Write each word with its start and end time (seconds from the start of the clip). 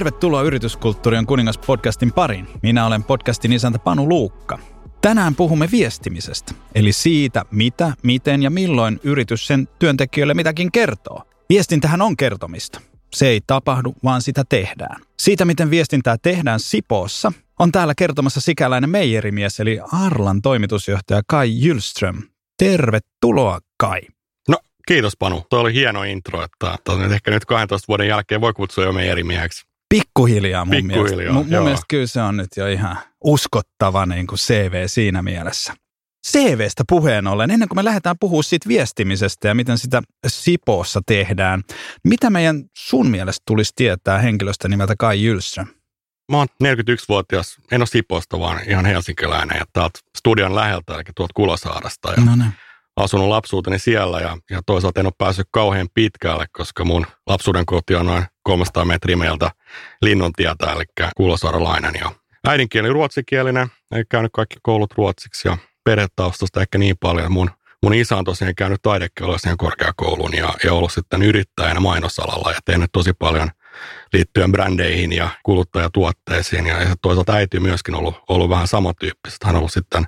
Tervetuloa 0.00 0.42
Yrityskulttuurion 0.42 1.26
kuningas 1.26 1.58
podcastin 1.58 2.12
pariin. 2.12 2.48
Minä 2.62 2.86
olen 2.86 3.04
podcastin 3.04 3.52
isäntä 3.52 3.78
Panu 3.78 4.08
Luukka. 4.08 4.58
Tänään 5.00 5.34
puhumme 5.34 5.68
viestimisestä, 5.72 6.54
eli 6.74 6.92
siitä, 6.92 7.44
mitä, 7.50 7.92
miten 8.02 8.42
ja 8.42 8.50
milloin 8.50 9.00
yritys 9.04 9.46
sen 9.46 9.68
työntekijöille 9.78 10.34
mitäkin 10.34 10.72
kertoo. 10.72 11.22
Viestintähän 11.48 12.02
on 12.02 12.16
kertomista. 12.16 12.80
Se 13.14 13.26
ei 13.28 13.40
tapahdu, 13.46 13.94
vaan 14.04 14.22
sitä 14.22 14.44
tehdään. 14.48 15.00
Siitä, 15.18 15.44
miten 15.44 15.70
viestintää 15.70 16.16
tehdään 16.22 16.60
Sipoossa, 16.60 17.32
on 17.58 17.72
täällä 17.72 17.94
kertomassa 17.94 18.40
sikäläinen 18.40 18.90
meijerimies, 18.90 19.60
eli 19.60 19.80
Arlan 19.92 20.42
toimitusjohtaja 20.42 21.22
Kai 21.26 21.50
Jylström. 21.64 22.22
Tervetuloa, 22.58 23.58
Kai. 23.76 24.00
No, 24.48 24.58
kiitos 24.86 25.16
Panu. 25.18 25.46
Tuo 25.50 25.60
oli 25.60 25.74
hieno 25.74 26.04
intro, 26.04 26.44
että 26.44 26.78
nyt 26.96 27.12
ehkä 27.12 27.30
nyt 27.30 27.44
12 27.44 27.88
vuoden 27.88 28.08
jälkeen 28.08 28.40
voi 28.40 28.52
kutsua 28.52 28.84
jo 28.84 28.92
meijerimieheksi. 28.92 29.69
Pikkuhiljaa 29.94 30.64
mun 30.64 30.70
Pikkuhiljaa, 30.70 31.14
mielestä. 31.14 31.32
Mun, 31.32 31.46
mun 31.50 31.64
mielestä 31.64 31.86
kyllä 31.88 32.06
se 32.06 32.22
on 32.22 32.36
nyt 32.36 32.48
jo 32.56 32.66
ihan 32.66 32.96
uskottava 33.24 34.06
niin 34.06 34.26
kuin 34.26 34.38
CV 34.38 34.82
siinä 34.86 35.22
mielessä. 35.22 35.74
CVstä 36.26 36.84
puheen 36.88 37.26
ollen, 37.26 37.50
ennen 37.50 37.68
kuin 37.68 37.76
me 37.78 37.84
lähdetään 37.84 38.16
puhumaan 38.20 38.44
siitä 38.44 38.68
viestimisestä 38.68 39.48
ja 39.48 39.54
miten 39.54 39.78
sitä 39.78 40.02
Sipoossa 40.26 41.00
tehdään, 41.06 41.62
mitä 42.04 42.30
meidän 42.30 42.64
sun 42.78 43.10
mielestä 43.10 43.42
tulisi 43.46 43.72
tietää 43.76 44.18
henkilöstä 44.18 44.68
nimeltä 44.68 44.94
Kai 44.98 45.22
Jylström? 45.22 45.66
Mä 46.32 46.36
oon 46.36 46.46
41-vuotias, 46.64 47.56
en 47.72 47.80
ole 47.80 47.86
Siposta, 47.86 48.40
vaan 48.40 48.60
ihan 48.68 48.86
helsinkiläinen 48.86 49.56
ja 49.58 49.64
täältä 49.72 49.98
studion 50.18 50.54
läheltä, 50.54 50.94
eli 50.94 51.02
tuolta 51.16 51.32
Kulosaarasta. 51.34 52.12
Ja 52.12 52.24
No 52.24 52.36
niin. 52.36 52.52
asunut 52.96 53.28
lapsuuteni 53.28 53.78
siellä 53.78 54.20
ja, 54.20 54.36
ja 54.50 54.60
toisaalta 54.66 55.00
en 55.00 55.06
ole 55.06 55.12
päässyt 55.18 55.46
kauhean 55.50 55.88
pitkälle, 55.94 56.46
koska 56.52 56.84
mun 56.84 57.06
lapsuuden 57.26 57.66
koti 57.66 57.94
on 57.94 58.06
noin 58.06 58.24
300 58.42 58.84
metriä 58.84 59.16
meiltä 59.16 59.50
Linnontietä, 60.02 60.72
eli 60.72 60.84
kulosaaralainen. 61.16 61.94
Ja 62.00 62.10
äidinkieli 62.46 62.88
ruotsikielinen, 62.88 63.68
ei 63.94 64.04
käynyt 64.08 64.30
kaikki 64.34 64.56
koulut 64.62 64.94
ruotsiksi 64.96 65.48
ja 65.48 65.56
perhetaustasta 65.84 66.60
ehkä 66.60 66.78
niin 66.78 66.96
paljon. 67.00 67.32
Mun, 67.32 67.50
mun 67.82 67.94
isä 67.94 68.16
on 68.16 68.24
tosiaan 68.24 68.54
käynyt 68.54 68.82
taidekeulaisen 68.82 69.56
korkeakoulun 69.56 70.36
ja, 70.36 70.54
ja 70.64 70.74
ollut 70.74 70.92
sitten 70.92 71.22
yrittäjänä 71.22 71.80
mainosalalla 71.80 72.52
ja 72.52 72.58
tehnyt 72.64 72.90
tosi 72.92 73.12
paljon 73.12 73.50
liittyen 74.12 74.52
brändeihin 74.52 75.12
ja 75.12 75.30
kuluttajatuotteisiin. 75.42 76.66
Ja, 76.66 76.82
ja 76.82 76.94
toisaalta 77.02 77.32
äiti 77.32 77.60
myöskin 77.60 77.94
ollut, 77.94 78.14
ollut 78.28 78.50
vähän 78.50 78.68
samantyyppistä. 78.68 79.46
Hän 79.46 79.56
on 79.56 79.58
ollut 79.58 79.72
sitten 79.72 80.06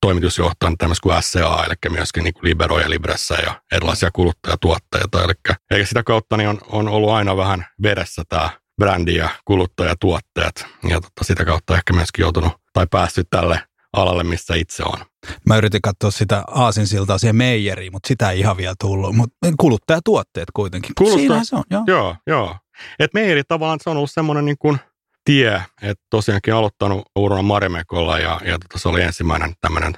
toimitusjohtajana 0.00 0.76
tämmöistä 0.78 1.02
kuin 1.02 1.22
SCA, 1.22 1.64
eli 1.66 1.92
myöskin 1.92 2.24
niin 2.24 2.34
kuin 2.34 2.44
Libero 2.44 2.80
ja 2.80 2.90
Libressä 2.90 3.34
ja 3.34 3.60
erilaisia 3.72 4.10
kuluttajatuotteita. 4.12 5.24
Eli, 5.24 5.56
eli 5.70 5.86
sitä 5.86 6.02
kautta 6.02 6.36
niin 6.36 6.48
on, 6.48 6.58
on 6.68 6.88
ollut 6.88 7.10
aina 7.10 7.36
vähän 7.36 7.66
veressä 7.82 8.22
tämä 8.28 8.50
brändi 8.78 9.14
ja 9.14 9.28
kuluttajatuotteet. 9.44 10.66
Ja 10.88 11.00
tota, 11.00 11.24
sitä 11.24 11.44
kautta 11.44 11.74
ehkä 11.76 11.92
myöskin 11.92 12.22
joutunut 12.22 12.52
tai 12.72 12.86
päässyt 12.90 13.26
tälle 13.30 13.62
alalle, 13.92 14.24
missä 14.24 14.54
itse 14.54 14.82
on. 14.82 14.98
Mä 15.46 15.56
yritin 15.56 15.82
katsoa 15.82 16.10
sitä 16.10 16.44
aasinsiltaa 16.46 17.18
siihen 17.18 17.36
meijeriin, 17.36 17.92
mutta 17.92 18.08
sitä 18.08 18.30
ei 18.30 18.40
ihan 18.40 18.56
vielä 18.56 18.74
tullut. 18.80 19.16
Mutta 19.16 19.36
kuluttajatuotteet 19.60 20.48
kuitenkin. 20.54 20.92
Kuluttaja- 20.98 21.18
Siinähän 21.18 21.46
se 21.46 21.56
on, 21.56 21.64
joo. 21.70 21.84
Joo, 21.86 22.16
joo. 22.26 22.56
Et 22.98 23.14
meiri 23.14 23.42
tavallaan 23.48 23.78
se 23.82 23.90
on 23.90 23.96
ollut 23.96 24.10
semmoinen 24.10 24.44
niin 24.44 24.58
kuin 24.58 24.78
tie, 25.24 25.62
että 25.82 26.04
tosiaankin 26.10 26.54
aloittanut 26.54 27.02
uran 27.16 27.44
Marimekolla 27.44 28.18
ja, 28.18 28.40
ja 28.44 28.58
tota, 28.58 28.78
se 28.78 28.88
oli 28.88 29.02
ensimmäinen 29.02 29.54
tämmöinen 29.60 29.92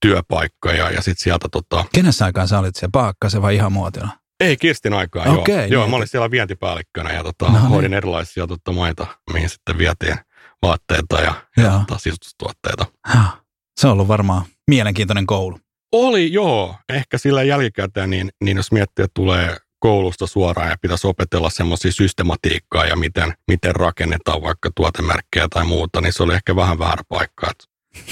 työpaikka 0.00 0.72
ja, 0.72 0.90
ja 0.90 1.02
sitten 1.02 1.22
sieltä 1.24 1.48
tota, 1.52 1.84
Kenessä 1.94 2.24
aikaan 2.24 2.48
sä 2.48 2.58
olit 2.58 2.76
siellä 2.76 2.90
Paakkasen 2.92 3.42
vai 3.42 3.54
ihan 3.54 3.72
muotilla? 3.72 4.08
Ei 4.40 4.56
Kirstin 4.56 4.92
aikaa, 4.94 5.22
Okei, 5.24 5.54
joo. 5.54 5.60
niin, 5.62 5.72
joo 5.72 5.82
että- 5.82 5.90
mä 5.90 5.96
olin 5.96 6.08
siellä 6.08 6.30
vientipäällikkönä 6.30 7.12
ja 7.12 7.22
tota, 7.24 7.44
No 7.44 7.58
niin. 7.58 7.68
hoidin 7.68 7.94
erilaisia 7.94 8.46
tota, 8.46 8.72
maita, 8.72 9.06
mihin 9.32 9.48
sitten 9.48 9.78
vietiin 9.78 10.16
vaatteita 10.62 11.20
ja, 11.20 11.34
ja 11.56 11.70
tota, 11.88 11.98
sisustustuotteita. 12.00 12.86
Se 13.80 13.86
on 13.86 13.92
ollut 13.92 14.08
varmaan 14.08 14.42
mielenkiintoinen 14.70 15.26
koulu. 15.26 15.58
Oli, 15.92 16.32
joo. 16.32 16.76
Ehkä 16.88 17.18
sillä 17.18 17.42
jälkikäteen, 17.42 18.10
niin, 18.10 18.30
niin 18.44 18.56
jos 18.56 18.72
miettii, 18.72 19.02
että 19.04 19.14
tulee 19.14 19.56
koulusta 19.78 20.26
suoraan 20.26 20.68
ja 20.70 20.76
pitäisi 20.80 21.06
opetella 21.06 21.50
semmoisia 21.50 21.92
systematiikkaa 21.92 22.84
ja 22.86 22.96
miten, 22.96 23.34
miten 23.48 23.76
rakennetaan 23.76 24.42
vaikka 24.42 24.70
tuotemerkkejä 24.76 25.46
tai 25.50 25.64
muuta, 25.64 26.00
niin 26.00 26.12
se 26.12 26.22
oli 26.22 26.34
ehkä 26.34 26.56
vähän 26.56 26.78
väärä 26.78 27.02
paikka. 27.08 27.50
Et, 27.50 27.64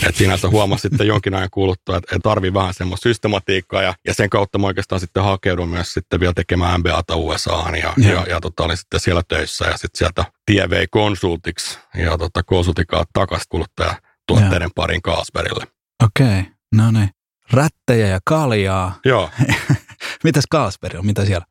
et 0.09 0.16
sinänsä 0.16 0.48
huomasi 0.48 0.82
sitten 0.82 1.06
jonkin 1.06 1.34
ajan 1.34 1.48
kuluttua, 1.50 1.97
että 1.97 2.16
et 2.16 2.22
tarvii 2.22 2.54
vähän 2.54 2.75
semmoista 2.75 3.03
systematiikkaa 3.03 3.82
ja, 3.82 3.94
ja 4.06 4.15
sen 4.15 4.31
kautta 4.31 4.59
mä 4.59 4.66
oikeastaan 4.66 5.00
sitten 5.00 5.22
hakeudun 5.22 5.69
myös 5.69 5.93
sitten 5.93 6.20
vielä 6.20 6.32
tekemään 6.32 6.81
MBAta 6.81 7.16
USAhan 7.16 7.75
ja, 7.75 7.93
Joo. 7.97 8.12
ja, 8.12 8.26
ja 8.28 8.41
tota, 8.41 8.65
olin 8.65 8.76
sitten 8.76 9.00
siellä 9.00 9.22
töissä 9.28 9.65
ja 9.65 9.72
sitten 9.72 9.98
sieltä 9.98 10.25
tie 10.47 10.70
vei 10.70 10.87
konsultiksi 10.91 11.78
ja 11.94 12.19
tota, 12.19 12.43
konsultikaa 12.43 13.04
takaisin 13.12 13.47
kuluttajatuotteiden 13.48 14.70
parin 14.75 15.03
Carlsbergille. 15.03 15.66
Okei, 16.04 16.41
okay. 16.41 16.53
no 16.75 16.91
niin. 16.91 17.10
Rättejä 17.53 18.06
ja 18.06 18.19
kaljaa. 18.25 19.00
Joo, 19.04 19.31
Mitäs 20.25 20.44
Carlsberg 20.53 20.99
on? 20.99 21.06
Mitä 21.06 21.25
siellä? 21.25 21.47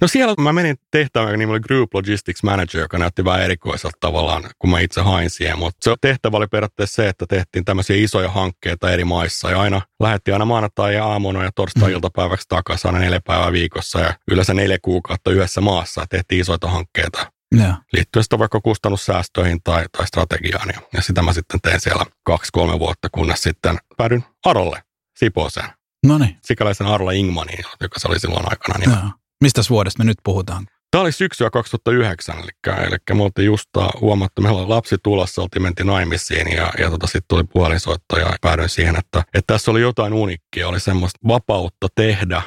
No 0.00 0.08
siellä 0.08 0.34
mä 0.38 0.52
menin 0.52 0.76
tehtävään, 0.90 1.28
joka 1.28 1.36
nimi 1.38 1.52
oli 1.52 1.60
Group 1.60 1.94
Logistics 1.94 2.42
Manager, 2.42 2.80
joka 2.80 2.98
näytti 2.98 3.24
vähän 3.24 3.42
erikoiselta 3.42 3.96
tavallaan, 4.00 4.42
kun 4.58 4.70
mä 4.70 4.80
itse 4.80 5.00
hain 5.00 5.30
siihen. 5.30 5.58
Mutta 5.58 5.90
se 5.90 5.96
tehtävä 6.00 6.36
oli 6.36 6.46
periaatteessa 6.46 7.02
se, 7.02 7.08
että 7.08 7.26
tehtiin 7.28 7.64
tämmöisiä 7.64 7.96
isoja 7.96 8.30
hankkeita 8.30 8.92
eri 8.92 9.04
maissa 9.04 9.50
ja 9.50 9.60
aina 9.60 9.80
lähdettiin 10.00 10.34
aina 10.34 10.44
maanantai 10.44 10.94
ja 10.94 11.06
aamuna 11.06 11.44
ja 11.44 11.50
torstai-iltapäiväksi 11.54 12.46
takaisin 12.48 12.86
aina 12.88 12.98
neljä 12.98 13.20
päivää 13.24 13.52
viikossa 13.52 14.00
ja 14.00 14.14
yleensä 14.30 14.54
neljä 14.54 14.78
kuukautta 14.82 15.30
yhdessä 15.30 15.60
maassa 15.60 16.00
ja 16.00 16.06
tehtiin 16.06 16.40
isoita 16.40 16.68
hankkeita 16.68 17.32
Joo. 17.52 17.74
liittyen 17.92 18.22
sitten 18.22 18.38
vaikka 18.38 18.60
kustannussäästöihin 18.60 19.58
tai, 19.64 19.84
tai 19.96 20.06
strategiaan. 20.06 20.68
Ja, 20.74 20.80
ja 20.92 21.02
sitä 21.02 21.22
mä 21.22 21.32
sitten 21.32 21.60
tein 21.60 21.80
siellä 21.80 22.06
kaksi-kolme 22.22 22.78
vuotta, 22.78 23.08
kunnes 23.12 23.42
sitten 23.42 23.78
päädyin 23.96 24.24
Arolle, 24.44 24.82
Sipooseen, 25.18 25.68
No 26.06 26.18
niin. 26.18 26.36
sikäläisen 26.44 26.86
Arla 26.86 27.12
Ingmaniin, 27.12 27.64
joka 27.80 28.00
se 28.00 28.08
oli 28.08 28.20
silloin 28.20 28.44
aikana 28.50 28.78
nimeltä. 28.78 29.25
Mistä 29.42 29.62
vuodesta 29.70 29.98
me 29.98 30.04
nyt 30.04 30.18
puhutaan? 30.24 30.66
Tämä 30.90 31.02
oli 31.02 31.12
syksyä 31.12 31.50
2009, 31.50 32.36
eli, 32.38 32.48
eli 32.86 32.96
me 33.14 33.22
oltiin 33.22 33.46
just 33.46 33.68
huomattu, 34.00 34.42
meillä 34.42 34.60
oli 34.60 34.68
lapsi 34.68 34.96
tulossa, 35.02 35.42
oltiin 35.42 35.62
menty 35.62 35.84
naimisiin 35.84 36.52
ja, 36.56 36.72
ja 36.78 36.90
tota, 36.90 37.06
sitten 37.06 37.24
tuli 37.28 37.44
puhelinsoitto 37.44 38.18
ja 38.18 38.36
päädyin 38.40 38.68
siihen, 38.68 38.96
että, 38.96 39.18
että 39.34 39.54
tässä 39.54 39.70
oli 39.70 39.80
jotain 39.80 40.12
unikkia, 40.12 40.68
oli 40.68 40.80
semmoista 40.80 41.18
vapautta 41.28 41.86
tehdä 41.94 42.42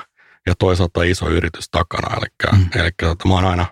ja 0.47 0.53
toisaalta 0.59 1.03
iso 1.03 1.29
yritys 1.29 1.69
takana. 1.71 2.17
Eli, 2.17 2.25
Mm. 2.51 2.57
mm. 2.59 2.81
eli 2.81 2.91
tota, 3.01 3.27
mä 3.27 3.33
oon 3.33 3.45
aina 3.45 3.65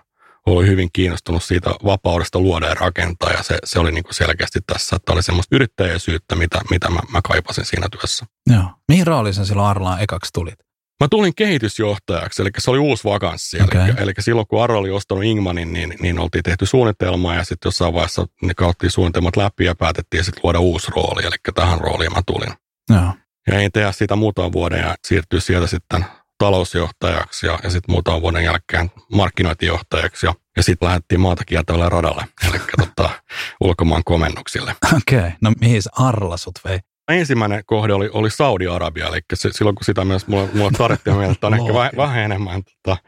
ollut 0.46 0.66
hyvin 0.66 0.88
kiinnostunut 0.92 1.42
siitä 1.42 1.70
vapaudesta 1.84 2.38
luoda 2.38 2.66
ja 2.66 2.74
rakentaa 2.74 3.30
ja 3.32 3.42
se, 3.42 3.58
se 3.64 3.78
oli 3.78 3.92
niin 3.92 4.04
kuin 4.04 4.14
selkeästi 4.14 4.58
tässä, 4.66 4.96
että 4.96 5.12
oli 5.12 5.22
semmoista 5.22 5.56
yrittäjäisyyttä, 5.56 6.34
mitä, 6.34 6.60
mitä 6.70 6.90
mä, 6.90 7.00
mä 7.12 7.20
kaipasin 7.24 7.64
siinä 7.64 7.86
työssä. 7.90 8.26
Joo. 8.50 8.64
Mihin 8.88 9.06
rooliin 9.06 9.34
sä 9.34 9.44
silloin 9.44 9.68
Arlaan 9.68 10.00
ekaksi 10.02 10.32
tulit? 10.32 10.67
Mä 11.00 11.08
tulin 11.10 11.34
kehitysjohtajaksi, 11.34 12.42
eli 12.42 12.50
se 12.58 12.70
oli 12.70 12.78
uusi 12.78 13.04
vakanssi. 13.04 13.62
Okei. 13.62 13.80
Eli, 13.80 13.92
eli 13.98 14.12
silloin 14.18 14.46
kun 14.46 14.62
Aro 14.62 14.78
oli 14.78 14.90
ostanut 14.90 15.24
Ingmanin, 15.24 15.72
niin, 15.72 15.94
niin 16.00 16.18
oltiin 16.18 16.42
tehty 16.42 16.66
suunnitelma 16.66 17.34
ja 17.34 17.44
sitten 17.44 17.66
jossain 17.66 17.94
vaiheessa 17.94 18.26
ne 18.42 18.54
kauttiin 18.54 18.90
suunnitelmat 18.90 19.36
läpi 19.36 19.64
ja 19.64 19.74
päätettiin 19.74 20.24
sitten 20.24 20.40
luoda 20.44 20.60
uusi 20.60 20.90
rooli, 20.96 21.26
eli 21.26 21.36
tähän 21.54 21.80
rooliin 21.80 22.12
mä 22.12 22.22
tulin. 22.26 22.52
Joo. 22.90 23.12
Ja 23.46 23.58
ei 23.58 23.70
tehdä 23.70 23.92
sitä 23.92 24.16
muutaman 24.16 24.52
vuoden 24.52 24.80
ja 24.80 24.96
siirtyä 25.04 25.40
sieltä 25.40 25.66
sitten 25.66 26.04
talousjohtajaksi 26.38 27.46
ja, 27.46 27.58
ja 27.62 27.70
sitten 27.70 27.92
muutaman 27.92 28.22
vuoden 28.22 28.44
jälkeen 28.44 28.90
markkinointijohtajaksi 29.12 30.26
ja, 30.26 30.34
ja 30.56 30.62
sitten 30.62 30.88
lähdettiin 30.88 31.20
maata 31.20 31.44
kiertävälle 31.44 31.88
radalle, 31.88 32.24
eli 32.48 32.58
tota, 32.76 33.10
ulkomaan 33.64 34.04
komennuksille. 34.04 34.76
Okei. 34.96 35.18
Okay. 35.18 35.30
No 35.40 35.52
mihin 35.60 35.82
Arla 35.92 36.36
sut 36.36 36.60
vei? 36.64 36.78
Ensimmäinen 37.08 37.62
kohde 37.66 37.92
oli, 37.92 38.10
oli 38.12 38.30
Saudi-Arabia, 38.30 39.06
eli 39.06 39.20
se, 39.34 39.48
silloin 39.52 39.76
kun 39.76 39.84
sitä 39.84 40.04
myös 40.04 40.26
mulla, 40.26 40.48
mulla 40.54 40.70
tarvittiin 40.78 41.16
mieltä, 41.16 41.32
että 41.32 41.46
on 41.46 41.54
ehkä 41.54 41.74
vähän, 41.74 41.90
vähän 41.96 42.18
enemmän 42.18 42.62
tota, 42.82 43.02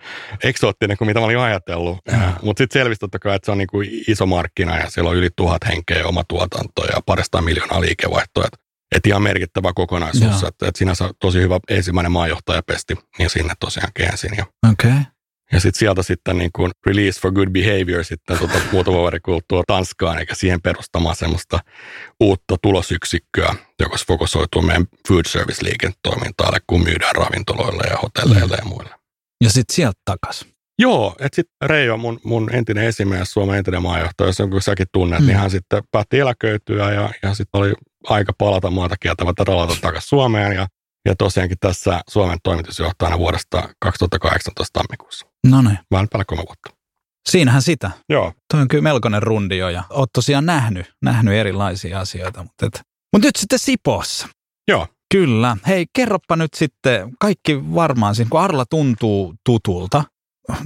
eksoottinen 0.45 0.97
kuin 0.97 1.09
mitä 1.09 1.21
mä 1.21 1.27
olin 1.27 1.39
ajatellut. 1.39 1.99
Mutta 2.43 2.61
sitten 2.61 2.81
selvisi 2.81 2.99
totta 2.99 3.19
kai, 3.19 3.37
että 3.37 3.47
se 3.47 3.53
on 3.53 3.59
niinku 3.59 3.81
iso 4.09 4.27
markkina 4.27 4.79
ja 4.79 4.91
siellä 4.91 5.11
on 5.11 5.17
yli 5.17 5.29
tuhat 5.37 5.63
henkeä 5.69 6.07
oma 6.07 6.25
tuotanto 6.29 6.85
ja 6.85 7.01
parista 7.07 7.43
miljoonaa 7.43 7.81
liikevaihtoa. 7.81 8.45
Et, 8.45 8.61
et 8.97 9.07
ihan 9.07 9.23
merkittävä 9.23 9.73
kokonaisuus, 9.75 10.43
että 10.43 10.69
et 10.69 10.77
sinänsä 10.77 11.11
tosi 11.21 11.41
hyvä 11.41 11.59
ensimmäinen 11.69 12.13
maajohtaja 12.13 12.63
pesti 12.63 12.95
ja 13.19 13.29
sinne 13.29 13.55
tosiaan 13.61 13.93
käänsin. 13.95 14.31
Ja, 14.37 14.47
Okei. 14.71 14.91
Okay. 14.91 15.03
Ja 15.53 15.61
sitten 15.61 15.79
sieltä 15.79 16.03
sitten 16.03 16.39
niin 16.39 16.51
kuin 16.57 16.71
Release 16.87 17.21
for 17.21 17.33
Good 17.33 17.49
Behavior 17.51 18.05
sitten 18.05 18.39
tota, 18.39 18.59
muutama 18.73 18.97
vuoden 18.99 19.21
kuluttua 19.25 19.63
Tanskaan, 19.67 20.19
eikä 20.19 20.35
siihen 20.35 20.63
perustamaan 20.63 21.17
semmoista 21.17 21.59
uutta 22.21 22.57
tulosyksikköä, 22.63 23.55
joka 23.81 23.97
fokusoituu 24.07 24.63
meidän 24.63 24.87
food 25.09 25.25
service 25.27 25.65
liiketoimintaan, 25.65 26.61
kun 26.67 26.83
myydään 26.85 27.15
ravintoloille 27.15 27.83
ja 27.91 27.97
hotelleille 27.97 28.57
ja 28.57 28.65
muille. 28.65 28.91
Ja 29.45 29.51
sitten 29.51 29.75
sieltä 29.75 30.01
takas. 30.05 30.47
Joo, 30.79 31.17
että 31.21 31.37
sitten 31.37 31.71
Reijo, 31.71 31.97
mun, 31.97 32.21
mun 32.25 32.55
entinen 32.55 32.85
esimies, 32.85 33.33
Suomen 33.33 33.59
entinen 33.59 33.83
maajohtaja, 33.83 34.29
jos 34.29 34.39
jonkun 34.39 34.63
säkin 34.63 34.87
tunnet, 34.93 35.19
Mm. 35.19 35.25
mm. 35.25 35.27
niin 35.27 35.39
hän 35.39 35.51
sitten 35.51 35.83
päätti 35.91 36.19
eläköityä 36.19 36.93
ja, 36.93 37.11
ja 37.23 37.35
sitten 37.35 37.61
oli 37.61 37.73
aika 38.09 38.33
palata 38.39 38.71
maata 38.71 38.97
kieltämättä 39.01 39.45
ralata 39.47 39.77
takaisin 39.81 40.09
Suomeen 40.09 40.53
ja, 40.53 40.67
ja 41.09 41.17
tosiaankin 41.17 41.59
tässä 41.61 42.01
Suomen 42.09 42.39
toimitusjohtajana 42.43 43.19
vuodesta 43.19 43.69
2018 43.81 44.79
tammikuussa. 44.79 45.27
No 45.47 45.63
niin. 45.63 45.79
Vähän 45.91 46.09
päälle 46.09 46.25
kolme 46.25 46.45
vuotta. 46.47 46.71
Siinähän 47.29 47.63
sitä. 47.63 47.91
Joo. 48.09 48.33
Toi 48.53 48.61
on 48.61 48.69
kyllä 48.69 48.83
melkoinen 48.83 49.23
rundi 49.23 49.59
jo 49.59 49.69
ja 49.69 49.83
oot 49.91 50.13
tosiaan 50.13 50.47
nähnyt, 50.47 50.95
nähnyt 51.03 51.35
erilaisia 51.35 52.01
asioita. 52.01 52.43
Mutta, 52.43 52.67
et, 52.67 52.81
mutta 53.13 53.29
nyt 53.29 53.37
sitten 53.37 53.59
Sipossa. 53.59 54.29
Joo. 54.69 54.87
Kyllä. 55.15 55.57
Hei, 55.67 55.87
kerropa 55.93 56.37
nyt 56.37 56.55
sitten, 56.55 57.11
kaikki 57.21 57.75
varmaan 57.75 58.15
siinä, 58.15 58.29
kun 58.29 58.41
Arla 58.41 58.67
tuntuu 58.67 59.35
tutulta, 59.45 60.05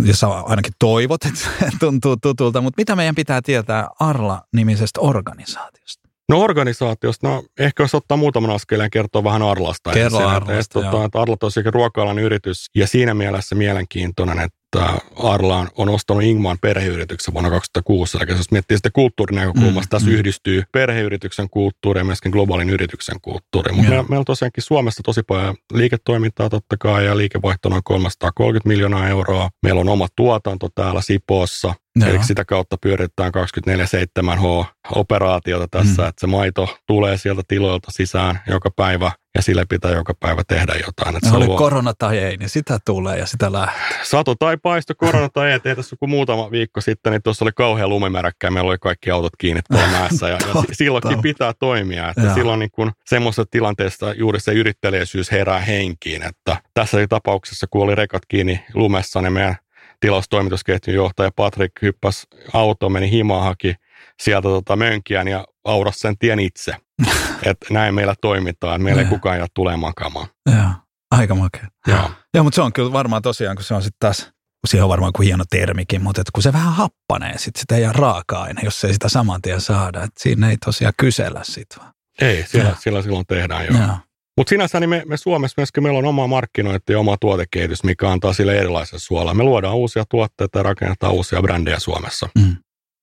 ja 0.05 0.17
sä 0.17 0.29
ainakin 0.29 0.73
toivot, 0.79 1.25
että 1.25 1.49
tuntuu 1.81 2.17
tutulta, 2.17 2.61
mutta 2.61 2.81
mitä 2.81 2.97
meidän 2.97 3.15
pitää 3.15 3.43
tietää 3.43 3.89
Arla-nimisestä 4.01 5.01
organisaatiosta? 5.01 6.04
No 6.29 6.41
organisaatiosta, 6.41 7.29
no 7.29 7.43
ehkä 7.59 7.83
jos 7.83 7.95
ottaa 7.95 8.17
muutaman 8.17 8.51
askeleen 8.51 8.91
kertoa 8.91 9.25
vähän 9.25 9.43
Arlasta. 9.43 9.91
Kerro 9.91 10.19
Arlasta, 10.29 10.79
että, 10.79 10.91
että, 10.91 11.05
että 11.05 11.21
Arla 11.21 11.37
tosiaan 11.37 11.75
ruoka 11.75 12.13
yritys 12.23 12.67
ja 12.75 12.87
siinä 12.87 13.15
mielessä 13.15 13.55
mielenkiintoinen, 13.55 14.39
että 14.41 15.03
Arla 15.23 15.57
on, 15.57 15.69
on 15.77 15.89
ostanut 15.89 16.23
Ingman 16.23 16.59
perheyrityksen 16.61 17.35
vuonna 17.35 17.51
2006. 17.51 18.17
Eli 18.17 18.39
jos 18.39 18.51
miettii 18.51 18.77
sitä 18.77 18.91
kulttuurinäkökulmasta, 18.93 19.81
mm, 19.81 19.91
tässä 19.91 20.09
mm. 20.09 20.15
yhdistyy 20.15 20.63
perheyrityksen 20.73 21.51
kulttuuri 21.51 22.01
ja 22.01 22.05
myöskin 22.05 22.33
globaalin 22.33 22.71
yrityksen 22.71 23.17
kulttuuri. 23.23 23.73
Mutta 23.73 23.91
meillä, 23.91 24.05
meillä 24.09 24.19
on 24.19 24.25
tosiaankin 24.25 24.63
Suomessa 24.63 25.03
tosi 25.03 25.23
paljon 25.23 25.57
liiketoimintaa 25.73 26.51
totta 26.51 26.77
kai 26.77 27.05
ja 27.05 27.17
liikevaihto 27.17 27.69
noin 27.69 27.83
330 27.85 28.69
miljoonaa 28.69 29.09
euroa. 29.09 29.51
Meillä 29.63 29.81
on 29.81 29.89
oma 29.89 30.07
tuotanto 30.17 30.69
täällä 30.75 31.03
Sipoossa. 31.03 31.75
Joo. 31.97 32.11
Eli 32.11 32.25
sitä 32.25 32.45
kautta 32.45 32.77
pyöritetään 32.83 33.33
24-7H-operaatiota 33.35 35.67
tässä, 35.71 36.03
mm. 36.03 36.09
että 36.09 36.21
se 36.21 36.27
maito 36.27 36.79
tulee 36.87 37.17
sieltä 37.17 37.43
tiloilta 37.49 37.91
sisään 37.91 38.41
joka 38.47 38.71
päivä 38.71 39.13
ja 39.35 39.43
sille 39.43 39.65
pitää 39.69 39.91
joka 39.91 40.15
päivä 40.21 40.43
tehdä 40.49 40.75
jotain. 40.87 41.17
Että 41.17 41.29
se 41.29 41.37
oli 41.37 41.47
luo... 41.47 41.59
korona 41.59 41.93
tai 41.99 42.19
ei, 42.19 42.37
niin 42.37 42.49
sitä 42.49 42.79
tulee 42.87 43.19
ja 43.19 43.27
sitä 43.27 43.53
lähtee. 43.53 43.99
Sato 44.03 44.35
tai 44.35 44.57
paisto, 44.63 44.95
korona 44.97 45.29
tai 45.29 45.53
ei. 45.53 45.61
Ei 45.65 45.77
tässä 45.77 45.97
kun 46.01 46.11
muutama 46.11 46.51
viikko 46.51 46.81
sitten, 46.81 47.13
niin 47.13 47.23
tuossa 47.23 47.45
oli 47.45 47.53
kauhean 47.57 47.89
lumimäräkkä 47.89 48.47
ja 48.47 48.51
meillä 48.51 48.69
oli 48.69 48.79
kaikki 48.79 49.11
autot 49.11 49.33
kiinni 49.39 49.61
tuolla 49.71 49.89
mäessä. 49.99 50.29
Ja, 50.29 50.39
ja 50.47 50.63
silloinkin 50.73 51.23
pitää 51.23 51.53
toimia. 51.59 52.11
Että 52.11 52.35
silloin 52.35 52.59
niin 52.59 52.71
kun 52.71 52.93
semmoisessa 53.05 53.45
tilanteessa 53.51 54.13
juuri 54.13 54.41
se 54.41 54.53
yrittelijäisyys 54.53 55.33
herää 55.33 55.61
henkiin. 55.61 56.23
Että 56.23 56.57
tässä 56.75 57.07
tapauksessa, 57.09 57.67
kun 57.71 57.83
oli 57.83 57.95
rekat 57.95 58.23
kiinni 58.29 58.65
lumessa, 58.75 59.23
niin 59.23 59.33
meidän 59.33 59.57
tilaustoimitusketjun 60.05 60.97
johtaja 60.97 61.31
Patrick 61.37 61.83
hyppäsi 61.83 62.27
autoon, 62.53 62.93
meni 62.93 63.11
himaan, 63.11 63.45
haki 63.45 63.75
sieltä 64.23 64.49
tota 64.49 64.77
mönkiään 64.77 65.29
ja 65.29 65.45
aurasi 65.65 65.99
sen 65.99 66.19
tien 66.19 66.39
itse. 66.39 66.77
että 67.51 67.67
näin 67.71 67.95
meillä 67.95 68.15
toimitaan, 68.21 68.83
meillä 68.83 69.03
ei 69.03 69.09
kukaan 69.09 69.39
jää 69.39 69.47
tulee 69.55 69.77
makaamaan. 69.77 70.27
Joo, 70.51 70.71
aika 71.11 71.35
makea. 71.35 71.69
Joo. 71.87 72.11
Joo, 72.35 72.45
mutta 72.45 72.55
se 72.55 72.63
on 72.63 72.73
kyllä 72.73 72.93
varmaan 72.93 73.23
tosiaan, 73.23 73.57
kun 73.57 73.65
se 73.65 73.75
on 73.75 73.83
sitten 73.83 73.99
taas, 74.01 74.31
siihen 74.67 74.85
on 74.85 74.89
varmaan 74.89 75.13
kuin 75.13 75.27
hieno 75.27 75.45
termikin, 75.51 76.03
mutta 76.03 76.21
että 76.21 76.31
kun 76.35 76.43
se 76.43 76.53
vähän 76.53 76.73
happanee, 76.73 77.39
sitten 77.39 77.61
sitä 77.61 77.77
ei 77.77 77.85
ole 77.85 77.93
raaka-aine, 77.93 78.61
jos 78.65 78.85
ei 78.85 78.93
sitä 78.93 79.09
saman 79.09 79.43
tien 79.43 79.61
saada. 79.61 80.03
Että 80.03 80.21
siinä 80.21 80.51
ei 80.51 80.57
tosiaan 80.57 80.95
kysellä 80.97 81.41
sit 81.43 81.69
vaan. 81.79 81.93
Ei, 82.21 82.45
siellä, 82.49 82.77
siellä 82.81 83.03
silloin 83.03 83.27
tehdään 83.27 83.67
jo. 83.67 83.73
Joo. 83.73 83.97
Mutta 84.37 84.51
sinänsä 84.51 84.81
niin 84.81 84.91
me, 84.91 85.03
me 85.07 85.17
Suomessa 85.17 85.55
myöskin 85.57 85.83
meillä 85.83 85.99
on 85.99 86.05
oma 86.05 86.27
markkinointi 86.27 86.93
ja 86.93 86.99
oma 86.99 87.17
tuotekehitys, 87.17 87.85
mikä 87.85 88.11
antaa 88.11 88.33
sille 88.33 88.59
erilaisen 88.59 89.01
suola. 89.01 89.35
Me 89.35 89.43
luodaan 89.43 89.77
uusia 89.77 90.05
tuotteita 90.11 90.59
ja 90.59 90.63
rakennetaan 90.63 91.13
uusia 91.13 91.43
brändejä 91.43 91.79
Suomessa. 91.79 92.29
Mm. 92.39 92.57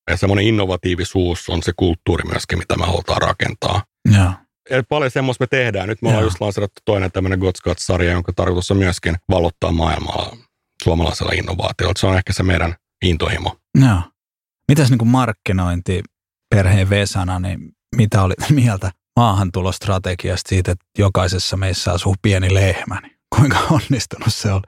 Ja 0.09 0.17
semmoinen 0.17 0.45
innovatiivisuus 0.45 1.49
on 1.49 1.63
se 1.63 1.71
kulttuuri 1.75 2.23
myöskin, 2.23 2.57
mitä 2.59 2.77
me 2.77 2.85
halutaan 2.85 3.21
rakentaa. 3.21 3.83
Ja. 4.11 4.33
Ja 4.69 4.83
paljon 4.89 5.11
semmoista 5.11 5.43
me 5.43 5.47
tehdään. 5.47 5.89
Nyt 5.89 6.01
me 6.01 6.09
ollaan 6.09 6.23
just 6.23 6.41
lanseerattu 6.41 6.81
toinen 6.85 7.11
tämmöinen 7.11 7.39
Godscut-sarja, 7.39 8.11
jonka 8.11 8.33
tarkoitus 8.33 8.71
on 8.71 8.77
myöskin 8.77 9.15
valottaa 9.29 9.71
maailmaa 9.71 10.37
suomalaisella 10.83 11.31
innovaatiolla. 11.31 11.93
Se 11.97 12.07
on 12.07 12.17
ehkä 12.17 12.33
se 12.33 12.43
meidän 12.43 12.75
intohimo. 13.05 13.55
Joo. 13.79 14.01
Mitäs 14.67 14.89
niin 14.89 14.97
kuin 14.97 15.09
markkinointi 15.09 16.03
perheen 16.49 16.89
Vesana, 16.89 17.39
niin 17.39 17.71
mitä 17.95 18.23
oli 18.23 18.33
mieltä 18.49 18.91
maahantulostrategiasta 19.15 20.49
siitä, 20.49 20.71
että 20.71 20.85
jokaisessa 20.97 21.57
meissä 21.57 21.91
asuu 21.91 22.15
pieni 22.21 22.53
lehmä, 22.53 22.99
niin 23.01 23.15
kuinka 23.35 23.57
onnistunut 23.69 24.33
se 24.33 24.51
oli? 24.51 24.61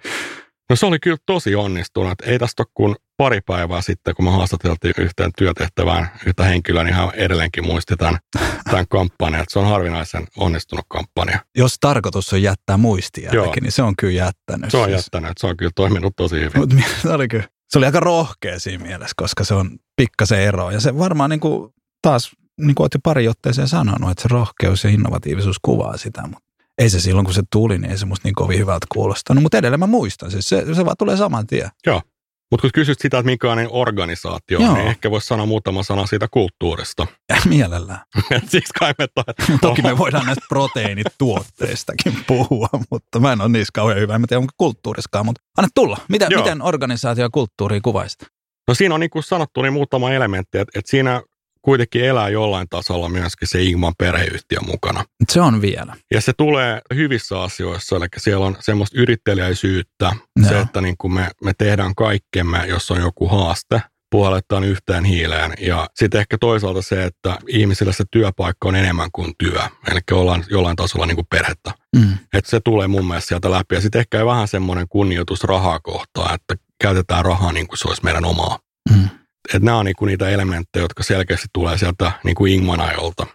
No 0.69 0.75
se 0.75 0.86
oli 0.86 1.00
kyllä 1.00 1.18
tosi 1.25 1.56
onnistunut. 1.56 2.13
Ei 2.22 2.40
tästä 2.40 2.63
ole 2.63 2.68
kuin 2.74 2.95
pari 3.18 3.42
päivää 3.42 3.81
sitten, 3.81 4.16
kun 4.16 4.25
me 4.25 4.31
haastateltiin 4.31 4.94
yhteen 4.98 5.31
työtehtävään 5.38 6.12
yhtä 6.25 6.44
henkilöä, 6.44 6.84
niin 6.84 6.94
hän 6.94 7.12
edelleenkin 7.13 7.66
muisti 7.66 7.95
tämän, 7.95 8.18
tämän 8.63 8.88
kampanjan. 8.90 9.45
Se 9.50 9.60
on 9.60 9.68
harvinaisen 9.68 10.28
onnistunut 10.38 10.86
kampanja. 10.88 11.40
Jos 11.57 11.75
tarkoitus 11.80 12.34
on 12.34 12.42
jättää 12.42 12.78
muistia 12.78 13.31
niin 13.62 13.72
se 13.72 13.84
on 13.84 13.95
kyllä 13.95 14.13
jättänyt. 14.13 14.72
Se 14.72 14.78
on 14.78 14.90
siis. 14.90 14.98
jättänyt, 14.98 15.38
se 15.38 15.48
on 15.48 15.57
kyllä 15.57 15.72
toiminut 15.75 16.13
tosi 16.16 16.36
hyvin. 16.36 16.57
Mut, 16.57 16.69
se, 17.01 17.10
oli 17.10 17.28
kyllä, 17.28 17.48
se 17.69 17.78
oli 17.78 17.86
aika 17.86 18.00
rohkea 18.00 18.60
siinä 18.60 18.86
mielessä, 18.86 19.13
koska 19.18 19.44
se 19.44 19.54
on 19.54 19.78
pikkasen 19.95 20.42
ero. 20.42 20.72
Ja 20.72 20.80
se 20.80 20.98
varmaan 20.98 21.30
niin 21.30 21.40
kuin, 21.40 21.74
taas, 22.01 22.31
niin 22.61 22.75
kuin 22.75 22.83
olet 22.83 22.94
jo 22.94 23.00
pari 23.03 23.27
otteeseen 23.27 23.67
sanonut, 23.67 24.11
että 24.11 24.21
se 24.21 24.27
rohkeus 24.31 24.83
ja 24.83 24.89
innovatiivisuus 24.89 25.57
kuvaa 25.61 25.97
sitä, 25.97 26.21
mutta 26.21 26.44
ei 26.77 26.89
se 26.89 27.00
silloin, 27.00 27.25
kun 27.25 27.33
se 27.33 27.44
tuli, 27.51 27.77
niin 27.77 27.91
ei 27.91 27.97
se 27.97 28.05
musta 28.05 28.27
niin 28.27 28.35
kovin 28.35 28.59
hyvältä 28.59 28.88
kuulostanut, 28.94 29.44
mutta 29.44 29.57
edelleen 29.57 29.79
mä 29.79 29.88
muistan, 29.88 30.31
siis 30.31 30.50
se, 30.50 30.75
se 30.75 30.85
vaan 30.85 30.97
tulee 31.00 31.17
saman 31.17 31.47
tien. 31.47 31.69
Joo, 31.88 32.01
mutta 32.51 32.61
kun 32.61 32.71
kysyt 32.73 33.00
sitä, 33.00 33.17
että 33.17 33.25
minkälainen 33.25 33.67
organisaatio, 33.71 34.59
Joo. 34.59 34.73
niin 34.73 34.88
ehkä 34.88 35.11
voisi 35.11 35.27
sanoa 35.27 35.45
muutama 35.45 35.83
sana 35.83 36.05
siitä 36.05 36.27
kulttuurista. 36.31 37.07
Mielellään. 37.50 38.00
Siksi 38.51 38.73
kai 38.79 38.94
me 38.97 39.07
to- 39.15 39.23
Toki 39.67 39.81
me 39.81 39.97
voidaan 39.97 40.25
näistä 40.25 40.45
proteiinituotteistakin 40.49 42.17
puhua, 42.27 42.69
mutta 42.91 43.19
mä 43.19 43.33
en 43.33 43.41
ole 43.41 43.49
niissä 43.49 43.71
kauhean 43.73 43.99
hyvä. 43.99 44.15
En 44.15 44.21
tiedä, 44.27 44.39
onko 44.39 44.53
kulttuuriskaan, 44.57 45.25
mutta 45.25 45.41
anna 45.57 45.69
tulla. 45.75 45.97
Mitä, 46.09 46.27
miten 46.38 46.61
organisaatio 46.61 47.23
ja 47.23 47.29
kulttuuri 47.29 47.81
kuvaisit? 47.81 48.19
No 48.67 48.73
siinä 48.73 48.94
on 48.94 48.99
niin 48.99 49.09
kuin 49.09 49.23
sanottu 49.23 49.61
niin 49.61 49.73
muutama 49.73 50.11
elementti, 50.11 50.57
että, 50.57 50.79
että 50.79 50.91
siinä 50.91 51.21
kuitenkin 51.63 52.06
elää 52.06 52.30
jollain 52.30 52.68
tasolla 52.69 53.10
myöskin 53.10 53.48
se 53.48 53.63
Ingman 53.63 53.94
perheyhtiö 53.98 54.60
mukana. 54.65 55.06
Se 55.30 55.42
on 55.42 55.62
vielä. 55.62 55.95
Ja 56.13 56.21
se 56.21 56.33
tulee 56.38 56.81
hyvissä 56.95 57.42
asioissa, 57.42 57.95
eli 57.95 58.06
siellä 58.18 58.45
on 58.45 58.57
semmoista 58.60 59.00
yrittelijäisyyttä, 59.00 60.15
no. 60.39 60.48
se, 60.48 60.60
että 60.60 60.81
niin 60.81 60.95
kuin 60.98 61.13
me, 61.13 61.30
me 61.44 61.51
tehdään 61.57 61.95
kaikkemme, 61.95 62.65
jos 62.68 62.92
on 62.92 63.01
joku 63.01 63.27
haaste, 63.27 63.81
puolettaan 64.12 64.63
yhteen 64.63 65.04
hiileen. 65.04 65.54
Ja 65.60 65.89
sitten 65.95 66.19
ehkä 66.19 66.38
toisaalta 66.38 66.81
se, 66.81 67.04
että 67.04 67.38
ihmisillä 67.48 67.92
se 67.92 68.04
työpaikka 68.12 68.68
on 68.68 68.76
enemmän 68.76 69.09
kuin 69.11 69.33
työ, 69.37 69.59
eli 69.92 69.99
ollaan 70.11 70.44
jollain 70.49 70.76
tasolla 70.76 71.06
niin 71.06 71.16
kuin 71.16 71.28
perhettä. 71.30 71.71
Mm. 71.95 72.18
Että 72.33 72.49
se 72.49 72.59
tulee 72.59 72.87
mun 72.87 73.07
mielestä 73.07 73.28
sieltä 73.28 73.52
läpi. 73.52 73.76
Ja 73.76 73.81
sitten 73.81 73.99
ehkä 73.99 74.26
vähän 74.26 74.47
semmoinen 74.47 74.87
kunnioitus 74.90 75.44
rahaa 75.44 75.80
kohtaan, 75.80 76.35
että 76.35 76.56
käytetään 76.81 77.26
rahaa 77.26 77.52
niin 77.52 77.68
kuin 77.68 77.78
se 77.78 77.87
olisi 77.87 78.04
meidän 78.04 78.26
omaa. 78.26 78.59
Mm 78.90 79.09
että 79.54 79.66
nämä 79.66 79.78
on 79.78 79.85
niinku 79.85 80.06
niitä 80.06 80.30
elementtejä, 80.30 80.83
jotka 80.83 81.04
selkeästi 81.04 81.47
tulee 81.54 81.78
sieltä 81.78 82.12
niinku 82.23 82.45
Ingmanajolta. 82.45 83.28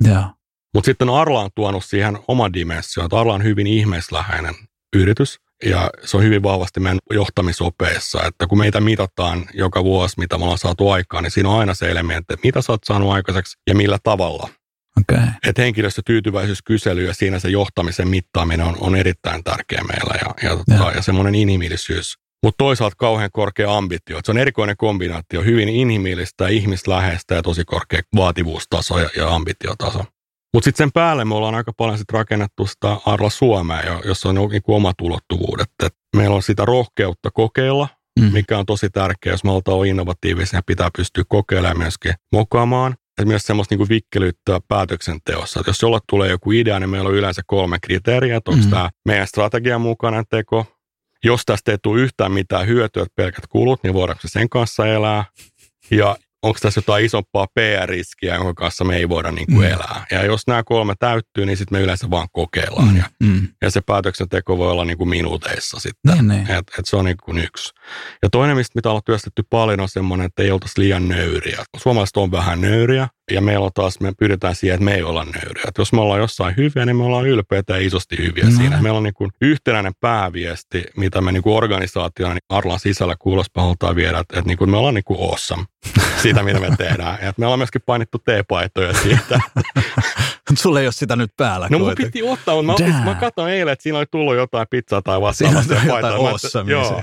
Mutta 0.75 0.87
sitten 0.87 1.09
Arla 1.11 1.41
on 1.41 1.51
tuonut 1.55 1.85
siihen 1.85 2.19
oman 2.29 2.53
dimensioon, 2.53 3.07
että 3.07 3.21
Arla 3.21 3.35
on 3.35 3.45
hyvin 3.45 3.67
ihmeisläheinen 3.67 4.55
yritys, 4.97 5.39
ja 5.65 5.91
se 6.05 6.17
on 6.17 6.23
hyvin 6.23 6.43
vahvasti 6.43 6.81
meidän 6.81 6.99
johtamisopeissa, 7.11 8.23
että 8.27 8.47
kun 8.47 8.59
meitä 8.59 8.81
mitataan 8.81 9.45
joka 9.55 9.85
vuosi, 9.85 10.15
mitä 10.19 10.39
me 10.39 10.43
ollaan 10.43 10.59
saatu 10.59 10.91
aikaan, 10.91 11.25
niin 11.25 11.31
siinä 11.31 11.49
on 11.49 11.61
aina 11.61 11.75
se 11.75 11.91
elementti, 11.91 12.35
että 12.35 12.47
mitä 12.47 12.63
sä 12.63 12.73
oot 12.73 12.85
saanut 12.85 13.13
aikaiseksi 13.13 13.59
ja 13.67 13.75
millä 13.75 13.99
tavalla. 14.03 14.49
Okay. 15.01 15.27
Että 15.47 15.63
henkilöstötyytyväisyyskysely 15.63 17.05
ja 17.05 17.15
siinä 17.15 17.39
se 17.39 17.49
johtamisen 17.49 18.09
mittaaminen 18.09 18.67
on, 18.67 18.77
on 18.81 18.97
erittäin 18.97 19.45
tärkeä 19.45 19.83
meillä 19.83 20.15
ja, 20.25 20.51
ja, 20.51 20.57
tota, 20.57 20.93
ja 20.93 21.03
semmoinen 21.03 21.35
inhimillisyys 21.35 22.19
mutta 22.43 22.65
toisaalta 22.65 22.97
kauhean 22.99 23.31
korkea 23.33 23.77
ambitio. 23.77 24.21
Se 24.25 24.31
on 24.31 24.39
erikoinen 24.39 24.77
kombinaatio, 24.77 25.43
hyvin 25.43 25.69
inhimillistä 25.69 26.45
ja 26.45 26.51
ihmisläheistä 26.51 27.35
ja 27.35 27.43
tosi 27.43 27.65
korkea 27.65 28.01
vaativuustaso 28.17 28.99
ja, 28.99 29.09
ja 29.17 29.35
ambitiotaso. 29.35 30.05
Mutta 30.55 30.65
sitten 30.65 30.85
sen 30.85 30.93
päälle 30.93 31.25
me 31.25 31.35
ollaan 31.35 31.55
aika 31.55 31.73
paljon 31.77 31.99
sit 31.99 32.13
rakennettu 32.13 32.67
sitä 32.67 32.97
Arla 33.07 33.31
Suomea, 33.31 34.01
jossa 34.05 34.29
on 34.29 34.35
niinku 34.35 34.75
omat 34.75 35.01
ulottuvuudet. 35.03 35.69
Et 35.85 35.95
meillä 36.17 36.37
on 36.37 36.43
sitä 36.43 36.65
rohkeutta 36.65 37.31
kokeilla, 37.31 37.89
mm. 38.21 38.33
mikä 38.33 38.59
on 38.59 38.67
tosi 38.67 38.91
tärkeää, 38.91 39.33
jos 39.33 39.45
me 39.45 39.51
halutaan 39.51 39.75
olla 39.75 39.85
innovatiivisia, 39.85 40.61
pitää 40.67 40.91
pystyä 40.97 41.25
kokeilemaan 41.29 41.79
myöskin 41.79 42.15
mokaamaan. 42.33 42.95
Ja 43.19 43.27
myös 43.27 43.43
semmoista 43.43 43.73
niinku 43.73 43.89
vikkelyyttä 43.89 44.61
päätöksenteossa. 44.69 45.61
Et 45.61 45.67
jos 45.67 45.83
jolla 45.83 46.01
tulee 46.11 46.31
joku 46.31 46.53
idea, 46.53 46.81
niin 46.81 46.91
meillä 46.91 47.09
on 47.09 47.15
yleensä 47.15 47.43
kolme 47.47 47.79
kriteeriä. 47.83 48.37
Onko 48.37 48.65
mm. 48.65 48.71
tämä 48.71 48.91
meidän 49.09 49.27
strategian 49.27 49.81
mukainen 49.81 50.25
teko, 50.31 50.67
jos 51.25 51.43
tästä 51.47 51.73
ei 51.73 51.79
tule 51.83 52.01
yhtään 52.01 52.33
mitään 52.33 52.67
hyötyä, 52.67 53.07
pelkät 53.17 53.47
kulut, 53.47 53.83
niin 53.83 53.95
voidaanko 53.95 54.21
se 54.23 54.29
sen 54.29 54.49
kanssa 54.49 54.87
elää? 54.87 55.25
Ja 55.91 56.17
onko 56.43 56.59
tässä 56.63 56.79
jotain 56.79 57.05
isompaa 57.05 57.47
PR-riskiä, 57.55 58.35
jonka 58.35 58.55
kanssa 58.55 58.85
me 58.85 58.97
ei 58.97 59.09
voida 59.09 59.33
niin 59.33 59.47
kuin 59.47 59.67
mm. 59.67 59.73
elää. 59.73 60.07
Ja 60.11 60.25
jos 60.25 60.47
nämä 60.47 60.63
kolme 60.63 60.95
täyttyy, 60.99 61.47
niin 61.47 61.57
sitten 61.57 61.79
me 61.79 61.83
yleensä 61.83 62.11
vaan 62.11 62.29
kokeillaan. 62.33 62.89
Mm. 62.89 62.97
Ja, 62.97 63.05
mm. 63.23 63.49
ja 63.63 63.71
se 63.71 63.81
päätöksenteko 63.81 64.59
voi 64.59 64.71
olla 64.71 64.85
niin 64.85 64.99
kuin 64.99 65.09
minuuteissa 65.09 65.81
sitten. 65.81 66.15
Niin, 66.15 66.29
niin. 66.29 66.51
Et, 66.51 66.67
et 66.79 66.87
se 66.87 66.97
on 66.97 67.05
niin 67.05 67.17
kuin 67.25 67.39
yksi. 67.39 67.73
Ja 68.23 68.29
toinen, 68.31 68.57
mistä 68.57 68.73
mitä 68.75 68.89
ollaan 68.89 69.03
työstetty 69.07 69.43
paljon, 69.51 69.81
on 69.81 69.89
semmoinen, 69.89 70.27
että 70.27 70.43
ei 70.43 70.51
oltaisi 70.51 70.81
liian 70.81 71.09
nöyriä. 71.09 71.65
Suomalaiset 71.77 72.17
on 72.17 72.31
vähän 72.31 72.61
nöyriä. 72.61 73.09
ja 73.31 73.41
meillä 73.41 73.65
on 73.65 73.71
taas, 73.75 74.01
me 74.01 74.13
pyritään 74.19 74.55
siihen, 74.55 74.75
että 74.75 74.85
me 74.85 74.95
ei 74.95 75.03
olla 75.03 75.25
nöyriä. 75.25 75.65
Että 75.69 75.81
jos 75.81 75.93
me 75.93 76.01
ollaan 76.01 76.21
jossain 76.21 76.57
hyviä, 76.57 76.87
niin 76.87 76.97
me 76.97 77.05
ollaan 77.05 77.27
ylpeitä 77.27 77.73
ja 77.73 77.87
isosti 77.87 78.17
hyviä 78.19 78.45
no. 78.45 78.51
siinä. 78.51 78.83
Meillä 78.83 78.97
on 78.97 79.03
niin 79.03 79.15
kuin 79.15 79.31
yhtenäinen 79.41 79.93
pääviesti, 80.01 80.85
mitä 80.97 81.21
me 81.21 81.33
niin 81.33 81.43
kuin 81.43 81.57
organisaationa 81.57 82.35
niin 82.35 82.41
Arlan 82.49 82.81
sisällä 82.81 83.17
kuulospa 83.19 83.63
halutaan 83.63 83.97
viedä, 83.97 84.19
että, 84.19 84.39
että 84.39 84.49
niin 84.49 84.59
kuin 84.59 84.71
me 84.71 84.77
ollaan 84.77 84.95
niin 84.95 85.05
kuin 85.05 85.31
awesome 85.31 85.65
siitä, 86.23 86.43
mitä 86.43 86.61
me 86.61 86.77
tehdään. 86.79 87.15
Että 87.15 87.35
me 87.37 87.47
ollaan 87.47 87.59
myöskin 87.59 87.83
painittu 87.87 88.19
T-paitoja 88.19 88.93
siitä. 88.93 89.41
Sulle 90.59 90.81
ei 90.81 90.87
ole 90.87 90.93
sitä 90.93 91.17
nyt 91.17 91.33
päällä. 91.37 91.69
No 91.71 91.79
mun 91.79 91.93
piti 91.97 92.23
ottaa, 92.23 92.63
mutta 92.63 92.85
mä, 92.85 93.05
mä 93.05 93.15
katsoin 93.15 93.53
eilen, 93.53 93.73
että 93.73 93.83
siinä 93.83 93.99
oli 93.99 94.07
tullut 94.11 94.37
jotain 94.37 94.67
pizzaa 94.71 95.03
tai 95.03 95.21
vastaavaa. 95.21 95.63
Siinä 95.63 95.81
on 95.81 95.87
jotain 95.87 96.15
awesome. 96.15 96.73
Joo. 96.73 97.03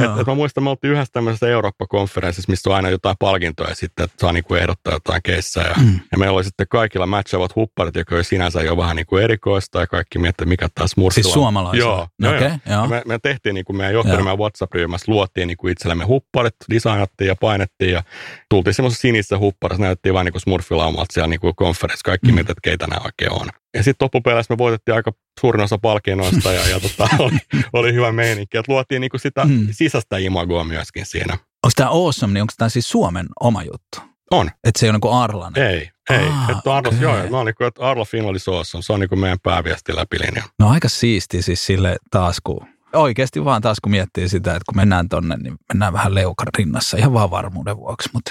Et, 0.00 0.20
et 0.20 0.26
mä 0.26 0.34
muistan, 0.34 0.64
me 0.64 0.70
oltiin 0.70 0.92
yhdessä 0.92 1.12
tämmöisessä 1.12 1.48
Eurooppa-konferenssissa, 1.48 2.50
missä 2.50 2.70
on 2.70 2.76
aina 2.76 2.90
jotain 2.90 3.16
palkintoja 3.18 3.74
sitten, 3.74 4.04
että 4.04 4.16
saa 4.20 4.32
niinku 4.32 4.54
ehdottaa 4.54 4.92
jotain 4.92 5.20
keissejä. 5.22 5.74
Mm. 5.80 6.00
Ja 6.12 6.18
meillä 6.18 6.36
oli 6.36 6.44
sitten 6.44 6.66
kaikilla 6.70 7.06
matchavat 7.06 7.56
hupparit, 7.56 7.96
joka 7.96 8.14
oli 8.14 8.24
sinänsä 8.24 8.62
jo 8.62 8.76
vähän 8.76 8.96
niinku 8.96 9.16
erikoista 9.16 9.80
ja 9.80 9.86
kaikki 9.86 10.18
miettii, 10.18 10.46
mikä 10.46 10.68
taas 10.74 10.96
murskilla. 10.96 11.22
Siis 11.24 11.34
suomalaisia? 11.34 11.80
Joo. 11.80 12.08
No, 12.18 12.30
okay, 12.30 12.50
joo. 12.70 12.86
Me, 12.86 13.02
me, 13.06 13.18
tehtiin 13.22 13.54
niinku 13.54 13.72
meidän 13.72 13.94
johtoryhmän 13.94 14.38
WhatsApp-ryhmässä, 14.38 15.12
luotiin 15.12 15.48
niinku 15.48 15.68
itsellemme 15.68 16.04
hupparit, 16.04 16.54
designattiin 16.70 17.28
ja 17.28 17.36
painettiin 17.36 17.92
ja 17.92 18.02
tultiin 18.48 18.74
semmoisessa 18.74 19.02
sinisessä 19.02 19.38
hupparissa, 19.38 19.82
näytettiin 19.82 20.14
vain 20.14 20.24
niinku 20.24 20.40
smurfilaumalta 20.40 21.12
siellä 21.12 21.28
niinku 21.28 21.52
konferenssissa, 21.56 22.10
kaikki 22.10 22.28
mm. 22.28 22.34
mietit, 22.34 22.58
keitä 22.62 22.86
nämä 22.86 23.00
oikein 23.04 23.32
on. 23.32 23.48
Ja 23.74 23.82
sitten 23.82 24.04
loppupeleissä 24.04 24.54
me 24.54 24.58
voitettiin 24.58 24.94
aika 24.94 25.12
suurin 25.40 25.62
osa 25.62 25.78
palkinnoista 25.78 26.52
ja, 26.52 26.68
ja 26.68 26.80
tota, 26.80 27.08
oli, 27.24 27.38
oli, 27.72 27.94
hyvä 27.94 28.12
meininki. 28.12 28.58
Että 28.58 28.72
luotiin 28.72 29.00
niinku 29.00 29.18
sitä 29.18 29.44
mm. 29.44 29.66
Sisäistä 29.84 30.18
imagoa 30.18 30.64
myöskin 30.64 31.06
siinä. 31.06 31.32
Onko 31.34 31.72
tämä 31.76 31.90
awesome, 31.90 32.32
niin 32.32 32.42
onko 32.42 32.52
tämä 32.56 32.68
siis 32.68 32.88
Suomen 32.90 33.26
oma 33.40 33.62
juttu? 33.62 34.00
On. 34.30 34.50
Että 34.64 34.80
se 34.80 34.86
ei 34.86 34.90
ole 34.90 34.98
niin 35.02 35.12
Arlan? 35.12 35.58
Ei, 35.58 35.90
ei. 36.10 36.28
Ah, 36.28 36.50
että 36.50 36.74
Arla, 36.74 36.88
okay. 36.88 37.00
joo, 37.00 37.14
mä 37.14 37.44
niin 37.44 37.54
kuin, 37.54 37.68
että 37.68 37.82
Arla 37.82 38.04
Finland 38.04 38.36
is 38.36 38.48
awesome. 38.48 38.82
Se 38.82 38.92
on 38.92 39.00
niin 39.00 39.08
kuin 39.08 39.18
meidän 39.18 39.38
pääviesti 39.42 39.96
läpilinja. 39.96 40.42
No 40.58 40.68
aika 40.68 40.88
siisti 40.88 41.42
siis 41.42 41.66
sille 41.66 41.96
taas, 42.10 42.36
kun 42.44 42.66
oikeasti 42.92 43.44
vaan 43.44 43.62
taas 43.62 43.80
kun 43.80 43.90
miettii 43.90 44.28
sitä, 44.28 44.50
että 44.50 44.62
kun 44.66 44.76
mennään 44.76 45.08
tonne, 45.08 45.36
niin 45.36 45.56
mennään 45.72 45.92
vähän 45.92 46.14
leukan 46.14 46.46
rinnassa 46.58 46.96
ihan 46.96 47.12
vaan 47.12 47.30
varmuuden 47.30 47.76
vuoksi, 47.76 48.10
mutta 48.12 48.30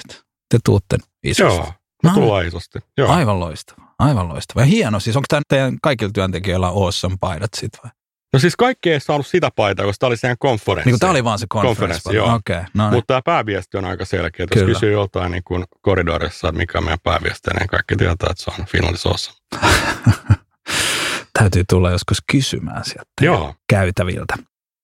te 0.50 0.60
tuutte 0.66 0.98
isosti. 1.24 1.58
Joo, 1.58 1.74
me 2.04 2.10
no, 2.10 2.16
tullaan 2.16 2.46
isosti. 2.46 2.80
Joo. 2.98 3.12
Aivan 3.12 3.40
loistava. 3.40 3.82
Aivan 4.00 4.30
loistava. 4.30 4.62
Ja 4.62 4.66
hieno 4.66 5.00
siis. 5.00 5.16
Onko 5.16 5.26
tämä 5.30 5.42
teidän 5.50 5.78
kaikilla 5.82 6.12
työntekijöillä 6.14 6.68
awesome 6.68 7.18
paidat 7.20 7.50
sitten 7.54 7.80
vai? 7.84 7.92
No 8.34 8.40
siis 8.40 8.56
kaikki 8.56 8.92
ei 8.92 9.00
saanut 9.00 9.28
sitä 9.28 9.50
paitaa, 9.56 9.86
koska 9.86 10.00
tämä 10.00 10.08
oli 10.08 10.18
sen 10.18 10.36
konferenssi. 10.40 10.92
Niin 10.92 11.00
tämä 11.00 11.12
oli 11.12 11.24
vaan 11.24 11.40
se 11.40 11.46
konferenssi. 11.50 11.80
konferenssi 11.80 12.16
joo. 12.16 12.36
Okay, 12.36 12.64
no 12.74 12.84
niin. 12.84 12.96
Mutta 12.96 13.08
tämä 13.08 13.22
pääviesti 13.26 13.78
on 13.78 13.86
aika 13.86 14.06
selkeä. 14.06 14.46
Jos 14.56 14.66
kysyy 14.66 14.92
joltain 14.92 15.32
niin 15.32 15.44
kuin 15.44 15.64
koridorissa, 15.82 16.48
että 16.48 16.58
mikä 16.58 16.78
on 16.78 16.84
meidän 16.84 17.00
pääviesti, 17.04 17.52
niin 17.60 17.68
kaikki 17.68 17.96
tietää, 17.96 18.30
että 18.32 18.44
se 18.44 18.52
on 18.60 18.66
finalisossa. 18.66 19.34
Täytyy 21.40 21.64
tulla 21.70 21.92
joskus 21.92 22.18
kysymään 22.32 22.86
sieltä 22.86 23.10
joo. 23.22 23.56
käytäviltä. 23.70 24.36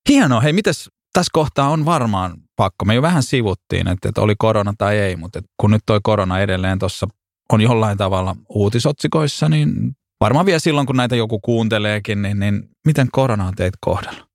Hienoa. 0.08 0.40
Hei, 0.40 0.52
mites 0.52 0.90
tässä 1.12 1.30
kohtaa 1.32 1.68
on 1.68 1.84
varmaan 1.84 2.32
pakko. 2.56 2.84
Me 2.84 2.94
jo 2.94 3.02
vähän 3.02 3.22
sivuttiin, 3.22 3.88
että, 3.88 4.08
että 4.08 4.20
oli 4.20 4.34
korona 4.38 4.74
tai 4.78 4.98
ei, 4.98 5.16
mutta 5.16 5.40
kun 5.60 5.70
nyt 5.70 5.82
toi 5.86 6.00
korona 6.02 6.40
edelleen 6.40 6.78
tuossa 6.78 7.06
on 7.52 7.60
jollain 7.60 7.98
tavalla 7.98 8.36
uutisotsikoissa, 8.48 9.48
niin 9.48 9.96
varmaan 10.20 10.46
vielä 10.46 10.58
silloin, 10.58 10.86
kun 10.86 10.96
näitä 10.96 11.16
joku 11.16 11.40
kuunteleekin, 11.40 12.22
niin, 12.22 12.40
niin 12.40 12.62
miten 12.86 13.08
korona 13.12 13.46
on 13.46 13.54
teitä 13.54 13.78
kohdalla? 13.80 14.28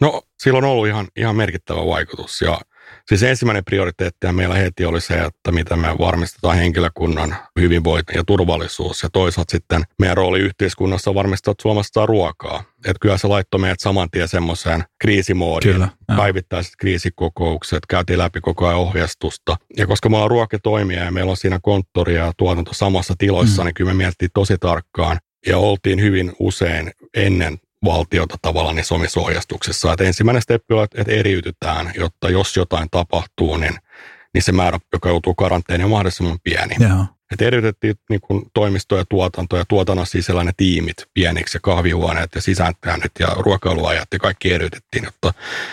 No, 0.00 0.22
sillä 0.42 0.58
on 0.58 0.64
ollut 0.64 0.86
ihan, 0.86 1.08
ihan 1.16 1.36
merkittävä 1.36 1.86
vaikutus 1.86 2.40
ja 2.40 2.60
Siis 3.08 3.22
ensimmäinen 3.22 3.64
prioriteetti 3.64 4.32
meillä 4.32 4.54
heti 4.54 4.84
oli 4.84 5.00
se, 5.00 5.14
että 5.14 5.52
miten 5.52 5.78
me 5.78 5.88
varmistetaan 5.98 6.56
henkilökunnan 6.56 7.36
hyvinvointi 7.60 8.12
ja 8.16 8.24
turvallisuus. 8.24 9.02
Ja 9.02 9.08
toisaalta 9.12 9.50
sitten 9.50 9.82
meidän 9.98 10.16
rooli 10.16 10.38
yhteiskunnassa 10.38 11.10
on 11.10 11.14
varmistaa, 11.14 11.52
että 11.52 11.62
Suomessa 11.62 12.06
ruokaa. 12.06 12.64
Että 12.84 12.98
kyllä 13.00 13.18
se 13.18 13.28
laittoi 13.28 13.60
meidät 13.60 13.80
saman 13.80 14.10
tien 14.10 14.28
semmoiseen 14.28 14.84
kriisimoodiin. 15.00 15.72
Kyllä, 15.72 15.88
Päivittäiset 16.16 16.72
kriisikokoukset, 16.78 17.86
käytiin 17.88 18.18
läpi 18.18 18.40
koko 18.40 18.66
ajan 18.66 18.78
ohjeistusta. 18.78 19.56
Ja 19.76 19.86
koska 19.86 20.08
me 20.08 20.16
ollaan 20.16 20.30
ruokatoimija 20.30 21.04
ja 21.04 21.12
meillä 21.12 21.30
on 21.30 21.36
siinä 21.36 21.58
konttori 21.62 22.14
ja 22.14 22.32
tuotanto 22.36 22.74
samassa 22.74 23.14
tiloissa, 23.18 23.62
mm. 23.62 23.66
niin 23.66 23.74
kyllä 23.74 23.90
me 23.90 23.96
mietittiin 23.96 24.30
tosi 24.34 24.58
tarkkaan 24.60 25.18
ja 25.46 25.58
oltiin 25.58 26.00
hyvin 26.00 26.32
usein 26.38 26.90
ennen 27.14 27.58
valtiota 27.84 28.36
tavallaan 28.42 28.76
niissä 28.76 28.94
omissa 28.94 29.20
ohjastuksissa. 29.20 29.92
Että 29.92 30.04
ensimmäinen 30.04 30.42
steppi 30.42 30.74
on, 30.74 30.84
että 30.84 31.12
eriytytään, 31.12 31.92
jotta 31.94 32.30
jos 32.30 32.56
jotain 32.56 32.88
tapahtuu, 32.90 33.56
niin, 33.56 33.74
niin 34.34 34.42
se 34.42 34.52
määrä, 34.52 34.78
joka 34.92 35.08
joutuu 35.08 35.34
karanteeniin, 35.34 35.84
on 35.84 35.90
mahdollisimman 35.90 36.38
pieni. 36.44 36.74
Joo. 36.80 37.04
Että 37.30 37.44
eriytettiin 37.44 37.94
niin 38.10 38.20
kuin 38.20 38.42
toimisto 38.54 38.96
ja 38.96 39.04
tuotanto 39.08 39.56
ja 39.56 39.64
tuotannon 39.68 40.06
sisällä 40.06 40.44
ne 40.44 40.52
tiimit 40.56 40.96
pieniksi 41.14 41.56
ja 41.56 41.60
kahvihuoneet 41.62 42.30
ja 42.34 42.40
sisääntäännöt 42.40 43.12
ja 43.18 43.28
ruokailuajat 43.38 44.08
ja 44.12 44.18
kaikki 44.18 44.52
eriytettiin, 44.52 45.04
jotta, 45.04 45.32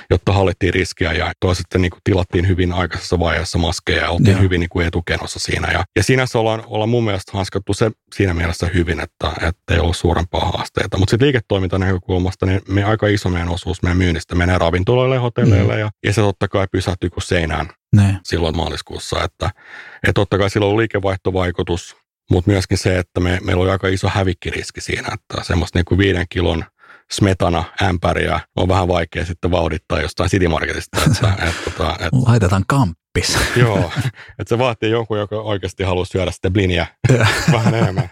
jotta 0.09 0.33
hallittiin 0.33 0.73
riskiä 0.73 1.13
ja 1.13 1.33
toisaalta 1.39 1.77
niin 1.77 1.91
kuin 1.91 2.01
tilattiin 2.03 2.47
hyvin 2.47 2.73
aikaisessa 2.73 3.19
vaiheessa 3.19 3.57
maskeja 3.57 4.01
ja 4.01 4.09
oltiin 4.09 4.31
Joo. 4.31 4.41
hyvin 4.41 4.59
niin 4.59 4.69
kuin 4.69 4.87
etukenossa 4.87 5.39
siinä. 5.39 5.71
Ja, 5.71 5.83
ja 5.95 6.03
siinä 6.03 6.25
ollaan, 6.33 6.63
ollaan 6.67 6.89
mun 6.89 7.03
mielestä 7.03 7.31
hanskattu 7.35 7.73
se 7.73 7.91
siinä 8.15 8.33
mielessä 8.33 8.69
hyvin, 8.73 8.99
että, 8.99 9.31
että 9.47 9.73
ei 9.73 9.79
ollut 9.79 9.97
suurempaa 9.97 10.51
haasteita. 10.51 10.97
Mutta 10.97 11.11
sitten 11.11 11.25
liiketoiminta 11.25 11.79
näkökulmasta, 11.79 12.45
niin 12.45 12.61
me 12.67 12.83
aika 12.83 13.07
iso 13.07 13.29
meidän 13.29 13.49
osuus 13.49 13.83
meidän 13.83 13.97
myynnistä 13.97 14.35
menee 14.35 14.57
ravintoloille, 14.57 15.17
hotelleille 15.17 15.73
mm. 15.73 15.79
ja, 15.79 15.89
ja 16.03 16.13
se 16.13 16.21
totta 16.21 16.47
kai 16.47 16.67
pysähtyy 16.71 17.09
kuin 17.09 17.23
seinään 17.23 17.69
ne. 17.97 18.19
silloin 18.23 18.57
maaliskuussa. 18.57 19.23
Että, 19.23 19.51
että 19.95 20.13
totta 20.13 20.37
kai 20.37 20.49
silloin 20.49 20.71
on 20.71 20.77
liikevaihtovaikutus, 20.77 21.97
mutta 22.31 22.51
myöskin 22.51 22.77
se, 22.77 22.97
että 22.99 23.19
me, 23.19 23.39
meillä 23.43 23.63
oli 23.63 23.71
aika 23.71 23.87
iso 23.87 24.09
hävikkiriski 24.09 24.81
siinä, 24.81 25.09
että 25.13 25.43
semmoista 25.43 25.79
niin 25.79 25.85
kuin 25.85 25.97
viiden 25.97 26.25
kilon 26.29 26.65
smetana 27.11 27.63
ämpäriä 27.83 28.39
on 28.55 28.67
vähän 28.67 28.87
vaikea 28.87 29.25
sitten 29.25 29.51
vauhdittaa 29.51 30.01
jostain 30.01 30.29
City 30.29 30.47
Marketista. 30.47 30.97
Että, 30.97 31.53
tota, 31.63 31.91
että, 31.93 32.09
Laitetaan 32.27 32.63
kamppis. 32.67 33.37
Joo, 33.55 33.91
että 34.39 34.49
se 34.49 34.57
vaatii 34.57 34.91
jonkun, 34.91 35.19
joka 35.19 35.35
oikeasti 35.35 35.83
haluaa 35.83 36.05
syödä 36.05 36.31
sitten 36.31 36.53
bliniä 36.53 36.87
vähän 37.51 37.75
enemmän, 37.75 38.09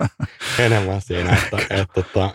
enemmän 0.59 1.01
siinä. 1.01 1.33
Että, 1.33 1.57
että, 1.57 1.75
että, 1.75 2.01
tota, 2.01 2.33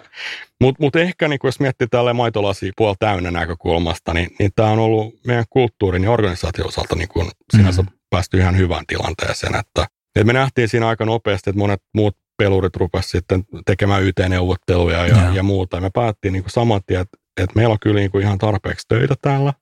mutta 0.60 0.82
mut 0.82 0.96
ehkä 0.96 1.28
niin 1.28 1.40
jos 1.44 1.60
miettii 1.60 1.86
tälle 1.90 2.12
maitolasi 2.12 2.72
puol 2.76 2.94
täynnä 2.98 3.30
näkökulmasta, 3.30 4.14
niin, 4.14 4.30
niin 4.38 4.50
tämä 4.56 4.68
on 4.68 4.78
ollut 4.78 5.14
meidän 5.26 5.44
kulttuurin 5.50 6.04
ja 6.04 6.10
organisaation 6.10 6.68
osalta 6.68 6.96
niin 6.96 7.08
kuin 7.08 7.30
sinänsä 7.56 7.82
mm-hmm. 7.82 7.98
päästy 8.10 8.38
ihan 8.38 8.56
hyvään 8.56 8.84
tilanteeseen. 8.86 9.54
Että, 9.54 9.86
että 10.16 10.24
me 10.24 10.32
nähtiin 10.32 10.68
siinä 10.68 10.88
aika 10.88 11.04
nopeasti, 11.04 11.50
että 11.50 11.58
monet 11.58 11.82
muut 11.94 12.16
pelurit 12.36 12.76
rupesivat 12.76 13.10
sitten 13.10 13.44
tekemään 13.66 14.02
YT-neuvotteluja 14.02 15.06
ja, 15.06 15.16
ja. 15.16 15.34
ja 15.34 15.42
muuta. 15.42 15.76
Ja 15.76 15.80
me 15.80 15.90
päättiin 15.94 16.32
niin 16.32 16.44
saman 16.46 16.80
tien, 16.86 17.00
että, 17.00 17.18
että 17.36 17.56
meillä 17.56 17.72
on 17.72 17.78
kyllä 17.80 18.00
niin 18.00 18.20
ihan 18.22 18.38
tarpeeksi 18.38 18.88
töitä 18.88 19.14
täällä. 19.22 19.52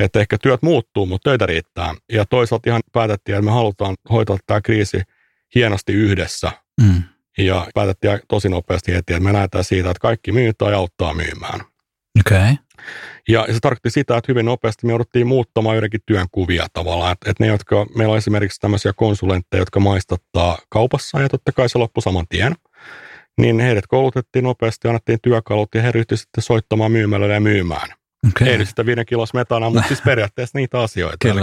Että 0.00 0.20
ehkä 0.20 0.38
työt 0.38 0.62
muuttuu, 0.62 1.06
mutta 1.06 1.30
töitä 1.30 1.46
riittää. 1.46 1.94
Ja 2.12 2.24
toisaalta 2.24 2.70
ihan 2.70 2.82
päätettiin, 2.92 3.36
että 3.36 3.44
me 3.44 3.50
halutaan 3.50 3.96
hoitaa 4.10 4.38
tämä 4.46 4.60
kriisi 4.60 5.02
hienosti 5.54 5.92
yhdessä. 5.92 6.52
Mm. 6.80 7.02
Ja 7.38 7.66
päätettiin 7.74 8.20
tosi 8.28 8.48
nopeasti 8.48 8.92
heti, 8.92 9.12
että 9.12 9.20
me 9.20 9.32
lähdetään 9.32 9.64
siitä, 9.64 9.90
että 9.90 10.00
kaikki 10.00 10.32
myy 10.32 10.52
tai 10.58 10.74
auttaa 10.74 11.14
myymään. 11.14 11.60
Okay. 12.20 12.54
Ja 13.28 13.46
se 13.52 13.60
tarkoitti 13.60 13.90
sitä, 13.90 14.16
että 14.16 14.32
hyvin 14.32 14.46
nopeasti 14.46 14.86
me 14.86 14.92
jouduttiin 14.92 15.26
muuttamaan 15.26 15.76
joidenkin 15.76 16.00
työnkuvia 16.06 16.66
tavallaan. 16.72 17.12
Että, 17.12 17.30
että 17.30 17.44
ne, 17.44 17.50
jotka, 17.50 17.86
meillä 17.96 18.12
on 18.12 18.18
esimerkiksi 18.18 18.60
tämmöisiä 18.60 18.92
konsulentteja, 18.96 19.60
jotka 19.60 19.80
maistattaa 19.80 20.58
kaupassa 20.68 21.20
ja 21.20 21.28
totta 21.28 21.52
kai 21.52 21.68
se 21.68 21.78
loppui 21.78 22.02
saman 22.02 22.26
tien. 22.28 22.54
Niin 23.38 23.60
heidät 23.60 23.86
koulutettiin 23.86 24.42
nopeasti, 24.44 24.88
annettiin 24.88 25.18
työkalut 25.22 25.68
ja 25.74 25.82
he 25.82 25.92
ryhtyivät 25.92 26.20
sitten 26.20 26.42
soittamaan 26.42 26.92
myymällä 26.92 27.26
ja 27.26 27.40
myymään. 27.40 27.88
Okay. 28.28 28.48
Ei 28.48 28.58
nyt 28.58 28.68
sitä 28.68 28.86
viiden 28.86 29.06
kilos 29.06 29.34
metana, 29.34 29.70
mutta 29.70 29.88
siis 29.88 30.02
periaatteessa 30.02 30.58
niitä 30.58 30.80
asioita. 30.80 31.28
Eli, 31.28 31.40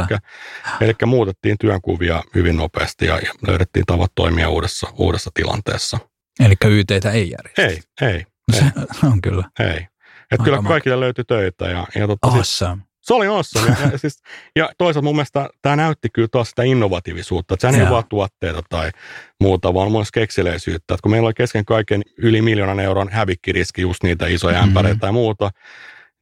eli 0.81 0.93
muutettiin 1.05 1.57
työnkuvia 1.59 2.23
hyvin 2.35 2.57
nopeasti 2.57 3.05
ja 3.05 3.19
löydettiin 3.47 3.85
tavat 3.85 4.11
toimia 4.15 4.49
uudessa, 4.49 4.87
uudessa 4.97 5.29
tilanteessa. 5.33 5.99
Eli 6.39 6.55
YTtä 6.65 7.11
ei 7.11 7.31
järjestä? 7.31 7.61
Ei, 7.61 8.09
ei. 8.11 8.25
Se 8.51 8.63
ei. 8.65 8.71
on 9.03 9.21
kyllä. 9.21 9.43
Ei. 9.59 9.87
Että 10.31 10.43
kyllä 10.43 10.61
kaikille 10.67 10.99
löytyi 10.99 11.23
töitä. 11.23 11.65
Ja, 11.65 11.87
ja 11.95 12.07
totta, 12.07 12.27
awesome. 12.27 12.75
Siis, 12.75 12.87
se 13.01 13.13
oli 13.13 13.27
awesome. 13.27 13.75
Ja, 13.81 13.91
ja, 13.91 13.97
siis, 13.97 14.21
ja 14.55 14.69
toisaalta 14.77 15.05
mun 15.05 15.15
mielestä 15.15 15.49
tämä 15.61 15.75
näytti 15.75 16.09
kyllä 16.13 16.27
taas 16.31 16.49
sitä 16.49 16.63
innovatiivisuutta. 16.63 17.53
Että 17.53 17.71
sehän 17.71 17.85
ei 17.85 17.91
vaan 17.91 18.03
tuotteita 18.09 18.63
tai 18.69 18.91
muuta, 19.39 19.73
vaan 19.73 19.91
myös 19.91 20.11
kekseleisyyttä. 20.11 20.93
Että 20.93 21.03
kun 21.03 21.11
meillä 21.11 21.25
oli 21.25 21.33
kesken 21.33 21.65
kaiken 21.65 22.01
yli 22.17 22.41
miljoonan 22.41 22.79
euron 22.79 23.09
hävikkiriski, 23.09 23.81
just 23.81 24.03
niitä 24.03 24.27
isoja 24.27 24.57
mm-hmm. 24.57 24.69
ämpäreitä 24.69 25.05
ja 25.05 25.11
muuta, 25.11 25.51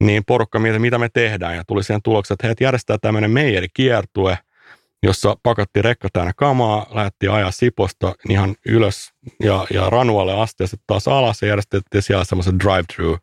niin 0.00 0.24
porukka 0.24 0.58
mieti, 0.58 0.78
mitä 0.78 0.98
me 0.98 1.08
tehdään. 1.08 1.56
Ja 1.56 1.64
tuli 1.64 1.82
siihen 1.82 2.02
tulokseen, 2.02 2.34
että 2.34 2.46
heitä 2.46 2.64
järjestää 2.64 2.98
tämmöinen 2.98 3.30
meijerikiertue, 3.30 4.38
jossa 5.02 5.36
pakatti 5.42 5.82
rekka 5.82 6.08
täynnä 6.12 6.32
kamaa, 6.36 6.86
lähti 6.90 7.28
ajaa 7.28 7.50
Siposta 7.50 8.14
ihan 8.28 8.56
ylös 8.66 9.12
ja, 9.42 9.66
ja 9.70 9.90
Ranualle 9.90 10.40
asti 10.40 10.62
ja 10.62 10.66
sitten 10.66 10.84
taas 10.86 11.08
alas 11.08 11.42
ja 11.42 11.48
järjestettiin 11.48 12.02
siellä 12.02 12.24
semmoiset 12.24 12.54
drive-through 12.54 13.20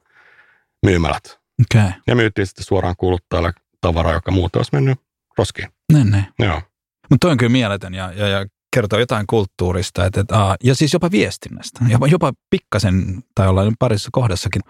myymälät. 0.86 1.40
Okay. 1.62 1.92
Ja 2.08 2.16
myytiin 2.16 2.48
sitten 2.48 2.66
suoraan 2.66 2.96
kuluttajalle 2.98 3.54
tavaraa, 3.82 4.14
joka 4.14 4.32
muuten 4.32 4.60
olisi 4.60 4.72
mennyt 4.74 5.00
roskiin. 5.38 5.68
Niin, 5.94 6.12
niin. 6.12 6.26
Joo. 6.40 6.62
Mutta 7.10 7.26
toi 7.26 7.32
on 7.32 7.38
kyllä 7.38 7.52
mieletön 7.52 7.94
ja, 7.94 8.12
ja, 8.14 8.28
ja 8.28 8.46
kertoo 8.76 9.00
jotain 9.00 9.28
kulttuurista, 9.28 10.06
että, 10.06 10.22
että 10.22 10.40
aa, 10.40 10.56
ja 10.64 10.76
siis 10.76 10.94
jopa 10.94 11.12
viestinnästä, 11.12 11.80
jopa, 11.88 12.08
jopa 12.08 12.34
pikkasen, 12.50 13.24
tai 13.36 13.48
ollaan 13.48 13.76
parissa 13.80 14.10
kohdassakin 14.12 14.62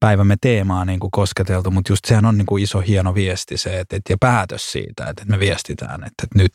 päivämme 0.00 0.36
teemaa 0.40 0.84
niin 0.84 1.00
kuin 1.00 1.10
kosketeltu, 1.10 1.70
mutta 1.70 1.92
just 1.92 2.04
sehän 2.04 2.24
on 2.24 2.38
niin 2.38 2.46
kuin 2.46 2.62
iso 2.62 2.80
hieno 2.80 3.14
viesti 3.14 3.56
se, 3.56 3.80
että, 3.80 3.96
että 3.96 4.12
ja 4.12 4.16
päätös 4.20 4.72
siitä, 4.72 5.02
että, 5.02 5.22
että 5.22 5.24
me 5.24 5.38
viestitään, 5.38 6.00
että, 6.04 6.22
että 6.22 6.38
nyt 6.38 6.52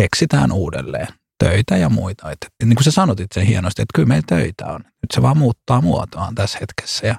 keksitään 0.00 0.52
uudelleen 0.52 1.08
töitä 1.44 1.76
ja 1.76 1.88
muita. 1.88 2.30
Että, 2.30 2.46
että 2.46 2.66
niin 2.66 2.76
kuin 2.76 2.84
sä 2.84 2.90
sanotit 2.90 3.32
sen 3.32 3.46
hienosti, 3.46 3.82
että 3.82 3.92
kyllä 3.94 4.08
meillä 4.08 4.26
töitä 4.26 4.66
on. 4.66 4.80
Nyt 4.84 5.10
se 5.14 5.22
vaan 5.22 5.38
muuttaa 5.38 5.80
muotoaan 5.80 6.34
tässä 6.34 6.58
hetkessä 6.60 7.06
ja 7.06 7.14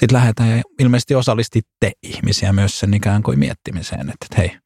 sitten 0.00 0.16
lähdetään 0.16 0.50
ja 0.50 0.62
ilmeisesti 0.78 1.14
osallistitte 1.14 1.92
ihmisiä 2.02 2.52
myös 2.52 2.78
sen 2.78 2.94
ikään 2.94 3.22
kuin 3.22 3.38
miettimiseen, 3.38 4.00
että, 4.00 4.26
että 4.30 4.36
hei, 4.38 4.58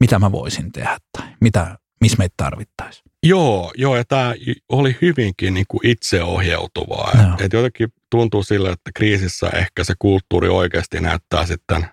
mitä 0.00 0.18
mä 0.18 0.32
voisin 0.32 0.72
tehdä 0.72 0.98
tai 1.18 1.28
mitä, 1.40 1.78
missä 2.00 2.18
meitä 2.18 2.34
tarvittaisiin. 2.36 3.04
Joo, 3.22 3.72
joo, 3.76 3.96
ja 3.96 4.04
tämä 4.04 4.34
oli 4.68 4.96
hyvinkin 5.02 5.54
niin 5.54 5.66
kuin 5.68 5.86
itseohjautuvaa. 5.86 7.12
No. 7.16 7.34
Et, 7.34 7.40
et 7.40 7.52
jotenkin 7.52 7.92
tuntuu 8.10 8.42
sille, 8.42 8.70
että 8.70 8.90
kriisissä 8.94 9.50
ehkä 9.54 9.84
se 9.84 9.94
kulttuuri 9.98 10.48
oikeasti 10.48 11.00
näyttää 11.00 11.46
sitten, 11.46 11.86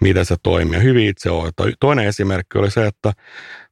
miten 0.00 0.26
se 0.26 0.36
toimii. 0.42 0.82
Hyvin 0.82 1.08
itseohjautua. 1.08 1.66
Toinen 1.80 2.06
esimerkki 2.06 2.58
oli 2.58 2.70
se, 2.70 2.86
että 2.86 3.12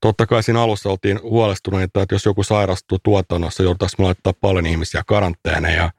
totta 0.01 0.27
kai 0.27 0.43
siinä 0.43 0.63
alussa 0.63 0.89
oltiin 0.89 1.23
huolestuneita, 1.23 2.03
että 2.03 2.15
jos 2.15 2.25
joku 2.25 2.43
sairastuu 2.43 2.99
tuotannossa, 3.03 3.63
joudutaanko 3.63 3.95
me 3.99 4.05
laittaa 4.05 4.33
paljon 4.41 4.67
ihmisiä 4.67 5.03
karanteeneja. 5.07 5.77
Ja, 5.77 5.91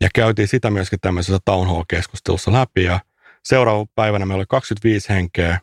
ja 0.00 0.08
käytiin 0.14 0.48
sitä 0.48 0.70
myöskin 0.70 1.00
tämmöisessä 1.00 1.38
town 1.44 1.68
hall-keskustelussa 1.68 2.52
läpi. 2.52 2.84
Ja 2.84 3.00
seuraavana 3.44 3.86
päivänä 3.94 4.26
meillä 4.26 4.40
oli 4.40 4.46
25 4.48 5.08
henkeä 5.08 5.60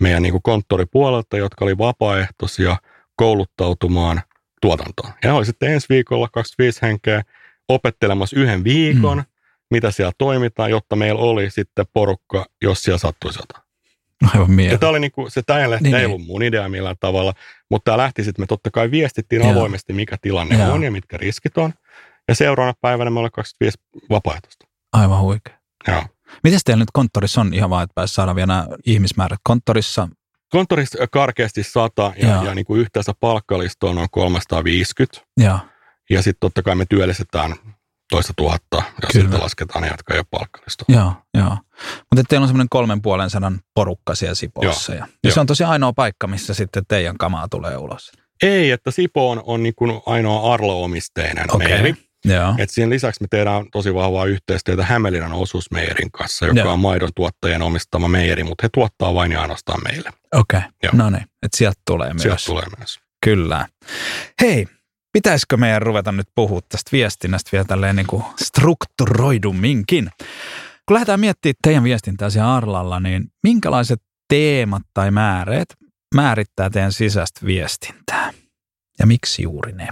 meidän 0.00 0.22
niin 0.22 0.32
kuin 0.32 0.42
konttoripuolelta, 0.42 1.36
jotka 1.36 1.64
oli 1.64 1.78
vapaaehtoisia– 1.78 2.76
kouluttautumaan 3.16 4.22
tuotantoon. 4.60 5.12
Ja 5.24 5.34
oli 5.34 5.46
sitten 5.46 5.72
ensi 5.72 5.86
viikolla 5.88 6.28
25 6.32 6.82
henkeä 6.82 7.22
opettelemassa 7.68 8.40
yhden 8.40 8.64
viikon, 8.64 9.18
mm. 9.18 9.24
mitä 9.70 9.90
siellä 9.90 10.12
toimitaan, 10.18 10.70
jotta 10.70 10.96
meillä 10.96 11.20
oli 11.20 11.50
sitten 11.50 11.86
porukka, 11.92 12.46
jos 12.62 12.82
siellä 12.82 12.98
sattuisi 12.98 13.38
jotain. 13.38 13.66
Aivan 14.34 14.50
mieltä. 14.50 14.78
Tämä 14.78 14.90
oli 14.90 15.00
niinku, 15.00 15.30
se 15.30 15.42
tämä 15.42 15.78
niin, 15.80 15.94
ei 15.94 16.04
ollut 16.04 16.26
mun 16.26 16.42
idea 16.42 16.68
millään 16.68 16.96
tavalla, 17.00 17.34
mutta 17.70 17.90
tämä 17.90 17.98
lähti 17.98 18.24
sitten, 18.24 18.42
me 18.42 18.46
totta 18.46 18.70
kai 18.70 18.90
viestittiin 18.90 19.42
Joo. 19.42 19.50
avoimesti, 19.50 19.92
mikä 19.92 20.16
tilanne 20.22 20.58
Joo. 20.58 20.72
on 20.72 20.82
ja 20.82 20.90
mitkä 20.90 21.16
riskit 21.16 21.58
on. 21.58 21.72
Ja 22.28 22.34
seuraavana 22.34 22.74
päivänä 22.80 23.10
me 23.10 23.18
ollaan 23.18 23.32
25 23.32 23.78
vapaaehtoista. 24.10 24.66
Aivan 24.92 25.20
huikea. 25.20 25.54
Joo. 25.88 26.02
Miten 26.44 26.60
teillä 26.64 26.82
nyt 26.82 26.90
konttorissa 26.92 27.40
on 27.40 27.54
ihan 27.54 27.70
vaan, 27.70 27.84
että 27.84 27.94
pääsi 27.94 28.14
saada 28.14 28.34
vielä 28.34 28.66
ihmismäärät? 28.86 29.40
Konttorissa 29.42 30.08
Konttorissa 30.50 31.06
karkeasti 31.06 31.62
100 31.62 32.12
ja, 32.16 32.42
ja 32.44 32.54
niin 32.54 32.64
kuin 32.64 32.80
yhteensä 32.80 33.12
palkkalisto 33.20 33.88
on 33.88 34.06
350. 34.10 35.20
Ja, 35.40 35.58
ja 36.10 36.22
sitten 36.22 36.40
totta 36.40 36.62
kai 36.62 36.74
me 36.74 36.86
työllistetään 36.88 37.54
toista 38.10 38.32
tuhatta, 38.36 38.76
ja 38.76 38.82
Kyllä. 39.12 39.24
sitten 39.24 39.40
lasketaan 39.40 39.82
ne, 39.82 39.88
jotka 39.88 40.14
ei 40.14 40.18
ole 40.18 40.26
palkkalisto. 40.30 40.84
Joo, 40.88 41.12
joo. 41.34 41.58
Mutta 42.10 42.24
teillä 42.28 42.44
on 42.44 42.48
semmoinen 42.48 42.68
kolmen 42.70 43.02
puolen 43.02 43.30
sadan 43.30 43.60
porukka 43.74 44.14
siellä 44.14 44.34
Sipoossa. 44.34 44.94
Joo, 44.94 45.00
ja, 45.00 45.06
ja 45.24 45.32
se 45.32 45.40
on 45.40 45.46
tosi 45.46 45.64
ainoa 45.64 45.92
paikka, 45.92 46.26
missä 46.26 46.54
sitten 46.54 46.82
teidän 46.88 47.18
kamaa 47.18 47.48
tulee 47.48 47.76
ulos. 47.76 48.12
Ei, 48.42 48.70
että 48.70 48.90
Sipo 48.90 49.30
on, 49.30 49.42
on 49.46 49.62
niin 49.62 49.74
kuin 49.74 50.00
ainoa 50.06 50.54
Arlo-omisteinen 50.54 51.54
okay. 51.54 51.68
meiri. 51.68 51.94
Joo. 52.26 52.54
Et 52.58 52.70
siinä 52.70 52.90
lisäksi 52.90 53.22
me 53.22 53.26
tehdään 53.30 53.66
tosi 53.72 53.94
vahvaa 53.94 54.24
yhteistyötä 54.24 54.84
Hämeenlinnan 54.84 55.32
osuusmeijerin 55.32 56.10
kanssa, 56.10 56.46
joka 56.46 56.60
Joo. 56.60 56.72
on 56.72 56.80
maidon 56.80 57.10
tuottajien 57.16 57.62
omistama 57.62 58.08
meijeri, 58.08 58.44
mutta 58.44 58.62
he 58.62 58.68
tuottaa 58.74 59.14
vain 59.14 59.32
ja 59.32 59.42
ainoastaan 59.42 59.80
meille. 59.82 60.10
Okei, 60.34 60.58
okay. 60.58 60.98
no 60.98 61.10
niin, 61.10 61.22
että 61.42 61.56
sieltä 61.56 61.80
tulee 61.86 62.08
myös. 62.08 62.22
Sieltä 62.22 62.42
tulee 62.46 62.64
myös. 62.78 63.00
Kyllä. 63.24 63.66
Hei, 64.42 64.66
pitäisikö 65.12 65.56
meidän 65.56 65.82
ruveta 65.82 66.12
nyt 66.12 66.28
puhua 66.34 66.60
tästä 66.68 66.92
viestinnästä 66.92 67.48
vielä 67.52 67.64
tälleen 67.64 67.96
niin 67.96 68.06
kuin 68.06 68.24
strukturoidumminkin? 68.42 70.10
Kun 70.88 70.94
lähdetään 70.94 71.20
miettimään 71.20 71.54
teidän 71.62 71.84
viestintää 71.84 72.30
siellä 72.30 72.56
Arlalla, 72.56 73.00
niin 73.00 73.24
minkälaiset 73.42 74.02
teemat 74.28 74.82
tai 74.94 75.10
määreet 75.10 75.74
määrittää 76.14 76.70
teidän 76.70 76.92
sisäistä 76.92 77.46
viestintää? 77.46 78.32
Ja 78.98 79.06
miksi 79.06 79.42
juuri 79.42 79.72
ne? 79.72 79.88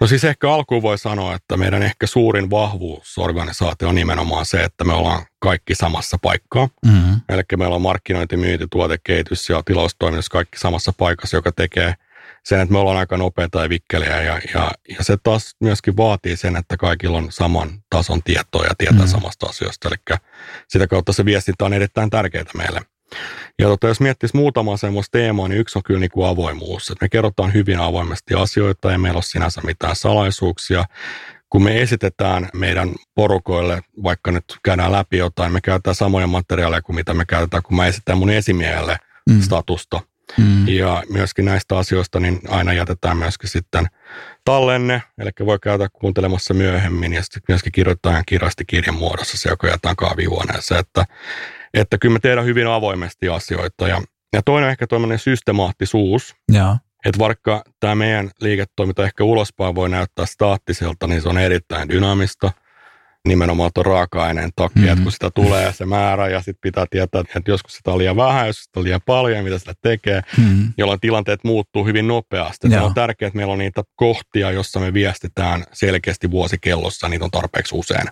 No 0.00 0.06
siis 0.06 0.24
ehkä 0.24 0.52
alkuun 0.52 0.82
voi 0.82 0.98
sanoa, 0.98 1.34
että 1.34 1.56
meidän 1.56 1.82
ehkä 1.82 2.06
suurin 2.06 2.50
vahvuus 2.50 3.18
organisaatio 3.18 3.88
on 3.88 3.94
nimenomaan 3.94 4.46
se, 4.46 4.62
että 4.62 4.84
me 4.84 4.92
ollaan 4.92 5.26
kaikki 5.38 5.74
samassa 5.74 6.18
paikkaa. 6.22 6.68
Mm-hmm. 6.86 7.20
Eli 7.28 7.42
meillä 7.56 7.74
on 7.74 7.82
markkinointi, 7.82 8.36
myynti, 8.36 8.66
tuotekehitys 8.70 9.48
ja 9.48 9.62
tilaustoiminnus 9.62 10.28
kaikki 10.28 10.58
samassa 10.58 10.92
paikassa, 10.98 11.36
joka 11.36 11.52
tekee 11.52 11.94
sen, 12.44 12.60
että 12.60 12.72
me 12.72 12.78
ollaan 12.78 12.96
aika 12.96 13.16
nopeita 13.16 13.62
ja 13.62 13.68
vikkeliä. 13.68 14.22
Ja, 14.22 14.40
ja, 14.54 14.72
ja 14.98 15.04
se 15.04 15.16
taas 15.22 15.56
myöskin 15.60 15.96
vaatii 15.96 16.36
sen, 16.36 16.56
että 16.56 16.76
kaikilla 16.76 17.18
on 17.18 17.32
saman 17.32 17.70
tason 17.90 18.22
tietoa 18.22 18.64
ja 18.64 18.74
tietää 18.78 18.96
mm-hmm. 18.96 19.10
samasta 19.10 19.46
asioista. 19.46 19.88
Eli 19.88 20.18
sitä 20.68 20.86
kautta 20.86 21.12
se 21.12 21.24
viestintä 21.24 21.64
on 21.64 21.72
erittäin 21.72 22.10
tärkeää 22.10 22.44
meille. 22.56 22.80
Ja 23.58 23.66
tota, 23.66 23.88
jos 23.88 24.00
miettisi 24.00 24.36
muutama 24.36 24.76
semmoista 24.76 25.18
teemaa, 25.18 25.48
niin 25.48 25.60
yksi 25.60 25.78
on 25.78 25.82
kyllä 25.82 26.00
niin 26.00 26.10
kuin 26.10 26.28
avoimuus. 26.28 26.90
Että 26.90 27.04
me 27.04 27.08
kerrotaan 27.08 27.54
hyvin 27.54 27.78
avoimesti 27.78 28.34
asioita, 28.34 28.92
ja 28.92 28.98
meillä 28.98 29.16
ole 29.16 29.22
sinänsä 29.22 29.60
mitään 29.64 29.96
salaisuuksia. 29.96 30.84
Kun 31.50 31.62
me 31.62 31.82
esitetään 31.82 32.48
meidän 32.54 32.92
porukoille, 33.14 33.80
vaikka 34.02 34.32
nyt 34.32 34.44
käydään 34.64 34.92
läpi 34.92 35.18
jotain, 35.18 35.52
me 35.52 35.60
käytetään 35.60 35.94
samoja 35.94 36.26
materiaaleja 36.26 36.82
kuin 36.82 36.96
mitä 36.96 37.14
me 37.14 37.24
käytetään, 37.24 37.62
kun 37.62 37.76
mä 37.76 37.86
esitän 37.86 38.18
mun 38.18 38.30
esimiehelle 38.30 38.96
mm. 39.30 39.40
statusta. 39.40 40.00
Mm. 40.38 40.68
Ja 40.68 41.02
myöskin 41.08 41.44
näistä 41.44 41.78
asioista 41.78 42.20
niin 42.20 42.40
aina 42.48 42.72
jätetään 42.72 43.16
myöskin 43.16 43.50
sitten 43.50 43.86
tallenne, 44.44 45.02
eli 45.18 45.30
voi 45.46 45.58
käydä 45.58 45.88
kuuntelemassa 45.92 46.54
myöhemmin 46.54 47.12
ja 47.12 47.22
sitten 47.22 47.42
myöskin 47.48 47.72
kirjoittaa 47.72 48.22
kirjasti 48.26 48.64
kirjan 48.64 48.94
muodossa 48.94 49.38
se, 49.38 49.48
joka 49.48 49.66
jätetään 49.66 49.96
kahvihuoneeseen, 49.96 50.80
että 50.80 51.04
että 51.74 51.98
kyllä 51.98 52.12
me 52.12 52.18
tehdään 52.18 52.46
hyvin 52.46 52.66
avoimesti 52.66 53.28
asioita. 53.28 53.88
Ja, 53.88 54.02
ja 54.32 54.42
toinen 54.42 54.66
on 54.66 54.70
ehkä 54.70 54.86
tämmöinen 54.86 55.18
systemaattisuus. 55.18 56.34
Ja. 56.52 56.76
Että 57.04 57.18
vaikka 57.18 57.64
tämä 57.80 57.94
meidän 57.94 58.30
liiketoiminta 58.40 59.04
ehkä 59.04 59.24
ulospäin 59.24 59.74
voi 59.74 59.88
näyttää 59.88 60.26
staattiselta, 60.26 61.06
niin 61.06 61.22
se 61.22 61.28
on 61.28 61.38
erittäin 61.38 61.88
dynaamista 61.88 62.50
nimenomaan 63.28 63.70
tuon 63.74 63.86
raaka-aineen 63.86 64.50
takia, 64.56 64.76
mm-hmm. 64.76 64.92
että 64.92 65.02
kun 65.02 65.12
sitä 65.12 65.30
tulee 65.30 65.72
se 65.72 65.86
määrä 65.86 66.28
ja 66.28 66.38
sitten 66.38 66.60
pitää 66.60 66.86
tietää, 66.90 67.20
että 67.20 67.50
joskus 67.50 67.72
sitä 67.74 67.90
on 67.90 67.98
liian 67.98 68.16
vähän, 68.16 68.46
jos 68.46 68.56
sitä 68.56 68.80
on 68.80 68.84
liian 68.84 69.00
paljon, 69.06 69.44
mitä 69.44 69.58
sitä 69.58 69.74
tekee, 69.82 70.22
mm-hmm. 70.36 70.72
jolloin 70.78 71.00
tilanteet 71.00 71.44
muuttuu 71.44 71.86
hyvin 71.86 72.08
nopeasti. 72.08 72.68
Se 72.70 72.80
on 72.80 72.94
tärkeää, 72.94 73.26
että 73.26 73.36
meillä 73.36 73.52
on 73.52 73.58
niitä 73.58 73.82
kohtia, 73.96 74.50
jossa 74.50 74.80
me 74.80 74.94
viestitään 74.94 75.64
selkeästi 75.72 76.30
vuosikellossa, 76.30 77.08
niitä 77.08 77.24
on 77.24 77.30
tarpeeksi 77.30 77.76
usein. 77.76 78.08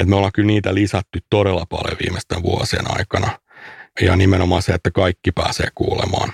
Et 0.00 0.08
me 0.08 0.16
ollaan 0.16 0.32
kyllä 0.32 0.46
niitä 0.46 0.74
lisätty 0.74 1.20
todella 1.30 1.66
paljon 1.68 1.96
viimeisten 2.02 2.42
vuosien 2.42 2.84
aikana. 2.98 3.38
Ja 4.00 4.16
nimenomaan 4.16 4.62
se, 4.62 4.72
että 4.72 4.90
kaikki 4.90 5.32
pääsee 5.32 5.68
kuulemaan. 5.74 6.32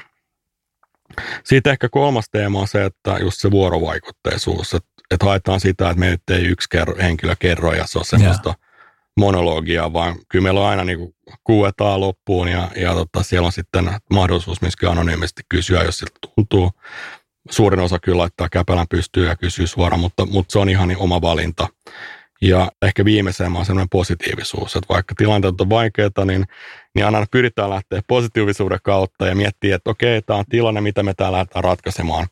Siitä 1.45 1.71
ehkä 1.71 1.89
kolmas 1.89 2.25
teema 2.33 2.61
on 2.61 2.69
se, 2.69 2.85
että 2.85 3.17
just 3.21 3.41
se 3.41 3.51
vuorovaikutteisuus, 3.51 4.75
että 4.75 4.90
että 5.11 5.27
haetaan 5.27 5.61
sitä, 5.61 5.91
että 5.91 6.01
me 6.01 6.11
nyt 6.11 6.31
ei 6.31 6.45
yksi 6.45 6.69
kerro, 6.69 6.95
henkilö 7.03 7.35
kerro 7.39 7.73
ja 7.73 7.87
se 7.87 7.99
on 7.99 8.05
semmoista 8.05 8.49
yeah. 8.49 8.59
monologiaa, 9.17 9.93
vaan 9.93 10.17
kyllä 10.29 10.43
meillä 10.43 10.61
on 10.61 10.67
aina 10.67 10.85
niin 10.85 11.15
kuuetaan 11.45 12.01
loppuun 12.01 12.49
ja, 12.49 12.69
ja 12.77 12.95
tota, 12.95 13.23
siellä 13.23 13.47
on 13.47 13.53
sitten 13.53 13.91
mahdollisuus 14.11 14.63
myöskin 14.63 14.89
anonyymisti 14.89 15.43
kysyä, 15.49 15.83
jos 15.83 15.99
siltä 15.99 16.19
tuntuu. 16.35 16.71
Suurin 17.51 17.81
osa 17.81 17.99
kyllä 17.99 18.19
laittaa 18.19 18.49
käpälän 18.49 18.87
pystyyn 18.91 19.29
ja 19.29 19.37
kysyy 19.37 19.67
suoraan, 19.67 20.01
mutta, 20.01 20.27
mutta 20.27 20.53
se 20.53 20.59
on 20.59 20.69
ihan 20.69 20.89
niin 20.89 20.99
oma 20.99 21.21
valinta. 21.21 21.69
Ja 22.43 22.73
ehkä 22.83 23.05
viimeiseen 23.05 23.57
on 23.57 23.65
sellainen 23.65 23.89
positiivisuus, 23.89 24.77
että 24.77 24.95
vaikka 24.95 25.15
tilanteet 25.19 25.61
on 25.61 25.71
vaikeita, 25.71 26.25
niin, 26.25 26.45
niin 26.95 27.07
aina 27.07 27.27
pyritään 27.31 27.71
lähteä 27.71 28.01
positiivisuuden 28.09 28.79
kautta 28.83 29.27
ja 29.27 29.35
miettiä, 29.35 29.77
että 29.77 29.91
okei, 29.91 30.23
tämä 30.23 30.39
on 30.39 30.45
tilanne, 30.51 30.81
mitä 30.81 31.03
me 31.03 31.15
täällä 31.15 31.37
lähdetään 31.37 31.65
ratkaisemaan 31.65 32.27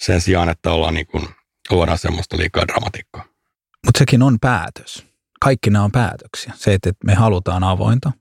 sen 0.00 0.20
sijaan, 0.20 0.48
että 0.48 0.72
ollaan 0.72 0.94
niin 0.94 1.06
kuin 1.06 1.28
luodaan 1.70 1.98
semmoista 1.98 2.36
liikaa 2.36 2.68
dramatiikkaa. 2.68 3.24
Mutta 3.86 3.98
sekin 3.98 4.22
on 4.22 4.38
päätös. 4.40 5.06
Kaikki 5.40 5.70
nämä 5.70 5.84
on 5.84 5.92
päätöksiä. 5.92 6.52
Se, 6.56 6.74
että 6.74 6.92
me 7.04 7.14
halutaan 7.14 7.64
avointa, 7.64 8.12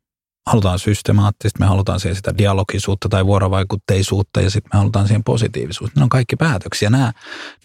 halutaan 0.48 0.80
systemaattista, 0.80 1.60
me 1.60 1.66
halutaan 1.66 2.00
siihen 2.00 2.16
sitä 2.16 2.38
dialogisuutta 2.38 3.10
tai 3.10 3.26
vuorovaikutteisuutta 3.26 4.42
ja 4.42 4.50
sitten 4.50 4.70
me 4.74 4.78
halutaan 4.78 5.08
siihen 5.08 5.24
positiivisuutta. 5.24 6.00
Ne 6.00 6.04
on 6.04 6.10
kaikki 6.10 6.36
päätöksiä. 6.36 6.90
Nämä 6.90 7.14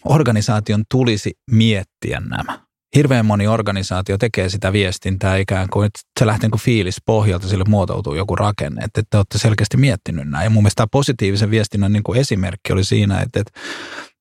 organisaation 0.05 0.83
tulisi 0.91 1.31
miettiä 1.51 2.19
nämä. 2.19 2.59
Hirveän 2.95 3.25
moni 3.25 3.47
organisaatio 3.47 4.17
tekee 4.17 4.49
sitä 4.49 4.73
viestintää 4.73 5.37
ikään 5.37 5.69
kuin, 5.69 5.85
että 5.85 5.99
se 6.19 6.27
lähtee 6.27 6.49
kuin 6.49 6.61
fiilis 6.61 6.97
pohjalta, 7.05 7.47
sille 7.47 7.63
muotoutuu 7.67 8.15
joku 8.15 8.35
rakenne, 8.35 8.83
että 8.83 9.01
te 9.09 9.17
olette 9.17 9.37
selkeästi 9.37 9.77
miettinyt 9.77 10.29
näin. 10.29 10.43
Ja 10.43 10.49
mun 10.49 10.63
mielestä 10.63 10.75
tämä 10.75 10.87
positiivisen 10.91 11.51
viestinnän 11.51 11.93
niin 11.93 12.03
kuin 12.03 12.19
esimerkki 12.19 12.73
oli 12.73 12.83
siinä, 12.83 13.21
että, 13.21 13.39
että 13.39 13.59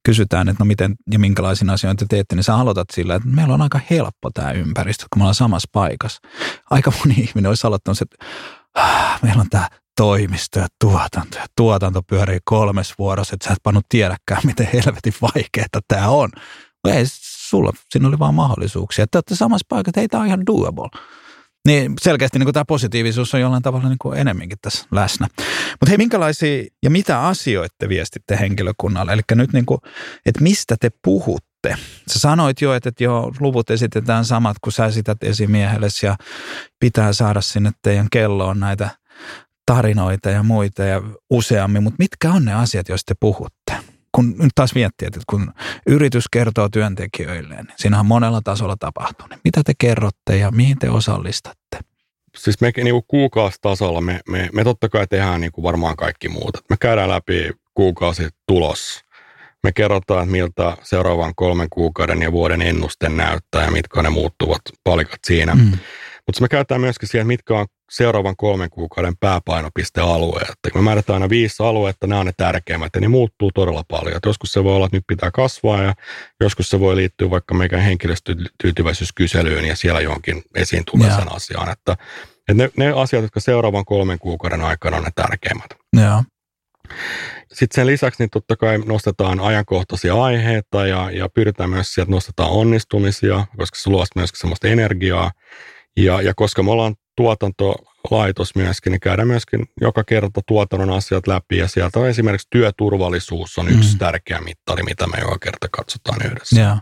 kysytään, 0.05 0.49
että 0.49 0.65
no 0.65 0.67
miten 0.67 0.95
ja 1.11 1.19
minkälaisia 1.19 1.73
asioita 1.73 1.99
te 1.99 2.17
teette, 2.17 2.35
niin 2.35 2.45
sä 2.45 2.57
aloitat 2.57 2.89
sillä, 2.93 3.15
että 3.15 3.29
meillä 3.29 3.55
on 3.55 3.63
aika 3.63 3.81
helppo 3.91 4.31
tämä 4.31 4.53
ympäristö, 4.53 5.07
kun 5.13 5.21
me 5.21 5.23
ollaan 5.23 5.35
samassa 5.35 5.69
paikassa. 5.73 6.21
Aika 6.71 6.93
moni 6.99 7.15
ihminen 7.21 7.49
olisi 7.49 7.67
aloittanut, 7.67 8.03
että 8.03 8.17
ah, 8.75 9.23
meillä 9.23 9.41
on 9.41 9.51
tämä 9.51 9.69
toimisto 9.97 10.59
ja 10.59 10.67
tuotanto 10.81 11.39
ja 11.39 11.47
tuotanto 11.57 12.03
pyörii 12.03 12.39
kolmes 12.45 12.95
vuorossa, 12.99 13.35
että 13.35 13.49
sä 13.49 13.53
et 13.53 13.63
pannut 13.63 13.87
tiedäkään, 13.89 14.43
miten 14.45 14.69
helvetin 14.73 15.15
vaikeaa 15.23 15.81
tämä 15.89 16.09
on. 16.09 16.29
Ei, 16.89 17.05
sulla, 17.51 17.73
siinä 17.91 18.09
oli 18.09 18.19
vaan 18.19 18.35
mahdollisuuksia. 18.35 19.07
Te 19.07 19.19
olette 19.19 19.35
samassa 19.35 19.67
paikassa, 19.69 20.01
ei 20.01 20.09
tämä 20.09 20.21
on 20.21 20.27
ihan 20.27 20.47
doable. 20.47 20.89
Niin 21.67 21.93
selkeästi 22.01 22.39
niin 22.39 22.53
tämä 22.53 22.65
positiivisuus 22.65 23.35
on 23.35 23.41
jollain 23.41 23.63
tavalla 23.63 23.89
niin 23.89 23.99
kuin 23.99 24.19
enemminkin 24.19 24.59
tässä 24.63 24.87
läsnä. 24.91 25.27
Mutta 25.71 25.89
hei, 25.89 25.97
minkälaisia 25.97 26.65
ja 26.83 26.91
mitä 26.91 27.21
asioita 27.21 27.75
te 27.79 27.89
viestitte 27.89 28.39
henkilökunnalle? 28.41 29.13
Eli 29.13 29.23
nyt 29.35 29.53
niin 29.53 29.67
kuin, 29.67 29.79
että 30.27 30.43
mistä 30.43 30.77
te 30.81 30.91
puhutte? 31.05 31.77
Sä 32.09 32.19
sanoit 32.19 32.61
jo, 32.61 32.75
että, 32.75 32.89
että 32.89 33.05
joo, 33.05 33.33
luvut 33.41 33.71
esitetään 33.71 34.25
samat 34.25 34.57
kuin 34.65 34.73
sä 34.73 34.87
esität 34.87 35.23
esimiehellesi 35.23 36.07
ja 36.07 36.17
pitää 36.81 37.13
saada 37.13 37.41
sinne 37.41 37.71
teidän 37.83 38.07
kelloon 38.11 38.61
näitä 38.61 38.91
tarinoita 39.67 40.31
ja 40.31 40.43
muita 40.43 40.83
ja 40.83 41.03
useammin, 41.31 41.83
mutta 41.83 41.97
mitkä 41.99 42.33
on 42.33 42.45
ne 42.45 42.55
asiat, 42.55 42.89
joista 42.89 43.15
te 43.15 43.19
puhutte? 43.21 43.62
Kun 44.15 44.35
nyt 44.39 44.53
taas 44.55 44.75
miettii, 44.75 45.07
että 45.07 45.21
kun 45.27 45.53
yritys 45.87 46.25
kertoo 46.29 46.69
työntekijöille, 46.69 47.55
niin 47.55 47.67
siinä 47.77 48.01
on 48.01 48.07
monella 48.07 48.41
tasolla 48.45 48.77
tapahtunut. 48.77 49.31
Niin 49.31 49.41
mitä 49.45 49.63
te 49.65 49.73
kerrotte 49.79 50.37
ja 50.37 50.51
mihin 50.51 50.79
te 50.79 50.91
osallistatte? 50.91 51.79
Siis 52.37 52.61
me 52.61 52.73
niin 52.77 53.03
kuukausitasolla 53.09 54.01
me, 54.01 54.21
me, 54.29 54.49
me 54.53 54.65
totta 54.65 54.89
kai 54.89 55.07
tehdään 55.07 55.41
niin 55.41 55.53
kuin 55.53 55.63
varmaan 55.63 55.97
kaikki 55.97 56.29
muuta. 56.29 56.59
Me 56.71 56.77
käydään 56.81 57.09
läpi 57.09 57.51
kuukausi 57.75 58.29
tulos. 58.47 59.05
Me 59.63 59.73
kerrotaan, 59.73 60.23
että 60.23 60.33
miltä 60.33 60.77
seuraavan 60.83 61.33
kolmen 61.37 61.69
kuukauden 61.71 62.23
ja 62.23 62.33
vuoden 62.33 62.63
ennuste 62.63 63.09
näyttää 63.09 63.65
ja 63.65 63.71
mitkä 63.71 64.03
ne 64.03 64.11
muuttuvat 64.11 64.61
palikat 64.85 65.21
siinä. 65.27 65.55
Mm. 65.55 65.73
Mutta 66.33 66.45
me 66.45 66.49
käytetään 66.49 66.81
myöskin 66.81 67.09
siihen, 67.09 67.27
mitkä 67.27 67.55
on 67.55 67.67
seuraavan 67.91 68.37
kolmen 68.37 68.71
kuukauden 68.71 69.17
pääpainopistealueet. 69.21 70.49
Että 70.49 70.71
me 70.75 70.83
määrätään 70.83 71.15
aina 71.15 71.29
viisi 71.29 71.63
aluetta, 71.63 72.07
nämä 72.07 72.21
on 72.21 72.27
ne 72.27 72.33
tärkeimmät 72.37 72.91
ja 72.95 73.01
ne 73.01 73.09
muuttuu 73.09 73.51
todella 73.55 73.85
paljon. 73.89 74.17
Et 74.17 74.27
joskus 74.27 74.53
se 74.53 74.65
voi 74.65 74.75
olla, 74.75 74.87
että 74.87 74.97
nyt 74.97 75.05
pitää 75.07 75.31
kasvaa 75.31 75.83
ja 75.83 75.95
joskus 76.41 76.71
se 76.71 76.81
voi 76.81 76.97
liittyä 76.97 77.31
vaikka 77.31 77.55
meidän 77.55 77.81
henkilöstötyytyväisyyskyselyyn 77.81 79.65
ja 79.65 79.77
siellä 79.77 80.01
johonkin 80.01 80.43
esiin 80.55 80.83
tulleeseen 80.91 81.33
asiaan. 81.33 81.71
Että, 81.71 81.93
että 82.49 82.55
ne, 82.55 82.71
ne 82.77 82.93
asiat, 82.97 83.23
jotka 83.23 83.41
seuraavan 83.41 83.85
kolmen 83.85 84.19
kuukauden 84.19 84.61
aikana 84.61 84.97
on 84.97 85.03
ne 85.03 85.11
tärkeimmät. 85.15 85.71
Ja. 85.97 86.25
Sitten 87.53 87.75
sen 87.75 87.87
lisäksi 87.87 88.23
niin 88.23 88.31
totta 88.31 88.57
kai 88.57 88.79
nostetaan 88.79 89.41
ajankohtaisia 89.41 90.15
aiheita 90.15 90.87
ja, 90.87 91.11
ja 91.11 91.29
pyritään 91.29 91.71
myös 91.71 91.95
sieltä 91.95 92.11
nostetaan 92.11 92.51
onnistumisia, 92.51 93.47
koska 93.57 93.79
se 93.79 93.91
luo 93.91 94.05
myös 94.17 94.31
semmoista 94.35 94.69
energiaa. 94.69 95.31
Ja, 95.97 96.23
ja 96.23 96.33
koska 96.37 96.63
me 96.63 96.71
ollaan 96.71 96.95
tuotantolaitos 97.17 98.55
myöskin, 98.55 98.91
niin 98.91 99.01
käydään 99.01 99.29
myöskin 99.29 99.67
joka 99.81 100.05
kerta 100.05 100.41
tuotannon 100.47 100.91
asiat 100.91 101.27
läpi. 101.27 101.59
Ja 101.59 101.69
sieltä 101.69 102.01
on 102.01 102.09
esimerkiksi 102.09 102.49
työturvallisuus 102.51 103.59
on 103.59 103.69
yksi 103.69 103.93
mm. 103.93 103.99
tärkeä 103.99 104.41
mittari, 104.41 104.83
mitä 104.83 105.07
me 105.07 105.19
joka 105.21 105.39
kerta 105.39 105.69
katsotaan 105.71 106.19
yhdessä. 106.25 106.61
Yeah. 106.61 106.79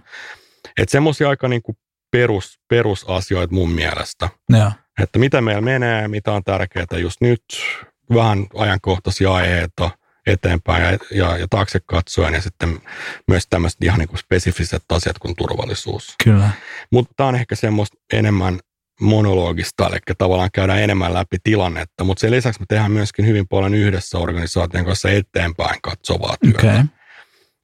Että 0.78 0.92
semmoisia 0.92 1.28
aika 1.28 1.48
niin 1.48 1.62
kuin 1.62 1.76
perus, 2.10 2.60
perusasioita 2.68 3.54
mun 3.54 3.70
mielestä. 3.70 4.28
Yeah. 4.54 4.78
Että 5.02 5.18
mitä 5.18 5.40
meillä 5.40 5.60
menee, 5.60 6.08
mitä 6.08 6.32
on 6.32 6.44
tärkeää 6.44 6.98
just 6.98 7.20
nyt, 7.20 7.44
vähän 8.14 8.46
ajankohtaisia 8.54 9.32
aiheita 9.32 9.90
eteenpäin 10.26 10.82
ja, 10.84 10.98
ja, 11.10 11.36
ja 11.36 11.46
taakse 11.50 11.80
katsoen 11.86 12.34
ja 12.34 12.40
sitten 12.40 12.78
myös 13.28 13.46
tämmöiset 13.50 13.82
ihan 13.82 13.98
niin 13.98 14.08
kuin 14.08 14.18
spesifiset 14.18 14.82
asiat 14.92 15.18
kuin 15.18 15.36
turvallisuus. 15.36 16.14
Kyllä. 16.24 16.50
Mutta 16.92 17.12
tämä 17.16 17.28
on 17.28 17.34
ehkä 17.34 17.54
semmoista 17.54 17.96
enemmän 18.12 18.60
monologista, 19.00 19.88
eli 19.88 19.98
tavallaan 20.18 20.50
käydään 20.52 20.82
enemmän 20.82 21.14
läpi 21.14 21.36
tilannetta, 21.42 22.04
mutta 22.04 22.20
sen 22.20 22.30
lisäksi 22.30 22.60
me 22.60 22.66
tehdään 22.68 22.92
myöskin 22.92 23.26
hyvin 23.26 23.48
paljon 23.48 23.74
yhdessä 23.74 24.18
organisaation 24.18 24.84
kanssa 24.84 25.10
eteenpäin 25.10 25.78
katsovaa 25.82 26.36
työtä. 26.44 26.58
Okay. 26.58 26.84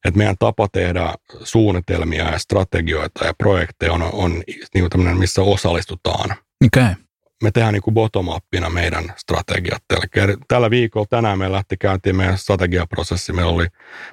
Et 0.05 0.17
meidän 0.17 0.37
tapa 0.39 0.69
tehdä 0.73 1.15
suunnitelmia 1.45 2.31
ja 2.31 2.39
strategioita 2.39 3.25
ja 3.25 3.35
projekteja 3.39 3.93
on, 3.93 4.03
on 4.03 4.43
niin 4.75 4.91
tämmöinen, 4.91 5.19
missä 5.19 5.43
osallistutaan. 5.43 6.37
Okay 6.67 6.95
me 7.43 7.51
tehdään 7.51 7.73
niin 7.73 7.83
kuin 7.83 7.95
bottom-upina 7.95 8.71
meidän 8.71 9.13
strategiat. 9.17 9.83
Eli 9.91 10.37
tällä 10.49 10.71
viikolla 10.71 11.07
tänään 11.11 11.39
me 11.39 11.53
lähti 11.53 11.77
käyntiin 11.77 12.17
meidän 12.17 12.39
strategiaprosessi. 12.39 13.33
Meillä 13.33 13.53
oli, 13.53 13.67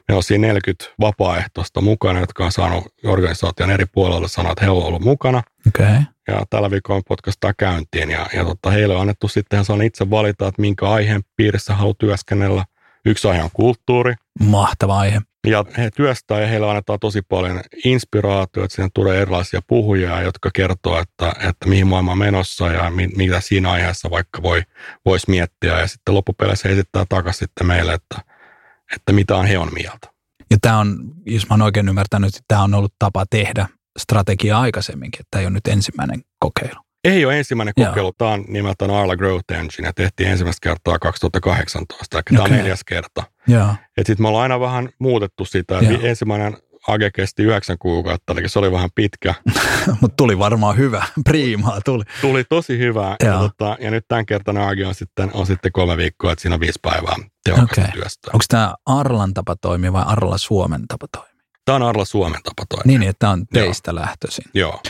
meillä 0.07 0.17
oli 0.17 0.23
siinä 0.23 0.47
40 0.47 0.85
vapaaehtoista 0.99 1.81
mukana, 1.81 2.19
jotka 2.19 2.45
on 2.45 2.51
saanut 2.51 2.93
organisaation 3.05 3.71
eri 3.71 3.85
puolella 3.85 4.27
sanoa, 4.27 4.51
että 4.51 4.65
he 4.65 4.71
ovat 4.71 4.85
olleet 4.85 5.03
mukana. 5.03 5.43
Okay. 5.67 6.01
Ja 6.27 6.43
tällä 6.49 6.71
viikolla 6.71 6.97
on 6.97 7.03
podcastaa 7.07 7.53
käyntiin 7.57 8.11
ja, 8.11 8.27
ja 8.33 8.45
tota, 8.45 8.69
heille 8.69 8.95
on 8.95 9.01
annettu 9.01 9.27
sitten, 9.27 9.65
saavat 9.65 9.85
itse 9.85 10.09
valita, 10.09 10.47
että 10.47 10.61
minkä 10.61 10.89
aiheen 10.89 11.21
piirissä 11.35 11.75
haluaa 11.75 11.95
työskennellä. 11.99 12.65
Yksi 13.05 13.27
aihe 13.27 13.43
on 13.43 13.49
kulttuuri. 13.53 14.13
Mahtava 14.39 14.99
aihe. 14.99 15.21
Ja 15.47 15.65
he 15.77 15.89
työstää 15.95 16.41
ja 16.41 16.47
heillä 16.47 16.69
annetaan 16.69 16.99
tosi 16.99 17.21
paljon 17.21 17.61
inspiraatiota, 17.85 18.65
että 18.65 18.75
siinä 18.75 18.89
tulee 18.93 19.21
erilaisia 19.21 19.61
puhujia, 19.67 20.21
jotka 20.21 20.49
kertoo, 20.53 20.99
että, 20.99 21.33
että 21.49 21.69
mihin 21.69 21.87
maailma 21.87 22.11
on 22.11 22.17
menossa 22.17 22.67
ja 22.67 22.89
mi, 22.89 23.07
mitä 23.07 23.41
siinä 23.41 23.71
aiheessa 23.71 24.09
vaikka 24.09 24.41
voi, 24.43 24.61
voisi 25.05 25.29
miettiä. 25.29 25.79
Ja 25.79 25.87
sitten 25.87 26.13
loppupeleissä 26.13 26.69
he 26.69 26.73
esittää 26.73 27.05
takaisin 27.09 27.39
sitten 27.39 27.67
meille, 27.67 27.93
että, 27.93 28.21
että 28.95 29.13
mitä 29.13 29.35
on 29.35 29.45
he 29.45 29.57
on 29.57 29.69
mieltä. 29.73 30.07
Ja 30.51 30.57
tämä 30.61 30.79
on, 30.79 30.97
jos 31.25 31.49
mä 31.49 31.53
oon 31.53 31.61
oikein 31.61 31.89
ymmärtänyt, 31.89 32.27
että 32.27 32.41
tämä 32.47 32.63
on 32.63 32.73
ollut 32.73 32.93
tapa 32.99 33.25
tehdä 33.29 33.67
strategiaa 33.99 34.61
aikaisemminkin, 34.61 35.19
että 35.19 35.27
tämä 35.31 35.39
ei 35.41 35.45
ole 35.45 35.53
nyt 35.53 35.67
ensimmäinen 35.67 36.21
kokeilu. 36.39 36.79
Ei 37.03 37.25
ole 37.25 37.37
ensimmäinen 37.37 37.73
kokeilu. 37.75 38.07
Joo. 38.07 38.13
Tämä 38.17 38.31
on 38.31 38.45
nimeltään 38.47 38.91
Arla 38.91 39.15
Growth 39.15 39.53
Engine 39.53 39.87
ja 39.87 39.93
tehtiin 39.93 40.29
ensimmäistä 40.29 40.69
kertaa 40.69 40.99
2018, 40.99 42.17
eli 42.17 42.19
okay. 42.19 42.35
tämä 42.35 42.43
on 42.43 42.51
neljäs 42.51 42.83
kerta. 42.83 43.23
Sitten 43.97 44.21
me 44.23 44.27
ollaan 44.27 44.43
aina 44.43 44.59
vähän 44.59 44.89
muutettu 44.99 45.45
sitä. 45.45 45.73
Joo. 45.75 45.99
Ensimmäinen 46.01 46.57
age 46.87 47.11
kesti 47.11 47.43
yhdeksän 47.43 47.77
kuukautta, 47.77 48.33
eli 48.33 48.49
se 48.49 48.59
oli 48.59 48.71
vähän 48.71 48.89
pitkä. 48.95 49.33
Mutta 50.01 50.15
tuli 50.15 50.39
varmaan 50.39 50.77
hyvä, 50.77 51.05
priimaa 51.29 51.81
tuli. 51.85 52.03
Tuli 52.21 52.43
tosi 52.43 52.77
hyvä. 52.77 53.15
Ja, 53.23 53.39
tota, 53.39 53.77
ja 53.79 53.91
nyt 53.91 54.05
tämän 54.07 54.25
kertan 54.25 54.57
age 54.57 54.85
on 54.87 54.95
sitten, 54.95 55.31
on 55.33 55.45
sitten 55.45 55.71
kolme 55.71 55.97
viikkoa, 55.97 56.31
että 56.31 56.41
siinä 56.41 56.53
on 56.53 56.59
viisi 56.59 56.79
päivää 56.81 57.15
tehokasta 57.43 57.81
okay. 57.81 57.93
työstä. 57.93 58.31
Onko 58.33 58.45
tämä 58.49 58.75
Arlan 58.85 59.33
tapa 59.33 59.55
toimia 59.55 59.93
vai 59.93 60.03
Arla 60.07 60.37
Suomen 60.37 60.87
tapa 60.87 61.07
toimia? 61.17 61.32
Tämä 61.65 61.75
on 61.75 61.83
Arla 61.83 62.05
Suomen 62.05 62.43
tapa 62.43 62.63
toimia. 62.69 62.99
Niin, 62.99 63.09
että 63.09 63.19
tämä 63.19 63.31
on 63.31 63.45
teistä 63.53 63.91
Joo. 63.91 64.01
lähtöisin. 64.01 64.45
Joo. 64.53 64.81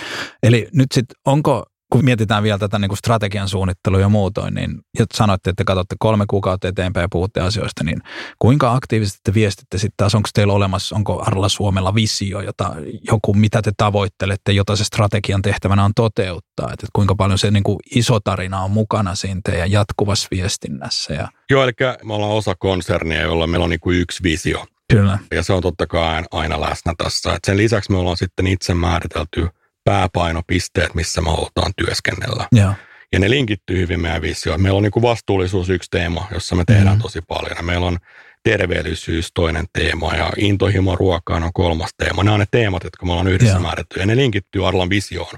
Eli 0.44 0.68
nyt 0.74 0.92
sitten, 0.92 1.16
onko 1.26 1.66
kun 1.94 2.06
mietitään 2.06 2.44
vielä 2.44 2.58
tätä 2.58 2.80
niin 2.80 2.90
kuin 2.90 2.98
strategian 2.98 3.50
suunnittelua 3.50 4.00
ja 4.00 4.10
muutoin, 4.10 4.54
niin 4.54 4.80
ja 5.00 5.06
sanoitte, 5.14 5.50
että 5.50 5.64
katsotte 5.64 5.96
kolme 6.00 6.26
kuukautta 6.30 6.68
eteenpäin 6.68 7.04
ja 7.04 7.08
puhutte 7.12 7.42
asioista, 7.42 7.84
niin 7.84 8.02
kuinka 8.40 8.74
aktiivisesti 8.74 9.20
te 9.24 9.34
viestitte 9.34 9.78
sitten 9.78 9.94
taas, 9.98 10.16
onko 10.16 10.30
teillä 10.34 10.54
olemassa, 10.54 10.96
onko 10.96 11.24
Arla 11.28 11.50
Suomella 11.50 11.96
visio, 11.96 12.42
jota, 12.42 12.76
joku, 13.12 13.34
mitä 13.34 13.62
te 13.62 13.72
tavoittelette, 13.78 14.52
jota 14.52 14.76
se 14.76 14.84
strategian 14.84 15.42
tehtävänä 15.42 15.86
on 15.86 15.92
toteuttaa, 15.96 16.70
että 16.74 16.88
kuinka 16.94 17.16
paljon 17.16 17.38
se 17.40 17.52
niin 17.52 17.64
kuin 17.64 17.80
iso 17.96 18.20
tarina 18.20 18.62
on 18.62 18.72
mukana 18.72 19.16
siinä 19.16 19.42
teidän 19.44 19.72
jatkuvassa 19.72 20.28
viestinnässä. 20.32 21.14
Ja... 21.14 21.28
Joo, 21.50 21.64
eli 21.64 21.72
me 22.04 22.14
ollaan 22.14 22.32
osa 22.32 22.56
konsernia, 22.60 23.22
jolla 23.22 23.48
meillä 23.48 23.64
on 23.64 23.70
niin 23.70 23.80
kuin 23.80 24.00
yksi 24.00 24.24
visio. 24.24 24.66
Kyllä. 24.92 25.20
Ja 25.32 25.44
se 25.44 25.54
on 25.54 25.62
totta 25.62 25.88
kai 25.88 26.24
aina 26.32 26.62
läsnä 26.62 26.94
tässä. 26.98 27.34
Et 27.34 27.44
sen 27.46 27.58
lisäksi 27.58 27.92
me 27.92 27.98
ollaan 27.98 28.18
sitten 28.18 28.48
itse 28.48 28.74
määritelty 28.74 29.48
pääpainopisteet, 29.84 30.96
missä 30.96 31.22
me 31.22 31.30
halutaan 31.30 31.72
työskennellä. 31.78 32.48
Ja, 32.56 32.74
ja 33.12 33.20
ne 33.20 33.30
linkittyy 33.30 33.78
hyvin 33.78 34.02
meidän 34.02 34.22
visioon. 34.22 34.62
Meillä 34.62 34.78
on 34.78 34.84
niin 34.84 34.92
kuin 34.92 35.04
vastuullisuus 35.04 35.70
yksi 35.70 35.90
teema, 35.92 36.28
jossa 36.34 36.56
me 36.56 36.64
tehdään 36.68 36.98
mm. 36.98 37.02
tosi 37.02 37.22
paljon. 37.28 37.66
meillä 37.66 37.86
on 37.86 37.98
terveellisyys 38.44 39.32
toinen 39.34 39.66
teema 39.74 40.16
ja 40.16 40.30
intohimo 40.38 40.96
ruokaan 40.96 41.44
on 41.44 41.54
kolmas 41.54 41.90
teema. 41.98 42.24
Nämä 42.24 42.34
on 42.34 42.40
ne 42.40 42.46
teemat, 42.52 42.84
jotka 42.84 43.06
me 43.06 43.12
ollaan 43.12 43.28
yhdessä 43.28 43.54
ja. 43.54 43.60
määrätty 43.60 44.00
ja 44.00 44.06
ne 44.06 44.16
linkittyy 44.16 44.68
Arlan 44.68 44.90
visioon, 44.90 45.36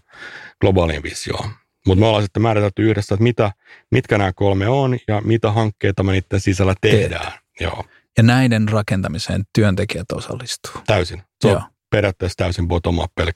globaaliin 0.61 1.03
visioon. 1.03 1.49
Mutta 1.87 1.99
me 1.99 2.05
ollaan 2.07 2.23
sitten 2.23 2.41
määritelty 2.41 2.89
yhdessä, 2.89 3.15
että 3.15 3.23
mitä, 3.23 3.51
mitkä 3.91 4.17
nämä 4.17 4.33
kolme 4.33 4.67
on 4.67 4.97
ja 5.07 5.21
mitä 5.21 5.51
hankkeita 5.51 6.03
me 6.03 6.11
niiden 6.11 6.39
sisällä 6.39 6.73
tehdään. 6.81 7.31
Joo. 7.59 7.83
Ja 8.17 8.23
näiden 8.23 8.69
rakentamiseen 8.69 9.43
työntekijät 9.53 10.11
osallistuu. 10.11 10.81
Täysin. 10.87 11.23
Se 11.41 11.47
on 11.47 11.61
periaatteessa 11.89 12.37
täysin 12.37 12.67
bottom 12.67 12.99
up, 12.99 13.19
eli 13.19 13.31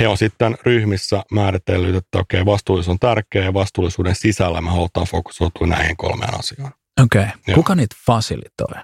he 0.00 0.08
on 0.08 0.18
sitten 0.18 0.56
ryhmissä 0.62 1.22
määritellyt, 1.32 1.94
että 1.94 2.18
okei, 2.18 2.44
vastuullisuus 2.44 2.92
on 2.92 2.98
tärkeä 2.98 3.44
ja 3.44 3.54
vastuullisuuden 3.54 4.14
sisällä 4.14 4.60
me 4.60 4.70
halutaan 4.70 5.06
fokusoitua 5.06 5.66
näihin 5.66 5.96
kolmeen 5.96 6.38
asiaan. 6.38 6.72
Okei. 7.02 7.22
Okay. 7.22 7.54
Kuka 7.54 7.74
niitä 7.74 7.96
fasilitoi? 8.06 8.82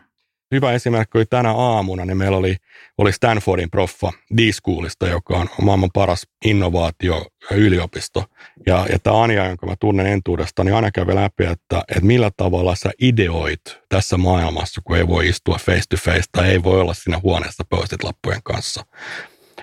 Hyvä 0.54 0.72
esimerkki 0.72 1.18
oli 1.18 1.26
tänä 1.26 1.52
aamuna, 1.52 2.04
niin 2.04 2.16
meillä 2.16 2.36
oli, 2.36 2.56
oli 2.98 3.12
Stanfordin 3.12 3.70
proffa 3.70 4.12
D-Schoolista, 4.36 5.08
joka 5.08 5.36
on 5.36 5.48
maailman 5.62 5.90
paras 5.94 6.26
innovaatio 6.44 7.26
yliopisto. 7.50 8.24
Ja, 8.66 8.86
ja 8.92 8.98
tämä 8.98 9.22
Anja, 9.22 9.46
jonka 9.46 9.66
mä 9.66 9.74
tunnen 9.80 10.06
entuudesta, 10.06 10.64
niin 10.64 10.74
aina 10.74 10.90
kävi 10.90 11.14
läpi, 11.14 11.44
että, 11.44 11.82
että 11.88 12.04
millä 12.04 12.30
tavalla 12.36 12.74
sä 12.74 12.90
ideoit 13.00 13.60
tässä 13.88 14.16
maailmassa, 14.16 14.80
kun 14.84 14.96
ei 14.96 15.08
voi 15.08 15.28
istua 15.28 15.58
face 15.58 15.82
to 15.88 15.96
face 15.96 16.24
tai 16.32 16.50
ei 16.50 16.62
voi 16.62 16.80
olla 16.80 16.94
siinä 16.94 17.20
huoneessa 17.22 17.64
postit 17.68 18.04
lappujen 18.04 18.42
kanssa. 18.44 18.84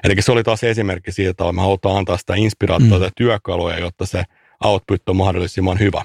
Eli 0.03 0.21
se 0.21 0.31
oli 0.31 0.43
taas 0.43 0.63
esimerkki 0.63 1.11
siitä, 1.11 1.31
että 1.31 1.51
me 1.51 1.61
halutaan 1.61 1.97
antaa 1.97 2.17
sitä 2.17 2.35
inspiraatiota 2.35 2.97
mm. 2.97 3.03
ja 3.03 3.09
työkaluja, 3.15 3.79
jotta 3.79 4.05
se 4.05 4.23
output 4.63 5.09
on 5.09 5.15
mahdollisimman 5.15 5.79
hyvä. 5.79 6.01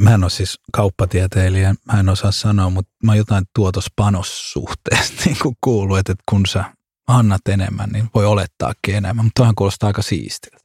Mä 0.00 0.14
en 0.14 0.24
ole 0.24 0.30
siis 0.30 0.60
kauppatieteilijä, 0.72 1.74
mä 1.92 2.00
en 2.00 2.08
osaa 2.08 2.32
sanoa, 2.32 2.70
mutta 2.70 2.92
mä 3.04 3.14
jotain 3.14 3.44
tuotospanossuhteesta 3.54 5.22
niin 5.24 5.36
kuin 5.42 5.56
kuuluu, 5.60 5.96
että 5.96 6.14
kun 6.30 6.46
sä 6.46 6.64
annat 7.06 7.48
enemmän, 7.48 7.90
niin 7.90 8.10
voi 8.14 8.26
olettaakin 8.26 8.94
enemmän, 8.94 9.24
mutta 9.24 9.40
toihan 9.40 9.54
kuulostaa 9.54 9.86
aika 9.86 10.02
siistiltä. 10.02 10.64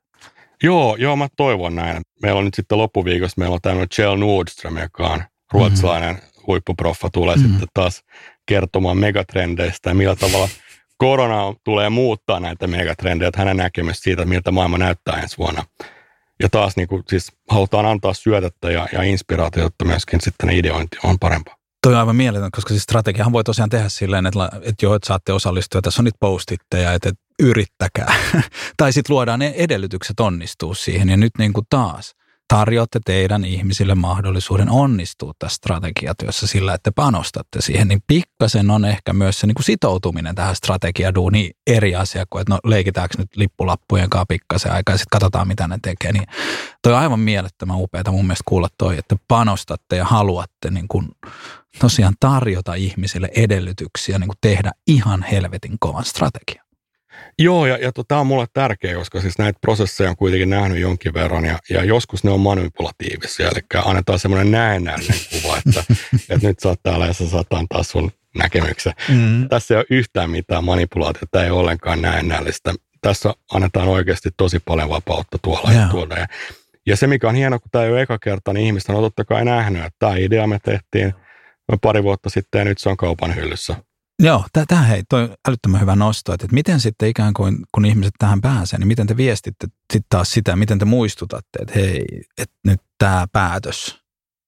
Joo, 0.63 0.95
joo, 0.95 1.15
mä 1.15 1.28
toivon 1.38 1.76
näin. 1.76 2.02
Meillä 2.21 2.39
on 2.39 2.45
nyt 2.45 2.54
sitten 2.54 2.78
loppuviikosta, 2.78 3.41
meillä 3.41 3.54
on 3.54 3.62
tämmöinen 3.62 3.88
Kjell 3.95 4.17
Nordström, 4.17 4.78
joka 4.78 5.08
on 5.08 5.24
ruotsalainen 5.54 6.15
mm-hmm. 6.15 6.43
huippuproffa, 6.48 7.10
tulee 7.10 7.36
mm-hmm. 7.36 7.50
sitten 7.50 7.67
taas 7.74 8.04
kertomaan 8.45 8.98
megatrendeistä 8.98 9.89
ja 9.89 9.93
millä 9.93 10.15
tavalla 10.15 10.50
korona 10.98 11.54
tulee 11.63 11.89
muuttaa 11.89 12.39
näitä 12.39 12.67
megatrendejä, 12.67 13.28
että 13.28 13.41
hänen 13.41 13.58
näkemys 13.58 14.00
siitä, 14.00 14.26
miltä 14.26 14.52
maailma 14.52 14.78
näyttää 14.78 15.21
ensi 15.21 15.38
vuonna. 15.38 15.63
Ja 16.43 16.50
taas 16.50 16.76
niin 16.76 16.88
kuin, 16.88 17.04
siis 17.10 17.32
halutaan 17.50 17.86
antaa 17.86 18.13
syötettä 18.13 18.71
ja, 18.71 18.88
ja 18.93 19.04
inspiraatiota, 19.04 19.65
jotta 19.65 19.86
myöskin 19.86 20.21
sitten 20.21 20.50
ideointi 20.50 20.98
on 21.04 21.19
parempaa. 21.19 21.56
Toi 21.84 21.93
on 21.93 22.00
aivan 22.00 22.15
mieletön, 22.15 22.52
koska 22.52 22.69
siis 22.69 22.84
strategiahan 22.84 23.34
voi 23.34 23.43
tosiaan 23.43 23.69
tehdä 23.69 23.89
silleen, 23.89 24.26
että, 24.26 24.50
että 24.62 24.86
joo, 24.86 24.95
että 24.95 25.08
saatte 25.08 25.34
osallistua, 25.34 25.82
tässä 25.82 26.02
on 26.02 26.06
nyt 26.06 26.15
postitteja, 26.19 26.93
että, 26.93 27.10
että 27.10 27.21
yrittäkää. 27.39 28.15
tai 28.78 28.93
sitten 28.93 29.13
luodaan 29.13 29.39
ne 29.39 29.54
edellytykset 29.58 30.19
onnistuu 30.19 30.74
siihen. 30.74 31.10
Ja 31.10 31.17
nyt 31.17 31.32
niin 31.38 31.54
kuin 31.54 31.65
taas– 31.69 32.13
tarjoatte 32.47 32.99
teidän 33.05 33.45
ihmisille 33.45 33.95
mahdollisuuden 33.95 34.69
onnistua 34.69 35.34
tässä 35.39 35.55
strategiatyössä 35.55 36.47
sillä, 36.47 36.73
että 36.73 36.91
panostatte 36.91 37.62
siihen, 37.62 37.88
niin 37.88 38.03
pikkasen 38.08 38.71
on 38.71 38.86
ehkä 38.86 39.13
myös 39.13 39.39
se 39.39 39.47
niin 39.47 39.55
kuin 39.55 39.65
sitoutuminen 39.65 40.36
tähän 40.36 40.55
strategiaduuniin 40.55 41.51
eri 41.67 41.95
asia 41.95 42.25
kuin, 42.29 42.41
että 42.41 42.53
no 42.53 42.60
leikitäänkö 42.63 43.17
nyt 43.17 43.36
lippulappujen 43.36 44.10
kanssa 44.10 44.25
pikkasen 44.25 44.71
aikaa 44.71 44.93
ja 44.93 44.97
sitten 44.97 45.19
katsotaan, 45.19 45.47
mitä 45.47 45.67
ne 45.67 45.79
tekee. 45.81 46.12
Niin 46.12 46.27
toi 46.81 46.93
on 46.93 46.99
aivan 46.99 47.19
mielettömän 47.19 47.77
upeata 47.79 48.12
mun 48.12 48.25
mielestä 48.25 48.43
kuulla 48.47 48.67
toi, 48.77 48.97
että 48.97 49.15
panostatte 49.27 49.95
ja 49.95 50.05
haluatte 50.05 50.71
niin 50.71 50.88
kuin 50.88 51.08
tosiaan 51.79 52.13
tarjota 52.19 52.73
ihmisille 52.73 53.29
edellytyksiä 53.36 54.19
niin 54.19 54.27
kuin 54.27 54.38
tehdä 54.41 54.71
ihan 54.88 55.23
helvetin 55.23 55.77
kovan 55.79 56.05
strategian. 56.05 56.64
Joo, 57.39 57.65
ja, 57.65 57.74
ja 57.74 57.80
tämä 57.80 57.91
tota, 57.91 58.17
on 58.17 58.28
mulle 58.28 58.45
tärkeä, 58.54 58.95
koska 58.95 59.21
siis 59.21 59.38
näitä 59.38 59.60
prosesseja 59.62 60.10
on 60.10 60.15
kuitenkin 60.15 60.50
nähnyt 60.50 60.80
jonkin 60.80 61.13
verran, 61.13 61.45
ja, 61.45 61.60
ja 61.69 61.84
joskus 61.84 62.24
ne 62.24 62.32
on 62.32 62.39
manipulatiivisia, 62.39 63.48
eli 63.48 63.82
annetaan 63.86 64.19
semmoinen 64.19 64.52
näennäinen 64.52 65.08
kuva, 65.32 65.58
että, 65.58 65.84
että 66.30 66.48
nyt 66.48 66.60
sä 66.60 66.69
oot 66.69 66.80
täällä 66.84 67.06
ja 67.06 67.13
sä 67.13 67.30
saat 67.30 67.54
antaa 67.54 67.84
sun 67.84 68.12
näkemyksen. 68.38 68.93
Mm. 69.10 69.50
Tässä 69.50 69.74
ei 69.74 69.78
ole 69.78 69.86
yhtään 69.89 70.30
mitään 70.30 70.63
manipulaatiota, 70.63 71.26
tämä 71.32 71.45
ei 71.45 71.52
ollenkaan 71.52 72.02
näennällistä. 72.02 72.74
Tässä 73.02 73.34
annetaan 73.54 73.88
oikeasti 73.88 74.30
tosi 74.38 74.60
paljon 74.60 74.89
vapautta 74.89 75.38
tuolla 75.41 75.71
yeah. 75.71 75.84
ja 75.84 75.89
tuolla. 75.89 76.15
Ja, 76.15 76.28
ja 76.86 76.98
se, 76.98 77.08
mikä 77.08 77.30
on 77.30 77.36
hienoa, 77.36 77.60
kun 77.60 77.71
tämä 77.71 77.86
ei 77.86 77.91
ole 77.91 78.02
eka 78.02 78.19
kerta, 78.19 78.54
niin 78.54 78.65
ihmiset 78.65 78.89
on 78.89 79.04
totta 79.04 79.26
kai 79.26 79.45
nähnyt, 79.45 79.86
että 79.86 79.95
tämä 80.00 80.15
idea 80.15 80.48
me 80.48 80.60
tehtiin 80.63 81.13
pari 81.82 82.04
vuotta 82.04 82.30
sitten 82.30 82.60
ja 82.60 82.65
nyt 82.65 82.78
se 82.78 82.89
on 82.89 82.98
kaupan 82.98 83.36
hyllyssä. 83.36 83.76
Joo, 84.19 84.45
tämä 84.67 84.82
hei, 84.82 85.04
toi 85.10 85.30
älyttömän 85.47 85.82
hyvä 85.82 85.95
nosto, 85.95 86.34
että, 86.34 86.45
että 86.45 86.54
miten 86.54 86.80
sitten 86.80 87.10
ikään 87.10 87.34
kuin, 87.34 87.58
kun 87.71 87.86
ihmiset 87.86 88.13
tähän 88.19 88.41
pääsee, 88.41 88.80
niin 88.80 88.88
miten 88.88 89.08
te 89.08 89.17
viestitte 89.17 89.67
sitten 89.93 90.10
taas 90.10 90.32
sitä, 90.32 90.56
miten 90.56 90.80
te 90.80 90.86
muistutatte, 90.86 91.60
että 91.62 91.73
hei, 91.75 92.06
että 92.38 92.56
nyt 92.63 92.82
tämä 92.97 93.28
päätös 93.32 93.99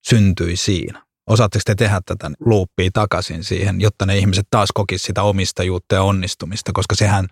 syntyi 0.07 0.55
siinä. 0.55 1.03
Osaatteko 1.29 1.61
te 1.65 1.75
tehdä 1.75 2.01
tätä 2.05 2.31
luuppia 2.39 2.89
takaisin 2.93 3.43
siihen, 3.43 3.81
jotta 3.81 4.05
ne 4.05 4.17
ihmiset 4.17 4.47
taas 4.49 4.69
kokisivat 4.73 5.07
sitä 5.07 5.23
omistajuutta 5.23 5.95
ja 5.95 6.03
onnistumista, 6.03 6.71
koska 6.73 6.95
sehän 6.95 7.27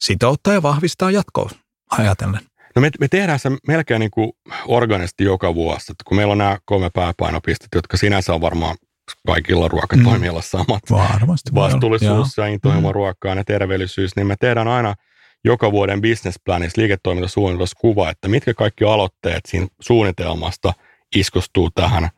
sitouttaa 0.00 0.52
ja 0.52 0.62
vahvistaa 0.62 1.10
jatkoa 1.10 1.50
ajatellen. 1.90 2.40
No 2.76 2.82
me, 2.82 2.90
me 3.00 3.08
tehdään 3.08 3.38
se 3.38 3.50
melkein 3.68 4.00
niin 4.00 4.10
kuin 4.10 4.32
organisti 4.66 5.24
joka 5.24 5.54
vuosi, 5.54 5.92
että 5.92 6.04
kun 6.06 6.16
meillä 6.16 6.32
on 6.32 6.38
nämä 6.38 6.58
kolme 6.64 6.90
pääpainopistettä, 6.90 7.78
jotka 7.78 7.96
sinänsä 7.96 8.34
on 8.34 8.40
varmaan 8.40 8.76
kaikilla 9.26 9.68
ruokatoimijoilla 9.68 10.40
mm. 10.40 10.44
samat. 10.44 10.82
Varmasti. 10.90 11.54
Vastuullisuus 11.54 12.36
ja 12.36 12.46
intohimo 12.46 12.88
mm. 12.88 12.94
ruokaan 12.94 13.38
ja 13.38 13.44
terveellisyys, 13.44 14.16
niin 14.16 14.26
me 14.26 14.36
tehdään 14.40 14.68
aina 14.68 14.94
joka 15.44 15.72
vuoden 15.72 16.02
businessplanissa 16.02 16.80
liiketoimintasuunnitelmassa 16.80 17.76
kuva, 17.80 18.10
että 18.10 18.28
mitkä 18.28 18.54
kaikki 18.54 18.84
aloitteet 18.84 19.40
siinä 19.46 19.66
suunnitelmasta 19.80 20.72
iskostuu 21.16 21.70
tähän 21.70 22.08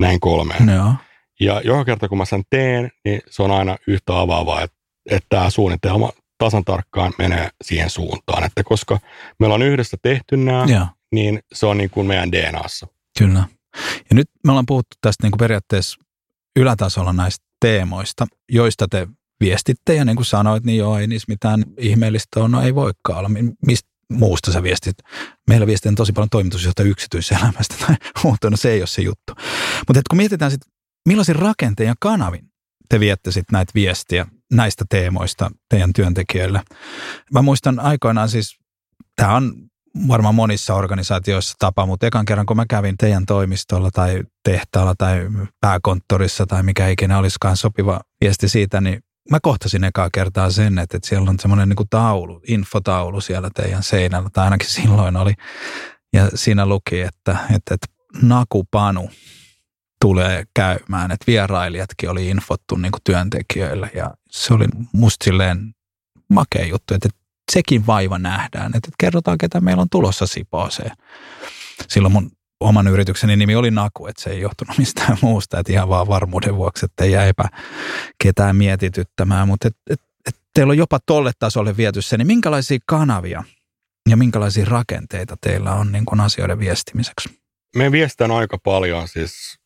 näin 0.00 0.20
kolmeen. 0.20 0.68
Joo. 0.68 0.94
Ja 1.40 1.60
joka 1.64 1.84
kerta 1.84 2.08
kun 2.08 2.18
mä 2.18 2.24
sen 2.24 2.42
teen, 2.50 2.90
niin 3.04 3.20
se 3.30 3.42
on 3.42 3.50
aina 3.50 3.76
yhtä 3.86 4.20
avaavaa, 4.20 4.62
että, 4.62 4.76
että 5.10 5.26
tämä 5.28 5.50
suunnitelma 5.50 6.10
tasan 6.38 6.64
tarkkaan 6.64 7.12
menee 7.18 7.48
siihen 7.62 7.90
suuntaan. 7.90 8.44
Että 8.44 8.62
koska 8.64 8.98
meillä 9.38 9.54
on 9.54 9.62
yhdessä 9.62 9.96
tehty 10.02 10.36
nämä, 10.36 10.64
Joo. 10.68 10.86
niin 11.12 11.40
se 11.52 11.66
on 11.66 11.78
niin 11.78 11.90
kuin 11.90 12.06
meidän 12.06 12.32
DNAssa. 12.32 12.86
Kyllä. 13.18 13.44
Ja 14.10 14.14
nyt 14.14 14.30
me 14.44 14.52
ollaan 14.52 14.66
puhuttu 14.66 14.96
tästä 15.00 15.24
niin 15.24 15.30
kuin 15.30 15.38
periaatteessa 15.38 16.03
ylätasolla 16.56 17.12
näistä 17.12 17.46
teemoista, 17.60 18.26
joista 18.48 18.88
te 18.88 19.08
viestitte 19.40 19.94
ja 19.94 20.04
niin 20.04 20.16
kuin 20.16 20.26
sanoit, 20.26 20.64
niin 20.64 20.78
joo, 20.78 20.98
ei 20.98 21.06
niissä 21.06 21.26
mitään 21.28 21.64
ihmeellistä 21.78 22.40
ole, 22.40 22.48
no 22.48 22.62
ei 22.62 22.74
voikaan 22.74 23.18
olla. 23.18 23.30
Mistä 23.66 23.90
muusta 24.12 24.52
sä 24.52 24.62
viestit? 24.62 24.96
Meillä 25.48 25.66
viestin 25.66 25.94
tosi 25.94 26.12
paljon 26.12 26.30
toimitusjohtaja 26.30 26.88
yksityiselämästä 26.88 27.74
tai 27.86 27.96
muuta, 28.24 28.50
no 28.50 28.56
se 28.56 28.70
ei 28.70 28.80
ole 28.80 28.86
se 28.86 29.02
juttu. 29.02 29.32
Mutta 29.88 30.02
kun 30.10 30.16
mietitään 30.16 30.50
sitten, 30.50 30.72
millaisin 31.08 31.36
rakenteen 31.36 31.86
ja 31.86 31.94
kanavin 32.00 32.48
te 32.88 33.00
viette 33.00 33.32
sitten 33.32 33.52
näitä 33.52 33.72
viestiä 33.74 34.26
näistä 34.52 34.84
teemoista 34.90 35.50
teidän 35.70 35.92
työntekijöille. 35.92 36.62
Mä 37.32 37.42
muistan 37.42 37.80
aikoinaan 37.80 38.28
siis, 38.28 38.58
tämä 39.16 39.36
on 39.36 39.54
varmaan 40.08 40.34
monissa 40.34 40.74
organisaatioissa 40.74 41.54
tapa, 41.58 41.86
mutta 41.86 42.06
ekan 42.06 42.24
kerran 42.24 42.46
kun 42.46 42.56
mä 42.56 42.64
kävin 42.68 42.96
teidän 42.98 43.26
toimistolla 43.26 43.90
tai 43.90 44.22
tehtaalla 44.44 44.94
tai 44.98 45.28
pääkonttorissa 45.60 46.46
tai 46.46 46.62
mikä 46.62 46.88
ikinä 46.88 47.18
olisikaan 47.18 47.56
sopiva 47.56 48.00
viesti 48.20 48.48
siitä, 48.48 48.80
niin 48.80 49.00
mä 49.30 49.38
kohtasin 49.42 49.84
ekaa 49.84 50.08
kertaa 50.12 50.50
sen, 50.50 50.78
että, 50.78 50.96
että 50.96 51.08
siellä 51.08 51.30
on 51.30 51.38
semmoinen 51.40 51.68
niin 51.68 51.88
taulu, 51.90 52.40
infotaulu 52.48 53.20
siellä 53.20 53.50
teidän 53.54 53.82
seinällä, 53.82 54.30
tai 54.32 54.44
ainakin 54.44 54.70
silloin 54.70 55.16
oli. 55.16 55.32
Ja 56.12 56.28
siinä 56.34 56.66
luki, 56.66 57.00
että, 57.00 57.38
että, 57.54 57.74
että 57.74 57.86
nakupanu 58.22 59.10
tulee 60.00 60.44
käymään, 60.54 61.10
että 61.10 61.24
vierailijatkin 61.26 62.10
oli 62.10 62.28
infottu 62.28 62.76
niin 62.76 62.92
työntekijöille 63.04 63.90
ja 63.94 64.10
se 64.30 64.54
oli 64.54 64.66
musta 64.92 65.24
silleen 65.24 65.74
makea 66.28 66.66
juttu, 66.66 66.94
että 66.94 67.08
sekin 67.52 67.86
vaiva 67.86 68.18
nähdään, 68.18 68.72
että 68.74 68.90
kerrotaan, 68.98 69.38
ketä 69.38 69.60
meillä 69.60 69.80
on 69.80 69.88
tulossa 69.90 70.26
Sipooseen. 70.26 70.96
Silloin 71.88 72.12
mun 72.12 72.30
oman 72.60 72.88
yritykseni 72.88 73.36
nimi 73.36 73.56
oli 73.56 73.70
Naku, 73.70 74.06
että 74.06 74.22
se 74.22 74.30
ei 74.30 74.40
johtunut 74.40 74.78
mistään 74.78 75.18
muusta, 75.22 75.58
että 75.58 75.72
ihan 75.72 75.88
vaan 75.88 76.08
varmuuden 76.08 76.56
vuoksi, 76.56 76.84
että 76.84 77.04
ei 77.04 77.12
jäipä 77.12 77.44
ketään 78.22 78.56
mietityttämään, 78.56 79.48
mutta 79.48 79.68
et, 79.68 79.76
et, 79.90 80.00
et 80.28 80.36
teillä 80.54 80.70
on 80.70 80.78
jopa 80.78 80.98
tolle 81.06 81.32
tasolle 81.38 81.76
viety 81.76 82.02
se, 82.02 82.16
niin 82.16 82.26
minkälaisia 82.26 82.78
kanavia 82.86 83.44
ja 84.10 84.16
minkälaisia 84.16 84.64
rakenteita 84.64 85.36
teillä 85.40 85.72
on 85.74 85.92
niin 85.92 86.04
kuin 86.04 86.20
asioiden 86.20 86.58
viestimiseksi? 86.58 87.40
Me 87.76 87.92
viestitään 87.92 88.30
aika 88.30 88.58
paljon 88.58 89.08
siis 89.08 89.58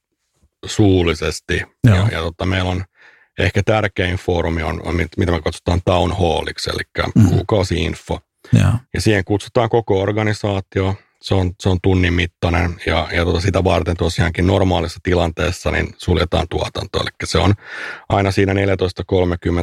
suullisesti 0.65 1.63
Joo. 1.85 1.97
ja, 1.97 2.09
ja 2.13 2.21
tota, 2.21 2.47
meillä 2.47 2.71
on– 2.71 2.85
ehkä 3.39 3.63
tärkein 3.63 4.17
foorumi 4.17 4.63
on, 4.63 4.81
on 4.85 4.97
mitä 5.17 5.33
me 5.33 5.41
kutsutaan 5.41 5.81
town 5.85 6.17
halliksi, 6.19 6.71
eli 6.71 7.11
mm. 7.15 7.29
kuukausi-info. 7.29 8.21
Ja. 8.53 8.79
ja 8.95 9.01
siihen 9.01 9.25
kutsutaan 9.25 9.69
koko 9.69 10.01
organisaatio, 10.01 10.95
se 11.23 11.35
on, 11.35 11.53
se 11.61 11.69
on 11.69 11.79
tunnin 11.83 12.15
mittainen 12.15 12.77
ja, 12.87 13.09
ja 13.13 13.25
tuota 13.25 13.41
sitä 13.41 13.65
varten 13.65 13.97
tosiaankin 13.97 14.47
normaalissa 14.47 15.01
tilanteessa 15.03 15.71
niin 15.71 15.95
suljetaan 15.97 16.47
tuotanto. 16.51 17.01
Eli 17.01 17.09
se 17.25 17.39
on 17.39 17.55
aina 18.09 18.31
siinä 18.31 18.53
14.30, 18.53 18.59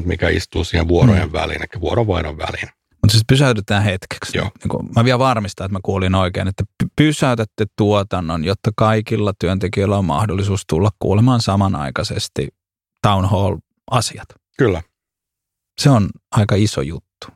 mikä 0.05 0.29
istuu 0.29 0.63
siihen 0.63 0.87
vuorojen 0.87 1.27
mm. 1.27 1.33
väliin, 1.33 1.61
eli 1.61 1.81
vuorovaihdon 1.81 2.37
väliin. 2.37 2.69
Mutta 3.01 3.11
siis 3.11 3.23
pysäytetään 3.27 3.83
hetkeksi. 3.83 4.37
Joo. 4.37 4.51
Niin 4.63 4.93
mä 4.95 5.05
vielä 5.05 5.19
varmistan, 5.19 5.65
että 5.65 5.73
mä 5.73 5.79
kuulin 5.83 6.15
oikein, 6.15 6.47
että 6.47 6.63
pysäytätte 6.95 7.65
tuotannon, 7.77 8.43
jotta 8.43 8.71
kaikilla 8.75 9.33
työntekijöillä 9.39 9.97
on 9.97 10.05
mahdollisuus 10.05 10.61
tulla 10.67 10.89
kuulemaan 10.99 11.41
samanaikaisesti 11.41 12.47
town 13.05 13.25
hall 13.25 13.57
asiat. 13.91 14.27
Kyllä. 14.57 14.81
Se 15.81 15.89
on 15.89 16.09
aika 16.31 16.55
iso 16.55 16.81
juttu. 16.81 17.27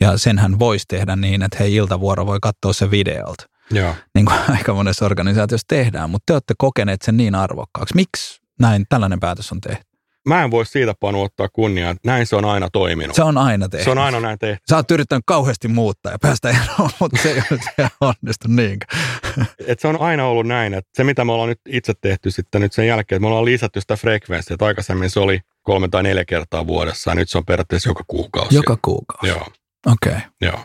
Ja 0.00 0.18
senhän 0.18 0.58
voisi 0.58 0.84
tehdä 0.88 1.16
niin, 1.16 1.42
että 1.42 1.56
hei, 1.60 1.74
iltavuoro 1.74 2.26
voi 2.26 2.38
katsoa 2.42 2.72
se 2.72 2.90
videolta. 2.90 3.44
Joo. 3.70 3.94
Niin 4.14 4.26
kuin 4.26 4.38
aika 4.50 4.74
monessa 4.74 5.04
organisaatiossa 5.04 5.64
tehdään, 5.68 6.10
mutta 6.10 6.22
te 6.26 6.32
olette 6.32 6.54
kokeneet 6.58 7.02
sen 7.02 7.16
niin 7.16 7.34
arvokkaaksi. 7.34 7.94
Miksi 7.94 8.40
näin 8.60 8.84
tällainen 8.88 9.20
päätös 9.20 9.52
on 9.52 9.60
tehty? 9.60 9.93
Mä 10.28 10.44
en 10.44 10.50
voi 10.50 10.66
siitä 10.66 10.94
Panu 11.00 11.22
ottaa 11.22 11.48
kunniaa. 11.52 11.94
Näin 12.04 12.26
se 12.26 12.36
on 12.36 12.44
aina 12.44 12.68
toiminut. 12.72 13.16
Se 13.16 13.22
on 13.22 13.38
aina 13.38 13.68
tehty. 13.68 13.84
Se 13.84 13.90
on 13.90 13.98
aina 13.98 14.20
näin 14.20 14.38
tehty. 14.38 14.62
Sä 14.70 14.76
oot 14.76 14.90
yrittänyt 14.90 15.24
kauheasti 15.26 15.68
muuttaa 15.68 16.12
ja 16.12 16.18
päästä 16.18 16.48
eroon, 16.50 16.90
mutta 17.00 17.22
se 17.22 17.30
ei 17.30 17.42
ole 17.78 17.90
onnistu 18.00 18.48
niinkään. 18.48 19.00
Et 19.66 19.80
se 19.80 19.88
on 19.88 20.00
aina 20.00 20.26
ollut 20.26 20.46
näin, 20.46 20.74
että 20.74 20.90
se 20.94 21.04
mitä 21.04 21.24
me 21.24 21.32
ollaan 21.32 21.48
nyt 21.48 21.60
itse 21.68 21.92
tehty 22.00 22.30
sitten 22.30 22.60
nyt 22.60 22.72
sen 22.72 22.86
jälkeen, 22.86 23.16
että 23.16 23.20
me 23.20 23.26
ollaan 23.26 23.44
lisätty 23.44 23.80
sitä 23.80 23.96
frekvenssiä, 23.96 24.54
että 24.54 24.66
aikaisemmin 24.66 25.10
se 25.10 25.20
oli 25.20 25.40
kolme 25.62 25.88
tai 25.88 26.02
neljä 26.02 26.24
kertaa 26.24 26.66
vuodessa 26.66 27.10
ja 27.10 27.14
nyt 27.14 27.28
se 27.28 27.38
on 27.38 27.44
periaatteessa 27.44 27.90
joka 27.90 28.04
kuukausi. 28.06 28.54
Joka 28.54 28.78
kuukausi? 28.82 29.28
Joo. 29.28 29.46
Okei. 29.86 30.12
Okay. 30.12 30.20
Joo. 30.40 30.60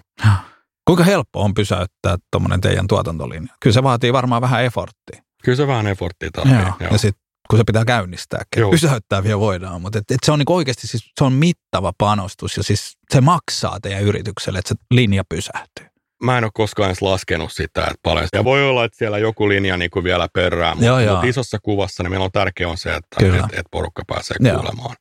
Kuinka 0.86 1.04
helppo 1.04 1.42
on 1.42 1.54
pysäyttää 1.54 2.18
tuommoinen 2.32 2.62
teidän 2.62 2.88
tuotantolinja? 2.88 3.54
Kyllä 3.60 3.74
se 3.74 3.84
vaatii 3.84 4.14
varmaan 4.14 4.42
vähän 4.42 4.64
efforttia. 4.64 5.24
Kyllä 5.44 5.56
se 5.56 5.68
vähän 5.68 5.88
efforttia 5.88 6.30
tarvitsee. 6.32 6.74
Joo. 6.80 6.92
Ja 6.92 6.98
sitten 6.98 7.29
kun 7.50 7.60
se 7.60 7.64
pitää 7.64 7.86
käynnistää, 7.86 8.42
pysäyttää 8.72 9.24
vielä 9.24 9.40
voidaan, 9.40 9.82
mutta 9.82 10.00
et, 10.00 10.12
et 10.12 10.20
se 10.26 10.32
on 10.32 10.40
niinku 10.40 10.56
oikeasti 10.56 10.88
siis, 10.88 11.12
se 11.20 11.24
on 11.24 11.34
mittava 11.34 11.94
panostus 11.98 12.58
ja 12.58 12.64
siis 12.64 12.98
se 13.10 13.22
maksaa 13.22 13.80
teidän 13.80 14.04
yritykselle, 14.04 14.60
että 14.60 14.70
se 14.70 14.76
linja 14.92 15.24
pysähtyy. 15.30 15.86
Mä 16.24 16.38
en 16.38 16.44
ole 16.44 16.52
koskaan 16.54 16.90
edes 16.90 17.02
laskenut 17.02 17.52
sitä, 17.52 17.82
että 17.82 18.00
paljon. 18.04 18.28
Ja 18.34 18.44
voi 18.44 18.70
olla, 18.70 18.84
että 18.86 18.98
siellä 18.98 19.18
joku 19.18 19.50
linja 19.50 19.78
niin 19.78 19.92
kuin 19.92 20.04
vielä 20.04 20.28
perään, 20.34 20.78
mutta, 20.78 21.02
joo, 21.02 21.14
mutta 21.14 21.28
isossa 21.28 21.58
kuvassa 21.64 22.04
niin 22.04 22.12
meillä 22.12 22.26
on 22.26 22.32
tärkeää 22.32 22.70
on 22.70 22.78
se, 22.78 22.96
että 22.96 23.26
et, 23.26 23.60
et 23.60 23.66
porukka 23.72 24.04
pääsee 24.08 24.38
joo. 24.40 24.60
kuulemaan. 24.60 24.96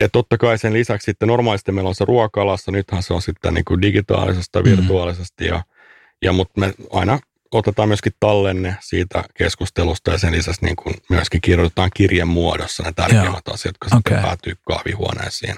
Ja 0.00 0.08
totta 0.08 0.38
kai 0.38 0.58
sen 0.58 0.72
lisäksi 0.72 1.04
sitten 1.04 1.28
normaalisti 1.28 1.72
meillä 1.72 1.88
on 1.88 1.94
se 1.94 2.04
ruokalassa, 2.04 2.72
nythän 2.72 3.02
se 3.02 3.14
on 3.14 3.22
sitten 3.22 3.54
niin 3.54 3.64
kuin 3.64 3.82
digitaalisesta, 3.82 4.60
mm. 4.60 4.64
virtuaalisesti 4.64 5.46
ja, 5.46 5.62
ja 6.22 6.32
mutta 6.32 6.60
me 6.60 6.74
aina 6.92 7.18
otetaan 7.58 7.88
myöskin 7.88 8.12
tallenne 8.20 8.76
siitä 8.80 9.24
keskustelusta 9.34 10.10
ja 10.10 10.18
sen 10.18 10.32
lisäksi 10.32 10.64
niin 10.64 10.76
kuin 10.76 10.94
myöskin 11.10 11.40
kirjoitetaan 11.40 11.90
kirjan 11.94 12.28
muodossa 12.28 12.82
ne 12.82 12.92
tärkeimmät 12.92 13.42
Joo. 13.46 13.54
asiat, 13.54 13.74
jotka 13.74 13.86
okay. 13.86 13.98
sitten 13.98 14.22
päätyy 14.22 14.54
kahvihuoneisiin. 14.68 15.56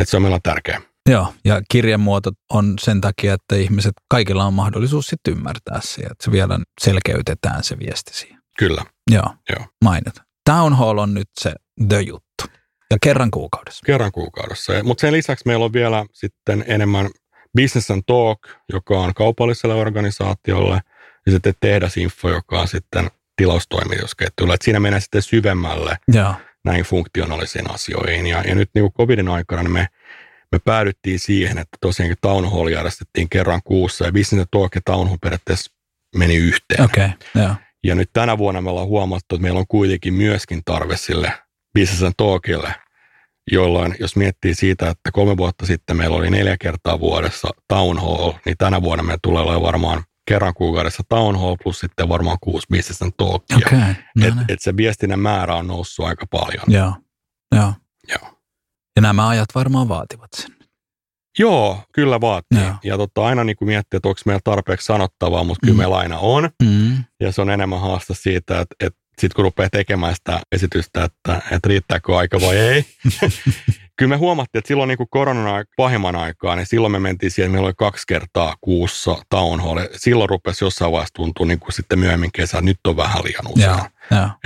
Että 0.00 0.10
se 0.10 0.16
on 0.16 0.22
meillä 0.22 0.40
tärkeä. 0.42 0.80
Joo, 1.08 1.34
ja 1.44 1.62
kirjemuoto 1.70 2.30
on 2.50 2.74
sen 2.80 3.00
takia, 3.00 3.34
että 3.34 3.56
ihmiset, 3.56 3.92
kaikilla 4.10 4.44
on 4.44 4.54
mahdollisuus 4.54 5.06
sitten 5.06 5.32
ymmärtää 5.32 5.80
se, 5.82 6.02
että 6.02 6.24
se 6.24 6.30
vielä 6.32 6.58
selkeytetään 6.80 7.64
se 7.64 7.78
viesti 7.78 8.14
siihen. 8.14 8.38
Kyllä. 8.58 8.84
Joo, 9.10 9.34
Joo. 9.50 9.66
mainita. 9.84 10.22
Town 10.44 10.74
Hall 10.76 10.98
on 10.98 11.14
nyt 11.14 11.28
se 11.40 11.54
the 11.88 12.00
juttu. 12.00 12.44
Ja 12.90 12.96
kerran 13.02 13.30
kuukaudessa. 13.30 13.86
Kerran 13.86 14.12
kuukaudessa. 14.12 14.72
Mutta 14.82 15.00
sen 15.00 15.12
lisäksi 15.12 15.46
meillä 15.46 15.64
on 15.64 15.72
vielä 15.72 16.06
sitten 16.12 16.64
enemmän 16.66 17.10
Business 17.56 17.90
and 17.90 18.02
Talk, 18.06 18.38
joka 18.72 19.00
on 19.00 19.14
kaupalliselle 19.14 19.74
organisaatiolle, 19.74 20.80
ja 21.28 21.32
sitten 21.32 21.54
tehdasinfo, 21.60 22.30
joka 22.30 22.60
on 22.60 22.68
sitten 22.68 23.10
tilaustoimitusketjulle. 23.36 24.54
Että 24.54 24.64
siinä 24.64 24.80
mennään 24.80 25.02
sitten 25.02 25.22
syvemmälle 25.22 25.98
ja. 26.12 26.34
näihin 26.64 26.84
funktionaalisiin 26.84 27.70
asioihin. 27.70 28.26
Ja, 28.26 28.42
ja 28.42 28.54
nyt 28.54 28.70
niin 28.74 28.82
kuin 28.82 28.92
covidin 28.92 29.28
aikana 29.28 29.62
niin 29.62 29.72
me, 29.72 29.88
me 30.52 30.58
päädyttiin 30.58 31.18
siihen, 31.18 31.58
että 31.58 31.78
tosiaankin 31.80 32.18
Town 32.20 32.50
Hall 32.50 32.68
järjestettiin 32.68 33.28
kerran 33.28 33.60
kuussa, 33.64 34.04
ja 34.04 34.12
Business 34.12 34.48
Talk 34.50 34.74
ja 34.74 34.80
Town 34.84 35.08
Hall 35.08 35.18
periaatteessa 35.22 35.72
meni 36.16 36.36
yhteen. 36.36 36.84
Okay, 36.84 37.10
ja. 37.34 37.54
ja 37.84 37.94
nyt 37.94 38.10
tänä 38.12 38.38
vuonna 38.38 38.60
me 38.60 38.70
ollaan 38.70 38.88
huomattu, 38.88 39.34
että 39.34 39.42
meillä 39.42 39.60
on 39.60 39.66
kuitenkin 39.68 40.14
myöskin 40.14 40.62
tarve 40.64 40.96
sille 40.96 41.32
Business 41.74 42.14
Talkille– 42.16 42.74
jolloin 43.52 43.94
jos 44.00 44.16
miettii 44.16 44.54
siitä, 44.54 44.88
että 44.88 45.10
kolme 45.12 45.36
vuotta 45.36 45.66
sitten 45.66 45.96
meillä 45.96 46.16
oli 46.16 46.30
neljä 46.30 46.56
kertaa 46.60 47.00
vuodessa 47.00 47.48
town 47.68 47.98
hall, 47.98 48.32
niin 48.44 48.56
tänä 48.58 48.82
vuonna 48.82 49.04
me 49.04 49.16
tulee 49.22 49.42
olemaan 49.42 49.62
varmaan 49.62 50.02
kerran 50.28 50.54
kuukaudessa 50.54 51.02
town 51.08 51.40
hall 51.40 51.56
plus 51.62 51.80
sitten 51.80 52.08
varmaan 52.08 52.38
kuusi 52.40 52.66
business 52.70 53.14
talkia. 53.16 53.56
Okay, 53.56 53.78
no 53.78 54.26
et, 54.26 54.34
niin. 54.34 54.44
et 54.48 54.60
se 54.60 54.76
viestinnän 54.76 55.20
määrä 55.20 55.54
on 55.54 55.66
noussut 55.66 56.06
aika 56.06 56.26
paljon. 56.30 56.64
Joo, 56.66 56.92
joo. 57.54 57.72
joo. 58.08 58.38
Ja 58.96 59.02
nämä 59.02 59.28
ajat 59.28 59.48
varmaan 59.54 59.88
vaativat 59.88 60.28
sen. 60.36 60.58
Joo, 61.38 61.82
kyllä 61.94 62.20
vaatii. 62.20 62.58
Joo. 62.60 62.74
Ja 62.84 62.96
totta, 62.96 63.26
aina 63.26 63.44
niin 63.44 63.56
kuin 63.56 63.66
miettii, 63.66 63.96
että 63.96 64.08
onko 64.08 64.20
meillä 64.26 64.40
tarpeeksi 64.44 64.86
sanottavaa, 64.86 65.44
mutta 65.44 65.60
kyllä 65.60 65.74
mm. 65.74 65.78
meillä 65.78 65.96
aina 65.96 66.18
on. 66.18 66.50
Mm. 66.62 67.04
Ja 67.20 67.32
se 67.32 67.40
on 67.40 67.50
enemmän 67.50 67.80
haasta 67.80 68.14
siitä, 68.14 68.60
että, 68.60 68.74
että 68.80 69.00
sitten 69.18 69.34
kun 69.36 69.44
rupeaa 69.44 69.68
tekemään 69.70 70.14
sitä 70.14 70.40
esitystä, 70.52 71.04
että, 71.04 71.42
että 71.50 71.68
riittääkö 71.68 72.16
aika 72.16 72.40
vai 72.40 72.56
ei. 72.56 72.84
Kyllä 73.98 74.10
me 74.10 74.16
huomattiin, 74.16 74.58
että 74.58 74.68
silloin 74.68 74.88
niin 74.88 74.98
kuin 74.98 75.08
koronan 75.10 75.64
pahimman 75.76 76.16
aikaa, 76.16 76.56
niin 76.56 76.66
silloin 76.66 76.92
me 76.92 76.98
mentiin 76.98 77.30
siihen, 77.30 77.50
meillä 77.50 77.66
oli 77.66 77.74
kaksi 77.76 78.04
kertaa 78.08 78.54
kuussa 78.60 79.16
town 79.28 79.60
hall. 79.60 79.78
Silloin 79.96 80.30
rupesi 80.30 80.64
jossain 80.64 80.92
vaiheessa 80.92 81.14
tuntua 81.14 81.46
niin 81.46 81.60
kuin 81.60 81.72
sitten 81.72 81.98
myöhemmin 81.98 82.32
kesä, 82.32 82.60
nyt 82.60 82.78
on 82.86 82.96
vähän 82.96 83.24
liian 83.24 83.46
usein. 83.48 83.90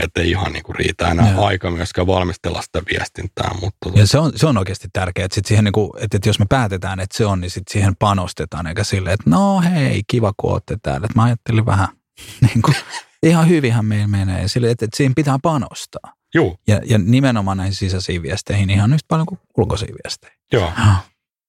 Että 0.03 0.21
ei 0.21 0.31
ihan 0.31 0.53
niin 0.53 0.63
kuin 0.63 0.77
riitä 0.77 1.09
enää 1.09 1.31
ja. 1.31 1.41
aika 1.41 1.71
myöskään 1.71 2.07
valmistella 2.07 2.63
sitä 2.63 2.83
viestintää. 2.93 3.51
Mutta 3.61 3.91
ja 3.95 4.07
se 4.07 4.19
on, 4.19 4.33
se 4.37 4.47
on 4.47 4.59
oikeasti 4.59 4.89
tärkeää, 4.93 5.25
että, 5.25 5.35
sit 5.35 5.47
siihen 5.47 5.65
niin 5.65 5.73
kuin, 5.73 5.91
että, 5.97 6.17
että 6.17 6.29
jos 6.29 6.39
me 6.39 6.47
päätetään, 6.49 7.01
että 7.01 7.17
se 7.17 7.27
on, 7.27 7.41
niin 7.41 7.51
sitten 7.51 7.73
siihen 7.73 7.97
panostetaan, 7.97 8.67
eikä 8.67 8.85
silleen, 8.85 9.15
että 9.15 9.31
no 9.31 9.61
hei, 9.61 10.03
kiva 10.07 10.33
kun 10.37 10.53
olette 10.53 10.77
täällä. 10.83 11.05
Että 11.05 11.19
mä 11.19 11.25
ajattelin 11.25 11.67
vähän 11.67 11.89
niin 12.47 12.63
kuin, 12.63 12.77
ihan 13.23 13.49
hyvinhän 13.49 13.85
meillä 13.85 14.09
menee. 14.09 14.49
Sille, 14.49 14.71
että, 14.71 14.85
että 14.85 14.97
siihen 14.97 15.15
pitää 15.15 15.39
panostaa. 15.43 16.22
Joo. 16.35 16.57
Ja, 16.67 16.81
ja 16.85 16.99
nimenomaan 16.99 17.57
näihin 17.57 17.75
sisäisiin 17.75 18.23
viesteihin 18.23 18.71
ihan 18.71 18.93
yhtä 18.93 19.07
paljon 19.09 19.27
kuin 19.27 19.41
ulkoisiin 19.59 19.95
viesteihin. 20.05 20.39
Joo. 20.53 20.73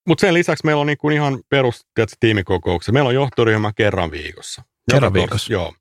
Mutta 0.08 0.20
sen 0.20 0.34
lisäksi 0.34 0.66
meillä 0.66 0.80
on 0.80 0.86
niinku 0.86 1.10
ihan 1.10 1.38
perus 1.48 1.86
tiimikokouksia. 2.20 2.92
Meillä 2.92 3.08
on 3.08 3.14
johtoryhmä 3.14 3.72
kerran 3.76 4.10
viikossa. 4.10 4.62
Kerran 4.90 5.12
viikossa? 5.12 5.52
Joo. 5.52 5.74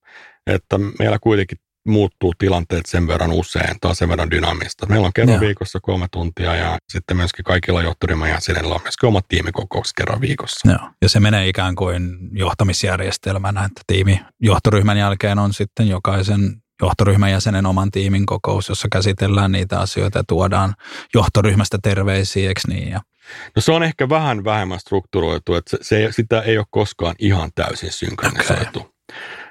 Että 0.47 0.77
meillä 0.99 1.19
kuitenkin 1.19 1.57
muuttuu 1.87 2.33
tilanteet 2.37 2.85
sen 2.85 3.07
verran 3.07 3.31
usein 3.31 3.75
tai 3.81 3.95
sen 3.95 4.09
verran 4.09 4.31
dynaamista. 4.31 4.85
Meillä 4.85 5.05
on 5.05 5.13
kerran 5.13 5.33
ja. 5.33 5.39
viikossa 5.39 5.79
kolme 5.81 6.07
tuntia 6.11 6.55
ja 6.55 6.77
sitten 6.89 7.17
myöskin 7.17 7.43
kaikilla 7.45 7.81
johtoryhmän 7.81 8.29
jäsenillä 8.29 8.75
on 8.75 8.81
myöskin 8.83 9.07
omat 9.07 9.25
tiimikokoukset 9.27 9.93
kerran 9.97 10.21
viikossa. 10.21 10.69
Joo. 10.69 10.89
Ja 11.01 11.09
se 11.09 11.19
menee 11.19 11.47
ikään 11.47 11.75
kuin 11.75 12.17
johtamisjärjestelmänä, 12.31 13.65
että 13.65 13.81
tiimi 13.87 14.21
johtoryhmän 14.39 14.97
jälkeen 14.97 15.39
on 15.39 15.53
sitten 15.53 15.87
jokaisen 15.87 16.62
johtoryhmän 16.81 17.31
jäsenen 17.31 17.65
oman 17.65 17.91
tiimin 17.91 18.25
kokous, 18.25 18.69
jossa 18.69 18.88
käsitellään 18.91 19.51
niitä 19.51 19.79
asioita 19.79 20.19
ja 20.19 20.23
tuodaan 20.27 20.73
johtoryhmästä 21.13 21.77
terveisiä, 21.83 22.47
eikö 22.47 22.62
niin? 22.67 22.89
Ja 22.89 23.01
No 23.55 23.62
se 23.62 23.71
on 23.71 23.83
ehkä 23.83 24.09
vähän 24.09 24.43
vähemmän 24.43 24.79
strukturoitu, 24.79 25.55
että 25.55 25.77
se, 25.77 25.77
se, 25.81 26.12
sitä 26.12 26.41
ei 26.41 26.57
ole 26.57 26.65
koskaan 26.69 27.15
ihan 27.19 27.51
täysin 27.55 27.91
synkronisoitu. 27.91 28.79
Okay. 28.79 28.91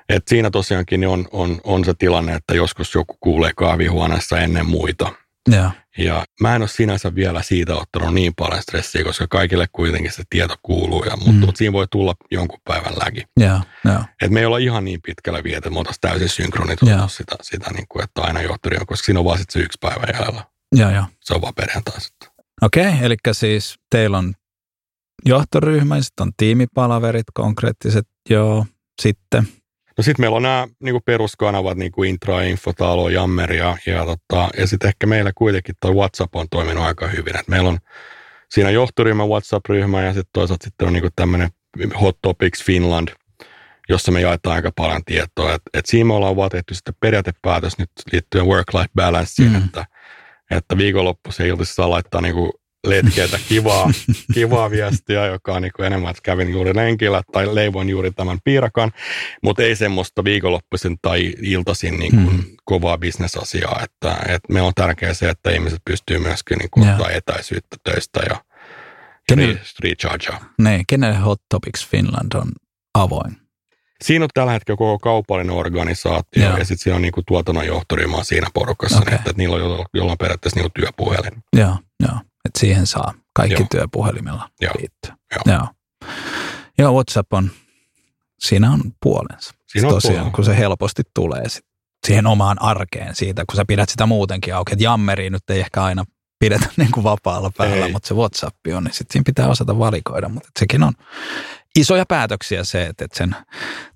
Et 0.08 0.28
siinä 0.28 0.50
tosiaankin 0.50 1.08
on, 1.08 1.28
on, 1.32 1.61
on 1.64 1.85
se 1.85 1.94
tilanne, 1.94 2.35
että 2.35 2.54
joskus 2.54 2.94
joku 2.94 3.16
kuulee 3.20 3.50
kahvihuoneessa 3.56 4.38
ennen 4.38 4.66
muita. 4.66 5.12
Ja. 5.50 5.70
Ja 5.98 6.24
mä 6.40 6.57
en 6.57 6.62
ole 6.62 6.68
sinänsä 6.68 7.14
vielä 7.14 7.42
siitä 7.42 7.74
ottanut 7.74 8.14
niin 8.14 8.33
paljon 8.37 8.62
stressiä, 8.62 9.05
koska 9.05 9.26
kaikille 9.26 9.66
kuitenkin 9.72 10.12
se 10.12 10.22
tieto 10.31 10.55
kuuluu, 10.62 11.05
ja, 11.05 11.16
mutta, 11.16 11.33
mm. 11.33 11.38
mutta 11.38 11.59
siinä 11.59 11.72
voi 11.72 11.87
tulla 11.90 12.14
jonkun 12.31 12.59
päivän 12.64 12.92
lägi. 13.05 13.22
Ja, 13.40 13.61
ja. 13.85 14.05
Et 14.22 14.31
me 14.31 14.40
ei 14.40 14.46
olla 14.46 14.59
ihan 14.59 14.85
niin 14.85 15.00
pitkällä 15.07 15.44
vielä, 15.44 15.59
että 15.59 15.70
me 15.70 15.78
oltaisiin 15.78 16.00
täysin 16.00 16.28
synkronisoitu 16.28 17.09
sitä, 17.09 17.37
sitä 17.42 17.70
niin 17.70 17.87
kuin, 17.88 18.05
että 18.05 18.22
aina 18.22 18.42
johtori 18.42 18.76
on, 18.81 18.87
koska 18.87 19.07
siinä 19.07 19.20
on 19.20 19.24
vaan 19.24 19.38
sitten 19.38 19.52
se 19.52 19.64
yksi 19.64 19.78
päivä 19.81 20.07
jäljellä. 20.12 20.44
Ja, 20.76 20.90
ja. 20.90 21.07
Se 21.20 21.35
on 21.35 21.42
vaan 21.42 21.55
perjantai 21.55 22.00
sitten. 22.00 22.28
Okei, 22.62 22.88
okay, 22.88 22.98
eli 23.02 23.16
siis 23.33 23.74
teillä 23.90 24.18
on 24.18 24.35
johtoryhmä, 25.26 26.00
sitten 26.00 26.26
on 26.26 26.33
tiimipalaverit 26.37 27.26
konkreettiset, 27.35 28.09
joo, 28.31 28.66
sitten– 29.02 29.48
No 29.98 30.02
sitten 30.02 30.22
meillä 30.22 30.37
on 30.37 30.42
nämä 30.42 30.68
niin 30.81 30.92
kuin 30.92 31.02
peruskanavat, 31.05 31.78
niin 31.78 31.92
kuin 31.92 32.11
Intra, 32.11 32.42
Infotalo, 32.42 33.09
Jammer 33.09 33.52
ja, 33.52 33.76
ja, 33.87 34.05
tota, 34.05 34.48
ja 34.57 34.66
sitten 34.66 34.88
ehkä 34.88 35.07
meillä 35.07 35.33
kuitenkin 35.35 35.74
tuo 35.81 35.92
WhatsApp 35.94 36.37
on 36.37 36.46
toiminut 36.50 36.85
aika 36.85 37.07
hyvin. 37.07 37.37
Et 37.37 37.48
meillä 37.48 37.68
on 37.68 37.78
siinä 38.50 38.70
johtoryhmä, 38.70 39.26
WhatsApp-ryhmä 39.26 40.02
ja 40.02 40.12
sitten 40.12 40.31
toisaalta 40.33 40.64
sitten 40.64 40.87
on 40.87 40.92
niin 40.92 41.05
tämmöinen 41.16 41.48
Hot 42.00 42.18
Topics 42.22 42.64
Finland, 42.64 43.09
jossa 43.88 44.12
me 44.12 44.20
jaetaan 44.20 44.57
aika 44.57 44.70
paljon 44.76 45.05
tietoa. 45.05 45.55
Et, 45.55 45.62
et 45.74 45.87
siinä 45.87 46.05
me 46.05 46.14
ollaan 46.14 46.37
vaan 46.37 46.50
tehty 46.50 46.74
sitten 46.74 46.94
periaatepäätös 47.00 47.78
nyt 47.78 47.90
liittyen 48.12 48.46
work-life 48.46 48.90
balanceen, 48.94 49.52
mm. 49.52 49.64
että, 49.64 49.87
että 50.50 50.78
viikonloppuisen 50.78 51.46
iltaisin 51.46 51.74
saa 51.74 51.90
laittaa 51.90 52.20
niin 52.20 52.35
kuin 52.35 52.52
letkeitä 52.87 53.38
kivaa, 53.49 53.90
kivaa 54.35 54.71
viestiä, 54.71 55.27
joka 55.27 55.55
on 55.55 55.62
niin 55.62 55.73
kuin 55.77 55.87
enemmän, 55.87 56.11
että 56.11 56.23
kävin 56.23 56.51
juuri 56.51 56.77
lenkillä 56.77 57.23
tai 57.33 57.55
leivoin 57.55 57.88
juuri 57.88 58.11
tämän 58.11 58.38
piirakan, 58.45 58.90
mutta 59.42 59.62
ei 59.62 59.77
semmoista 59.77 60.25
viikonloppuisin 60.25 60.97
tai 61.03 61.35
iltaisin 61.42 61.99
niin 61.99 62.11
kuin 62.11 62.31
hmm. 62.31 62.45
kovaa 62.64 62.99
bisnesasiaa, 62.99 63.81
että, 63.85 64.16
että 64.29 64.53
me 64.53 64.62
on 64.62 64.73
tärkeää 64.75 65.14
se, 65.14 65.29
että 65.29 65.51
ihmiset 65.51 65.81
pystyy 65.85 66.18
myöskin 66.18 66.59
niin 66.59 66.71
kuin 66.71 66.90
ottaa 66.90 67.11
etäisyyttä 67.11 67.77
töistä 67.85 68.21
ja, 68.31 68.37
Kenelle, 69.29 69.61
rechargea. 69.85 70.40
Ne, 70.59 70.83
kenelle 70.88 71.18
Hot 71.18 71.40
Topics 71.49 71.88
Finland 71.88 72.33
on 72.35 72.53
avoin? 72.95 73.37
Siinä 74.03 74.25
on 74.25 74.29
tällä 74.35 74.53
hetkellä 74.53 74.77
koko 74.77 74.99
kaupallinen 74.99 75.57
organisaatio 75.57 76.42
Joo. 76.42 76.57
ja 76.57 76.64
sitten 76.64 76.79
siinä 76.79 76.97
on 76.97 77.03
niin 77.03 77.12
kuin 77.12 77.25
tuotannon 77.27 77.66
johtoryhmä 77.66 78.25
siinä 78.25 78.47
porukassa, 78.55 78.99
okay. 78.99 79.14
että, 79.14 79.31
että 79.31 79.38
niillä 79.43 79.57
on 79.57 79.87
jollain 79.95 80.18
periaatteessa 80.18 80.61
niin 80.61 80.70
kuin 80.70 80.83
työpuhelin. 80.83 81.43
Joo, 81.57 81.76
joo. 82.01 82.18
Että 82.45 82.61
siihen 82.61 82.86
saa 82.86 83.14
kaikki 83.34 83.62
Joo. 83.62 83.66
työpuhelimella 83.70 84.49
Joo. 84.61 84.72
liittyä. 84.78 85.16
Joo. 85.34 85.57
Joo. 85.57 85.68
Joo, 86.78 86.93
WhatsApp 86.93 87.32
on, 87.32 87.51
siinä 88.40 88.70
on 88.70 88.80
puolensa. 89.03 89.55
Siinä 89.68 89.88
on 89.88 89.95
Tosiaan, 89.95 90.14
puolensa. 90.16 90.34
kun 90.36 90.45
se 90.45 90.59
helposti 90.59 91.03
tulee 91.14 91.49
sit 91.49 91.64
siihen 92.07 92.26
omaan 92.26 92.62
arkeen 92.62 93.14
siitä, 93.14 93.45
kun 93.49 93.57
sä 93.57 93.64
pidät 93.68 93.88
sitä 93.88 94.07
muutenkin 94.07 94.55
auki. 94.55 94.72
Että 94.72 94.84
jammeriin 94.84 95.32
nyt 95.32 95.51
ei 95.51 95.61
ehkä 95.61 95.82
aina 95.84 96.05
pidetä 96.38 96.66
niin 96.76 96.93
kuin 96.93 97.05
vapaalla 97.05 97.51
päällä, 97.57 97.86
ei. 97.86 97.93
mutta 97.93 98.09
se 98.09 98.14
WhatsApp 98.14 98.57
on, 98.76 98.84
niin 98.84 98.95
sitten 98.95 99.12
siinä 99.12 99.24
pitää 99.26 99.49
osata 99.49 99.78
valikoida. 99.78 100.28
Mutta 100.28 100.49
sekin 100.59 100.82
on 100.82 100.93
isoja 101.78 102.07
päätöksiä 102.07 102.64
se, 102.64 102.86
että 102.86 103.07
sen 103.14 103.36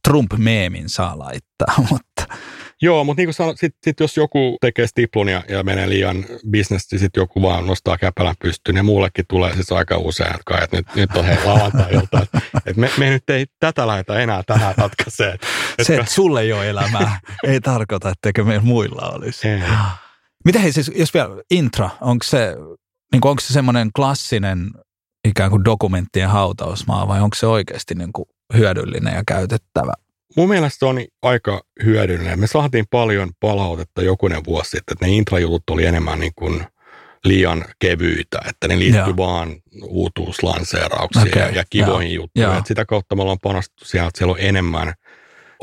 Trump-meemin 0.09 0.89
saa 0.89 1.19
laittaa, 1.19 1.75
mutta 1.91 2.37
Joo, 2.83 3.05
mutta 3.05 3.21
niin 3.21 3.27
kuin 3.27 3.35
sanoin, 3.35 3.57
sit, 3.57 3.75
sit 3.85 4.01
jos 4.01 4.17
joku 4.17 4.57
tekee 4.61 4.87
stiplun 4.87 5.29
ja, 5.29 5.43
ja 5.49 5.63
menee 5.63 5.89
liian 5.89 6.25
business, 6.51 6.93
niin 6.93 6.99
sitten 6.99 7.21
joku 7.21 7.43
vaan 7.43 7.67
nostaa 7.67 7.99
käpälän 7.99 8.35
pystyyn 8.39 8.77
ja 8.77 8.83
muullekin 8.83 9.25
tulee 9.29 9.55
siis 9.55 9.73
aika 9.73 9.99
usein, 9.99 10.35
että, 10.35 10.65
että 10.65 10.77
nyt, 10.77 10.87
nyt 10.95 11.17
on 11.17 11.25
hei 11.25 11.37
lauantai-ilta, 11.45 12.23
että, 12.23 12.41
että 12.57 12.81
me, 12.81 12.91
me, 12.99 13.11
nyt 13.11 13.31
ei 13.31 13.47
tätä 13.61 13.87
lähdetä 13.87 14.19
enää 14.19 14.43
tähän 14.47 14.75
ratkaisee. 14.77 15.33
Että, 15.33 15.47
Se, 15.83 15.97
että 15.97 16.13
sulle 16.13 16.41
ei 16.41 16.53
ole 16.53 16.69
elämää, 16.69 17.21
ei 17.49 17.61
tarkoita, 17.61 18.11
etteikö 18.11 18.45
meillä 18.45 18.65
muilla 18.65 19.11
olisi. 19.11 19.49
Ei. 19.49 19.61
Mitä 20.45 20.59
hei 20.59 20.73
siis, 20.73 20.93
jos 20.97 21.15
vielä 21.15 21.43
intra, 21.51 21.91
onko 22.01 22.23
se, 22.25 22.57
niin 23.13 23.27
onko 23.27 23.41
se 23.41 23.53
semmoinen 23.53 23.91
klassinen 23.97 24.71
ikään 25.29 25.51
kuin 25.51 25.65
dokumenttien 25.65 26.29
hautausmaa 26.29 27.09
vai 27.09 27.21
onko 27.21 27.35
se 27.35 27.47
oikeasti 27.47 27.95
niin 27.95 28.13
kuin 28.13 28.27
hyödyllinen 28.55 29.15
ja 29.15 29.23
käytettävä? 29.27 29.93
Mun 30.37 30.49
mielestä 30.49 30.79
se 30.79 30.87
on 30.87 31.01
aika 31.23 31.61
hyödyllinen. 31.85 32.41
Me 32.41 32.47
saatiin 32.47 32.85
paljon 32.91 33.31
palautetta 33.41 34.03
jokunen 34.03 34.45
vuosi 34.45 34.71
sitten, 34.71 34.93
että 34.93 35.07
ne 35.07 35.13
intrajutut 35.13 35.71
oli 35.71 35.87
enemmän 35.87 36.21
niin 36.21 36.33
kuin 36.37 36.67
liian 37.25 37.65
kevyitä, 37.79 38.39
että 38.49 38.69
ne 38.69 38.79
liittyy 38.79 39.01
Joo. 39.01 39.17
vaan 39.17 39.57
uutuuslanseerauksiin 39.83 41.29
Okei, 41.29 41.43
ja, 41.43 41.51
ja 41.51 41.65
kivoihin 41.71 42.13
joo, 42.15 42.23
juttuihin. 42.23 42.51
joo. 42.51 42.59
Et 42.59 42.67
sitä 42.67 42.85
kautta 42.85 43.17
me 43.17 43.23
ollaan 43.23 43.39
panostettu 43.43 43.85
siihen, 43.85 44.09
että 44.09 44.19
siellä 44.19 44.33
on 44.33 44.41
enemmän 44.41 44.95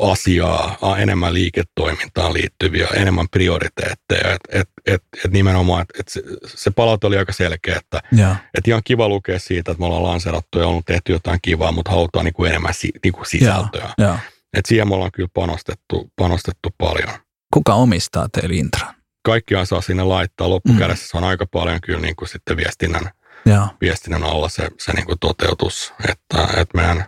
asiaa, 0.00 0.76
enemmän 0.98 1.34
liiketoimintaan 1.34 2.34
liittyviä, 2.34 2.86
enemmän 2.94 3.28
prioriteetteja. 3.28 4.32
Et, 4.32 4.40
et, 4.48 4.68
et, 4.86 5.02
et 5.24 5.32
nimenomaan, 5.32 5.82
että 5.82 5.94
et 6.00 6.08
se, 6.08 6.22
se 6.46 6.70
palaute 6.70 7.06
oli 7.06 7.18
aika 7.18 7.32
selkeä, 7.32 7.76
että 7.76 8.00
Joo. 8.12 8.36
et 8.58 8.68
ihan 8.68 8.82
kiva 8.84 9.08
lukea 9.08 9.38
siitä, 9.38 9.70
että 9.70 9.80
me 9.80 9.86
ollaan 9.86 10.02
lanseerattu 10.02 10.58
ja 10.58 10.66
on 10.68 10.82
tehty 10.86 11.12
jotain 11.12 11.38
kivaa, 11.42 11.72
mutta 11.72 11.90
halutaan 11.90 12.24
niin 12.24 12.34
kuin 12.34 12.50
enemmän 12.50 12.74
si, 12.74 12.90
niin 13.04 13.12
kuin 13.12 13.26
sisältöä. 13.26 13.88
Joo. 13.98 14.16
Et 14.54 14.66
siihen 14.66 14.88
me 14.88 14.94
ollaan 14.94 15.12
kyllä 15.12 15.28
panostettu, 15.34 16.10
panostettu 16.16 16.68
paljon. 16.78 17.08
Kuka 17.54 17.74
omistaa 17.74 18.28
teille 18.28 18.54
intran? 18.54 18.94
Kaikkiaan 19.24 19.66
saa 19.66 19.80
sinne 19.80 20.02
laittaa. 20.02 20.50
Loppukädessä 20.50 21.08
se 21.08 21.16
on 21.16 21.24
aika 21.24 21.46
paljon 21.46 21.80
kyllä 21.80 22.00
niin 22.00 22.16
kuin 22.16 22.28
sitten 22.28 22.56
viestinnän, 22.56 23.10
Joo. 23.46 23.68
viestinnän 23.80 24.22
alla 24.22 24.48
se, 24.48 24.68
se 24.78 24.92
niin 24.92 25.06
kuin 25.06 25.18
toteutus. 25.18 25.92
Että, 26.08 26.48
että 26.56 26.76
meidän 26.78 27.04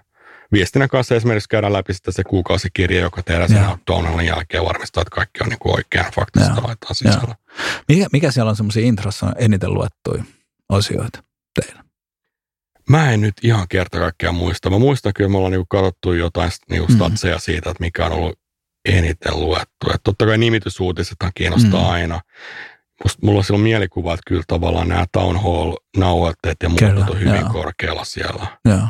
viestinnän 0.53 0.89
kanssa 0.89 1.15
esimerkiksi 1.15 1.49
käydään 1.49 1.73
läpi 1.73 1.95
sitten 1.95 2.15
se 2.15 2.25
kuukausikirja, 2.25 3.01
joka 3.01 3.23
tehdään 3.23 3.49
sen 3.49 3.65
downloadin 3.87 4.27
jälkeen 4.27 4.65
varmistaa, 4.65 5.03
että 5.03 5.15
kaikki 5.15 5.39
on 5.43 5.49
niin 5.49 5.59
kuin 5.59 5.75
oikein 5.75 6.05
faktista 6.15 6.63
laittaa 6.67 6.95
sisällä. 6.95 7.35
Mikä, 7.89 8.07
mikä 8.13 8.31
siellä 8.31 8.51
on 8.51 8.57
semmoisia 8.57 8.87
intrassa 8.87 9.33
eniten 9.39 9.75
luettuja 9.75 10.25
osioita 10.69 11.23
teillä? 11.61 11.86
Mä 12.91 13.13
en 13.13 13.21
nyt 13.21 13.35
ihan 13.43 13.69
kerta 13.69 13.99
kaikkiaan 13.99 14.35
muista. 14.35 14.71
Mä 14.71 14.79
muistan 14.79 15.13
kyllä, 15.15 15.31
me 15.31 15.37
ollaan 15.37 15.51
niinku 15.53 15.67
katsottu 15.69 16.13
jotain 16.13 16.51
niinku 16.71 16.87
Mm. 16.93 16.97
statseja 16.97 17.39
siitä, 17.39 17.71
että 17.71 17.81
mikä 17.85 18.07
on 18.07 18.13
ollut 18.13 18.39
eniten 18.89 19.41
luettu. 19.41 19.91
Et 19.95 20.01
totta 20.05 20.27
kai 20.27 20.39
nimitysuutisethan 20.39 21.33
kiinnostaa 21.35 21.81
Mm. 21.83 21.91
aina. 21.91 22.21
Musta, 23.05 23.27
mulla 23.27 23.39
on 23.39 23.45
silloin 23.45 23.63
mielikuva, 23.63 24.15
että 24.15 24.23
kyllä 24.27 24.43
tavallaan 24.47 24.89
nämä 24.89 25.05
town 25.13 25.37
hall-nauhoitteet 25.37 26.57
ja 26.63 26.69
muut 26.69 27.11
on 27.11 27.21
hyvin 27.21 27.41
joo. 27.41 27.49
korkealla 27.53 28.05
siellä. 28.05 28.47
Joo. 28.65 28.89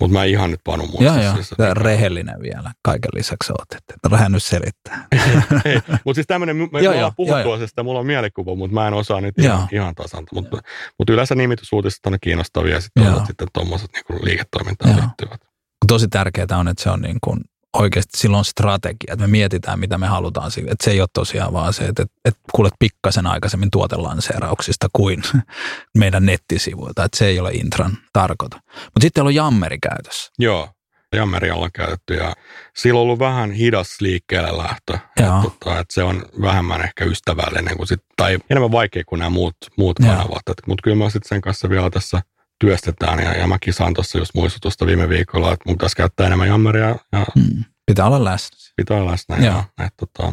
Mutta 0.00 0.12
mä 0.12 0.24
en 0.24 0.30
ihan 0.30 0.50
nyt 0.50 0.60
panu 0.64 0.82
muista. 0.86 1.04
Joo, 1.04 1.22
joo. 1.22 1.34
Siis, 1.34 1.52
että 1.52 1.56
Tää 1.64 1.68
mikä- 1.74 1.82
rehellinen 1.82 2.42
vielä. 2.42 2.70
Kaiken 2.84 3.10
lisäksi 3.14 3.52
oot, 3.52 3.72
että 3.72 4.10
vähän 4.10 4.32
nyt 4.32 4.42
selittää. 4.42 5.06
Mutta 6.04 6.14
siis 6.14 6.26
tämmöinen, 6.26 6.56
me, 6.56 6.68
me 6.72 6.80
Joo, 6.80 6.92
ollaan 6.92 7.00
joo, 7.00 7.12
puhuttu 7.16 7.38
joo, 7.38 7.46
joo. 7.46 7.52
asiasta, 7.54 7.82
mulla 7.82 8.00
on 8.00 8.06
mielikuva, 8.06 8.54
mutta 8.54 8.74
mä 8.74 8.88
en 8.88 8.94
osaa 8.94 9.20
nyt 9.20 9.34
Joo. 9.38 9.46
ihan, 9.46 9.68
ihan 9.72 9.94
tasan. 9.94 10.24
Mutta, 10.34 10.58
mutta 10.98 11.12
yleensä 11.12 11.34
nimitysuutiset 11.34 12.06
on 12.06 12.16
kiinnostavia 12.20 12.74
ja 12.74 12.80
sitten 12.80 13.04
Joo. 13.04 13.16
on 13.16 13.26
sitten 13.26 13.48
tuommoiset 13.52 13.90
niin 13.92 14.24
liiketoimintaan 14.24 14.90
Joo. 14.90 15.00
liittyvät. 15.00 15.40
Tosi 15.88 16.08
tärkeää 16.08 16.46
on, 16.58 16.68
että 16.68 16.82
se 16.82 16.90
on 16.90 17.00
niin 17.00 17.18
kuin 17.24 17.40
oikeasti 17.76 18.18
silloin 18.18 18.44
strategia, 18.44 19.12
että 19.12 19.16
me 19.16 19.26
mietitään, 19.26 19.78
mitä 19.78 19.98
me 19.98 20.06
halutaan. 20.06 20.50
Että 20.56 20.84
se 20.84 20.90
ei 20.90 21.00
ole 21.00 21.08
tosiaan 21.14 21.52
vaan 21.52 21.72
se, 21.72 21.84
että, 21.84 22.04
että 22.24 22.40
kuulet 22.52 22.74
pikkasen 22.78 23.26
aikaisemmin 23.26 23.70
tuotelanseerauksista 23.70 24.88
kuin 24.92 25.22
meidän 25.98 26.26
nettisivuilta. 26.26 27.04
Että 27.04 27.18
se 27.18 27.26
ei 27.26 27.40
ole 27.40 27.50
intran 27.50 27.98
tarkoita. 28.12 28.60
Mutta 28.74 29.00
sitten 29.00 29.24
on 29.24 29.34
jammeri 29.34 29.78
käytössä. 29.78 30.32
Joo, 30.38 30.68
jammeri 31.12 31.50
ollaan 31.50 31.70
käytetty 31.74 32.14
ja 32.14 32.34
sillä 32.76 32.98
on 32.98 33.02
ollut 33.02 33.18
vähän 33.18 33.52
hidas 33.52 34.00
liikkeelle 34.00 34.58
lähtö. 34.58 34.98
Joo. 35.20 35.36
Et, 35.36 35.42
tota, 35.42 35.78
et 35.78 35.90
se 35.90 36.02
on 36.02 36.24
vähemmän 36.40 36.84
ehkä 36.84 37.04
ystävällinen 37.04 37.76
kuin 37.76 37.86
sit, 37.86 38.00
tai 38.16 38.38
enemmän 38.50 38.72
vaikea 38.72 39.02
kuin 39.06 39.18
nämä 39.18 39.30
muut, 39.30 39.56
muut 39.78 39.98
kanavat. 39.98 40.42
Mutta 40.66 40.82
kyllä 40.82 40.96
mä 40.96 41.10
sitten 41.10 41.28
sen 41.28 41.40
kanssa 41.40 41.70
vielä 41.70 41.90
tässä 41.90 42.22
työstetään 42.66 43.18
ja, 43.18 43.32
ja 43.32 43.46
mäkin 43.46 43.74
saan 43.74 43.94
tuossa 43.94 44.18
just 44.18 44.34
muistutusta 44.34 44.86
viime 44.86 45.08
viikolla, 45.08 45.52
että 45.52 45.62
mun 45.66 45.76
pitäisi 45.76 45.96
käyttää 45.96 46.26
enemmän 46.26 46.48
jammeria 46.48 46.96
ja 47.12 47.26
Hmm. 47.34 47.64
Pitää 47.86 48.06
olla 48.06 48.24
läsnä. 48.24 48.58
pitää 48.76 48.96
olla 48.96 49.10
läsnä. 49.10 49.36
Joo. 49.36 49.64
Ja, 49.78 49.84
et, 49.86 49.94
tota, 49.96 50.32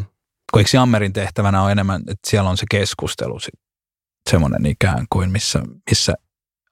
Kun 0.51 0.59
eikö 0.59 0.69
jammerin 0.73 1.13
tehtävänä 1.13 1.61
on 1.61 1.71
enemmän, 1.71 2.01
että 2.01 2.29
siellä 2.29 2.49
on 2.49 2.57
se 2.57 2.65
keskustelu 2.71 3.39
sit, 3.39 3.53
semmoinen 4.29 4.65
ikään 4.65 5.05
kuin, 5.09 5.31
missä, 5.31 5.61
missä 5.89 6.13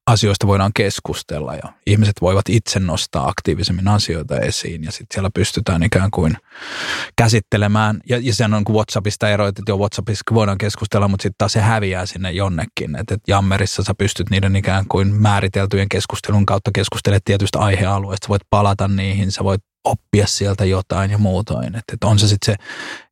asioista 0.08 0.47
voidaan 0.47 0.72
keskustella 0.76 1.55
ja 1.55 1.74
ihmiset 1.88 2.16
voivat 2.22 2.49
itse 2.49 2.80
nostaa 2.80 3.28
aktiivisemmin 3.28 3.88
asioita 3.88 4.39
esiin 4.39 4.84
ja 4.84 4.91
sitten 4.91 5.16
siellä 5.16 5.30
pystytään 5.34 5.84
ikään 5.84 6.12
kuin 6.12 6.38
käsittelemään. 7.18 7.99
Ja, 8.10 8.18
ja 8.22 8.34
sehän 8.34 8.53
on 8.53 8.64
kuin 8.64 8.76
WhatsAppista 8.76 9.30
eroit, 9.30 9.60
että 9.60 9.72
jo 9.72 9.78
WhatsAppissa 9.78 10.24
voidaan 10.34 10.58
keskustella, 10.58 11.08
mutta 11.08 11.24
sitten 11.24 11.38
taas 11.38 11.53
se 11.53 11.62
häviää 11.62 12.05
sinne 12.05 12.32
jonnekin. 12.32 12.95
Että 12.99 13.14
et 13.14 13.22
Jammerissa 13.28 13.84
sä 13.84 13.93
pystyt 13.97 14.30
niiden 14.30 14.55
ikään 14.55 14.86
kuin 14.89 15.16
määriteltyjen 15.16 15.89
keskustelun 15.89 16.45
kautta 16.45 16.72
keskustelemaan 16.74 17.22
tietystä 17.26 17.60
aihealueesta. 17.60 18.28
Voit 18.30 18.41
palata 18.49 18.88
niihin, 18.88 19.32
sä 19.32 19.43
voit 19.43 19.62
oppia 19.84 20.28
sieltä 20.28 20.66
jotain 20.66 21.12
ja 21.12 21.18
muutoin. 21.18 21.68
Että 21.68 21.93
et 21.93 22.03
on 22.03 22.20
se 22.20 22.28
sitten 22.28 22.55
se 22.55 22.66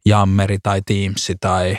Jammeri 0.06 0.58
tai 0.64 0.82
Teamsi 0.86 1.36
tai 1.42 1.78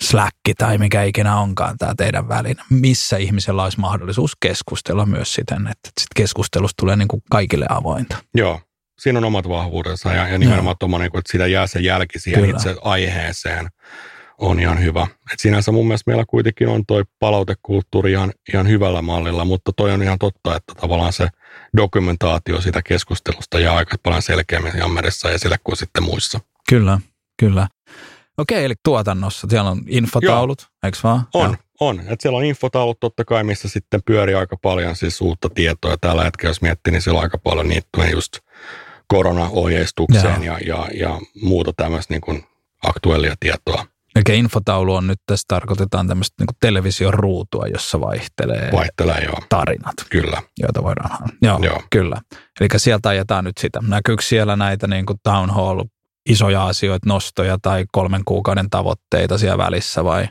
Slack 0.00 0.36
tai 0.58 0.78
mikä 0.78 1.02
ikinä 1.02 1.36
onkaan 1.36 1.78
tämä 1.78 1.94
teidän 1.96 2.28
väline, 2.28 2.62
missä 2.70 3.16
ihmisellä 3.16 3.62
olisi 3.62 3.80
mahdollisuus 3.80 4.36
keskustella 4.40 5.06
myös 5.06 5.34
siten, 5.34 5.66
että 5.66 5.90
sit 6.00 6.08
keskustelusta 6.16 6.74
tulee 6.80 6.96
niin 6.96 7.08
kuin 7.08 7.22
kaikille 7.30 7.66
avointa. 7.68 8.16
joo, 8.34 8.60
siinä 8.98 9.18
on 9.18 9.24
omat 9.24 9.48
vahvuudensa 9.48 10.12
ja, 10.12 10.28
ja 10.28 10.38
nimenomaan 10.38 10.76
tuommoinen, 10.80 11.06
että 11.06 11.32
siitä 11.32 11.46
jää 11.46 11.66
se 11.66 11.80
jälki 11.80 12.18
siihen 12.18 12.44
Kyllä. 12.44 12.56
itse 12.56 12.76
aiheeseen 12.82 13.68
on 14.38 14.60
ihan 14.60 14.82
hyvä. 14.82 15.06
Et 15.32 15.40
sinänsä 15.40 15.72
mun 15.72 15.86
mielestä 15.86 16.10
meillä 16.10 16.24
kuitenkin 16.28 16.68
on 16.68 16.86
toi 16.86 17.04
palautekulttuuri 17.18 18.12
ihan, 18.12 18.32
ihan 18.52 18.68
hyvällä 18.68 19.02
mallilla, 19.02 19.44
mutta 19.44 19.72
toi 19.76 19.92
on 19.92 20.02
ihan 20.02 20.18
totta, 20.18 20.56
että 20.56 20.74
tavallaan 20.80 21.12
se 21.12 21.28
dokumentaatio 21.76 22.60
siitä 22.60 22.82
keskustelusta 22.82 23.60
jää 23.60 23.74
aika 23.74 23.96
paljon 24.02 24.22
selkeämmin 24.22 24.72
jammerissa 24.78 25.30
esille 25.30 25.56
kuin 25.64 25.76
sitten 25.76 26.02
muissa. 26.02 26.40
Kyllä, 26.68 27.00
kyllä. 27.40 27.68
Okei, 28.38 28.64
eli 28.64 28.74
tuotannossa 28.84 29.46
siellä 29.50 29.70
on 29.70 29.82
infotaulut, 29.86 30.68
eikö 30.82 30.98
vaan? 31.02 31.28
On, 31.34 31.50
Joo. 31.50 31.56
on. 31.80 32.02
Et 32.06 32.20
siellä 32.20 32.38
on 32.38 32.44
infotaulut 32.44 33.00
totta 33.00 33.24
kai, 33.24 33.44
missä 33.44 33.68
sitten 33.68 34.00
pyörii 34.06 34.34
aika 34.34 34.56
paljon 34.56 34.96
siis 34.96 35.20
uutta 35.20 35.48
tietoa. 35.50 35.96
Tällä 36.00 36.24
hetkellä, 36.24 36.50
jos 36.50 36.62
miettii, 36.62 36.92
niin 36.92 37.02
siellä 37.02 37.18
on 37.18 37.24
aika 37.24 37.38
paljon 37.38 37.68
liittyen 37.68 38.10
just 38.10 38.38
koronaohjeistukseen 39.08 40.42
ja, 40.42 40.58
ja, 40.66 40.88
ja 40.94 41.20
muuta 41.42 41.72
tämmöistä 41.76 42.14
niin 42.14 42.20
kuin 42.20 42.44
aktuellia 42.82 43.34
tietoa 43.40 43.86
Eli 44.16 44.38
infotaulu 44.38 44.94
on 44.94 45.06
nyt, 45.06 45.20
tässä 45.26 45.44
tarkoitetaan 45.48 46.08
tämmöistä 46.08 46.34
niin 46.44 46.56
television 46.60 47.14
ruutua, 47.14 47.66
jossa 47.66 48.00
vaihtelee 48.00 48.72
vaihtelee 48.72 49.24
jo. 49.24 49.32
tarinat, 49.48 49.94
Kyllä, 50.10 50.42
joita 50.58 50.82
voidaan... 50.82 51.28
Joo, 51.42 51.58
Joo. 51.62 51.82
kyllä. 51.90 52.20
Eli 52.60 52.68
sieltä 52.76 53.08
ajetaan 53.08 53.44
nyt 53.44 53.58
sitä. 53.58 53.80
Näkyykö 53.88 54.22
siellä 54.22 54.56
näitä 54.56 54.86
niin 54.86 55.06
kuin 55.06 55.18
town 55.22 55.50
hall 55.50 55.84
isoja 56.26 56.66
asioita, 56.66 57.08
nostoja 57.08 57.58
tai 57.62 57.84
kolmen 57.92 58.22
kuukauden 58.24 58.70
tavoitteita 58.70 59.38
siellä 59.38 59.58
välissä 59.58 60.04
vai 60.04 60.28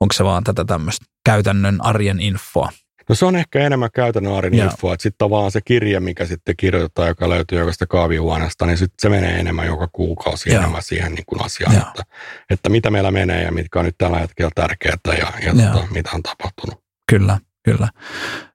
onko 0.00 0.12
se 0.12 0.24
vaan 0.24 0.44
tätä 0.44 0.64
tämmöistä 0.64 1.04
käytännön 1.24 1.84
arjen 1.84 2.20
infoa? 2.20 2.68
No 3.08 3.14
se 3.14 3.26
on 3.26 3.36
ehkä 3.36 3.58
enemmän 3.58 3.90
käytännön 3.94 4.34
arjen 4.34 4.58
Joo. 4.58 4.70
infoa, 4.70 4.94
että 4.94 5.02
sitten 5.02 5.18
tavallaan 5.18 5.50
se 5.50 5.60
kirja, 5.64 6.00
mikä 6.00 6.26
sitten 6.26 6.56
kirjoitetaan, 6.56 7.08
joka 7.08 7.28
löytyy 7.28 7.58
jokaista 7.58 7.86
kaavihuoneesta, 7.86 8.66
niin 8.66 8.78
sitten 8.78 8.96
se 8.98 9.08
menee 9.08 9.40
enemmän 9.40 9.66
joka 9.66 9.88
kuukausi 9.92 10.50
Joo. 10.50 10.58
enemmän 10.58 10.82
siihen 10.82 11.12
niin 11.12 11.24
kuin 11.26 11.44
asiaan, 11.44 11.74
Joo. 11.74 11.84
että, 11.88 12.02
että 12.50 12.68
mitä 12.68 12.90
meillä 12.90 13.10
menee 13.10 13.42
ja 13.42 13.52
mitkä 13.52 13.78
on 13.78 13.84
nyt 13.84 13.98
tällä 13.98 14.18
hetkellä 14.18 14.50
tärkeää 14.54 14.96
ja, 15.06 15.32
ja 15.44 15.62
Joo. 15.62 15.72
tota, 15.72 15.86
mitä 15.90 16.10
on 16.14 16.22
tapahtunut. 16.22 16.82
Kyllä, 17.10 17.38
kyllä. 17.62 17.88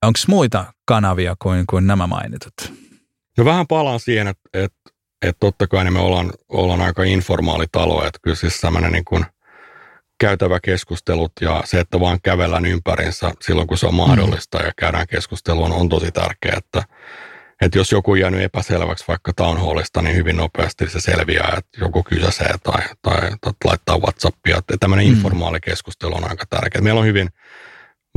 Onko 0.02 0.20
muita 0.28 0.74
kanavia 0.86 1.36
kuin, 1.40 1.64
kuin 1.70 1.88
nämä 1.88 2.08
mainitut? 2.08 2.54
No 3.38 3.46
vähän 3.46 3.68
palaan 3.68 4.00
siihen, 4.00 4.28
että, 4.28 4.50
että, 4.54 4.78
että 5.22 5.40
totta 5.40 5.68
kai 5.68 5.84
niin 5.84 5.94
me 5.94 6.00
ollaan, 6.00 6.34
ollaan 6.50 6.82
aika 6.82 7.04
informaali 7.04 7.66
talo, 7.72 8.06
että 8.06 8.20
kyllä 8.22 8.36
siis 8.36 8.62
tämmöinen 8.62 8.92
niin 8.92 9.06
kuin 9.06 9.26
käytävä 10.20 10.60
keskustelut 10.64 11.32
ja 11.42 11.62
se, 11.66 11.80
että 11.80 12.00
vaan 12.00 12.20
kävellään 12.24 12.66
ympärinsä 12.66 13.32
silloin, 13.42 13.68
kun 13.68 13.78
se 13.78 13.88
on 13.88 13.94
mahdollista 13.94 14.58
ja 14.58 14.72
käydään 14.78 15.08
keskustelua, 15.08 15.66
on, 15.66 15.72
on 15.72 15.90
tosi 15.90 16.12
tärkeää, 16.12 16.58
että, 16.58 16.84
että 17.62 17.78
jos 17.78 17.92
joku 17.92 18.12
on 18.12 18.20
jäänyt 18.20 18.42
epäselväksi 18.42 19.06
vaikka 19.08 19.34
town 19.34 19.58
hallista, 19.58 20.02
niin 20.02 20.16
hyvin 20.16 20.38
nopeasti 20.38 20.90
se 20.90 21.00
selviää, 21.02 21.54
että 21.58 21.80
joku 21.82 22.04
kysäsee 22.04 22.56
tai, 22.64 22.82
tai, 23.02 23.22
tai 23.42 23.54
laittaa 23.64 23.98
Whatsappia. 23.98 24.58
Että 24.58 24.78
tämmöinen 24.80 25.08
Mm. 25.08 25.14
informaali 25.14 25.60
keskustelu 25.60 26.16
on 26.16 26.30
aika 26.30 26.46
tärkeää. 26.50 26.82
Meillä 26.82 27.00
on 27.00 27.06
hyvin 27.06 27.30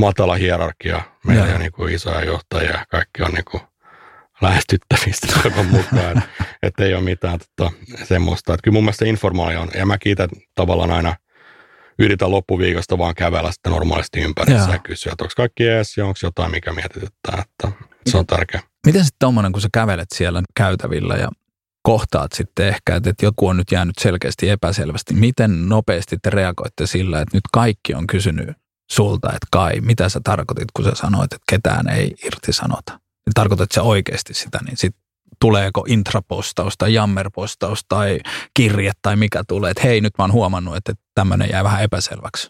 matala 0.01 0.35
hierarkia, 0.35 1.03
meillä 1.27 1.55
on 1.55 1.61
niin 1.61 1.73
kuin 1.73 1.95
isoja 1.95 2.25
johtajia 2.25 2.71
ja 2.71 2.85
kaikki 2.91 3.23
on 3.23 3.33
niin 3.33 3.45
kuin 3.45 3.63
lähestyttävistä 4.41 5.27
toivon 5.43 5.67
mukaan. 5.67 6.23
että 6.63 6.85
ei 6.85 6.95
ole 6.95 7.03
mitään 7.03 7.39
tota, 7.57 7.73
semmoista. 8.05 8.55
Että 8.55 8.65
kyllä 8.65 8.75
mun 8.75 8.85
mielestä 8.85 9.05
informaalio 9.05 9.61
on, 9.61 9.69
ja 9.75 9.87
mä 9.87 9.99
kiitän 9.99 10.29
tavallaan 10.55 10.91
aina, 10.91 11.17
yritän 11.99 12.31
loppuviikosta 12.31 12.99
vaan 12.99 13.15
kävellä 13.15 13.53
sitten 13.53 13.73
normaalisti 13.73 14.21
ympärissä 14.21 14.71
ja 14.71 14.79
kysyä, 14.79 15.13
että 15.13 15.25
onko 15.25 15.33
kaikki 15.37 15.69
ees 15.69 15.97
ja 15.97 16.07
onko 16.07 16.19
jotain, 16.23 16.51
mikä 16.51 16.73
mietityttää, 16.73 17.43
että 17.43 17.73
se 18.07 18.19
on 18.19 18.27
tärkeä. 18.27 18.61
Miten 18.87 19.05
sitten 19.05 19.19
tuommoinen, 19.19 19.53
kun 19.53 19.63
sä 19.63 19.69
kävelet 19.73 20.09
siellä 20.15 20.43
käytävillä 20.57 21.15
ja 21.15 21.29
kohtaat 21.83 22.33
sitten 22.33 22.69
ehkä, 22.69 22.97
että 22.97 23.13
joku 23.23 23.49
on 23.49 23.57
nyt 23.57 23.73
jäänyt 23.73 23.99
selkeästi 23.99 24.51
epäselvästi, 24.51 25.15
miten 25.15 25.69
nopeasti 25.69 26.17
te 26.23 26.31
reagoitte 26.31 26.87
sillä, 26.87 27.21
että 27.21 27.37
nyt 27.37 27.45
kaikki 27.53 27.95
on 27.95 28.07
kysynyt 28.07 28.49
sulta, 28.91 29.29
että 29.29 29.47
Kai, 29.51 29.81
mitä 29.81 30.09
sä 30.09 30.21
tarkoitit, 30.25 30.69
kun 30.77 30.85
sä 30.85 30.91
sanoit, 30.95 31.33
että 31.33 31.45
ketään 31.51 31.89
ei 31.89 32.15
irtisanota? 32.25 33.01
Niin 33.27 33.35
tarkoitat 33.35 33.73
sä 33.73 33.83
oikeasti 33.83 34.35
sitä, 34.35 34.59
niin 34.67 34.77
sitten 34.77 35.03
tuleeko 35.41 35.85
intrapostaus 35.89 36.75
tai 36.79 36.95
jammerpostaus 36.95 37.85
tai 37.89 38.21
kirje 38.55 38.93
tai 39.03 39.17
mikä 39.17 39.43
tulee, 39.49 39.71
että 39.71 39.83
hei 39.83 40.01
nyt 40.01 40.13
mä 40.19 40.25
oon 40.25 40.33
huomannut, 40.33 40.77
että 40.77 40.93
tämmöinen 41.15 41.49
jää 41.51 41.65
vähän 41.65 41.83
epäselväksi. 41.83 42.49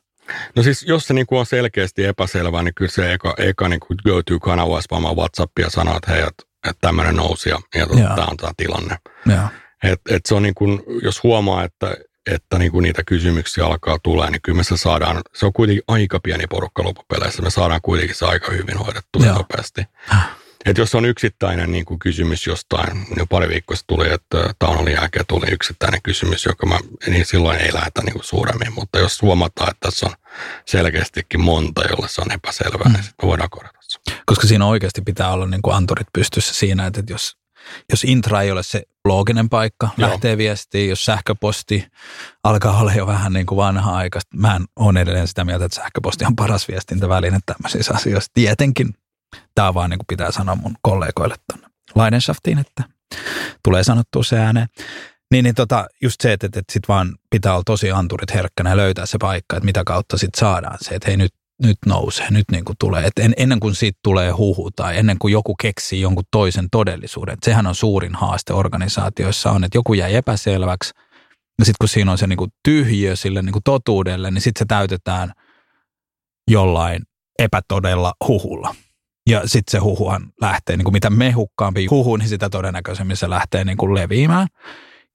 No 0.56 0.62
siis 0.62 0.82
jos 0.82 1.06
se 1.06 1.14
niinku 1.14 1.38
on 1.38 1.46
selkeästi 1.46 2.04
epäselvää, 2.04 2.62
niin 2.62 2.74
kyllä 2.74 2.90
se 2.90 3.12
eka, 3.12 3.34
eka 3.38 3.68
niinku 3.68 3.94
go-to-kanava 4.04 4.74
olisi 4.74 4.88
vaan 4.90 5.16
WhatsAppia 5.16 5.66
ja 5.66 5.70
sanoa, 5.70 5.96
että 5.96 6.12
hei, 6.12 6.20
että, 6.20 6.42
että 6.68 6.80
tämmöinen 6.80 7.16
nousi 7.16 7.48
ja, 7.48 7.58
ja 7.74 7.86
tämä 7.86 8.26
on 8.30 8.36
tämä 8.36 8.52
tilanne. 8.56 8.96
Et, 9.82 10.00
et 10.10 10.26
se 10.26 10.34
on 10.34 10.42
niin 10.42 10.54
kuin, 10.54 10.82
jos 11.02 11.22
huomaa, 11.22 11.64
että, 11.64 11.96
että 12.30 12.58
niin 12.58 12.72
kuin 12.72 12.82
niitä 12.82 13.02
kysymyksiä 13.06 13.66
alkaa 13.66 13.98
tulla, 14.02 14.30
niin 14.30 14.42
kyllä 14.42 14.56
me 14.56 14.64
se 14.64 14.76
saadaan, 14.76 15.20
se 15.34 15.46
on 15.46 15.52
kuitenkin 15.52 15.84
aika 15.88 16.20
pieni 16.20 16.44
porukka 16.46 16.84
loppupeleissä, 16.84 17.42
me 17.42 17.50
saadaan 17.50 17.80
kuitenkin 17.82 18.16
se 18.16 18.26
aika 18.26 18.52
hyvin 18.52 18.78
hoidettua 18.78 19.26
ja 19.26 19.32
nopeasti. 19.32 19.82
Et 20.64 20.78
jos 20.78 20.94
on 20.94 21.04
yksittäinen 21.04 21.72
niin 21.72 21.84
kuin 21.84 21.98
kysymys 21.98 22.46
jostain, 22.46 23.06
niin 23.16 23.28
pari 23.28 23.48
viikkoa 23.48 23.76
tuli, 23.86 24.12
että 24.12 24.54
Taunolin 24.58 24.94
jälkeen 24.94 25.24
tuli 25.28 25.46
yksittäinen 25.50 26.00
kysymys, 26.02 26.44
joka 26.44 26.66
mä, 26.66 26.78
niin 27.06 27.26
silloin 27.26 27.60
ei 27.60 27.74
lähetä 27.74 28.02
niin 28.02 28.12
kuin 28.12 28.24
suuremmin, 28.24 28.74
mutta 28.74 28.98
jos 28.98 29.22
huomataan, 29.22 29.70
että 29.70 29.90
tässä 29.90 30.06
on 30.06 30.12
selkeästikin 30.66 31.40
monta, 31.40 31.82
jolle 31.90 32.08
se 32.08 32.20
on 32.20 32.32
epäselvää, 32.32 32.88
mm. 32.88 32.92
niin 32.92 33.02
sitten 33.02 33.28
voidaan 33.28 33.50
korjata 33.50 33.78
se. 33.82 33.98
Koska 34.26 34.46
siinä 34.46 34.66
oikeasti 34.66 35.02
pitää 35.02 35.32
olla 35.32 35.46
niin 35.46 35.62
kuin 35.62 35.76
anturit 35.76 36.06
pystyssä 36.12 36.54
siinä, 36.54 36.86
että 36.86 37.02
jos, 37.08 37.36
jos 37.90 38.04
intra 38.04 38.42
ei 38.42 38.50
ole 38.50 38.62
se 38.62 38.82
looginen 39.04 39.48
paikka, 39.48 39.88
Joo. 39.96 40.10
lähtee 40.10 40.36
viestiin, 40.36 40.88
jos 40.88 41.04
sähköposti 41.04 41.86
alkaa 42.44 42.80
olla 42.80 42.92
jo 42.92 43.06
vähän 43.06 43.32
niin 43.32 43.46
kuin 43.46 43.56
vanha 43.56 43.96
aikaista. 43.96 44.36
Mä 44.36 44.60
on 44.76 44.96
edelleen 44.96 45.28
sitä 45.28 45.44
mieltä, 45.44 45.64
että 45.64 45.76
sähköposti 45.76 46.24
on 46.24 46.36
paras 46.36 46.68
viestintäväline 46.68 47.38
tämmöisissä 47.46 47.94
asioissa. 47.94 48.30
Tietenkin 48.34 48.94
Tämä 49.54 49.74
vaan 49.74 49.90
niin 49.90 49.98
kuin 49.98 50.06
pitää 50.06 50.30
sanoa 50.30 50.56
mun 50.56 50.74
kollegoille 50.82 51.34
tuonne 51.50 51.68
Leidenschaftiin, 51.94 52.58
että 52.58 52.84
tulee 53.64 53.84
sanottua 53.84 54.22
se 54.22 54.38
ääneen. 54.38 54.66
Niin, 55.30 55.42
niin 55.42 55.54
tota, 55.54 55.86
just 56.02 56.20
se, 56.20 56.32
että, 56.32 56.46
että, 56.46 56.62
sit 56.72 56.88
vaan 56.88 57.16
pitää 57.30 57.52
olla 57.52 57.62
tosi 57.66 57.90
anturit 57.90 58.34
herkkänä 58.34 58.70
ja 58.70 58.76
löytää 58.76 59.06
se 59.06 59.18
paikka, 59.20 59.56
että 59.56 59.64
mitä 59.64 59.84
kautta 59.84 60.18
sit 60.18 60.34
saadaan 60.36 60.78
se, 60.80 60.94
että 60.94 61.08
hei 61.08 61.16
nyt, 61.16 61.34
nyt 61.62 61.78
nousee, 61.86 62.30
nyt 62.30 62.44
niin 62.52 62.64
kuin 62.64 62.76
tulee. 62.78 63.06
Että 63.06 63.22
en, 63.22 63.34
ennen 63.36 63.60
kuin 63.60 63.74
siitä 63.74 63.98
tulee 64.02 64.30
huhu 64.30 64.70
tai 64.70 64.98
ennen 64.98 65.18
kuin 65.18 65.32
joku 65.32 65.54
keksii 65.60 66.00
jonkun 66.00 66.24
toisen 66.30 66.68
todellisuuden. 66.70 67.32
Että 67.32 67.44
sehän 67.44 67.66
on 67.66 67.74
suurin 67.74 68.14
haaste 68.14 68.52
organisaatioissa 68.52 69.50
on, 69.50 69.64
että 69.64 69.78
joku 69.78 69.94
jäi 69.94 70.14
epäselväksi 70.14 70.92
ja 71.58 71.64
sitten 71.64 71.76
kun 71.80 71.88
siinä 71.88 72.12
on 72.12 72.18
se 72.18 72.26
niin 72.26 72.36
kuin 72.36 72.52
tyhjiö 72.64 73.16
sille 73.16 73.42
niin 73.42 73.52
kuin 73.52 73.62
totuudelle, 73.62 74.30
niin 74.30 74.42
sitten 74.42 74.58
se 74.58 74.64
täytetään 74.68 75.32
jollain 76.50 77.02
epätodella 77.38 78.14
huhulla. 78.28 78.74
Ja 79.30 79.48
sitten 79.48 79.72
se 79.72 79.78
huhuhan 79.78 80.32
lähtee, 80.40 80.76
niin 80.76 80.84
kuin 80.84 80.92
mitä 80.92 81.10
mehukkaampi 81.10 81.86
huhu, 81.86 82.16
niin 82.16 82.28
sitä 82.28 82.50
todennäköisemmin 82.50 83.16
se 83.16 83.30
lähtee 83.30 83.64
niin 83.64 83.76
kuin 83.76 83.94
leviämään. 83.94 84.46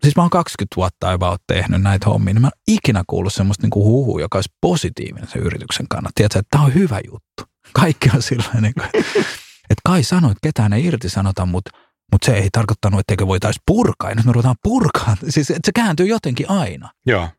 Siis 0.02 0.16
mä 0.16 0.24
oon 0.24 0.30
20 0.30 0.76
vuotta 0.76 1.12
about 1.12 1.42
tehnyt 1.48 1.82
näitä 1.82 2.06
hommia, 2.10 2.34
niin 2.34 2.42
mä 2.42 2.48
en 2.48 2.74
ikinä 2.74 3.04
kuullut 3.08 3.34
semmoista 3.34 3.64
niin 3.64 3.70
kuin 3.70 3.86
huhua, 3.86 4.22
joka 4.22 4.38
olisi 4.38 4.54
positiivinen 4.62 5.28
sen 5.28 5.42
yrityksen 5.42 5.88
kannalta. 5.90 6.12
Tiedätkö, 6.16 6.40
että 6.40 6.50
tämä 6.52 6.64
on 6.64 6.74
hyvä 6.74 7.00
juttu. 7.12 7.44
Kaikki 7.74 8.10
on 8.16 8.22
silloin, 8.22 8.62
niin 8.62 8.74
kuin, 8.74 8.88
että 9.70 9.82
Kai 9.86 10.04
sanoi, 10.04 10.32
että 10.32 10.48
ketään 10.48 10.74
ei 10.74 10.86
irtisanota, 10.86 11.46
mutta 11.46 11.72
mutta 12.12 12.26
se 12.26 12.34
ei 12.38 12.50
tarkoittanut, 12.52 13.00
etteikö 13.00 13.28
voitaisiin 13.28 13.64
purkaa. 13.68 14.10
Ja 14.10 14.16
nyt 14.16 14.26
me 14.26 14.32
ruvetaan 14.32 14.56
purkaa. 14.64 15.18
Siis 15.30 15.50
että 15.50 15.62
se 15.66 15.72
kääntyy 15.72 16.06
jotenkin 16.06 16.50
aina. 16.50 16.92
Joo. 17.06 17.30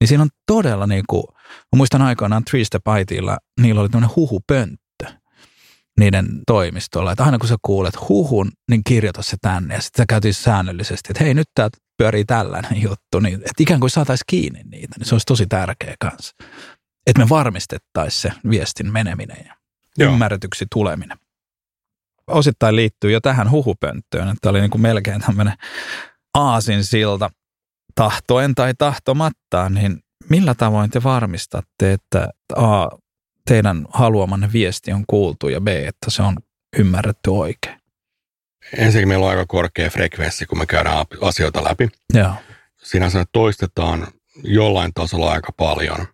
Niin 0.00 0.08
siinä 0.08 0.22
on 0.22 0.28
todella 0.46 0.86
niin 0.86 1.04
kuin, 1.08 1.24
mä 1.44 1.76
muistan 1.76 2.02
aikoinaan 2.02 2.44
Three 2.44 2.64
Step 2.64 2.82
ITillä, 3.00 3.38
niillä 3.60 3.80
oli 3.80 3.88
tämmöinen 3.88 4.16
huhupönttö 4.16 4.81
niiden 5.98 6.40
toimistolla. 6.46 7.12
Että 7.12 7.24
aina 7.24 7.38
kun 7.38 7.48
sä 7.48 7.56
kuulet 7.62 8.08
huhun, 8.08 8.50
niin 8.70 8.80
kirjoita 8.86 9.22
se 9.22 9.36
tänne. 9.40 9.74
Ja 9.74 9.80
sitten 9.80 10.02
sä 10.02 10.06
käytiin 10.08 10.34
säännöllisesti, 10.34 11.08
että 11.10 11.24
hei 11.24 11.34
nyt 11.34 11.48
tää 11.54 11.68
pyörii 11.98 12.24
tällainen 12.24 12.82
juttu. 12.88 13.20
Niin, 13.20 13.34
että 13.34 13.52
ikään 13.58 13.80
kuin 13.80 13.90
saataisiin 13.90 14.24
kiinni 14.26 14.62
niitä, 14.62 14.94
niin 14.98 15.06
se 15.06 15.14
olisi 15.14 15.26
tosi 15.26 15.46
tärkeä 15.46 15.94
kanssa. 16.00 16.36
Että 17.06 17.22
me 17.22 17.28
varmistettaisiin 17.28 18.32
se 18.32 18.40
viestin 18.50 18.92
meneminen 18.92 19.44
ja 19.46 19.54
Joo. 19.98 20.12
ymmärretyksi 20.12 20.66
tuleminen. 20.72 21.18
Osittain 22.26 22.76
liittyy 22.76 23.10
jo 23.12 23.20
tähän 23.20 23.50
huhupönttöön, 23.50 24.28
että 24.28 24.50
oli 24.50 24.60
niin 24.60 24.70
kuin 24.70 24.82
melkein 24.82 25.20
tämmöinen 25.20 25.54
aasin 26.34 26.84
silta 26.84 27.30
tahtoen 27.94 28.54
tai 28.54 28.74
tahtomattaan, 28.78 29.74
niin 29.74 29.98
millä 30.30 30.54
tavoin 30.54 30.90
te 30.90 31.02
varmistatte, 31.02 31.92
että 31.92 32.28
A, 32.56 32.88
teidän 33.46 33.86
haluamanne 33.90 34.48
viesti 34.52 34.92
on 34.92 35.04
kuultu 35.06 35.48
ja 35.48 35.60
B, 35.60 35.68
että 35.68 36.10
se 36.10 36.22
on 36.22 36.36
ymmärretty 36.78 37.30
oikein? 37.30 37.82
Ensinnäkin 38.78 39.08
meillä 39.08 39.24
on 39.24 39.30
aika 39.30 39.46
korkea 39.46 39.90
frekvenssi, 39.90 40.46
kun 40.46 40.58
me 40.58 40.66
käydään 40.66 41.06
asioita 41.20 41.64
läpi. 41.64 41.88
Joo. 42.14 42.32
Siinä 42.82 43.10
se 43.10 43.24
toistetaan 43.32 44.06
jollain 44.44 44.94
tasolla 44.94 45.32
aika 45.32 45.52
paljon. 45.56 46.06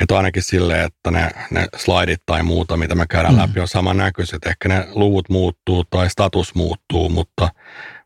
Että 0.00 0.16
ainakin 0.16 0.42
silleen, 0.42 0.84
että 0.84 1.10
ne, 1.10 1.30
ne 1.50 1.66
slaidit 1.76 2.22
tai 2.26 2.42
muuta, 2.42 2.76
mitä 2.76 2.94
me 2.94 3.06
käydään 3.06 3.34
mm. 3.34 3.40
läpi, 3.40 3.60
on 3.60 3.68
samannäköiset. 3.68 4.46
Ehkä 4.46 4.68
ne 4.68 4.86
luvut 4.94 5.28
muuttuu 5.28 5.84
tai 5.84 6.10
status 6.10 6.54
muuttuu, 6.54 7.08
mutta, 7.08 7.48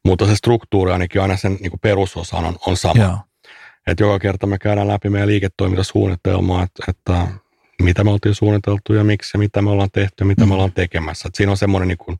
mutta 0.04 0.26
se 0.26 0.36
struktuuri 0.36 0.92
ainakin 0.92 1.22
aina 1.22 1.36
sen 1.36 1.56
niin 1.60 1.72
perusosa 1.82 2.36
on, 2.36 2.56
on 2.66 2.76
sama. 2.76 3.02
Joo. 3.02 3.18
Että 3.86 4.02
joka 4.02 4.18
kerta 4.18 4.46
me 4.46 4.58
käydään 4.58 4.88
läpi 4.88 5.10
meidän 5.10 5.28
liiketoimintasuunnitelmaa, 5.28 6.62
että, 6.62 6.84
että 6.88 7.26
mitä 7.82 8.04
me 8.04 8.10
oltiin 8.10 8.34
suunniteltu 8.34 8.94
ja 8.94 9.04
miksi 9.04 9.30
ja 9.34 9.38
mitä 9.38 9.62
me 9.62 9.70
ollaan 9.70 9.90
tehty 9.92 10.14
ja 10.20 10.26
mitä 10.26 10.42
mm. 10.42 10.48
me 10.48 10.54
ollaan 10.54 10.72
tekemässä. 10.72 11.28
Et 11.28 11.34
siinä 11.34 11.50
on 11.50 11.56
semmoinen 11.56 11.88
niin 11.88 11.98
kuin 11.98 12.16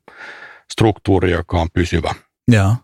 struktuuri, 0.71 1.31
joka 1.31 1.61
on 1.61 1.67
pysyvä. 1.73 2.15
Ja, 2.51 2.75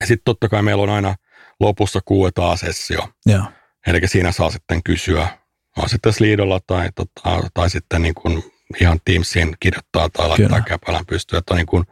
ja 0.00 0.06
sitten 0.06 0.24
totta 0.24 0.48
kai 0.48 0.62
meillä 0.62 0.82
on 0.82 0.90
aina 0.90 1.14
lopussa 1.60 2.00
Q&A-sessio. 2.00 3.08
Ja. 3.26 3.52
Eli 3.86 4.00
siinä 4.06 4.32
saa 4.32 4.50
sitten 4.50 4.82
kysyä, 4.82 5.28
on 5.76 5.88
sitten 5.88 6.12
Sliidolla 6.12 6.60
tai, 6.66 6.88
tota, 6.94 7.48
tai 7.54 7.70
sitten 7.70 8.02
niin 8.02 8.14
kuin 8.14 8.44
ihan 8.80 9.00
Teamsiin 9.04 9.56
kirjoittaa 9.60 10.08
tai 10.08 10.28
laittaa 10.28 10.60
käpälän 10.60 11.06
pystyä, 11.06 11.38
että 11.38 11.54
on 11.54 11.58
niin 11.58 11.66
kuin 11.66 11.84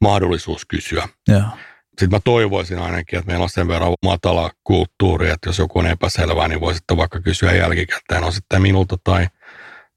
mahdollisuus 0.00 0.64
kysyä. 0.64 1.08
Ja. 1.28 1.42
Sitten 1.88 2.10
mä 2.10 2.20
toivoisin 2.24 2.78
ainakin, 2.78 3.18
että 3.18 3.26
meillä 3.26 3.42
on 3.42 3.50
sen 3.50 3.68
verran 3.68 3.94
matala 4.04 4.50
kulttuuri, 4.64 5.30
että 5.30 5.48
jos 5.48 5.58
joku 5.58 5.78
on 5.78 5.86
epäselvää, 5.86 6.48
niin 6.48 6.60
voi 6.60 6.74
sitten 6.74 6.96
vaikka 6.96 7.20
kysyä 7.20 7.52
jälkikäteen, 7.52 8.24
on 8.24 8.32
sitten 8.32 8.62
minulta 8.62 8.96
tai 9.04 9.26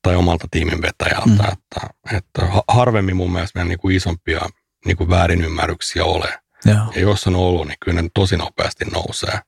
tai 0.01 0.15
omalta 0.15 0.47
tiimin 0.51 0.81
vetäjältä. 0.81 1.43
Mm. 1.43 1.51
Että, 1.51 1.87
että 2.17 2.41
harvemmin 2.67 3.15
mun 3.15 3.31
mielestä 3.31 3.59
meillä 3.59 3.69
niin 3.69 3.79
kuin 3.79 3.95
isompia 3.95 4.41
niin 4.85 4.97
kuin 4.97 5.09
väärinymmärryksiä 5.09 6.05
ole. 6.05 6.39
Ja. 6.65 6.85
ja 6.95 7.01
jos 7.01 7.27
on 7.27 7.35
ollut, 7.35 7.67
niin 7.67 7.77
kyllä 7.85 8.01
ne 8.01 8.09
tosi 8.13 8.37
nopeasti 8.37 8.85
nousee. 8.85 9.39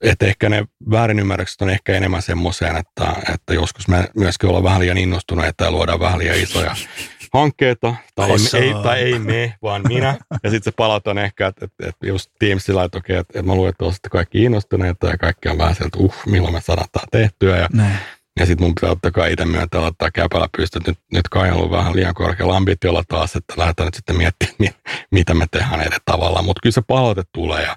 Että 0.00 0.26
ehkä 0.26 0.48
ne 0.48 0.64
väärinymmärrykset 0.90 1.62
on 1.62 1.70
ehkä 1.70 1.96
enemmän 1.96 2.22
semmoiseen, 2.22 2.76
että, 2.76 3.12
että 3.34 3.54
joskus 3.54 3.88
me 3.88 4.08
myöskin 4.16 4.48
ollaan 4.48 4.64
vähän 4.64 4.80
liian 4.80 4.98
innostuneita 4.98 5.64
ja 5.64 5.70
luodaan 5.70 6.00
vähän 6.00 6.18
liian 6.18 6.36
isoja 6.36 6.76
hankkeita, 7.32 7.94
tai 8.14 8.30
ei, 8.30 8.60
ei, 8.60 8.74
tai 8.82 9.00
ei 9.00 9.18
me, 9.18 9.54
vaan 9.62 9.82
minä. 9.88 10.18
Ja 10.42 10.50
sitten 10.50 10.72
se 10.72 10.76
palataan 10.76 11.18
ehkä, 11.18 11.46
että, 11.46 11.64
että, 11.64 11.88
että 11.88 12.06
just 12.06 12.30
Teamsilla, 12.38 12.84
että 12.84 12.98
okei, 12.98 13.16
että, 13.16 13.38
että 13.38 13.46
mä 13.46 13.54
luulen, 13.54 13.70
että 13.70 14.08
kaikki 14.10 14.44
innostuneita 14.44 15.06
ja 15.06 15.18
kaikki 15.18 15.48
on 15.48 15.58
vähän 15.58 15.74
sieltä, 15.74 15.98
uh, 15.98 16.14
milloin 16.26 16.54
me 16.54 16.60
saadaan 16.60 16.88
tämä 16.92 17.04
tehtyä. 17.10 17.56
Ja, 17.58 17.68
Näin. 17.72 17.98
Ja 18.40 18.46
sitten 18.46 18.66
mun 18.66 18.74
pitää 18.74 18.90
ottaa 18.90 19.26
itse 19.26 19.44
myöntää 19.44 19.80
ottaa 19.80 20.10
käpällä 20.10 20.48
pystyt. 20.56 20.86
Nyt, 20.86 20.98
nyt 21.12 21.28
kai 21.28 21.50
on 21.50 21.56
ollut 21.56 21.70
vähän 21.70 21.96
liian 21.96 22.14
korkealla 22.14 22.56
ambitiolla 22.56 23.02
taas, 23.08 23.36
että 23.36 23.54
lähdetään 23.56 23.86
nyt 23.86 23.94
sitten 23.94 24.16
miettimään, 24.16 24.74
mitä 25.10 25.34
me 25.34 25.46
tehdään 25.50 25.80
eri 25.80 25.96
tavalla. 26.04 26.42
Mutta 26.42 26.60
kyllä 26.62 26.74
se 26.74 26.82
palaute 26.86 27.22
tulee 27.32 27.62
ja 27.62 27.76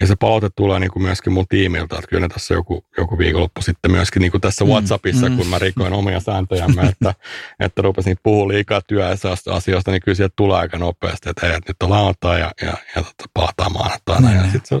ja 0.00 0.06
se 0.06 0.16
palaute 0.16 0.48
tulee 0.56 0.80
niin 0.80 0.90
kuin 0.90 1.02
myöskin 1.02 1.32
mun 1.32 1.46
tiimiltä, 1.48 1.94
että 1.94 2.08
kyllä 2.08 2.28
tässä 2.28 2.54
joku, 2.54 2.84
joku 2.98 3.18
viikonloppu 3.18 3.62
sitten 3.62 3.90
myöskin 3.90 4.20
niin 4.20 4.30
kuin 4.30 4.40
tässä 4.40 4.64
mm, 4.64 4.70
WhatsAppissa, 4.70 5.28
mm. 5.28 5.36
kun 5.36 5.46
mä 5.46 5.58
rikoin 5.58 5.92
omia 5.92 6.20
sääntöjämme, 6.20 6.82
että, 6.82 7.14
että 7.60 7.82
rupesin 7.82 8.16
puhua 8.22 8.48
liikaa 8.48 8.80
työasioista, 8.88 9.90
niin 9.90 10.00
kyllä 10.04 10.16
sieltä 10.16 10.32
tulee 10.36 10.58
aika 10.58 10.78
nopeasti, 10.78 11.30
että 11.30 11.46
hei, 11.46 11.56
että 11.56 11.70
nyt 11.70 11.82
on 11.82 11.90
lauantai 11.90 12.40
ja, 12.40 12.52
ja, 12.62 12.72
ja 12.96 13.02
tota, 13.02 13.24
palataan 13.34 13.72
maanantaina. 13.72 14.34
Ja 14.34 14.52
sit 14.52 14.66
se, 14.66 14.80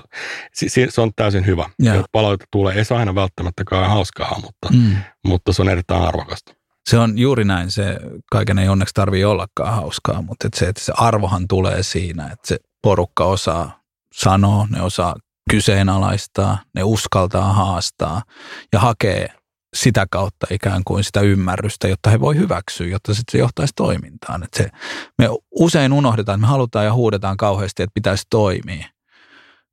se, 0.52 0.86
se, 0.90 1.00
on 1.00 1.10
täysin 1.16 1.46
hyvä. 1.46 1.70
Ja. 1.82 2.04
Palaute 2.12 2.44
tulee, 2.50 2.74
ei 2.74 2.84
se 2.84 2.94
aina 2.94 3.14
välttämättä 3.14 3.62
hauskaa, 3.70 4.40
mutta, 4.44 4.68
mm. 4.72 4.96
mutta 5.24 5.52
se 5.52 5.62
on 5.62 5.68
erittäin 5.68 6.02
arvokasta. 6.02 6.54
Se 6.88 6.98
on 6.98 7.18
juuri 7.18 7.44
näin, 7.44 7.70
se 7.70 7.98
kaiken 8.30 8.58
ei 8.58 8.68
onneksi 8.68 8.94
tarvitse 8.94 9.26
ollakaan 9.26 9.74
hauskaa, 9.74 10.22
mutta 10.22 10.46
että 10.46 10.58
se, 10.58 10.68
että 10.68 10.84
se 10.84 10.92
arvohan 10.96 11.48
tulee 11.48 11.82
siinä, 11.82 12.24
että 12.24 12.48
se 12.48 12.58
porukka 12.82 13.24
osaa 13.24 13.77
sanoa, 14.18 14.66
ne 14.70 14.82
osaa 14.82 15.16
kyseenalaistaa, 15.50 16.58
ne 16.74 16.82
uskaltaa 16.82 17.52
haastaa 17.52 18.22
ja 18.72 18.80
hakee 18.80 19.28
sitä 19.76 20.06
kautta 20.10 20.46
ikään 20.50 20.82
kuin 20.84 21.04
sitä 21.04 21.20
ymmärrystä, 21.20 21.88
jotta 21.88 22.10
he 22.10 22.20
voi 22.20 22.36
hyväksyä, 22.36 22.86
jotta 22.86 23.14
sitten 23.14 23.32
se 23.32 23.38
johtaisi 23.38 23.72
toimintaan. 23.76 24.42
Että 24.42 24.62
se, 24.62 24.70
me 25.18 25.28
usein 25.50 25.92
unohdetaan, 25.92 26.36
että 26.36 26.46
me 26.46 26.50
halutaan 26.50 26.84
ja 26.84 26.92
huudetaan 26.92 27.36
kauheasti, 27.36 27.82
että 27.82 27.94
pitäisi 27.94 28.24
toimia. 28.30 28.88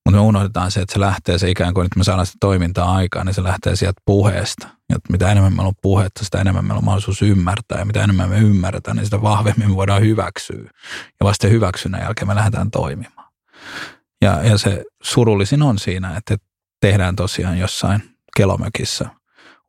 Mutta 0.05 0.17
me 0.17 0.27
unohdetaan 0.27 0.71
se, 0.71 0.81
että 0.81 0.93
se 0.93 0.99
lähtee 0.99 1.37
se 1.37 1.49
ikään 1.49 1.73
kuin, 1.73 1.85
että 1.85 1.97
me 1.99 2.03
saadaan 2.03 2.25
sitä 2.25 2.37
toimintaa 2.39 2.95
aikaan, 2.95 3.25
niin 3.25 3.33
se 3.33 3.43
lähtee 3.43 3.75
sieltä 3.75 4.01
puheesta. 4.05 4.67
Ja 4.89 4.97
mitä 5.09 5.31
enemmän 5.31 5.53
meillä 5.53 5.67
on 5.67 5.73
puhetta, 5.81 6.25
sitä 6.25 6.41
enemmän 6.41 6.65
meillä 6.65 6.77
on 6.77 6.85
mahdollisuus 6.85 7.21
ymmärtää. 7.21 7.79
Ja 7.79 7.85
mitä 7.85 8.03
enemmän 8.03 8.29
me 8.29 8.39
ymmärretään, 8.39 8.97
niin 8.97 9.05
sitä 9.05 9.21
vahvemmin 9.21 9.69
me 9.69 9.75
voidaan 9.75 10.01
hyväksyä. 10.01 10.69
Ja 11.19 11.23
vasta 11.23 11.47
hyväksynnän 11.47 12.01
jälkeen 12.01 12.27
me 12.27 12.35
lähdetään 12.35 12.71
toimimaan. 12.71 13.31
Ja, 14.22 14.43
ja 14.43 14.57
se 14.57 14.84
surullisin 15.03 15.61
on 15.61 15.80
siinä, 15.80 16.18
että 16.18 16.38
tehdään 16.82 17.16
tosiaan 17.16 17.59
jossain 17.59 18.01
kelomökissä 18.38 19.09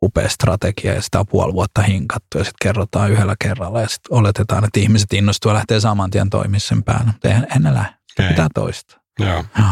upea 0.03 0.29
strategia 0.29 0.95
ja 0.95 1.03
sitä 1.03 1.21
on 1.21 1.27
puoli 1.27 1.53
vuotta 1.53 1.83
hinkattu 1.83 2.39
ja 2.39 2.45
sitten 2.45 2.57
kerrotaan 2.63 3.11
yhdellä 3.11 3.37
kerralla 3.39 3.81
ja 3.81 3.89
sitten 3.89 4.19
oletetaan, 4.19 4.65
että 4.65 4.81
ihmiset 4.81 5.13
innostuu 5.13 5.51
ja 5.51 5.55
lähtee 5.55 5.81
saman 5.81 6.11
tien 6.11 6.31
toimimaan 6.31 6.61
sen 6.61 6.83
päälle. 6.83 7.07
Mutta 7.07 7.29
eihän, 7.29 7.47
ne 7.63 7.75
lähde. 7.75 7.95
Pitää 8.29 8.49
toista. 8.55 9.01
Joo. 9.21 9.45
Joo. 9.59 9.69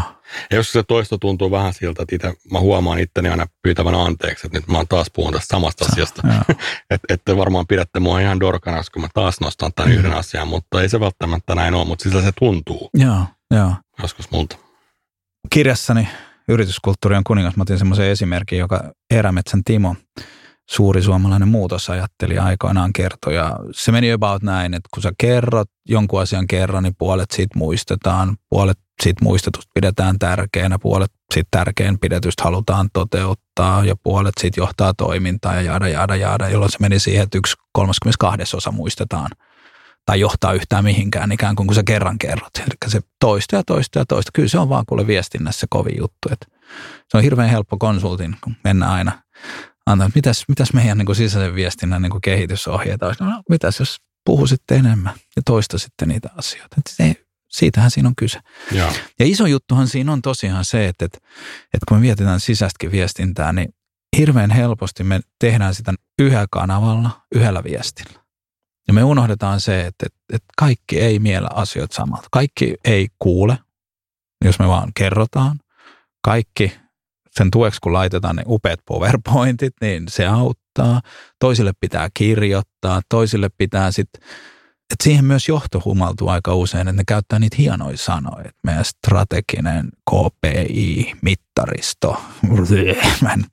Ja 0.51 0.57
jos 0.57 0.71
se 0.71 0.83
toisto 0.83 1.17
tuntuu 1.17 1.51
vähän 1.51 1.73
siltä, 1.73 2.03
että 2.03 2.15
itse, 2.15 2.33
mä 2.51 2.59
huomaan 2.59 2.99
itteni 2.99 3.29
aina 3.29 3.45
pyytävän 3.61 3.95
anteeksi, 3.95 4.47
että 4.47 4.57
nyt 4.57 4.67
mä 4.67 4.77
oon 4.77 4.87
taas 4.87 5.07
puhun 5.13 5.33
tästä 5.33 5.47
samasta 5.47 5.85
Sä, 5.85 5.91
asiasta. 5.91 6.21
että 6.89 7.05
et 7.13 7.21
te 7.25 7.37
varmaan 7.37 7.67
pidätte 7.67 7.99
mua 7.99 8.19
ihan 8.19 8.39
dorkana, 8.39 8.81
kun 8.93 9.01
mä 9.01 9.07
taas 9.13 9.39
nostan 9.41 9.71
tämän 9.75 9.91
mm. 9.91 9.97
yhden 9.97 10.13
asian, 10.13 10.47
mutta 10.47 10.81
ei 10.81 10.89
se 10.89 10.99
välttämättä 10.99 11.55
näin 11.55 11.73
ole, 11.73 11.85
mutta 11.85 12.03
sillä 12.03 12.21
se 12.21 12.31
tuntuu. 12.39 12.89
Joo, 12.93 13.25
joo. 13.51 13.73
Joskus 14.01 14.31
multa. 14.31 14.64
Kirjassani 15.49 16.07
Yrityskulttuuri 16.47 17.15
on 17.15 17.23
kuningas, 17.23 17.55
mä 17.55 17.61
otin 17.61 17.77
semmoisen 17.77 18.09
esimerkin, 18.09 18.59
joka 18.59 18.91
Erämetsän 19.11 19.63
Timo, 19.63 19.95
suuri 20.69 21.01
suomalainen 21.01 21.47
muutosajatteli 21.47 22.37
aikoinaan 22.37 22.93
kertoi. 22.93 23.35
Ja 23.35 23.59
se 23.71 23.91
meni 23.91 24.11
about 24.11 24.43
näin, 24.43 24.73
että 24.73 24.89
kun 24.93 25.03
sä 25.03 25.11
kerrot 25.17 25.69
jonkun 25.89 26.21
asian 26.21 26.47
kerran, 26.47 26.83
niin 26.83 26.95
puolet 26.97 27.31
siitä 27.31 27.59
muistetaan, 27.59 28.37
puolet 28.49 28.77
siitä 29.03 29.23
muistetusta 29.23 29.71
pidetään 29.73 30.19
tärkeänä, 30.19 30.79
puolet 30.79 31.11
siitä 31.33 31.47
tärkeän 31.51 31.99
pidetystä 31.99 32.43
halutaan 32.43 32.89
toteuttaa 32.93 33.85
ja 33.85 33.95
puolet 34.03 34.33
siitä 34.39 34.59
johtaa 34.59 34.93
toimintaa 34.93 35.55
ja 35.55 35.61
jaada, 35.61 35.87
jaada, 35.87 36.15
jaada, 36.15 36.49
jolloin 36.49 36.71
se 36.71 36.77
meni 36.79 36.99
siihen, 36.99 37.23
että 37.23 37.37
yksi 37.37 37.55
32 37.71 38.57
osa 38.57 38.71
muistetaan 38.71 39.29
tai 40.05 40.19
johtaa 40.19 40.53
yhtään 40.53 40.83
mihinkään 40.83 41.31
ikään 41.31 41.55
kuin 41.55 41.67
kun 41.67 41.75
sä 41.75 41.83
kerran 41.83 42.17
kerrot. 42.17 42.57
Eli 42.57 42.91
se 42.91 43.01
toista 43.19 43.55
ja 43.55 43.63
toista 43.63 43.99
ja 43.99 44.05
toista. 44.05 44.31
Kyllä 44.33 44.49
se 44.49 44.59
on 44.59 44.69
vaan 44.69 44.85
kuule 44.85 45.07
viestinnässä 45.07 45.67
kovin 45.69 45.97
juttu. 45.97 46.29
Että 46.31 46.45
se 47.09 47.17
on 47.17 47.23
hirveän 47.23 47.49
helppo 47.49 47.77
konsultin, 47.77 48.35
kun 48.41 48.55
mennään 48.63 48.91
aina 48.91 49.21
antaa, 49.85 50.07
että 50.07 50.17
mitäs, 50.17 50.45
mitäs 50.47 50.73
meidän 50.73 50.97
niin 50.97 51.05
kuin 51.05 51.15
sisäisen 51.15 51.55
viestinnän 51.55 52.01
niin 52.01 52.11
kuin 52.11 52.21
kehitysohjeet 52.21 53.03
olisi. 53.03 53.23
No, 53.23 53.43
mitäs 53.49 53.79
jos 53.79 53.97
puhuisitte 54.25 54.75
enemmän 54.75 55.13
ja 55.35 55.41
toistaisitte 55.45 56.05
niitä 56.05 56.29
asioita. 56.37 56.75
Että 56.77 56.91
se, 56.95 57.25
siitähän 57.51 57.91
siinä 57.91 58.09
on 58.09 58.15
kyse. 58.15 58.39
Ja. 58.71 58.93
ja 59.19 59.25
iso 59.25 59.45
juttuhan 59.45 59.87
siinä 59.87 60.11
on 60.11 60.21
tosiaan 60.21 60.65
se, 60.65 60.87
että, 60.87 61.05
että, 61.05 61.17
että 61.73 61.85
kun 61.87 61.97
me 61.97 62.01
mietitään 62.01 62.39
sisäistäkin 62.39 62.91
viestintää, 62.91 63.53
niin 63.53 63.69
hirveän 64.17 64.51
helposti 64.51 65.03
me 65.03 65.19
tehdään 65.39 65.75
sitä 65.75 65.93
yhdellä 66.19 66.47
kanavalla, 66.51 67.21
yhdellä 67.35 67.63
viestillä. 67.63 68.24
Ja 68.87 68.93
me 68.93 69.03
unohdetaan 69.03 69.59
se, 69.59 69.81
että, 69.81 70.05
että, 70.05 70.19
että 70.33 70.47
kaikki 70.57 70.99
ei 70.99 71.19
miellä 71.19 71.49
asioita 71.53 71.95
samalta. 71.95 72.27
Kaikki 72.31 72.75
ei 72.85 73.07
kuule, 73.19 73.57
jos 74.45 74.59
me 74.59 74.67
vaan 74.67 74.91
kerrotaan. 74.95 75.59
Kaikki 76.21 76.73
sen 77.31 77.51
tueksi, 77.51 77.79
kun 77.83 77.93
laitetaan 77.93 78.35
ne 78.35 78.43
upeat 78.47 78.79
PowerPointit, 78.85 79.73
niin 79.81 80.03
se 80.07 80.25
auttaa. 80.25 81.01
Toisille 81.39 81.73
pitää 81.79 82.09
kirjoittaa, 82.13 83.01
toisille 83.09 83.49
pitää 83.57 83.91
sitten 83.91 84.21
että 84.93 85.03
siihen 85.03 85.25
myös 85.25 85.47
johto 85.47 85.81
humaltuu 85.85 86.29
aika 86.29 86.55
usein, 86.55 86.87
että 86.87 87.01
ne 87.01 87.03
käyttää 87.07 87.39
niitä 87.39 87.55
hienoja 87.59 87.97
sanoja. 87.97 88.45
Että 88.45 88.59
meidän 88.63 88.85
strateginen 88.85 89.89
KPI-mittaristo. 90.11 92.21
Mä, 93.21 93.33
en, 93.33 93.45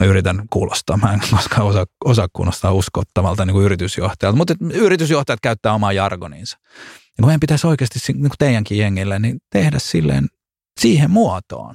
mä 0.00 0.06
yritän 0.06 0.42
kuulostaa, 0.50 0.96
mä 0.96 1.12
en 1.12 1.20
koskaan 1.30 1.66
osaa, 1.66 1.86
osaa 2.04 2.28
kuulostaa 2.32 2.72
uskottavalta 2.72 3.44
niin 3.44 3.54
kuin 3.54 3.64
yritysjohtajalta, 3.64 4.36
mutta 4.36 4.54
yritysjohtajat 4.74 5.40
käyttää 5.40 5.72
omaa 5.72 5.92
jargoninsa. 5.92 6.58
Ja 7.02 7.22
kun 7.22 7.26
meidän 7.26 7.40
pitäisi 7.40 7.66
oikeasti 7.66 7.98
niin 8.08 8.20
kuin 8.20 8.38
teidänkin 8.38 8.78
jengille, 8.78 9.18
niin 9.18 9.40
tehdä 9.52 9.78
silleen 9.78 10.26
siihen 10.80 11.10
muotoon, 11.10 11.74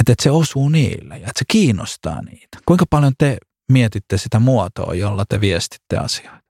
että, 0.00 0.12
että 0.12 0.22
se 0.22 0.30
osuu 0.30 0.68
niille 0.68 1.14
ja 1.14 1.26
että 1.26 1.38
se 1.38 1.44
kiinnostaa 1.48 2.22
niitä. 2.22 2.58
Kuinka 2.66 2.84
paljon 2.90 3.12
te 3.18 3.38
mietitte 3.72 4.18
sitä 4.18 4.38
muotoa, 4.38 4.94
jolla 4.94 5.24
te 5.24 5.40
viestitte 5.40 5.96
asioita? 5.96 6.44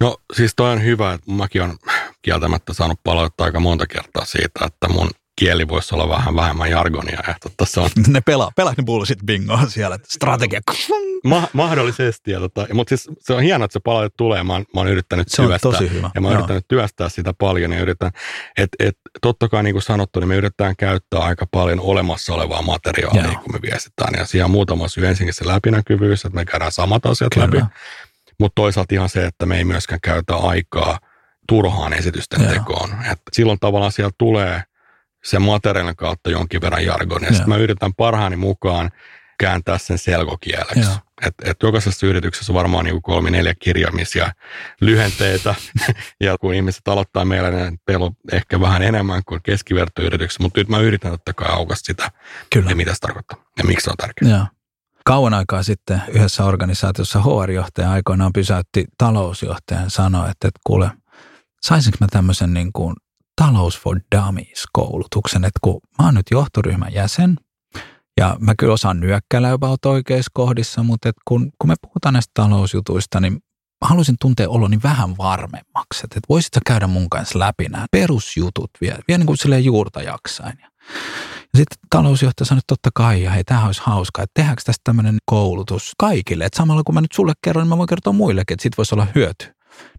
No 0.00 0.16
siis 0.36 0.52
toi 0.56 0.72
on 0.72 0.82
hyvä, 0.84 1.12
että 1.12 1.30
mäkin 1.30 1.62
on 1.62 1.78
kieltämättä 2.22 2.72
saanut 2.72 3.00
palauttaa 3.04 3.44
aika 3.44 3.60
monta 3.60 3.86
kertaa 3.86 4.24
siitä, 4.24 4.64
että 4.64 4.88
mun 4.88 5.10
kieli 5.36 5.68
voisi 5.68 5.94
olla 5.94 6.08
vähän 6.08 6.36
vähemmän 6.36 6.70
jargonia. 6.70 7.22
Ja 7.26 7.34
tota, 7.42 7.64
se 7.64 7.80
on... 7.80 7.90
ne 8.06 8.20
pelaa, 8.20 8.50
pelaa 8.56 8.74
ne 8.76 8.84
bullshit 8.84 9.18
bingoa 9.26 9.66
siellä, 9.68 9.98
strategia. 10.08 10.60
Ma- 11.24 11.48
mahdollisesti, 11.52 12.30
ja 12.30 12.40
tota, 12.40 12.66
mutta 12.72 12.88
siis 12.88 13.08
se 13.20 13.32
on 13.34 13.42
hienoa, 13.42 13.64
että 13.64 13.72
se 13.72 13.80
palaute 13.84 14.14
tulee. 14.16 14.42
Mä 14.42 14.52
oon, 14.52 14.64
mä 14.74 14.80
oon 14.80 14.88
yrittänyt 14.88 15.28
se 15.28 15.36
työstää. 15.36 15.72
tosi 15.72 15.90
hyvä. 15.90 16.10
Ja 16.14 16.20
mä 16.20 16.26
oon 16.26 16.32
Joo. 16.32 16.38
yrittänyt 16.38 16.64
työstää 16.68 17.08
sitä 17.08 17.34
paljon. 17.38 17.72
Ja 17.72 17.80
yritän, 17.80 18.10
et, 18.56 18.68
et, 18.78 18.98
totta 19.22 19.48
kai 19.48 19.62
niin 19.62 19.74
kuin 19.74 19.82
sanottu, 19.82 20.20
niin 20.20 20.28
me 20.28 20.36
yritetään 20.36 20.76
käyttää 20.76 21.20
aika 21.20 21.46
paljon 21.50 21.80
olemassa 21.80 22.34
olevaa 22.34 22.62
materiaalia, 22.62 23.22
Joo. 23.22 23.42
kun 23.42 23.52
me 23.52 23.58
viestitään. 23.62 24.14
Ja 24.18 24.26
siihen 24.26 24.44
on 24.44 24.50
muutama 24.50 24.88
syy. 24.88 25.06
Ensinnäkin 25.06 25.34
se 25.34 25.46
läpinäkyvyys, 25.46 26.24
että 26.24 26.36
me 26.36 26.44
käydään 26.44 26.72
samat 26.72 27.06
asiat 27.06 27.34
Kyllä. 27.34 27.46
läpi. 27.46 27.64
Mutta 28.40 28.54
toisaalta 28.54 28.94
ihan 28.94 29.08
se, 29.08 29.26
että 29.26 29.46
me 29.46 29.58
ei 29.58 29.64
myöskään 29.64 30.00
käytä 30.00 30.36
aikaa 30.36 30.98
turhaan 31.48 31.92
esitysten 31.92 32.42
Joo. 32.42 32.52
tekoon. 32.52 32.90
Et 33.12 33.20
silloin 33.32 33.58
tavallaan 33.60 33.92
siellä 33.92 34.12
tulee 34.18 34.62
sen 35.26 35.42
materiaalin 35.42 35.96
kautta 35.96 36.30
jonkin 36.30 36.60
verran 36.60 36.84
jargonia. 36.84 37.30
Sitten 37.30 37.48
mä 37.48 37.56
yritän 37.56 37.94
parhaani 37.94 38.36
mukaan 38.36 38.90
kääntää 39.38 39.78
sen 39.78 39.98
selkokieleksi. 39.98 40.90
Et, 41.26 41.34
et 41.44 41.56
jokaisessa 41.62 42.06
yrityksessä 42.06 42.52
on 42.52 42.54
varmaan 42.54 42.84
niin 42.84 43.02
kolme, 43.02 43.30
neljä 43.30 43.54
kirjamisia 43.58 44.32
lyhenteitä. 44.80 45.54
ja 46.20 46.38
kun 46.38 46.54
ihmiset 46.54 46.88
aloittaa 46.88 47.24
meillä, 47.24 47.50
niin 47.50 47.80
teillä 47.86 48.06
on 48.06 48.12
ehkä 48.32 48.60
vähän 48.60 48.82
enemmän 48.82 49.22
kuin 49.26 49.40
keskivertoyrityksessä. 49.42 50.42
Mutta 50.42 50.60
nyt 50.60 50.68
mä 50.68 50.78
yritän 50.78 51.10
totta 51.10 51.32
kai 51.32 51.48
aukasta 51.48 51.86
sitä, 51.86 52.10
Kyllä. 52.52 52.70
ja 52.70 52.76
mitä 52.76 52.94
se 52.94 53.00
tarkoittaa 53.00 53.38
ja 53.58 53.64
miksi 53.64 53.84
se 53.84 53.90
on 53.90 53.96
tärkeää. 53.96 54.30
Joo. 54.30 54.46
Kauan 55.04 55.34
aikaa 55.34 55.62
sitten 55.62 56.02
yhdessä 56.08 56.44
organisaatiossa 56.44 57.22
HR-johtaja 57.22 57.90
aikoinaan 57.90 58.32
pysäytti 58.32 58.84
talousjohtajan 58.98 59.90
sanoa, 59.90 60.24
että, 60.30 60.48
että 60.48 60.60
kuule, 60.66 60.90
saisinko 61.62 61.96
mä 62.00 62.06
tämmöisen 62.10 62.54
niin 62.54 62.72
kuin 62.72 62.94
talous 63.42 63.80
for 63.80 64.00
dummies-koulutuksen, 64.14 65.44
että 65.44 65.60
kun 65.62 65.80
mä 65.98 66.04
oon 66.06 66.14
nyt 66.14 66.26
johtoryhmän 66.30 66.92
jäsen, 66.92 67.36
ja 68.20 68.36
mä 68.40 68.54
kyllä 68.58 68.72
osaan 68.72 69.00
nyökkäillä 69.00 69.52
about 69.52 69.86
oikeissa 69.86 70.30
kohdissa, 70.34 70.82
mutta 70.82 71.08
et 71.08 71.16
kun, 71.24 71.50
kun 71.58 71.70
me 71.70 71.74
puhutaan 71.82 72.12
näistä 72.12 72.30
talousjutuista, 72.34 73.20
niin 73.20 73.32
mä 73.84 73.88
haluaisin 73.88 74.16
tuntea 74.20 74.48
oloni 74.48 74.78
vähän 74.82 75.18
varmemmaksi, 75.18 76.00
että, 76.04 76.18
että 76.18 76.28
voisit 76.28 76.52
käydä 76.66 76.86
mun 76.86 77.10
kanssa 77.10 77.38
läpi 77.38 77.68
nämä 77.68 77.86
perusjutut 77.90 78.70
vielä, 78.80 78.98
vielä 79.08 79.18
niin 79.18 79.26
kuin 79.26 79.36
silleen 79.36 79.64
juurta 79.64 80.02
jaksain. 80.02 80.58
Ja 80.60 80.68
sitten 81.56 81.78
talousjohtaja 81.90 82.46
sanoi, 82.46 82.58
että 82.58 82.74
totta 82.74 82.90
kai, 82.94 83.22
ja 83.22 83.30
hei, 83.30 83.44
tämähän 83.44 83.66
olisi 83.66 83.82
hauskaa, 83.84 84.22
että 84.22 84.32
tehdäänkö 84.34 84.62
tästä 84.66 84.80
tämmöinen 84.84 85.16
koulutus 85.26 85.92
kaikille, 85.98 86.44
että 86.44 86.56
samalla 86.56 86.82
kun 86.86 86.94
mä 86.94 87.00
nyt 87.00 87.12
sulle 87.12 87.32
kerron, 87.44 87.62
niin 87.62 87.68
mä 87.68 87.78
voin 87.78 87.86
kertoa 87.86 88.12
muillekin, 88.12 88.54
että 88.54 88.62
siitä 88.62 88.76
voisi 88.76 88.94
olla 88.94 89.06
hyöty. 89.14 89.55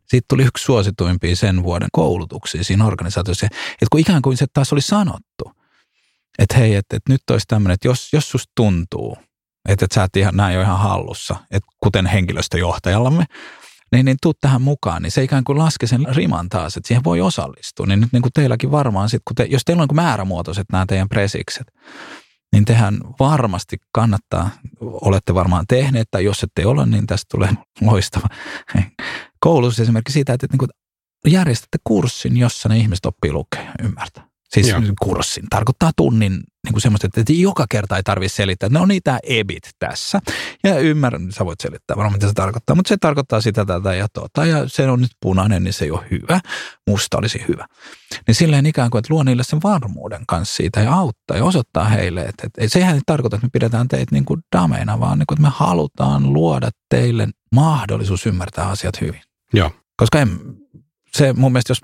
Siitä 0.08 0.26
tuli 0.30 0.44
yksi 0.44 0.64
suosituimpia 0.64 1.36
sen 1.36 1.64
vuoden 1.64 1.90
koulutuksia 1.92 2.64
siinä 2.64 2.86
organisaatiossa, 2.86 3.46
että 3.46 3.88
kun 3.92 4.00
ikään 4.00 4.22
kuin 4.22 4.38
se 4.38 4.46
taas 4.54 4.74
oli 4.74 4.82
sanottu, 4.82 5.52
että 6.40 6.58
hei, 6.58 6.76
että, 6.76 6.98
että 6.98 7.14
nyt 7.14 7.22
olisi 7.32 7.46
tämmöinen, 7.48 7.74
että 7.74 7.88
jos, 7.88 8.14
jos 8.14 8.30
susta 8.30 8.52
tuntuu, 8.56 9.18
että, 9.70 9.86
että 9.86 9.96
sä 9.96 10.04
et 10.04 10.16
ihan, 10.16 10.36
näin 10.36 10.58
ole 10.58 10.64
ihan 10.64 10.80
hallussa, 10.80 11.36
että 11.52 11.68
kuten 11.84 12.06
henkilöstöjohtajallamme, 12.06 13.26
niin, 13.92 14.06
niin 14.06 14.18
tuu 14.22 14.34
tähän 14.42 14.62
mukaan, 14.62 15.02
niin 15.02 15.12
se 15.12 15.24
ikään 15.24 15.44
kuin 15.44 15.58
laske 15.58 15.88
sen 15.88 16.06
riman 16.16 16.50
taas, 16.50 16.78
että 16.78 16.88
siihen 16.88 17.04
voi 17.04 17.22
osallistua. 17.22 17.86
Niin 17.86 18.00
nyt 18.00 18.14
niin 18.14 18.22
kuin 18.22 18.34
teilläkin 18.34 18.72
varmaan, 18.72 19.10
sit, 19.10 19.22
kun 19.28 19.36
te, 19.36 19.48
jos 19.50 19.62
teillä 19.66 19.82
on 19.82 19.88
niin 19.90 19.96
määrämuotoiset 19.96 20.66
nämä 20.72 20.86
teidän 20.86 21.10
presikset, 21.10 21.68
niin 22.52 22.66
tehän 22.66 23.00
varmasti 23.20 23.78
kannattaa, 23.92 24.50
olette 24.82 25.34
varmaan 25.34 25.66
tehneet, 25.68 26.08
tai 26.12 26.24
jos 26.24 26.44
ette 26.44 26.66
ole, 26.66 26.86
niin 26.86 27.08
tästä 27.08 27.26
tulee 27.32 27.50
loistava 27.82 28.28
koulutus 29.40 29.80
esimerkiksi 29.80 30.14
siitä, 30.14 30.34
että 30.34 30.48
niin 30.52 30.58
kuin 30.58 30.70
järjestätte 31.28 31.78
kurssin, 31.84 32.38
jossa 32.38 32.70
ne 32.70 32.78
ihmiset 32.78 33.06
oppii 33.06 33.32
lukea 33.32 33.64
ja 33.64 33.74
ymmärtää. 33.84 34.28
Siis 34.50 34.68
Joo. 34.68 34.82
kurssin 35.02 35.46
tarkoittaa 35.50 35.92
tunnin 35.98 36.32
niin 36.32 36.74
kuin 36.74 36.82
semmoista, 36.82 37.08
että 37.08 37.34
joka 37.34 37.66
kerta 37.70 37.98
ei 37.98 38.04
tarvitse 38.04 38.36
selittää, 38.36 38.68
että 38.68 38.80
no 38.80 38.86
niin 38.86 39.02
tämä 39.04 39.20
EBIT 39.24 39.70
tässä. 39.80 40.20
Ja 40.64 40.80
ymmärrän, 40.80 41.32
sä 41.32 41.46
voit 41.46 41.60
selittää 41.62 41.98
varmaan 41.98 42.14
mitä 42.14 42.28
se 42.28 42.34
tarkoittaa, 42.34 42.76
mutta 42.76 42.90
se 42.90 42.98
tarkoittaa 42.98 43.42
sitä, 43.42 43.66
tätä 43.66 43.96
ja 43.96 44.08
tota. 44.14 44.46
Ja 44.46 44.70
se 44.70 44.90
on 44.90 45.02
nyt 45.02 45.12
punainen, 45.22 45.64
niin 45.64 45.74
se 45.74 45.86
ei 45.86 45.92
ole 45.92 46.06
hyvä. 46.12 46.40
Musta 46.88 47.18
olisi 47.18 47.46
hyvä. 47.48 47.66
Niin 48.28 48.36
silleen 48.36 48.66
ikään 48.66 48.90
kuin, 48.90 49.00
että 49.00 49.14
luo 49.14 49.24
niille 49.24 49.44
sen 49.44 49.60
varmuuden 49.64 50.24
kanssa 50.28 50.56
siitä 50.56 50.80
ja 50.80 50.94
auttaa 50.94 51.38
ja 51.38 51.46
osoittaa 51.46 51.86
heille, 51.86 52.22
että, 52.22 52.48
että 52.48 52.74
sehän 52.74 52.96
ei 52.96 53.02
tarkoita, 53.06 53.36
että 53.36 53.46
me 53.46 53.50
pidetään 53.54 53.88
teitä 53.88 54.16
niin 54.16 54.26
kuin 54.26 54.42
dameina, 54.56 55.00
vaan 55.00 55.20
niin 55.20 55.28
kuin, 55.28 55.36
että 55.36 55.50
me 55.50 55.54
halutaan 55.56 56.34
luoda 56.34 56.70
teille 56.90 57.28
mahdollisuus 57.52 58.26
ymmärtää 58.26 58.68
asiat 58.68 59.02
hyvin. 59.02 59.22
Joo. 59.54 59.72
Koska 59.98 60.20
en, 60.20 60.40
se 61.14 61.34
mun 61.34 61.52
mielestä, 61.52 61.72
jos 61.72 61.82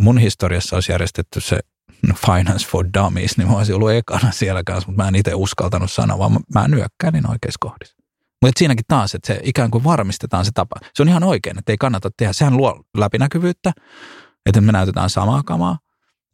mun 0.00 0.18
historiassa 0.18 0.76
olisi 0.76 0.92
järjestetty 0.92 1.40
se 1.40 1.60
Finance 2.26 2.68
for 2.68 2.86
Dummies, 2.94 3.38
niin 3.38 3.48
mä 3.48 3.56
olisin 3.56 3.74
ollut 3.74 3.90
ekana 3.90 4.32
siellä 4.32 4.62
kanssa, 4.64 4.88
mutta 4.88 5.02
mä 5.02 5.08
en 5.08 5.14
itse 5.14 5.34
uskaltanut 5.34 5.92
sanoa, 5.92 6.18
vaan 6.18 6.40
mä 6.54 6.68
nyökkäilin 6.68 7.30
oikeassa 7.30 7.58
kohdissa. 7.60 7.96
Mutta 8.42 8.58
siinäkin 8.58 8.84
taas, 8.88 9.14
että 9.14 9.26
se 9.26 9.40
ikään 9.42 9.70
kuin 9.70 9.84
varmistetaan 9.84 10.44
se 10.44 10.50
tapa. 10.54 10.76
Se 10.94 11.02
on 11.02 11.08
ihan 11.08 11.24
oikein, 11.24 11.58
että 11.58 11.72
ei 11.72 11.76
kannata 11.76 12.10
tehdä. 12.16 12.32
Sehän 12.32 12.56
luo 12.56 12.84
läpinäkyvyyttä, 12.96 13.72
että 14.46 14.60
me 14.60 14.72
näytetään 14.72 15.10
samaa 15.10 15.42
kamaa, 15.42 15.78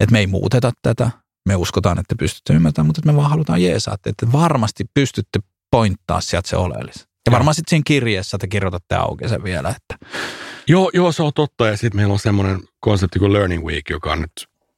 että 0.00 0.12
me 0.12 0.18
ei 0.18 0.26
muuteta 0.26 0.72
tätä. 0.82 1.10
Me 1.48 1.56
uskotaan, 1.56 1.98
että 1.98 2.14
pystytte 2.18 2.52
ymmärtämään, 2.52 2.86
mutta 2.86 3.02
me 3.04 3.16
vaan 3.16 3.30
halutaan 3.30 3.62
jeesaa, 3.62 3.94
että 4.06 4.32
varmasti 4.32 4.84
pystytte 4.94 5.40
pointtaa 5.70 6.20
sieltä 6.20 6.48
se 6.48 6.56
oleellista. 6.56 7.11
Ja 7.26 7.32
varmaan 7.32 7.54
sitten 7.54 7.70
siinä 7.70 7.82
kirjeessä 7.86 8.38
te 8.38 8.46
kirjoitatte 8.46 8.94
auki 8.94 9.28
sen 9.28 9.44
vielä. 9.44 9.68
Että. 9.68 10.06
Joo, 10.68 10.90
joo, 10.94 11.12
se 11.12 11.22
on 11.22 11.32
totta. 11.34 11.66
Ja 11.66 11.76
sitten 11.76 11.96
meillä 11.96 12.12
on 12.12 12.18
semmoinen 12.18 12.60
konsepti 12.80 13.18
kuin 13.18 13.32
Learning 13.32 13.64
Week, 13.64 13.90
joka 13.90 14.16
nyt 14.16 14.32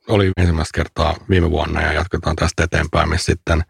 oli 0.08 0.30
ensimmäistä 0.36 0.76
kertaa 0.78 1.14
viime 1.30 1.50
vuonna 1.50 1.82
ja 1.82 1.92
jatketaan 1.92 2.36
tästä 2.36 2.64
eteenpäin, 2.64 3.08
missä 3.08 3.32
sitten 3.32 3.62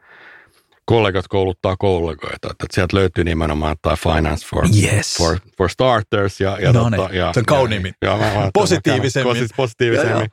kollegat 0.84 1.28
kouluttaa 1.28 1.76
kollegoita. 1.76 2.48
Että 2.50 2.66
sieltä 2.70 2.96
löytyy 2.96 3.24
nimenomaan 3.24 3.76
tämä 3.82 3.96
Finance 3.96 4.46
for, 4.46 4.68
yes. 4.82 5.14
for, 5.18 5.38
for 5.58 5.70
Starters. 5.70 6.40
Ja, 6.40 6.58
ja, 6.60 6.72
no 6.72 6.90
tota, 6.90 7.14
ja, 7.14 7.32
se 7.32 7.40
on 7.40 7.46
kauniimmin. 7.46 7.94
Ja, 8.02 8.18
ja, 8.18 8.50
positiivisemmin. 8.54 9.48
positiivisemmin. 9.56 10.14
Ja, 10.14 10.20
ja. 10.20 10.28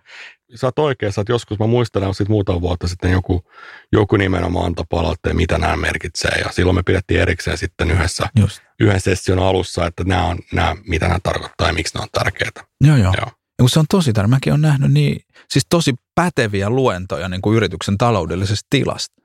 Sä 0.55 0.67
oot 0.67 0.79
oikeassa, 0.79 1.21
että 1.21 1.33
joskus 1.33 1.59
mä 1.59 1.67
muistelen, 1.67 2.09
että 2.09 2.23
muutama 2.29 2.61
vuotta 2.61 2.87
sitten 2.87 3.11
joku, 3.11 3.43
joku 3.91 4.17
nimenomaan 4.17 4.65
antoi 4.65 4.85
palautteen, 4.89 5.35
mitä 5.35 5.57
nämä 5.57 5.77
merkitsee. 5.77 6.31
Ja 6.31 6.51
silloin 6.51 6.75
me 6.75 6.83
pidettiin 6.83 7.21
erikseen 7.21 7.57
sitten 7.57 7.91
yhdessä, 7.91 8.29
Just. 8.39 8.61
yhden 8.79 9.01
session 9.01 9.39
alussa, 9.39 9.85
että 9.85 10.03
nämä 10.03 10.25
on 10.25 10.39
nämä, 10.53 10.75
mitä 10.87 11.07
nämä 11.07 11.19
tarkoittaa 11.23 11.67
ja 11.67 11.73
miksi 11.73 11.93
nämä 11.93 12.03
on 12.03 12.09
tärkeitä. 12.11 12.63
Joo, 12.81 12.97
joo. 12.97 13.13
joo. 13.17 13.31
Ja 13.61 13.63
kun 13.63 13.69
se 13.69 13.79
on 13.79 13.85
tosi 13.89 14.13
tärkeää, 14.13 14.27
mäkin 14.27 14.53
olen 14.53 14.61
nähnyt 14.61 14.91
niin, 14.91 15.21
siis 15.49 15.65
tosi 15.69 15.93
päteviä 16.15 16.69
luentoja 16.69 17.29
niin 17.29 17.41
kuin 17.41 17.57
yrityksen 17.57 17.97
taloudellisesta 17.97 18.67
tilasta. 18.69 19.21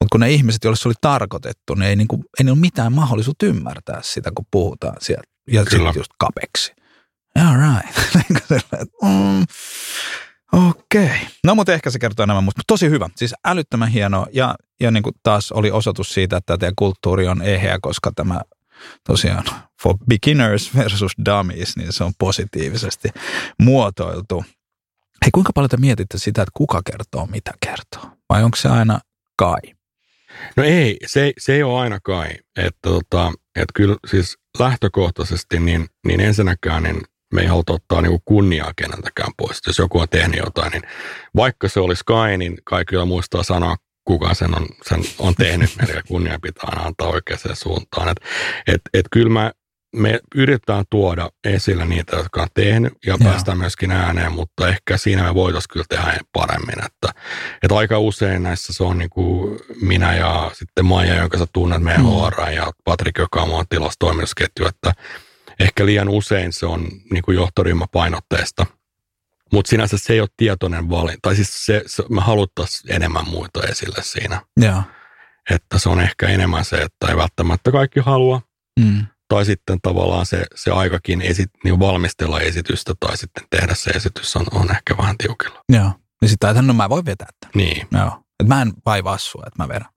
Mutta 0.00 0.12
kun 0.12 0.20
ne 0.20 0.30
ihmiset, 0.30 0.64
joille 0.64 0.76
se 0.76 0.88
oli 0.88 0.94
tarkoitettu, 1.00 1.74
niin 1.74 1.88
ei, 1.88 1.96
niin 1.96 2.08
kuin, 2.08 2.24
ei 2.40 2.50
ole 2.50 2.58
mitään 2.58 2.92
mahdollisuutta 2.92 3.46
ymmärtää 3.46 4.00
sitä, 4.02 4.30
kun 4.34 4.46
puhutaan 4.50 4.96
sieltä. 5.00 5.34
Ja 5.48 5.64
sitten 5.64 5.92
just 5.96 6.10
kapeksi. 6.18 6.72
All 7.38 7.56
right. 7.56 7.96
mm, 9.02 9.44
Okei. 10.54 11.04
Okay. 11.04 11.18
No 11.44 11.54
mutta 11.54 11.72
ehkä 11.72 11.90
se 11.90 11.98
kertoo 11.98 12.24
enemmän, 12.24 12.44
mutta 12.44 12.62
tosi 12.66 12.90
hyvä. 12.90 13.08
Siis 13.16 13.34
älyttömän 13.44 13.88
hieno 13.88 14.26
ja, 14.32 14.54
ja 14.80 14.90
niin 14.90 15.02
kuin 15.02 15.14
taas 15.22 15.52
oli 15.52 15.70
osoitus 15.70 16.14
siitä, 16.14 16.36
että 16.36 16.58
tämä 16.58 16.72
kulttuuri 16.76 17.28
on 17.28 17.42
eheä, 17.42 17.78
koska 17.82 18.12
tämä 18.16 18.40
tosiaan 19.06 19.44
for 19.82 19.96
beginners 20.08 20.76
versus 20.76 21.12
dummies, 21.26 21.76
niin 21.76 21.92
se 21.92 22.04
on 22.04 22.12
positiivisesti 22.18 23.08
muotoiltu. 23.62 24.44
Hei, 25.24 25.30
kuinka 25.34 25.52
paljon 25.52 25.70
te 25.70 25.76
mietitte 25.76 26.18
sitä, 26.18 26.42
että 26.42 26.52
kuka 26.54 26.80
kertoo, 26.84 27.26
mitä 27.26 27.52
kertoo? 27.66 28.10
Vai 28.28 28.44
onko 28.44 28.56
se 28.56 28.68
aina 28.68 29.00
kai? 29.36 29.60
No 30.56 30.64
ei, 30.64 30.96
se, 31.06 31.32
se 31.38 31.54
ei 31.54 31.62
ole 31.62 31.80
aina 31.80 32.00
kai. 32.00 32.30
Että, 32.56 32.78
tota, 32.82 33.32
että 33.56 33.72
kyllä 33.74 33.96
siis 34.06 34.38
lähtökohtaisesti, 34.58 35.60
niin, 35.60 35.86
niin 36.06 36.20
ensinnäkään 36.20 36.82
niin 36.82 37.02
me 37.34 37.40
ei 37.40 37.46
haluta 37.46 37.72
ottaa 37.72 38.00
niin 38.00 38.20
kunniaa 38.24 38.72
keneltäkään 38.76 39.32
pois. 39.36 39.60
Jos 39.66 39.78
joku 39.78 40.00
on 40.00 40.08
tehnyt 40.08 40.40
jotain, 40.44 40.72
niin 40.72 40.82
vaikka 41.36 41.68
se 41.68 41.80
olisi 41.80 42.02
kai, 42.06 42.38
niin 42.38 42.58
kai 42.64 42.84
kyllä 42.84 43.04
muistaa 43.04 43.42
sanoa 43.42 43.76
kuka 44.04 44.34
sen 44.34 44.56
on, 44.56 44.66
sen 44.82 45.00
on 45.18 45.34
tehnyt, 45.34 45.70
eli 45.82 46.02
kunnia 46.08 46.38
pitää 46.42 46.64
aina 46.66 46.82
antaa 46.82 47.08
oikeaan 47.08 47.56
suuntaan. 47.56 48.08
Et, 48.08 48.20
et, 48.66 48.80
et 48.94 49.06
kyllä 49.10 49.30
mä, 49.30 49.52
me 49.96 50.20
yritetään 50.34 50.84
tuoda 50.90 51.30
esille 51.44 51.84
niitä, 51.84 52.16
jotka 52.16 52.42
on 52.42 52.48
tehnyt 52.54 52.92
ja 53.06 53.16
Joo. 53.20 53.30
päästään 53.30 53.58
myöskin 53.58 53.90
ääneen, 53.90 54.32
mutta 54.32 54.68
ehkä 54.68 54.96
siinä 54.96 55.22
me 55.22 55.34
voitaisiin 55.34 55.72
kyllä 55.72 55.86
tehdä 55.88 56.18
paremmin. 56.32 56.84
Että, 56.84 57.20
että 57.62 57.76
aika 57.76 57.98
usein 57.98 58.42
näissä 58.42 58.72
se 58.72 58.84
on 58.84 58.98
niin 58.98 59.10
kuin 59.10 59.58
minä 59.80 60.16
ja 60.16 60.50
sitten 60.52 60.84
Maija, 60.84 61.14
jonka 61.14 61.38
sä 61.38 61.46
tunnet 61.52 61.82
meidän 61.82 62.02
mm. 62.02 62.08
HR, 62.08 62.50
ja 62.50 62.72
Patrik, 62.84 63.18
joka 63.18 63.42
on 63.42 63.48
muun 63.48 63.64
tilastoimistusketju, 63.68 64.66
että 64.66 64.92
ehkä 65.60 65.86
liian 65.86 66.08
usein 66.08 66.52
se 66.52 66.66
on 66.66 66.88
niin 67.10 67.22
kuin 67.22 67.34
johtoryhmäpainotteista– 67.34 68.66
mutta 69.54 69.68
sinänsä 69.68 69.98
se 69.98 70.12
ei 70.12 70.20
ole 70.20 70.28
tietoinen 70.36 70.90
valinta. 70.90 71.18
Tai 71.22 71.34
siis 71.34 71.66
se, 71.66 71.82
se, 71.86 72.04
me 72.10 72.20
haluttaisiin 72.20 72.94
enemmän 72.94 73.28
muita 73.28 73.62
esille 73.62 74.02
siinä. 74.02 74.40
Ja. 74.60 74.82
Että 75.50 75.78
se 75.78 75.88
on 75.88 76.00
ehkä 76.00 76.28
enemmän 76.28 76.64
se, 76.64 76.76
että 76.76 77.06
ei 77.08 77.16
välttämättä 77.16 77.72
kaikki 77.72 78.00
halua. 78.00 78.42
Mm. 78.80 79.06
Tai 79.28 79.44
sitten 79.44 79.78
tavallaan 79.82 80.26
se, 80.26 80.46
se 80.54 80.70
aikakin 80.70 81.22
esit, 81.22 81.50
niin 81.64 81.78
valmistella 81.78 82.40
esitystä 82.40 82.92
tai 83.00 83.16
sitten 83.16 83.44
tehdä 83.50 83.74
se 83.74 83.90
esitys 83.90 84.36
on, 84.36 84.46
on 84.50 84.70
ehkä 84.70 84.96
vähän 84.96 85.18
tiukilla. 85.18 85.62
Joo. 85.72 85.92
Niin 86.20 86.28
sitten 86.28 86.66
no 86.66 86.74
mä 86.74 86.88
voin 86.88 87.04
vetää 87.04 87.28
tämän. 87.40 87.52
Niin. 87.54 87.86
Joo. 87.92 88.23
Et 88.40 88.48
mä 88.48 88.62
en 88.62 88.72
vaivaa 88.86 89.18
sua, 89.18 89.44
että 89.46 89.62
mä 89.62 89.68
vedän. 89.68 89.88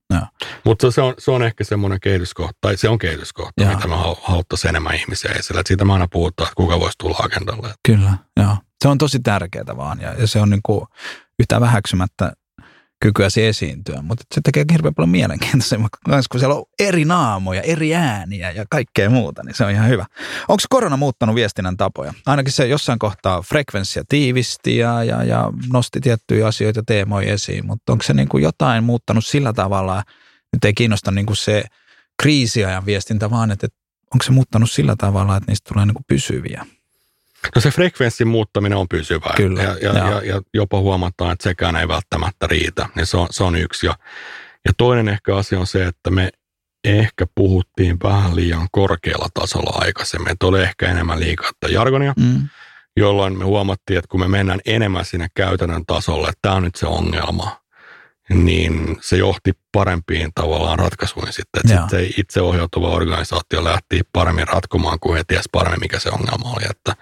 Mutta 0.64 0.92
se 0.92 1.02
on, 1.02 1.14
se 1.18 1.32
on 1.32 1.44
ehkä 1.44 1.64
semmoinen 1.64 2.00
kehityskohta, 2.00 2.58
tai 2.62 2.78
se 2.78 2.90
on 2.90 2.98
kehityskohta, 2.98 3.64
Joo. 3.64 3.76
mitä 3.76 3.88
me 3.88 3.96
haluttaisiin 4.24 4.70
enemmän 4.70 4.96
ihmisiä 4.96 5.32
esille. 5.32 5.60
Et 5.60 5.68
siitä 5.68 5.86
me 5.86 5.94
aina 5.94 6.08
puhutaan, 6.12 6.48
että 6.48 6.56
kuka 6.56 6.80
voisi 6.80 6.98
tulla 6.98 7.18
agendalle. 7.20 7.74
Kyllä, 7.88 8.14
joo. 8.40 8.58
Se 8.82 8.88
on 8.88 8.98
tosi 8.98 9.20
tärkeää 9.20 9.78
vaan, 9.78 10.02
ja, 10.02 10.14
ja 10.14 10.28
se 10.28 10.42
on 10.42 10.50
niin 10.50 10.62
kuin 10.64 10.82
yhtään 11.40 11.62
vähäksymättä 11.62 12.34
kykyäsi 13.00 13.46
esiintyä, 13.46 14.02
mutta 14.02 14.26
se 14.36 14.42
tekee 14.44 14.66
hirveän 14.72 14.96
paljon 14.96 15.10
mielenkiintoisemmin, 15.10 15.90
kun 16.32 16.40
siellä 16.40 16.56
on 16.56 16.66
eri 16.80 17.06
naamoja, 17.06 17.62
eri 17.62 17.96
ääniä 17.96 18.52
ja 18.52 18.66
kaikkea 18.70 19.10
muuta, 19.10 19.44
niin 19.44 19.56
se 19.56 19.66
on 19.66 19.72
ihan 19.72 19.90
hyvä. 19.90 20.06
Onko 20.48 20.64
korona 20.70 20.98
muuttanut 20.98 21.36
viestinnän 21.36 21.78
tapoja? 21.78 22.14
Ainakin 22.26 22.54
se 22.54 22.68
jossain 22.68 23.00
kohtaa 23.00 23.42
frekvenssiä 23.42 24.04
tiivisti 24.10 24.78
ja, 24.78 25.04
ja, 25.04 25.24
ja 25.24 25.52
nosti 25.74 26.02
tiettyjä 26.02 26.48
asioita 26.48 26.84
teemoja 26.84 27.34
esiin, 27.34 27.66
mutta 27.66 27.92
onko 27.92 28.04
se 28.04 28.14
niin 28.14 28.30
kuin 28.30 28.44
jotain 28.44 28.84
muuttanut 28.84 29.26
sillä 29.26 29.54
tavalla, 29.54 30.04
nyt 30.54 30.66
ei 30.66 30.74
kiinnosta 30.74 31.12
niin 31.12 31.26
kuin 31.26 31.38
se 31.38 31.64
kriisiajan 32.22 32.86
viestintä, 32.86 33.30
vaan 33.30 33.52
että 33.52 33.68
onko 34.14 34.24
se 34.24 34.32
muuttanut 34.32 34.72
sillä 34.72 34.96
tavalla, 34.98 35.38
että 35.38 35.52
niistä 35.52 35.74
tulee 35.74 35.86
niin 35.86 35.96
kuin 35.96 36.06
pysyviä? 36.08 36.66
No 37.56 37.62
se 37.62 37.72
frekvenssin 37.72 38.28
muuttaminen 38.28 38.78
on 38.78 38.88
pysyvää 38.88 39.34
Kyllä, 39.38 39.64
ja, 39.64 39.78
ja, 39.82 39.94
ja, 39.94 40.22
ja 40.22 40.42
jopa 40.54 40.80
huomataan, 40.80 41.32
että 41.32 41.44
sekään 41.44 41.76
ei 41.76 41.88
välttämättä 41.88 42.48
riitä. 42.48 42.90
Niin 42.96 43.06
se, 43.06 43.18
on, 43.18 43.28
se 43.32 43.44
on 43.44 43.56
yksi. 43.56 43.86
Ja, 43.86 43.94
ja 44.66 44.74
toinen 44.78 45.10
ehkä 45.10 45.36
asia 45.36 45.60
on 45.60 45.68
se, 45.68 45.86
että 45.86 46.12
me 46.12 46.30
ehkä 46.84 47.26
puhuttiin 47.36 47.98
vähän 48.04 48.36
liian 48.36 48.68
korkealla 48.72 49.28
tasolla 49.34 49.78
aikaisemmin. 49.86 50.32
Että 50.32 50.46
oli 50.46 50.62
ehkä 50.62 50.92
enemmän 50.92 51.20
liikaa 51.20 51.52
jargonia, 51.70 52.14
mm. 52.20 52.50
jolloin 52.98 53.38
me 53.38 53.44
huomattiin, 53.44 53.98
että 53.98 54.08
kun 54.10 54.20
me 54.20 54.28
mennään 54.28 54.60
enemmän 54.66 55.06
sinne 55.06 55.28
käytännön 55.36 55.86
tasolle, 55.86 56.28
että 56.28 56.40
tämä 56.42 56.56
on 56.56 56.64
nyt 56.64 56.76
se 56.76 56.88
ongelma, 56.88 57.62
niin 58.30 58.98
se 59.02 59.18
johti 59.18 59.52
parempiin 59.72 60.32
tavallaan 60.36 60.80
ratkaisuihin 60.80 61.34
sitten. 61.34 61.60
Että 61.60 61.74
sitten 61.74 61.90
se 61.90 62.14
itseohjautuva 62.18 62.90
organisaatio 62.90 63.64
lähti 63.64 64.02
paremmin 64.14 64.48
ratkomaan, 64.48 65.00
kun 65.00 65.18
he 65.18 65.24
tiesi 65.28 65.50
paremmin, 65.52 65.80
mikä 65.80 66.00
se 66.00 66.10
ongelma 66.10 66.52
oli. 66.52 66.64
Että, 66.70 66.96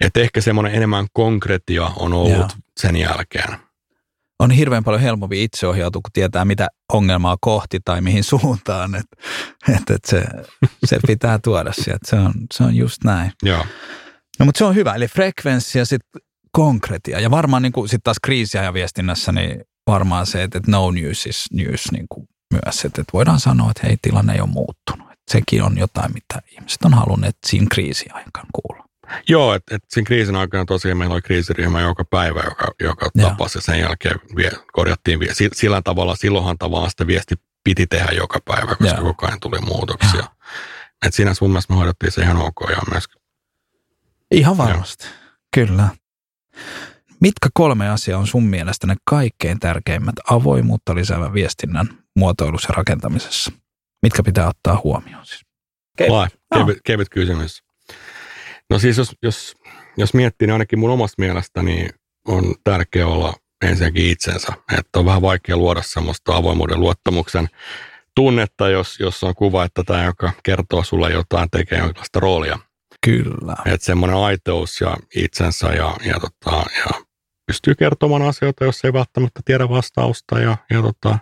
että 0.00 0.20
ehkä 0.20 0.40
semmoinen 0.40 0.74
enemmän 0.74 1.06
konkretia 1.12 1.84
on 1.96 2.12
ollut 2.12 2.38
Joo. 2.38 2.48
sen 2.76 2.96
jälkeen. 2.96 3.56
On 4.38 4.50
hirveän 4.50 4.84
paljon 4.84 5.02
helpompi 5.02 5.44
itseohjautua, 5.44 6.00
kun 6.02 6.12
tietää, 6.12 6.44
mitä 6.44 6.68
ongelmaa 6.92 7.36
kohti 7.40 7.80
tai 7.84 8.00
mihin 8.00 8.24
suuntaan. 8.24 8.94
Että 8.94 9.16
et, 9.68 9.90
et 9.90 10.04
se, 10.04 10.24
se 10.84 10.98
pitää 11.06 11.38
tuoda 11.38 11.72
sieltä. 11.72 12.06
Se 12.06 12.16
on, 12.16 12.32
se 12.54 12.62
on 12.62 12.76
just 12.76 13.04
näin. 13.04 13.32
Joo. 13.42 13.66
No 14.38 14.46
mutta 14.46 14.58
se 14.58 14.64
on 14.64 14.74
hyvä. 14.74 14.94
Eli 14.94 15.08
frekvenssi 15.08 15.78
ja 15.78 15.86
sitten 15.86 16.20
konkretia. 16.52 17.20
Ja 17.20 17.30
varmaan 17.30 17.62
niin 17.62 17.72
sitten 17.72 18.00
taas 18.04 18.16
kriisiajan 18.22 18.74
viestinnässä, 18.74 19.32
niin 19.32 19.60
varmaan 19.88 20.26
se, 20.26 20.42
että 20.42 20.60
no 20.66 20.90
news 20.90 21.26
is 21.26 21.44
news 21.52 21.92
niin 21.92 22.06
kuin 22.08 22.28
myös, 22.52 22.84
että, 22.84 23.00
että 23.00 23.12
voidaan 23.12 23.40
sanoa, 23.40 23.70
että 23.70 23.86
hei, 23.86 23.96
tilanne 24.02 24.32
ei 24.32 24.40
ole 24.40 24.48
muuttunut. 24.48 25.12
Että 25.12 25.32
sekin 25.32 25.62
on 25.62 25.78
jotain, 25.78 26.12
mitä 26.14 26.42
ihmiset 26.52 26.84
on 26.84 26.94
halunneet 26.94 27.36
siinä 27.46 27.66
kriisiaikaan 27.70 28.46
kuulla. 28.52 28.84
Joo, 29.28 29.54
että 29.54 29.76
et 29.76 29.82
siinä 29.88 30.06
kriisin 30.06 30.36
aikana 30.36 30.64
tosiaan 30.64 30.98
meillä 30.98 31.12
oli 31.12 31.22
kriisiryhmä 31.22 31.80
joka 31.80 32.04
päivä, 32.04 32.42
joka, 32.44 32.74
joka 32.80 33.10
tapasi 33.22 33.58
ja 33.58 33.62
sen 33.62 33.80
jälkeen 33.80 34.20
vie, 34.36 34.50
korjattiin 34.72 35.20
vie, 35.20 35.32
sillä 35.52 35.82
tavalla, 35.82 36.16
silloinhan 36.16 36.58
tavallaan 36.58 36.90
sitä 36.90 37.06
viesti 37.06 37.34
piti 37.64 37.86
tehdä 37.86 38.12
joka 38.12 38.38
päivä, 38.44 38.74
koska 38.74 38.96
Joo. 38.96 39.04
koko 39.04 39.26
ajan 39.26 39.40
tuli 39.40 39.60
muutoksia. 39.60 40.24
Että 41.06 41.16
siinä 41.16 41.32
mun 41.40 41.50
mielestä 41.50 41.72
me 41.72 41.76
hoidettiin 41.76 42.12
se 42.12 42.22
ihan 42.22 42.36
ok 42.36 42.60
ja 42.70 42.82
myös. 42.90 43.04
Ihan 44.30 44.56
varmasti, 44.56 45.04
Joo. 45.04 45.14
kyllä 45.54 45.88
Mitkä 47.20 47.48
kolme 47.54 47.88
asiaa 47.88 48.20
on 48.20 48.26
sun 48.26 48.44
mielestä 48.44 48.86
ne 48.86 48.94
kaikkein 49.04 49.60
tärkeimmät 49.60 50.14
avoimuutta 50.30 50.94
lisäävän 50.94 51.34
viestinnän 51.34 51.88
muotoilussa 52.16 52.70
ja 52.70 52.74
rakentamisessa? 52.76 53.52
Mitkä 54.02 54.22
pitää 54.22 54.48
ottaa 54.48 54.80
huomioon 54.84 55.26
siis? 55.26 55.40
Kevyt, 55.96 56.40
kevyt, 56.54 56.78
kevyt 56.84 57.08
kysymys. 57.08 57.62
No 58.70 58.78
siis 58.78 58.98
jos, 58.98 59.16
jos, 59.22 59.54
jos 59.96 60.14
miettii, 60.14 60.46
niin 60.46 60.52
ainakin 60.52 60.78
mun 60.78 60.90
omasta 60.90 61.22
mielestä, 61.22 61.62
niin 61.62 61.90
on 62.26 62.54
tärkeää 62.64 63.06
olla 63.06 63.34
ensinnäkin 63.62 64.10
itsensä. 64.10 64.52
Että 64.78 64.98
on 64.98 65.04
vähän 65.04 65.22
vaikea 65.22 65.56
luoda 65.56 65.82
semmoista 65.82 66.36
avoimuuden 66.36 66.80
luottamuksen 66.80 67.48
tunnetta, 68.14 68.68
jos, 68.68 69.00
jos 69.00 69.24
on 69.24 69.34
kuva, 69.34 69.64
että 69.64 69.82
tämä, 69.84 70.04
joka 70.04 70.32
kertoo 70.42 70.84
sulle 70.84 71.12
jotain, 71.12 71.50
tekee 71.50 71.78
jonkinlaista 71.78 72.20
roolia. 72.20 72.58
Kyllä. 73.04 73.56
Että 73.66 73.84
semmoinen 73.84 74.16
aitous 74.16 74.80
ja 74.80 74.96
itsensä 75.16 75.66
ja, 75.66 75.96
ja, 76.04 76.20
tota, 76.20 76.56
ja 76.56 77.07
pystyy 77.48 77.74
kertomaan 77.74 78.22
asioita, 78.22 78.64
jos 78.64 78.84
ei 78.84 78.92
välttämättä 78.92 79.40
tiedä 79.44 79.68
vastausta 79.68 80.38
ja, 80.40 80.56
ja 80.70 80.82
tota, 80.82 81.18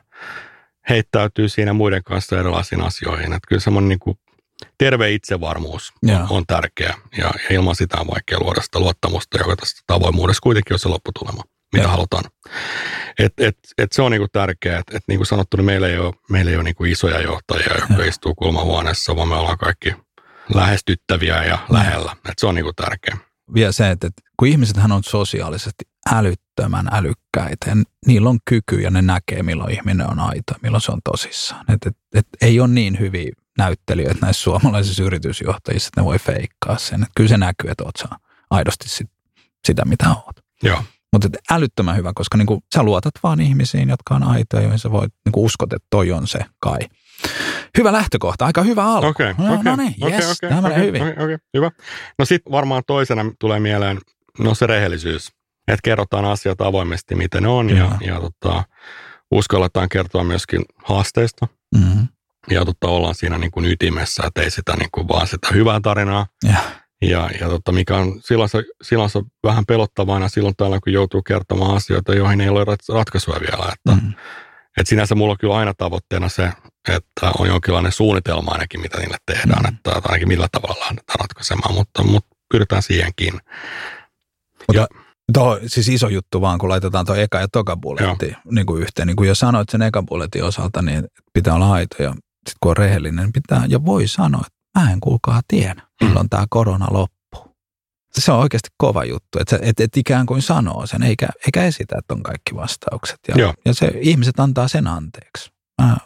heittäytyy 0.89 1.49
siinä 1.49 1.72
muiden 1.72 2.03
kanssa 2.05 2.39
erilaisiin 2.41 2.81
asioihin. 2.81 3.33
Että 3.33 3.49
kyllä 3.49 3.61
semmoinen 3.61 3.89
niin 3.89 3.99
kuin 3.99 4.18
terve 4.79 5.12
itsevarmuus 5.12 5.93
on, 6.09 6.27
on 6.31 6.45
tärkeä 6.47 6.95
ja, 7.18 7.24
ja 7.24 7.57
ilman 7.57 7.77
sitä 7.77 8.01
on 8.01 8.07
vaikea 8.07 8.41
luoda 8.41 8.62
sitä 8.62 8.81
luottamusta, 8.81 9.39
joka 9.39 9.57
tästä 9.57 9.95
avoimuudessa 9.95 10.41
kuitenkin 10.43 10.74
on 10.74 10.79
se 10.79 10.89
lopputulema, 10.89 11.43
mitä 11.72 11.85
ja. 11.85 11.91
halutaan. 11.91 12.24
Et, 13.18 13.33
et, 13.39 13.59
et 13.79 13.93
se 13.93 14.03
on 14.03 14.11
niinku 14.11 14.29
tärkeää, 14.33 14.79
että 14.79 14.97
et 14.97 15.03
niin 15.09 15.18
kuin 15.18 15.27
sanottu, 15.27 15.57
niin 15.57 15.64
meillä 15.64 15.89
ei 15.89 15.99
ole, 15.99 16.14
meillä 16.31 16.51
ei 16.51 16.57
ole 16.57 16.64
niinku 16.64 16.85
isoja 16.85 17.20
johtajia, 17.20 17.74
jotka 17.74 18.03
ja. 18.03 18.09
istuu 18.09 18.35
kulmahuoneessa, 18.35 19.16
vaan 19.16 19.29
me 19.29 19.35
ollaan 19.35 19.59
kaikki 19.59 19.95
lähestyttäviä 20.55 21.45
ja 21.45 21.59
lähellä. 21.70 22.16
Et 22.29 22.39
se 22.39 22.47
on 22.47 22.55
niinku 22.55 22.72
tärkeää. 22.72 23.16
Vielä 23.55 23.72
se, 23.72 23.91
että 23.91 24.11
kun 24.37 24.49
ihmisethän 24.49 24.93
on 24.93 25.05
sosiaalisesti 25.05 25.85
älyttömän 26.15 26.89
älykkäitä, 26.93 27.77
niillä 28.07 28.31
on 28.31 28.39
kyky 28.45 28.81
ja 28.81 28.91
ne 28.91 29.03
näkee, 29.03 29.43
milloin 29.43 29.75
ihminen 29.75 30.11
on 30.11 30.19
aito, 30.19 30.53
milloin 30.63 30.81
se 30.81 30.93
on 30.93 31.01
tosissaan. 31.05 31.65
Et, 31.69 31.87
et, 31.87 31.97
et 32.15 32.27
ei 32.41 32.61
ole 32.61 32.69
niin 32.69 32.99
hyviä 32.99 33.33
näyttelijöitä 33.59 34.21
näissä 34.23 34.43
suomalaisissa 34.43 35.03
yritysjohtajissa, 35.03 35.89
että 35.89 36.01
ne 36.01 36.05
voi 36.05 36.19
feikkaa 36.19 36.79
sen. 36.79 37.03
Että 37.03 37.13
kyllä 37.17 37.29
se 37.29 37.37
näkyy, 37.37 37.71
että 37.71 37.85
oot 37.85 38.21
aidosti 38.51 38.89
sit, 38.89 39.11
sitä, 39.67 39.85
mitä 39.85 40.09
oot. 40.09 40.37
Joo. 40.63 40.83
Mutta 41.13 41.29
älyttömän 41.51 41.97
hyvä, 41.97 42.13
koska 42.15 42.39
niinku, 42.39 42.63
sä 42.75 42.83
luotat 42.83 43.15
vaan 43.23 43.41
ihmisiin, 43.41 43.89
jotka 43.89 44.15
on 44.15 44.23
aitoja, 44.23 44.63
joihin 44.63 44.79
sä 44.79 44.91
voit 44.91 45.13
niinku 45.25 45.45
uskot, 45.45 45.73
että 45.73 45.87
toi 45.91 46.13
on 46.13 46.27
se 46.27 46.39
kai. 46.59 46.79
Hyvä 47.79 47.93
lähtökohta, 47.93 48.47
aika 48.47 48.63
hyvä 48.63 48.85
alku. 48.85 49.07
Okei, 49.07 49.31
okay, 49.31 49.47
no, 49.47 49.53
okay, 49.53 49.65
no 49.65 49.77
niin, 49.77 49.95
okay, 50.01 50.13
yes, 50.13 50.31
okay, 50.31 50.49
tämä 50.51 50.69
okay, 50.69 50.81
hyvin. 50.81 51.03
Okay, 51.03 51.25
okay, 51.25 51.39
hyvä. 51.55 51.71
No 52.19 52.25
sitten 52.25 52.53
varmaan 52.53 52.83
toisena 52.87 53.25
tulee 53.39 53.61
mieleen 53.61 53.99
no 54.39 54.55
se 54.55 54.67
rehellisyys. 54.67 55.33
Että 55.69 55.81
kerrotaan 55.85 56.25
asiat 56.25 56.61
avoimesti, 56.61 57.14
miten 57.14 57.43
ne 57.43 57.49
on, 57.49 57.77
ja, 57.77 57.91
ja 58.01 58.21
tota, 58.21 58.64
uskalletaan 59.31 59.89
kertoa 59.89 60.25
myöskin 60.25 60.62
haasteista. 60.85 61.47
Mm-hmm 61.77 62.07
ja 62.51 62.64
tota, 62.64 62.89
ollaan 62.89 63.14
siinä 63.14 63.39
niin 63.39 63.51
kuin 63.51 63.67
ytimessä, 63.67 64.23
että 64.27 64.43
ei 64.43 64.51
sitä 64.51 64.77
niin 64.77 64.89
kuin 64.93 65.09
vaan 65.09 65.27
sitä 65.27 65.49
hyvää 65.53 65.81
tarinaa. 65.83 66.27
Ja, 66.45 66.59
ja, 67.03 67.31
ja 67.41 67.49
tota, 67.49 67.73
mikä 67.73 67.97
on 67.97 68.21
silloin, 68.25 68.49
se 69.11 69.21
vähän 69.45 69.67
pelottavana 69.67 70.29
silloin 70.29 70.55
täällä, 70.57 70.79
kun 70.85 70.93
joutuu 70.93 71.23
kertomaan 71.23 71.77
asioita, 71.77 72.14
joihin 72.14 72.41
ei 72.41 72.49
ole 72.49 72.64
ratkaisuja 72.95 73.41
vielä. 73.41 73.73
Että, 73.73 74.03
mm. 74.03 74.12
et 74.81 74.87
sinänsä 74.87 75.14
mulla 75.14 75.33
on 75.33 75.39
kyllä 75.41 75.57
aina 75.57 75.75
tavoitteena 75.75 76.29
se, 76.29 76.53
että 76.89 77.31
on 77.39 77.49
jonkinlainen 77.49 77.93
suunnitelma 77.93 78.51
ainakin, 78.51 78.81
mitä 78.81 78.99
niille 78.99 79.17
tehdään, 79.27 79.62
mm. 79.62 79.69
että, 79.69 79.91
että 79.97 80.09
ainakin 80.09 80.29
millä 80.29 80.49
tavalla 80.53 80.81
lähdetään 80.81 81.19
ratkaisemaan, 81.21 81.75
mutta, 81.75 82.05
mutta 82.05 82.37
pyritään 82.53 82.83
siihenkin. 82.83 83.35
Mutta 84.59 84.75
ja, 84.75 84.87
Tuo 85.33 85.59
siis 85.66 85.89
iso 85.89 86.09
juttu 86.09 86.41
vaan, 86.41 86.59
kun 86.59 86.68
laitetaan 86.68 87.07
tuo 87.07 87.14
eka 87.14 87.41
ja 87.41 87.49
toka 87.49 87.77
bulletti 87.77 88.37
niin 88.51 88.66
kuin 88.66 88.83
yhteen. 88.83 89.07
Niin 89.07 89.16
kuin 89.16 89.29
jo 89.29 89.35
sanoit 89.35 89.68
sen 89.68 89.83
eka 89.83 90.03
bulletin 90.03 90.45
osalta, 90.45 90.83
niin 90.83 91.05
pitää 91.33 91.55
olla 91.55 91.72
aito 91.72 92.03
ja 92.03 92.11
sitten 92.11 92.59
kun 92.61 92.70
on 92.70 92.77
rehellinen, 92.77 93.33
pitää 93.33 93.64
ja 93.68 93.85
voi 93.85 94.09
sanoa, 94.09 94.43
että 94.47 94.81
mä 94.81 94.93
en 94.93 95.01
kuulkaa 95.01 95.41
tiedä, 95.49 95.83
milloin 96.01 96.27
mm. 96.27 96.31
tämä 96.31 96.45
korona 96.51 96.87
loppuu. 96.91 97.57
Se 98.18 98.33
on 98.33 98.39
oikeasti 98.39 98.68
kova 98.77 99.05
juttu, 99.05 99.39
että 99.41 99.59
et, 99.62 99.81
et 99.81 99.97
ikään 99.97 100.27
kuin 100.27 100.43
sanoo 100.43 100.87
sen, 100.87 101.03
eikä, 101.03 101.29
eikä 101.47 101.64
esitä, 101.64 101.97
että 101.99 102.14
on 102.14 102.22
kaikki 102.22 102.55
vastaukset. 102.55 103.20
Ja, 103.29 103.55
ja 103.64 103.74
se, 103.74 103.93
ihmiset 104.01 104.41
antaa 104.41 104.68
sen 104.68 104.87
anteeksi. 104.87 105.51
Mä 105.83 105.97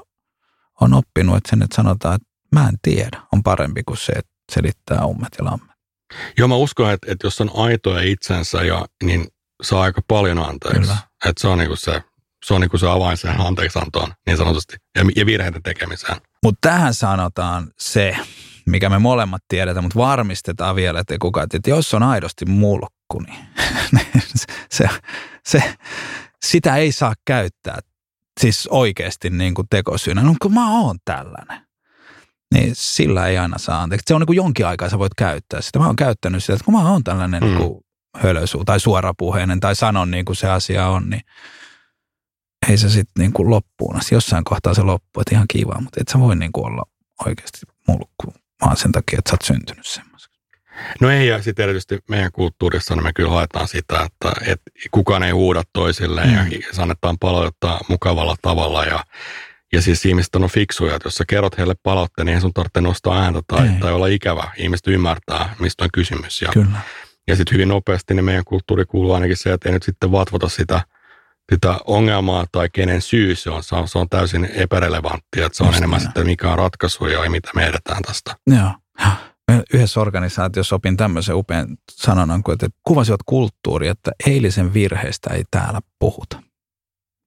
oon 0.80 0.94
oppinut, 0.94 1.36
että 1.36 1.50
sen, 1.50 1.62
että 1.62 1.76
sanotaan, 1.76 2.14
että 2.14 2.28
mä 2.52 2.68
en 2.68 2.78
tiedä, 2.82 3.22
on 3.32 3.42
parempi 3.42 3.82
kuin 3.82 3.96
se, 3.96 4.12
että 4.12 4.32
selittää 4.52 5.04
ummet 5.06 5.32
ja 5.38 5.44
lammet. 5.44 5.69
Joo, 6.38 6.48
mä 6.48 6.54
uskon, 6.54 6.92
että, 6.92 7.12
että 7.12 7.26
jos 7.26 7.40
on 7.40 7.50
aitoja 7.54 8.02
itsensä, 8.02 8.62
ja, 8.62 8.86
niin 9.02 9.26
saa 9.62 9.82
aika 9.82 10.00
paljon 10.08 10.38
anteeksi. 10.38 10.80
Kyllä. 10.80 10.96
Että 11.24 11.40
se 11.40 11.48
on 11.48 11.58
niinku 11.58 11.76
se, 11.76 12.02
se 12.44 12.54
on 12.54 12.60
niinku 12.60 12.78
se 12.78 12.88
avain 12.88 13.16
sen 13.16 13.40
anteeksiantoon, 13.40 14.12
niin 14.26 14.36
sanotusti, 14.36 14.76
ja, 14.96 15.04
ja 15.16 15.26
virheiden 15.26 15.62
tekemiseen. 15.62 16.16
Mutta 16.42 16.68
tähän 16.68 16.94
sanotaan 16.94 17.70
se, 17.78 18.16
mikä 18.66 18.88
me 18.88 18.98
molemmat 18.98 19.42
tiedetään, 19.48 19.84
mutta 19.84 19.98
varmistetaan 19.98 20.76
vielä, 20.76 21.00
että 21.00 21.16
kukaan, 21.20 21.46
että 21.54 21.70
jos 21.70 21.94
on 21.94 22.02
aidosti 22.02 22.46
mulkku, 22.46 23.18
niin 23.92 24.22
se, 24.70 24.88
se, 25.46 25.62
sitä 26.44 26.76
ei 26.76 26.92
saa 26.92 27.14
käyttää 27.24 27.78
siis 28.40 28.68
oikeasti 28.70 29.30
niin 29.30 29.54
kuin 29.54 29.66
tekosyynä. 29.70 30.22
No 30.22 30.34
kun 30.42 30.54
mä 30.54 30.80
oon 30.80 30.96
tällainen. 31.04 31.69
Niin 32.54 32.70
sillä 32.74 33.26
ei 33.26 33.38
aina 33.38 33.58
saa 33.58 33.82
anteeksi. 33.82 34.04
Se 34.06 34.14
on 34.14 34.20
niin 34.20 34.26
kuin 34.26 34.36
jonkin 34.36 34.66
aikaa 34.66 34.88
sä 34.88 34.98
voit 34.98 35.14
käyttää 35.14 35.60
sitä. 35.60 35.78
Mä 35.78 35.86
oon 35.86 35.96
käyttänyt 35.96 36.42
sitä, 36.42 36.52
että 36.52 36.64
kun 36.64 36.74
mä 36.74 36.90
oon 36.90 37.04
tällainen 37.04 37.42
mm. 37.42 37.48
niin 37.48 37.58
kuin 37.58 37.80
hölösuu 38.16 38.64
tai 38.64 38.80
suorapuheinen 38.80 39.60
tai 39.60 39.76
sanon 39.76 40.10
niin 40.10 40.24
kuin 40.24 40.36
se 40.36 40.48
asia 40.48 40.88
on, 40.88 41.10
niin 41.10 41.22
ei 42.68 42.76
se 42.76 42.88
sitten 42.88 43.22
niin 43.22 43.32
kuin 43.32 43.50
loppuun 43.50 43.96
asti. 43.96 44.14
Jossain 44.14 44.44
kohtaa 44.44 44.74
se 44.74 44.82
loppuu, 44.82 45.20
että 45.20 45.34
ihan 45.34 45.46
kiva, 45.48 45.80
mutta 45.80 46.00
et 46.00 46.08
sä 46.08 46.18
voi 46.18 46.36
niin 46.36 46.52
kuin 46.52 46.66
olla 46.66 46.82
oikeasti 47.26 47.60
mulkku 47.88 48.34
vaan 48.60 48.76
sen 48.76 48.92
takia, 48.92 49.18
että 49.18 49.30
sä 49.30 49.34
oot 49.34 49.42
syntynyt 49.42 49.86
semmoiseksi. 49.86 50.40
No 51.00 51.10
ei, 51.10 51.28
ja 51.28 51.42
sitten 51.42 51.62
erityisesti 51.62 51.98
meidän 52.08 52.32
kulttuurissa 52.32 52.94
niin 52.94 53.04
me 53.04 53.12
kyllä 53.12 53.30
haetaan 53.30 53.68
sitä, 53.68 53.94
että, 54.02 54.32
että 54.46 54.70
kukaan 54.90 55.22
ei 55.22 55.30
huuda 55.30 55.62
toisille 55.72 56.24
mm. 56.24 56.32
ja 56.34 56.44
annetaan 56.78 57.18
palautetta 57.18 57.78
mukavalla 57.88 58.36
tavalla 58.42 58.84
ja 58.84 59.04
ja 59.72 59.82
siis 59.82 60.06
ihmiset 60.06 60.34
on 60.34 60.48
fiksuja, 60.48 60.96
että 60.96 61.06
jos 61.06 61.14
sä 61.14 61.24
kerrot 61.28 61.58
heille 61.58 61.74
palautteen, 61.82 62.26
niin 62.26 62.34
ei 62.34 62.40
sun 62.40 62.52
tarvitse 62.52 62.80
nostaa 62.80 63.22
ääntä 63.22 63.40
tai, 63.46 63.70
tai 63.80 63.92
olla 63.92 64.06
ikävä. 64.06 64.50
Ihmiset 64.56 64.86
ymmärtää, 64.86 65.54
mistä 65.58 65.84
on 65.84 65.90
kysymys. 65.94 66.42
Ja, 66.42 66.48
Kyllä. 66.52 66.80
ja 67.28 67.36
sitten 67.36 67.54
hyvin 67.54 67.68
nopeasti 67.68 68.14
niin 68.14 68.24
meidän 68.24 68.44
kulttuuri 68.44 68.84
kuuluu 68.84 69.12
ainakin 69.12 69.36
se, 69.36 69.52
että 69.52 69.68
ei 69.68 69.72
nyt 69.72 69.82
sitten 69.82 70.12
vatvota 70.12 70.48
sitä– 70.48 70.82
sitä 71.50 71.78
ongelmaa 71.84 72.44
tai 72.52 72.68
kenen 72.72 73.02
syy 73.02 73.34
se 73.34 73.50
on. 73.50 73.62
Se 73.62 73.74
on, 73.74 73.88
se 73.88 73.98
on 73.98 74.08
täysin 74.08 74.50
epärelevanttia, 74.54 75.46
että 75.46 75.56
se 75.56 75.62
on 75.62 75.68
Just 75.68 75.78
enemmän 75.78 76.00
sitten 76.00 76.26
mikä 76.26 76.50
on 76.52 76.58
ratkaisu 76.58 77.06
ja 77.06 77.30
mitä 77.30 77.50
me 77.54 77.66
edetään 77.66 78.02
tästä. 78.02 78.36
Joo. 78.46 78.70
Yhdessä 79.74 80.00
organisaatiossa 80.00 80.76
opin 80.76 80.96
tämmöisen 80.96 81.36
upean 81.36 81.76
sanonnan, 81.92 82.42
että 82.52 82.68
kuvasivat 82.82 83.20
kulttuuri, 83.26 83.88
että 83.88 84.12
eilisen 84.26 84.74
virheestä 84.74 85.34
ei 85.34 85.44
täällä 85.50 85.80
puhuta. 85.98 86.42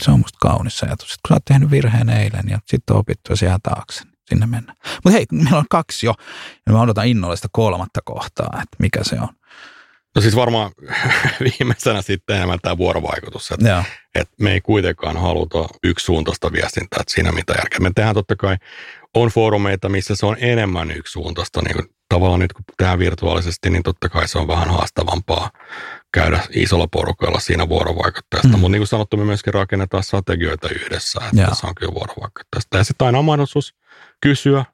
Se 0.04 0.12
on 0.12 0.20
musta 0.20 0.38
kaunis 0.42 0.84
ajatus. 0.84 1.14
Että 1.14 1.20
kun 1.28 1.30
sä 1.30 1.34
oot 1.34 1.46
tehnyt 1.46 1.72
virheen 1.72 2.10
eilen 2.10 2.50
ja 2.50 2.60
sitten 2.66 2.96
opittu 2.96 3.32
ja 3.32 3.36
se 3.36 3.46
jää 3.46 3.58
taakse, 3.64 4.04
niin 4.04 4.14
sinne 4.30 4.46
mennään. 4.46 4.78
Mutta 5.04 5.12
hei, 5.12 5.26
meillä 5.32 5.58
on 5.58 5.66
kaksi 5.70 6.06
jo 6.06 6.14
ja 6.66 6.74
mä 6.74 6.82
odotan 6.82 7.08
innolla 7.08 7.36
sitä 7.36 7.48
kolmatta 7.52 8.00
kohtaa, 8.06 8.50
että 8.54 8.78
mikä 8.80 9.00
se 9.04 9.16
on. 9.22 9.30
No 10.16 10.22
siis 10.22 10.36
varmaan 10.36 10.72
viimeisenä 11.60 12.02
sitten 12.02 12.36
enemmän 12.36 12.60
tämä 12.62 12.78
vuorovaikutus, 12.78 13.52
että, 13.52 13.84
että 14.16 14.34
me 14.40 14.52
ei 14.52 14.62
kuitenkaan 14.62 15.18
haluta 15.18 15.66
yksisuuntaista 15.84 16.52
viestintää, 16.52 17.00
että 17.02 17.14
siinä 17.14 17.32
mitä 17.32 17.54
järkeä. 17.54 17.80
Me 17.80 17.92
tehdään 17.96 18.16
totta 18.16 18.36
kai, 18.36 18.58
on 19.14 19.30
foorumeita, 19.30 19.90
missä 19.90 20.16
se 20.16 20.26
on 20.26 20.38
enemmän 20.40 20.92
yksisuuntaista, 20.92 21.62
niin 21.62 21.76
kuin 21.76 21.88
tavallaan 22.10 22.40
nyt 22.40 22.54
kun 22.54 22.64
tehdään 22.78 23.00
virtuaalisesti, 23.00 23.70
niin 23.70 23.84
totta 23.84 24.10
kai 24.10 24.28
se 24.28 24.40
on 24.40 24.48
vähän 24.48 24.70
haastavampaa 24.70 25.50
käydä 26.14 26.40
isolla 26.50 26.88
porukalla 26.88 27.40
siinä 27.40 27.70
vuorovaikuttajasta. 27.70 28.48
Mm. 28.48 28.60
Mutta 28.60 28.70
niin 28.70 28.80
kuin 28.80 28.88
sanottu, 28.88 29.18
me 29.18 29.26
myöskin 29.26 29.54
rakennetaan 29.54 30.04
strategioita 30.04 30.70
yhdessä, 30.70 31.22
että 31.26 31.42
Joo. 31.42 31.56
se 31.56 31.68
on 31.68 31.76
kyllä 31.76 31.94
vuorovaikuttajasta. 31.94 32.78
Ja 32.78 32.84
sitten 32.84 33.06
aina 33.06 33.20
on 33.20 33.26
mahdollisuus 33.26 33.76
kysyä, 34.22 34.66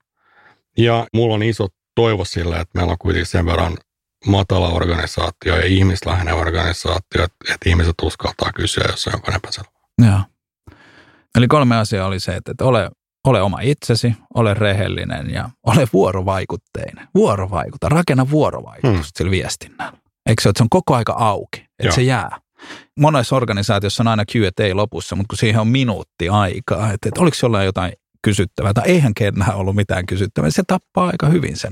ja 0.77 1.07
mulla 1.13 1.35
on 1.35 1.43
iso 1.43 1.67
toivo 1.95 2.25
sille, 2.25 2.55
että 2.55 2.77
meillä 2.77 2.91
on 2.91 2.97
kuitenkin 2.97 3.25
sen 3.25 3.45
verran 3.45 3.77
matala 4.25 4.69
organisaatio 4.69 5.55
ja 5.55 5.65
ihmisläheinen 5.65 6.35
organisaatio, 6.35 7.23
että, 7.23 7.53
että 7.53 7.69
ihmiset 7.69 7.95
uskaltaa 8.03 8.51
kysyä, 8.55 8.83
jos 8.91 9.07
on 9.07 9.13
jonkun 9.13 9.35
epäselvä. 9.35 9.69
Joo. 10.01 10.19
Eli 11.35 11.47
kolme 11.47 11.77
asiaa 11.77 12.07
oli 12.07 12.19
se, 12.19 12.35
että 12.35 12.65
ole, 12.65 12.89
ole 13.27 13.41
oma 13.41 13.59
itsesi, 13.61 14.13
ole 14.33 14.53
rehellinen 14.53 15.33
ja 15.33 15.49
ole 15.63 15.87
vuorovaikutteinen. 15.93 17.07
Vuorovaikuta, 17.15 17.89
rakenna 17.89 18.29
vuorovaikutusta 18.29 18.97
hmm. 18.99 19.11
sillä 19.15 19.31
viestinnällä. 19.31 19.97
Eikö 20.29 20.41
se, 20.41 20.49
että 20.49 20.57
se 20.59 20.63
on 20.63 20.69
koko 20.69 20.95
aika 20.95 21.13
auki, 21.13 21.59
että 21.59 21.83
Joo. 21.83 21.91
se 21.91 22.01
jää. 22.01 22.37
Monessa 22.99 23.35
organisaatiossa 23.35 24.03
on 24.03 24.07
aina 24.07 24.25
Q&A 24.25 24.75
lopussa, 24.75 25.15
mutta 25.15 25.27
kun 25.29 25.37
siihen 25.37 25.61
on 25.61 25.67
minuutti 25.67 26.29
aikaa, 26.29 26.91
että, 26.91 27.09
että 27.09 27.21
oliko 27.21 27.37
jollain 27.43 27.65
jotain 27.65 27.93
kysyttävää 28.21 28.73
tai 28.73 28.83
eihän 28.87 29.13
kenellä 29.13 29.53
ollut 29.53 29.75
mitään 29.75 30.05
kysyttävää, 30.05 30.49
se 30.49 30.63
tappaa 30.67 31.07
aika 31.07 31.27
hyvin 31.27 31.57
sen 31.57 31.71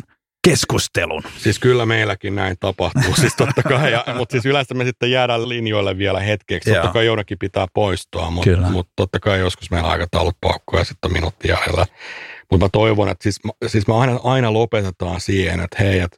keskustelun. 0.50 1.24
Siis 1.38 1.60
kyllä 1.60 1.86
meilläkin 1.86 2.36
näin 2.36 2.56
tapahtuu, 2.60 3.16
siis 3.16 3.36
totta 3.36 3.64
kai, 3.64 3.92
ja, 3.92 4.04
mutta 4.18 4.32
siis 4.32 4.46
yleensä 4.46 4.74
me 4.74 4.86
sitten 4.86 5.12
jäädään 5.12 5.50
linjoille 5.50 5.98
vielä 5.98 6.20
hetkeksi, 6.20 6.74
totta 6.74 6.88
kai 6.88 7.06
jonnekin 7.06 7.40
pitää 7.40 7.68
poistua, 7.74 8.32
mutta, 8.32 8.72
mutta 8.72 8.94
totta 8.96 9.20
kai 9.20 9.40
joskus 9.40 9.72
meillä 9.72 9.90
aikataulut 9.90 10.38
paukkuu 10.42 10.80
ja 10.80 10.86
sitten 10.86 11.14
minuutti 11.14 11.48
jäljellä. 11.48 11.86
Mutta 12.52 12.66
mä 12.66 12.70
toivon, 12.70 13.10
että 13.10 13.24
siis, 13.24 13.40
siis 13.68 13.88
me 13.88 13.94
aina, 13.94 14.20
aina 14.24 14.54
lopetetaan 14.54 15.22
siihen, 15.22 15.60
että 15.60 15.78
hei, 15.80 16.00
että 16.00 16.18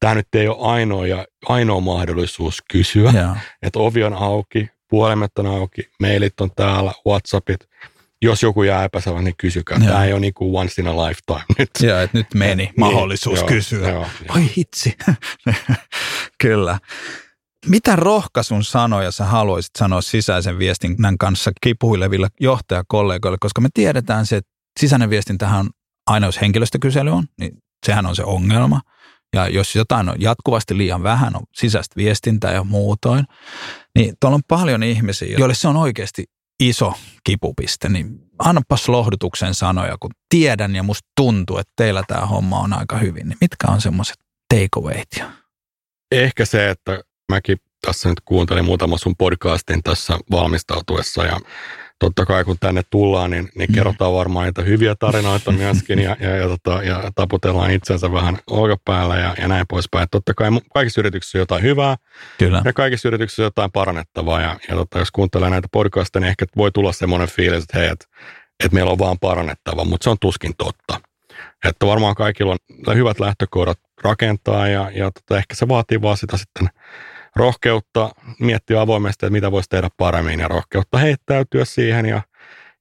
tämä 0.00 0.14
nyt 0.14 0.34
ei 0.34 0.48
ole 0.48 0.72
ainoa, 0.72 1.06
ja 1.06 1.26
ainoa 1.46 1.80
mahdollisuus 1.80 2.62
kysyä, 2.70 3.10
yeah. 3.10 3.38
että 3.62 3.78
ovi 3.78 4.04
on 4.04 4.14
auki, 4.14 4.68
puhelimet 4.88 5.38
on 5.38 5.46
auki, 5.46 5.82
mailit 6.00 6.40
on 6.40 6.50
täällä, 6.56 6.92
Whatsappit, 7.06 7.60
jos 8.22 8.42
joku 8.42 8.62
jää 8.62 8.84
epäselvä, 8.84 9.22
niin 9.22 9.34
kysykää. 9.38 9.78
Joo. 9.78 9.88
Tämä 9.88 10.04
ei 10.04 10.12
ole 10.12 10.20
niin 10.20 10.34
kuin 10.34 10.60
once 10.60 10.82
in 10.82 10.88
a 10.88 10.96
lifetime 10.96 11.44
nyt. 11.58 11.70
Joo, 11.80 11.98
että 11.98 12.18
nyt 12.18 12.26
meni 12.34 12.54
niin, 12.54 12.74
mahdollisuus 12.76 13.38
niin, 13.38 13.46
kysyä. 13.46 13.88
Joo, 13.88 14.06
joo. 14.26 14.36
Oi 14.36 14.50
hitsi. 14.56 14.96
Kyllä. 16.42 16.78
Mitä 17.66 17.96
rohkaisun 17.96 18.64
sanoja 18.64 19.10
sä 19.10 19.24
haluaisit 19.24 19.70
sanoa 19.78 20.00
sisäisen 20.00 20.58
viestinnän 20.58 21.18
kanssa 21.18 21.50
kipuileville 21.60 22.28
johtajakollegoille, 22.40 23.38
koska 23.40 23.60
me 23.60 23.68
tiedetään 23.74 24.26
se, 24.26 24.36
että 24.36 24.50
sisäinen 24.80 25.10
viestintähän 25.10 25.60
on 25.60 25.70
aina 26.06 26.26
jos 26.26 26.40
henkilöstökysely 26.40 27.10
on, 27.10 27.24
niin 27.40 27.52
sehän 27.86 28.06
on 28.06 28.16
se 28.16 28.24
ongelma. 28.24 28.80
Ja 29.34 29.48
jos 29.48 29.76
jotain 29.76 30.08
on 30.08 30.14
jatkuvasti 30.18 30.78
liian 30.78 31.02
vähän, 31.02 31.36
on 31.36 31.42
sisäistä 31.54 31.96
viestintää 31.96 32.52
ja 32.52 32.64
muutoin, 32.64 33.24
niin 33.94 34.14
tuolla 34.20 34.34
on 34.34 34.42
paljon 34.48 34.82
ihmisiä, 34.82 35.36
joille 35.38 35.54
se 35.54 35.68
on 35.68 35.76
oikeasti 35.76 36.24
iso 36.60 36.94
kipupiste, 37.24 37.88
niin 37.88 38.18
annapas 38.38 38.88
lohdutuksen 38.88 39.54
sanoja, 39.54 39.96
kun 40.00 40.10
tiedän 40.28 40.76
ja 40.76 40.82
musta 40.82 41.08
tuntuu, 41.16 41.58
että 41.58 41.72
teillä 41.76 42.02
tämä 42.08 42.26
homma 42.26 42.60
on 42.60 42.72
aika 42.72 42.98
hyvin, 42.98 43.28
niin 43.28 43.38
mitkä 43.40 43.66
on 43.68 43.80
semmoiset 43.80 44.16
takeawayt? 44.48 45.24
Ehkä 46.12 46.44
se, 46.44 46.70
että 46.70 47.00
mäkin 47.32 47.58
tässä 47.86 48.08
nyt 48.08 48.20
kuuntelin 48.24 48.64
muutama 48.64 48.98
sun 48.98 49.16
podcastin 49.16 49.82
tässä 49.82 50.18
valmistautuessa 50.30 51.24
ja 51.24 51.40
totta 52.00 52.26
kai 52.26 52.44
kun 52.44 52.56
tänne 52.60 52.82
tullaan, 52.90 53.30
niin, 53.30 53.48
niin 53.54 53.70
mm. 53.70 53.74
kerrotaan 53.74 54.12
varmaan 54.12 54.46
niitä 54.46 54.62
hyviä 54.62 54.94
tarinoita 54.94 55.52
myöskin 55.52 55.98
ja, 55.98 56.16
ja, 56.20 56.36
ja, 56.36 56.48
tota, 56.48 56.82
ja 56.82 57.12
taputellaan 57.14 57.70
itsensä 57.70 58.12
vähän 58.12 58.38
olkapäällä 58.50 59.16
ja, 59.16 59.34
ja 59.40 59.48
näin 59.48 59.66
poispäin. 59.68 60.08
Totta 60.10 60.34
kai 60.34 60.50
kaikissa 60.74 61.00
yrityksissä 61.00 61.38
on 61.38 61.40
jotain 61.40 61.62
hyvää 61.62 61.96
Kyllä. 62.38 62.62
ja 62.64 62.72
kaikissa 62.72 63.08
yrityksissä 63.08 63.42
on 63.42 63.46
jotain 63.46 63.72
parannettavaa 63.72 64.40
ja, 64.40 64.56
ja 64.68 64.74
tota, 64.74 64.98
jos 64.98 65.10
kuuntelee 65.10 65.50
näitä 65.50 65.68
podcasteja, 65.72 66.20
niin 66.20 66.30
ehkä 66.30 66.46
voi 66.56 66.72
tulla 66.72 66.92
semmoinen 66.92 67.28
fiilis, 67.28 67.62
että 67.62 67.78
hei, 67.78 67.88
että, 67.88 68.06
että 68.64 68.74
meillä 68.74 68.92
on 68.92 68.98
vaan 68.98 69.18
parannettava, 69.18 69.84
mutta 69.84 70.04
se 70.04 70.10
on 70.10 70.18
tuskin 70.20 70.52
totta. 70.58 71.00
Että 71.64 71.86
varmaan 71.86 72.14
kaikilla 72.14 72.56
on 72.86 72.96
hyvät 72.96 73.20
lähtökohdat 73.20 73.78
rakentaa 74.02 74.68
ja, 74.68 74.90
ja 74.94 75.10
tota, 75.10 75.38
ehkä 75.38 75.54
se 75.54 75.68
vaatii 75.68 76.02
vaan 76.02 76.16
sitä 76.16 76.36
sitten 76.36 76.68
rohkeutta 77.36 78.10
miettiä 78.40 78.80
avoimesti, 78.80 79.26
että 79.26 79.32
mitä 79.32 79.50
voisi 79.52 79.68
tehdä 79.68 79.88
paremmin 79.96 80.40
ja 80.40 80.48
rohkeutta 80.48 80.98
heittäytyä 80.98 81.64
siihen 81.64 82.06
ja, 82.06 82.22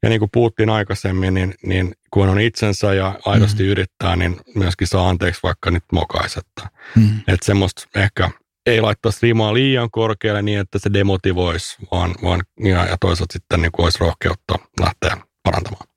ja 0.04 0.10
niin 0.10 0.20
kuin 0.20 0.30
puhuttiin 0.34 0.70
aikaisemmin, 0.70 1.34
niin, 1.34 1.54
niin 1.64 1.94
kun 2.12 2.30
on 2.30 2.40
itsensä 2.40 2.94
ja 2.94 3.20
aidosti 3.26 3.64
mm. 3.64 3.70
yrittää, 3.70 4.16
niin 4.16 4.38
myöskin 4.56 4.88
saa 4.88 5.10
anteeksi 5.10 5.44
vaikka 5.44 5.72
nyt 5.72 5.84
mokaisetta. 5.92 6.68
Mm. 6.96 7.10
Että 7.28 7.46
semmoista 7.46 7.88
ehkä 7.96 8.30
ei 8.66 8.82
laittaisi 8.82 9.20
rimaa 9.22 9.54
liian 9.54 9.92
korkealle 9.92 10.42
niin, 10.42 10.60
että 10.60 10.80
se 10.80 10.94
demotivoisi, 10.94 11.78
vaan, 11.92 12.16
vaan 12.24 12.42
ja, 12.64 12.86
ja 12.86 12.98
toisaalta 13.02 13.34
sitten 13.34 13.62
niin 13.62 13.72
kuin 13.72 13.84
olisi 13.84 14.00
rohkeutta 14.00 14.56
lähteä 14.80 15.18
parantamaan. 15.44 15.88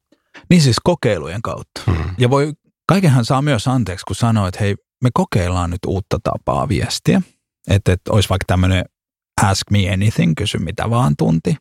Niin 0.50 0.62
siis 0.62 0.76
kokeilujen 0.84 1.42
kautta. 1.42 1.82
Mm. 1.86 2.14
Ja 2.18 2.30
voi, 2.30 2.52
kaikenhan 2.88 3.24
saa 3.24 3.42
myös 3.42 3.68
anteeksi, 3.68 4.04
kun 4.06 4.16
sanoo, 4.16 4.46
että 4.46 4.60
hei, 4.60 4.76
me 5.02 5.10
kokeillaan 5.14 5.70
nyt 5.70 5.84
uutta 5.86 6.18
tapaa 6.22 6.68
viestiä. 6.68 7.22
Että, 7.68 7.92
että 7.92 8.12
olisi 8.12 8.28
vaikka 8.28 8.44
tämmöinen 8.46 8.84
ask 9.42 9.70
me 9.70 9.92
anything, 9.92 10.32
kysy 10.36 10.58
mitä 10.58 10.90
vaan 10.90 11.14
tunti. 11.18 11.56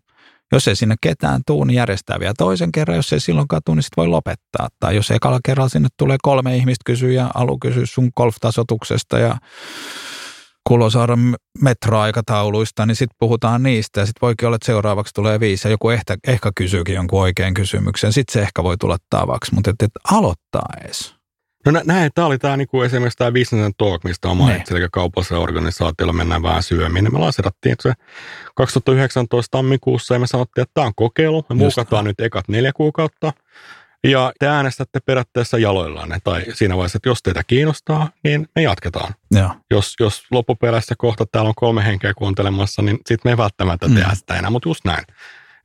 Jos 0.51 0.67
ei 0.67 0.75
sinne 0.75 0.95
ketään 1.01 1.41
tuu, 1.47 1.63
niin 1.63 1.75
järjestää 1.75 2.19
vielä 2.19 2.33
toisen 2.37 2.71
kerran. 2.71 2.95
Jos 2.95 3.13
ei 3.13 3.19
silloinkaan 3.19 3.61
tuu, 3.65 3.75
niin 3.75 3.83
sitten 3.83 4.01
voi 4.01 4.07
lopettaa. 4.07 4.67
Tai 4.79 4.95
jos 4.95 5.11
ekalla 5.11 5.39
kerralla 5.45 5.69
sinne 5.69 5.89
tulee 5.97 6.17
kolme 6.21 6.55
ihmistä 6.55 6.83
kysyä 6.85 7.11
ja 7.11 7.31
alu 7.33 7.57
kysyä 7.59 7.85
sun 7.85 8.11
golftasotuksesta 8.17 9.19
ja 9.19 9.37
Kulosaaren 10.67 11.35
metroaikatauluista, 11.61 12.85
niin 12.85 12.95
sitten 12.95 13.15
puhutaan 13.19 13.63
niistä 13.63 13.99
ja 13.99 14.05
sitten 14.05 14.21
voikin 14.21 14.47
olla, 14.47 14.55
että 14.55 14.65
seuraavaksi 14.65 15.13
tulee 15.13 15.39
viisi 15.39 15.67
ja 15.67 15.71
joku 15.71 15.89
ehkä, 15.89 16.17
ehkä 16.27 16.51
kysyykin 16.55 16.95
jonkun 16.95 17.21
oikean 17.21 17.53
kysymyksen. 17.53 18.13
Sitten 18.13 18.33
se 18.33 18.41
ehkä 18.41 18.63
voi 18.63 18.77
tulla 18.77 18.97
tavaksi, 19.09 19.53
mutta 19.55 19.69
että 19.69 19.85
et 19.85 19.91
aloittaa 20.11 20.69
edes. 20.81 21.20
No 21.66 21.72
nä, 21.72 21.82
näin, 21.86 22.12
tämä 22.16 22.28
oli 22.28 22.38
tämä 22.38 22.57
niinku 22.57 22.82
esimerkiksi 22.82 23.18
tämä 23.18 23.32
Business 23.32 23.66
and 23.66 23.74
Talk, 23.78 24.03
mistä 24.03 24.30
on 24.30 24.38
mainitsin, 24.38 24.78
eli 24.78 24.88
kaupallisella 24.91 25.43
organisaatiolla 25.43 26.14
mennään 26.14 26.43
vähän 26.43 26.64
syömmin. 26.64 27.14
Me 27.14 27.20
lanserattiin 27.20 27.76
se 27.80 27.93
2019 28.55 29.57
tammikuussa 29.57 30.14
ja 30.14 30.20
me 30.20 30.28
sanottiin, 30.28 30.64
että 30.64 30.74
tämä 30.74 30.88
on 30.88 30.95
kokeilu, 30.95 31.45
me 31.49 31.55
muukataan 31.55 32.05
nyt 32.05 32.20
ekat 32.20 32.47
neljä 32.47 32.72
kuukautta. 32.76 33.34
Ja 34.03 34.32
te 34.39 34.47
äänestätte 34.47 34.99
periaatteessa 34.99 35.57
jaloillanne, 35.57 36.18
tai 36.24 36.45
siinä 36.53 36.78
vaiheessa, 36.78 36.97
että 36.97 37.09
jos 37.09 37.24
teitä 37.24 37.43
kiinnostaa, 37.47 38.09
niin 38.24 38.47
me 38.55 38.62
jatketaan. 38.62 39.14
Ja. 39.32 39.55
Jos, 39.72 39.95
jos 39.99 40.24
loppupeleissä 40.32 40.95
kohta 40.97 41.26
täällä 41.26 41.47
on 41.47 41.55
kolme 41.55 41.86
henkeä 41.86 42.14
kuuntelemassa, 42.14 42.82
niin 42.82 42.95
sitten 42.95 43.20
me 43.24 43.32
ei 43.32 43.38
välttämättä 43.38 43.88
mm. 43.88 43.95
tehdä 43.95 44.12
sitä 44.14 44.36
enää, 44.36 44.49
mutta 44.49 44.70
just 44.70 44.86
näin 44.86 45.05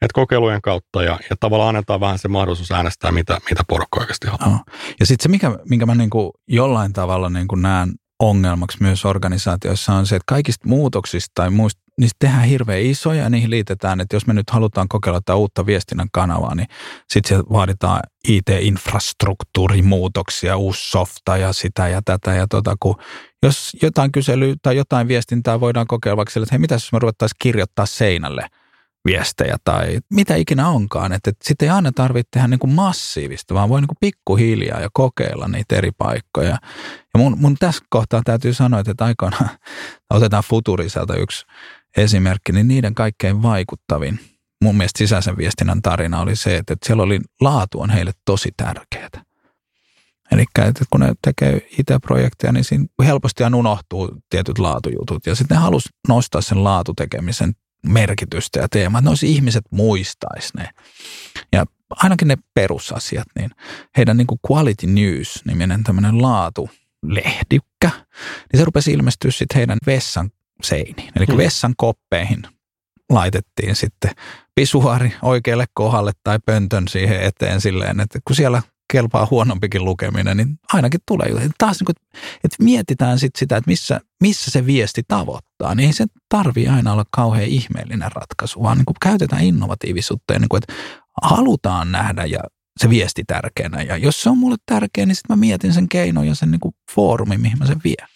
että 0.07 0.15
kokeilujen 0.15 0.63
kautta 0.63 1.03
ja, 1.03 1.19
ja 1.31 1.37
tavallaan 1.41 1.69
annetaan 1.69 2.01
vähän 2.01 2.19
se 2.19 2.29
mahdollisuus 2.29 2.73
äänestää, 2.73 3.13
mitä, 3.13 3.39
mitä 3.51 3.63
porukka 3.69 4.01
oikeasti 4.01 4.27
haluaa. 4.27 4.51
No. 4.51 4.61
Ja 5.01 5.07
sitten 5.07 5.23
se, 5.23 5.29
mikä, 5.29 5.59
minkä 5.71 5.87
mä 5.87 5.95
niin 5.95 6.11
kuin 6.11 6.31
jollain 6.49 6.93
tavalla 6.93 7.31
niin 7.31 7.49
kuin 7.49 7.63
näen 7.63 7.95
ongelmaksi 8.21 8.79
myös 8.81 9.05
organisaatioissa 9.05 9.93
on 9.93 10.07
se, 10.07 10.17
että 10.17 10.25
kaikista 10.27 10.69
muutoksista 10.69 11.31
tai 11.35 11.51
muista, 11.51 11.83
niistä 12.01 12.17
tehdään 12.19 12.45
hirveän 12.45 12.83
isoja 12.83 13.23
ja 13.23 13.31
niihin 13.31 13.51
liitetään, 13.51 14.01
että 14.01 14.17
jos 14.17 14.27
me 14.27 14.35
nyt 14.35 14.51
halutaan 14.51 14.89
kokeilla 14.89 15.21
tätä 15.21 15.35
uutta 15.35 15.67
viestinnän 15.67 16.09
kanavaa, 16.13 16.55
niin 16.55 16.69
sitten 17.11 17.43
vaaditaan 17.53 18.01
IT-infrastruktuurimuutoksia, 18.29 20.57
uusi 20.57 20.91
softa 20.91 21.37
ja 21.37 21.53
sitä 21.53 21.89
ja 21.89 22.03
tätä. 22.05 22.35
Ja 22.35 22.47
tota, 22.47 22.77
kun 22.81 22.97
jos 23.43 23.77
jotain 23.83 24.13
kyselyä 24.13 24.55
tai 24.63 24.77
jotain 24.77 25.09
viestintää 25.09 25.61
voidaan 25.61 25.87
kokeilla 25.87 26.17
vaikka 26.17 26.33
sille, 26.33 26.45
että 26.45 26.55
hei, 26.55 26.59
mitä 26.59 26.75
jos 26.75 26.93
me 26.93 26.99
ruvettaisiin 26.99 27.37
kirjoittaa 27.39 27.87
seinälle– 27.87 28.47
viestejä 29.07 29.57
tai 29.65 29.99
mitä 30.11 30.35
ikinä 30.35 30.69
onkaan. 30.69 31.13
Että, 31.13 31.31
että 31.31 31.49
sitten 31.49 31.67
ei 31.67 31.71
aina 31.71 31.93
tarvitse 31.93 32.29
tehdä 32.31 32.49
niin 32.49 32.59
kuin 32.59 32.73
massiivista, 32.73 33.55
vaan 33.55 33.69
voi 33.69 33.81
niin 33.81 33.89
kuin 33.89 33.99
pikkuhiljaa 34.01 34.81
ja 34.81 34.89
kokeilla 34.93 35.49
niitä 35.49 35.77
eri 35.77 35.91
paikkoja. 35.99 36.59
Ja 37.15 37.19
mun, 37.19 37.37
mun 37.41 37.57
tässä 37.59 37.85
kohtaa 37.91 38.23
täytyy 38.25 38.55
sanoa, 38.55 38.81
että 38.81 39.05
aikoinaan 39.05 39.49
otetaan 40.15 40.45
Futuriselta 40.47 41.17
yksi 41.17 41.47
esimerkki, 41.97 42.53
niin 42.53 42.69
niiden 42.69 42.95
kaikkein 42.95 43.43
vaikuttavin 43.43 44.21
mun 44.63 44.77
mielestä 44.77 44.99
sisäisen 44.99 45.37
viestinnän 45.37 45.83
tarina 45.83 46.21
oli 46.21 46.37
se, 46.37 46.57
että, 46.57 46.73
että 46.73 46.87
siellä 46.87 47.03
oli 47.03 47.21
laatu 47.41 47.81
on 47.81 47.91
heille 47.91 48.13
tosi 48.25 48.51
tärkeää. 48.57 49.27
Eli 50.33 50.45
kun 50.91 51.01
ne 51.01 51.13
tekee 51.23 51.69
IT-projekteja, 51.79 52.53
niin 52.53 52.65
siinä 52.65 52.87
helposti 53.05 53.45
unohtuu 53.55 54.17
tietyt 54.31 54.59
laatujutut. 54.59 55.27
Ja 55.27 55.35
sitten 55.35 55.57
ne 55.57 55.63
halusi 55.63 55.89
nostaa 56.09 56.41
sen 56.41 56.65
laatutekemisen 56.65 57.53
merkitystä 57.87 58.61
ja 58.61 58.68
teemaa, 58.68 58.99
että 58.99 59.11
olisi 59.11 59.33
ihmiset 59.33 59.64
muistaisi 59.70 60.49
ne. 60.57 60.68
Ja 61.53 61.64
ainakin 61.91 62.29
ne 62.29 62.37
perusasiat, 62.55 63.27
niin 63.39 63.51
heidän 63.97 64.16
niin 64.16 64.27
kuin 64.27 64.41
Quality 64.51 64.87
News-niminen 64.87 65.85
tämmöinen 65.85 66.22
laatulehdykkä, 66.22 67.91
niin 68.53 68.59
se 68.59 68.64
rupesi 68.64 68.93
ilmestyä 68.93 69.31
sitten 69.31 69.57
heidän 69.57 69.79
vessan 69.87 70.31
seiniin. 70.62 71.12
Eli 71.16 71.27
hmm. 71.27 71.37
vessan 71.37 71.74
koppeihin 71.77 72.43
laitettiin 73.11 73.77
sitten 73.77 74.11
pisuari 74.55 75.14
oikealle 75.22 75.64
kohdalle 75.74 76.12
tai 76.24 76.39
pöntön 76.47 76.89
siihen 76.89 77.22
eteen 77.22 77.61
silleen, 77.61 78.01
että 78.01 78.18
kun 78.24 78.37
siellä 78.37 78.62
kelpaa 78.93 79.28
huonompikin 79.30 79.84
lukeminen, 79.84 80.37
niin 80.37 80.59
ainakin 80.72 81.01
tulee. 81.07 81.51
Taas 81.59 81.80
niin 81.80 81.87
kuin, 81.87 81.97
että 82.45 82.57
mietitään 82.64 83.18
sit 83.18 83.37
sitä, 83.37 83.57
että 83.57 83.70
missä, 83.70 84.01
missä 84.20 84.51
se 84.51 84.66
viesti 84.66 85.03
tavoittaa, 85.09 85.74
niin 85.74 85.87
ei 85.87 85.93
se 85.93 86.05
tarvi 86.28 86.68
aina 86.68 86.93
olla 86.93 87.05
kauhean 87.11 87.45
ihmeellinen 87.45 88.12
ratkaisu, 88.12 88.62
vaan 88.62 88.78
niin 88.78 88.87
kuin 88.87 88.97
käytetään 89.03 89.45
innovatiivisuutta 89.45 90.32
ja 90.32 90.39
niin 90.39 90.49
kuin, 90.49 90.62
että 90.62 90.74
halutaan 91.22 91.93
nähdä 91.93 92.24
ja 92.24 92.41
se 92.80 92.91
viesti 92.91 93.22
tärkeänä. 93.26 93.82
Ja 93.82 93.97
jos 93.97 94.22
se 94.22 94.30
on 94.30 94.39
mulle 94.39 94.57
tärkeä, 94.66 95.07
niin 95.07 95.16
sitten 95.16 95.37
mä 95.37 95.41
mietin 95.41 95.72
sen 95.72 95.89
keinon 95.89 96.26
ja 96.26 96.34
sen 96.34 96.51
niin 96.51 96.61
kuin 96.61 96.74
foorumin, 96.95 97.41
mihin 97.41 97.59
mä 97.59 97.66
sen 97.66 97.80
vien. 97.84 98.09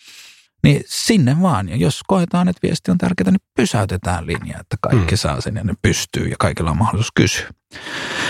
Niin 0.63 0.83
sinne 0.87 1.43
vaan. 1.43 1.69
Ja 1.69 1.77
jos 1.77 2.01
koetaan, 2.07 2.49
että 2.49 2.61
viesti 2.63 2.91
on 2.91 2.99
tärkeää, 2.99 3.31
niin 3.31 3.41
pysäytetään 3.57 4.27
linja, 4.27 4.61
että 4.61 4.77
kaikki 4.81 5.15
mm. 5.15 5.19
saa 5.19 5.41
sen 5.41 5.57
ja 5.57 5.65
ne 5.65 5.75
pystyy 5.83 6.29
ja 6.29 6.37
kaikilla 6.39 6.71
on 6.71 6.79
mahdollisuus 6.79 7.13
kysyä. 7.15 7.49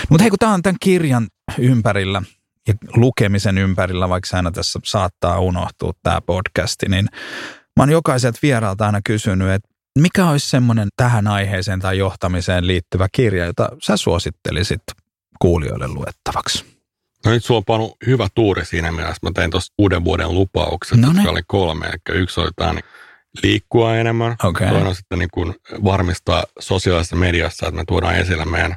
Mutta 0.09 0.23
hei, 0.23 0.29
kun 0.29 0.39
tämä 0.39 0.53
on 0.53 0.61
tämän 0.61 0.77
kirjan 0.81 1.27
ympärillä 1.57 2.21
ja 2.67 2.73
lukemisen 2.95 3.57
ympärillä, 3.57 4.09
vaikka 4.09 4.37
aina 4.37 4.51
tässä 4.51 4.79
saattaa 4.83 5.39
unohtua 5.39 5.91
tämä 6.03 6.21
podcasti, 6.21 6.85
niin 6.89 7.05
mä 7.77 7.83
oon 7.83 7.89
jokaiselta 7.89 8.39
vieraalta 8.41 8.85
aina 8.85 9.01
kysynyt, 9.03 9.49
että 9.49 9.69
mikä 9.99 10.29
olisi 10.29 10.49
semmoinen 10.49 10.89
tähän 10.95 11.27
aiheeseen 11.27 11.79
tai 11.79 11.97
johtamiseen 11.97 12.67
liittyvä 12.67 13.07
kirja, 13.11 13.45
jota 13.45 13.69
sä 13.83 13.97
suosittelisit 13.97 14.81
kuulijoille 15.39 15.87
luettavaksi? 15.87 16.81
No 17.25 17.31
nyt 17.31 17.45
sulla 17.45 17.57
on 17.57 17.65
pannut 17.65 17.97
hyvä 18.05 18.27
tuuri 18.35 18.65
siinä 18.65 18.91
mielessä. 18.91 19.19
Mä 19.23 19.31
tein 19.35 19.51
tuossa 19.51 19.73
uuden 19.77 20.03
vuoden 20.03 20.33
lupaukset, 20.33 20.97
No 20.97 21.07
niin. 21.07 21.15
jotka 21.15 21.31
oli 21.31 21.41
kolme. 21.47 21.85
Eli 21.85 22.19
yksi 22.19 22.39
oli 22.39 22.49
tämä 22.55 22.73
niin 22.73 22.85
liikkua 23.43 23.95
enemmän. 23.95 24.35
Okei. 24.43 24.67
Toinen 24.67 24.87
on 24.87 24.95
sitten 24.95 25.19
niin 25.19 25.29
kuin 25.33 25.55
varmistaa 25.83 26.43
sosiaalisessa 26.59 27.15
mediassa, 27.15 27.67
että 27.67 27.77
me 27.77 27.83
tuodaan 27.87 28.15
esille 28.15 28.45
meidän 28.45 28.75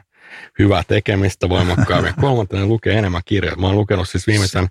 hyvää 0.58 0.82
tekemistä 0.88 1.48
voimakkaammin. 1.48 2.08
Ja 2.08 2.14
Kolmantena 2.20 2.66
lukee 2.66 2.98
enemmän 2.98 3.22
kirjoja. 3.24 3.56
Mä 3.56 3.66
oon 3.66 3.76
lukenut 3.76 4.08
siis 4.08 4.26
viimeisen, 4.26 4.66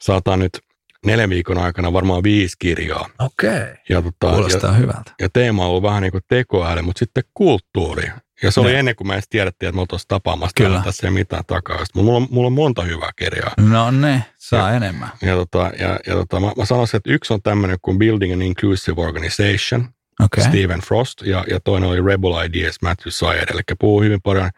saatan 0.00 0.38
nyt 0.38 0.58
neljän 1.06 1.30
viikon 1.30 1.58
aikana 1.58 1.92
varmaan 1.92 2.22
viisi 2.22 2.56
kirjaa. 2.58 3.08
Okei. 3.18 3.50
Okay. 3.50 3.74
Ja, 3.88 4.02
tota, 4.02 4.26
ja, 4.26 4.32
Kuulostaa 4.32 4.72
hyvältä. 4.72 5.12
ja 5.20 5.28
teema 5.32 5.62
on 5.64 5.70
ollut 5.70 5.82
vähän 5.82 6.02
niin 6.02 6.12
kuin 6.12 6.24
tekoäly, 6.28 6.82
mutta 6.82 6.98
sitten 6.98 7.24
kulttuuri. 7.34 8.10
Ja 8.42 8.50
se 8.50 8.60
oli 8.60 8.72
Ne. 8.72 8.78
ennen 8.78 8.96
kuin 8.96 9.08
me 9.08 9.14
edes 9.14 9.28
tiedettiin, 9.28 9.68
että 9.68 9.74
me 9.76 9.80
oltaisiin 9.80 10.08
tapaamassa. 10.08 10.52
Kyllä. 10.56 10.82
Tässä 10.84 11.06
ei 11.06 11.10
mitään 11.10 11.44
takaa. 11.46 11.78
Mulla, 11.94 12.16
on, 12.16 12.26
mulla 12.30 12.46
on 12.46 12.52
monta 12.52 12.82
hyvää 12.82 13.10
kirjaa. 13.16 13.52
No 13.56 13.90
ne, 13.90 14.22
saa 14.38 14.72
enemmän. 14.72 15.08
Ja, 15.22 15.34
tota, 15.34 15.70
ja, 15.78 16.00
ja 16.06 16.14
tota, 16.14 16.40
mä, 16.40 16.52
mä 16.56 16.64
sanoisin, 16.64 16.96
että 16.96 17.12
yksi 17.12 17.32
on 17.32 17.42
tämmöinen 17.42 17.78
kuin 17.82 17.98
Building 17.98 18.32
an 18.32 18.42
Inclusive 18.42 19.02
Organization. 19.02 19.88
Okay. 20.24 20.44
Stephen 20.44 20.80
Frost, 20.80 21.22
ja, 21.22 21.44
ja 21.50 21.60
toinen 21.60 21.88
oli 21.88 22.02
Rebel 22.02 22.44
Ideas, 22.44 22.76
Matthew 22.82 23.10
Syed, 23.10 23.48
eli 23.50 23.60
puhuu 23.78 24.02
hyvin 24.02 24.20
paljon 24.22 24.50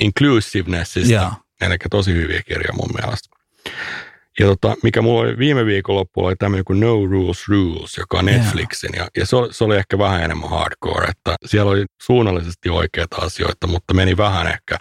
inclusivenessista, 0.00 1.34
eli 1.60 1.76
tosi 1.90 2.12
hyviä 2.12 2.42
kirjoja 2.42 2.72
mun 2.72 2.90
mielestä. 3.00 3.28
Ja 4.38 4.46
tota, 4.46 4.74
mikä 4.82 5.02
mulla 5.02 5.20
oli 5.20 5.38
viime 5.38 5.66
viikonloppuilla 5.66 6.28
oli 6.28 6.36
tämmöinen 6.36 6.64
kuin 6.64 6.80
No 6.80 7.06
Rules 7.06 7.48
Rules, 7.48 7.96
joka 7.98 8.18
on. 8.18 8.24
Netflixin, 8.24 8.90
ja, 8.96 9.08
ja 9.16 9.26
se, 9.26 9.36
oli, 9.36 9.52
se 9.52 9.64
oli 9.64 9.76
ehkä 9.76 9.98
vähän 9.98 10.22
enemmän 10.22 10.50
hardcore, 10.50 11.06
että 11.06 11.36
siellä 11.46 11.70
oli 11.70 11.84
suunnallisesti 12.02 12.68
oikeita 12.68 13.16
asioita, 13.16 13.66
mutta 13.66 13.94
meni 13.94 14.16
vähän 14.16 14.46
ehkä 14.46 14.78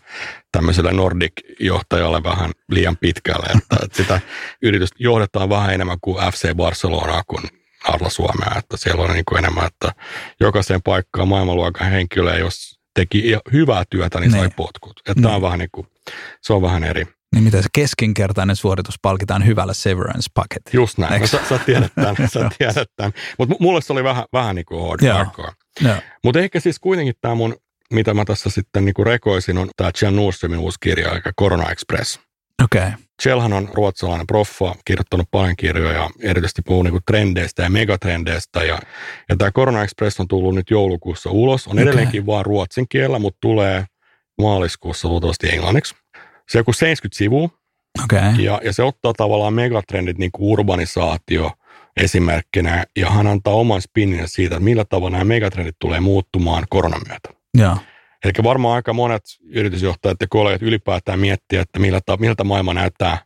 tämmöiselle 0.51 0.91
Nordic-johtajalle 0.91 2.23
vähän 2.23 2.51
liian 2.69 2.97
pitkälle, 2.97 3.45
että, 3.45 3.85
että 3.85 3.97
sitä 4.03 4.21
yritystä 4.61 4.95
johdetaan 4.99 5.49
vähän 5.49 5.73
enemmän 5.73 5.97
kuin 6.01 6.23
FC 6.31 6.55
Barcelonaa 6.55 7.23
kuin 7.27 7.43
Arla 7.83 8.09
Suomea, 8.09 8.51
että 8.57 8.77
siellä 8.77 9.03
on 9.03 9.13
niin 9.13 9.25
kuin 9.25 9.39
enemmän, 9.39 9.65
että 9.65 9.91
jokaiseen 10.39 10.81
paikkaan 10.81 11.27
maailmanluokan 11.27 11.91
henkilöä, 11.91 12.37
jos 12.37 12.80
teki 12.93 13.35
hyvää 13.53 13.83
työtä, 13.89 14.19
niin 14.19 14.31
sai 14.31 14.39
Niin. 14.41 14.53
potkut. 14.55 14.99
Että 14.99 15.13
tämä 15.21 15.27
on 15.27 15.33
Niin. 15.33 15.41
vähän 15.41 15.59
niin 15.59 15.69
kuin, 15.71 15.87
se 16.41 16.53
on 16.53 16.61
vähän 16.61 16.83
eri. 16.83 17.05
Niin 17.35 17.43
miten 17.43 17.63
se 17.63 17.69
keskinkertainen 17.73 18.55
suoritus 18.55 18.95
palkitaan 19.01 19.45
hyvällä 19.45 19.73
severance-paketilla. 19.73 20.81
Just 20.81 20.97
näin. 20.97 21.21
No, 21.21 21.27
sä, 21.27 21.39
sä 21.49 21.59
tiedät 21.65 21.91
tämän, 21.95 22.15
sä 22.29 22.49
tiedät 22.57 22.91
tämän. 22.95 23.11
Mutta 23.37 23.55
mulle 23.59 23.81
se 23.81 23.93
oli 23.93 24.03
vähän, 24.03 24.23
vähän 24.33 24.55
niin 24.55 24.65
kuin 24.65 24.87
hard. 24.87 24.99
Mutta 26.23 26.39
ehkä 26.39 26.59
siis 26.59 26.79
kuitenkin 26.79 27.13
tämä 27.21 27.35
mun, 27.35 27.55
mitä 27.93 28.13
mä 28.13 28.25
tässä 28.25 28.49
sitten 28.49 28.85
niin 28.85 28.93
kuin 28.93 29.05
rekoisin, 29.05 29.57
on 29.57 29.69
tämä 29.77 29.91
Jan 30.01 30.15
Nordströmin 30.15 30.59
uusi 30.59 30.77
kirja, 30.81 31.11
eli 31.11 31.19
Corona 31.39 31.71
Express. 31.71 32.19
Okei. 32.63 32.81
Okay. 32.81 32.91
Kjellhan 33.23 33.53
on 33.53 33.69
ruotsalainen 33.73 34.27
proffa, 34.27 34.75
kirjoittanut 34.85 35.27
paljon 35.31 35.55
kirjoja, 35.55 36.09
erityisesti 36.21 36.61
puhuu 36.61 36.83
niin 36.83 36.91
kuin 36.91 37.03
trendeistä 37.07 37.63
ja 37.63 37.69
megatrendeistä. 37.69 38.63
Ja, 38.63 38.79
ja 39.29 39.35
tämä 39.37 39.51
Corona 39.51 39.83
Express 39.83 40.19
on 40.19 40.27
tullut 40.27 40.55
nyt 40.55 40.69
joulukuussa 40.69 41.29
ulos. 41.29 41.67
On 41.67 41.73
Okei. 41.73 41.83
edelleenkin 41.83 42.25
vaan 42.25 42.45
ruotsin 42.45 42.85
kielellä, 42.89 43.19
mutta 43.19 43.37
tulee 43.41 43.85
maaliskuussa 44.41 45.07
luultavasti 45.07 45.49
englanniksi. 45.49 45.95
Se 46.49 46.57
on 46.57 46.59
joku 46.59 46.73
70 46.73 47.17
sivua. 47.17 47.49
Okay. 48.03 48.33
ja, 48.39 48.61
ja 48.63 48.73
se 48.73 48.83
ottaa 48.83 49.13
tavallaan 49.13 49.53
megatrendit, 49.53 50.17
niin 50.17 50.31
kuin 50.31 50.51
urbanisaatio 50.51 51.51
esimerkkinä, 51.97 52.85
ja 52.97 53.09
hän 53.09 53.27
antaa 53.27 53.53
oman 53.53 53.81
spinnin 53.81 54.27
siitä, 54.27 54.55
että 54.55 54.63
millä 54.63 54.85
tavalla 54.85 55.09
nämä 55.09 55.23
megatrendit 55.23 55.75
tulee 55.79 55.99
muuttumaan 55.99 56.63
koronan 56.69 57.01
myötä. 57.07 57.29
Joo. 57.57 57.77
Eli 58.23 58.33
varmaan 58.43 58.75
aika 58.75 58.93
monet 58.93 59.23
yritysjohtajat 59.43 60.21
ja 60.21 60.27
kollegat 60.29 60.61
ylipäätään 60.61 61.19
miettiä, 61.19 61.61
että 61.61 61.79
millä, 61.79 62.01
ta- 62.05 62.17
miltä 62.17 62.43
maailma 62.43 62.73
näyttää 62.73 63.17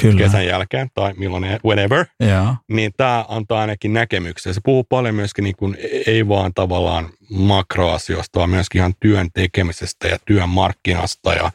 Kyllä. 0.00 0.18
kesän 0.18 0.46
jälkeen 0.46 0.88
tai 0.94 1.14
milloin, 1.14 1.44
whenever, 1.64 2.06
Joo. 2.20 2.56
niin 2.68 2.92
tämä 2.96 3.24
antaa 3.28 3.60
ainakin 3.60 3.92
näkemyksiä. 3.92 4.52
Se 4.52 4.60
puhuu 4.64 4.84
paljon 4.84 5.14
myöskin 5.14 5.42
niin 5.42 5.56
kuin, 5.56 5.76
ei 6.06 6.28
vaan 6.28 6.54
tavallaan 6.54 7.08
makroasioista, 7.30 8.38
vaan 8.38 8.50
myöskin 8.50 8.78
ihan 8.78 8.94
työn 9.00 9.28
tekemisestä 9.34 10.08
ja 10.08 10.18
työn 10.26 10.48
markkinasta 10.48 11.32
ja 11.32 11.50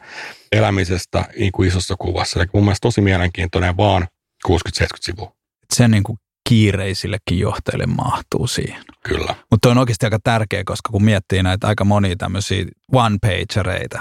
elämisestä 0.52 1.24
niin 1.38 1.52
kuin 1.52 1.68
isossa 1.68 1.94
kuvassa. 1.98 2.40
Eli 2.40 2.48
mun 2.52 2.64
mielestä 2.64 2.82
tosi 2.82 3.00
mielenkiintoinen 3.00 3.76
vaan 3.76 4.06
60-70 4.48 4.52
sivua. 5.00 5.32
Se 5.74 5.88
niin 5.88 6.02
kuin 6.02 6.18
kiireisillekin 6.48 7.38
johtajille 7.38 7.86
mahtuu 7.86 8.46
siihen. 8.46 8.82
Kyllä. 9.02 9.34
Mutta 9.50 9.68
on 9.68 9.78
oikeasti 9.78 10.06
aika 10.06 10.18
tärkeä, 10.24 10.62
koska 10.64 10.90
kun 10.92 11.04
miettii 11.04 11.42
näitä 11.42 11.66
aika 11.66 11.84
monia 11.84 12.16
tämmöisiä 12.16 12.64
one-pagereita, 12.92 14.00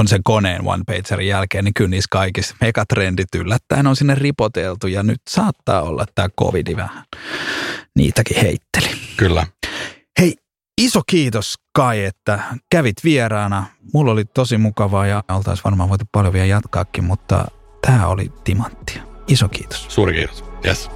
on 0.00 0.08
sen 0.08 0.22
koneen 0.24 0.60
one-pagerin 0.60 1.26
jälkeen, 1.26 1.64
niin 1.64 1.74
kyllä 1.74 1.90
niissä 1.90 2.08
kaikissa 2.10 2.56
megatrendit 2.60 3.34
yllättäen 3.34 3.86
on 3.86 3.96
sinne 3.96 4.14
ripoteltu 4.14 4.86
ja 4.86 5.02
nyt 5.02 5.20
saattaa 5.30 5.82
olla, 5.82 6.02
että 6.02 6.12
tämä 6.14 6.28
covidi 6.40 6.76
vähän 6.76 7.04
niitäkin 7.96 8.36
heitteli. 8.36 8.88
Kyllä. 9.16 9.46
Hei, 10.20 10.36
iso 10.80 11.00
kiitos 11.06 11.54
Kai, 11.76 12.04
että 12.04 12.40
kävit 12.70 13.04
vieraana. 13.04 13.66
Mulla 13.92 14.12
oli 14.12 14.24
tosi 14.24 14.58
mukavaa 14.58 15.06
ja 15.06 15.24
oltaisiin 15.28 15.64
varmaan 15.64 15.88
voitu 15.88 16.04
paljon 16.12 16.32
vielä 16.32 16.46
jatkaakin, 16.46 17.04
mutta 17.04 17.46
tämä 17.86 18.06
oli 18.06 18.32
timanttia. 18.44 19.02
Iso 19.28 19.48
kiitos. 19.48 19.86
Suuri 19.88 20.14
kiitos. 20.14 20.44
Yes. 20.64 20.90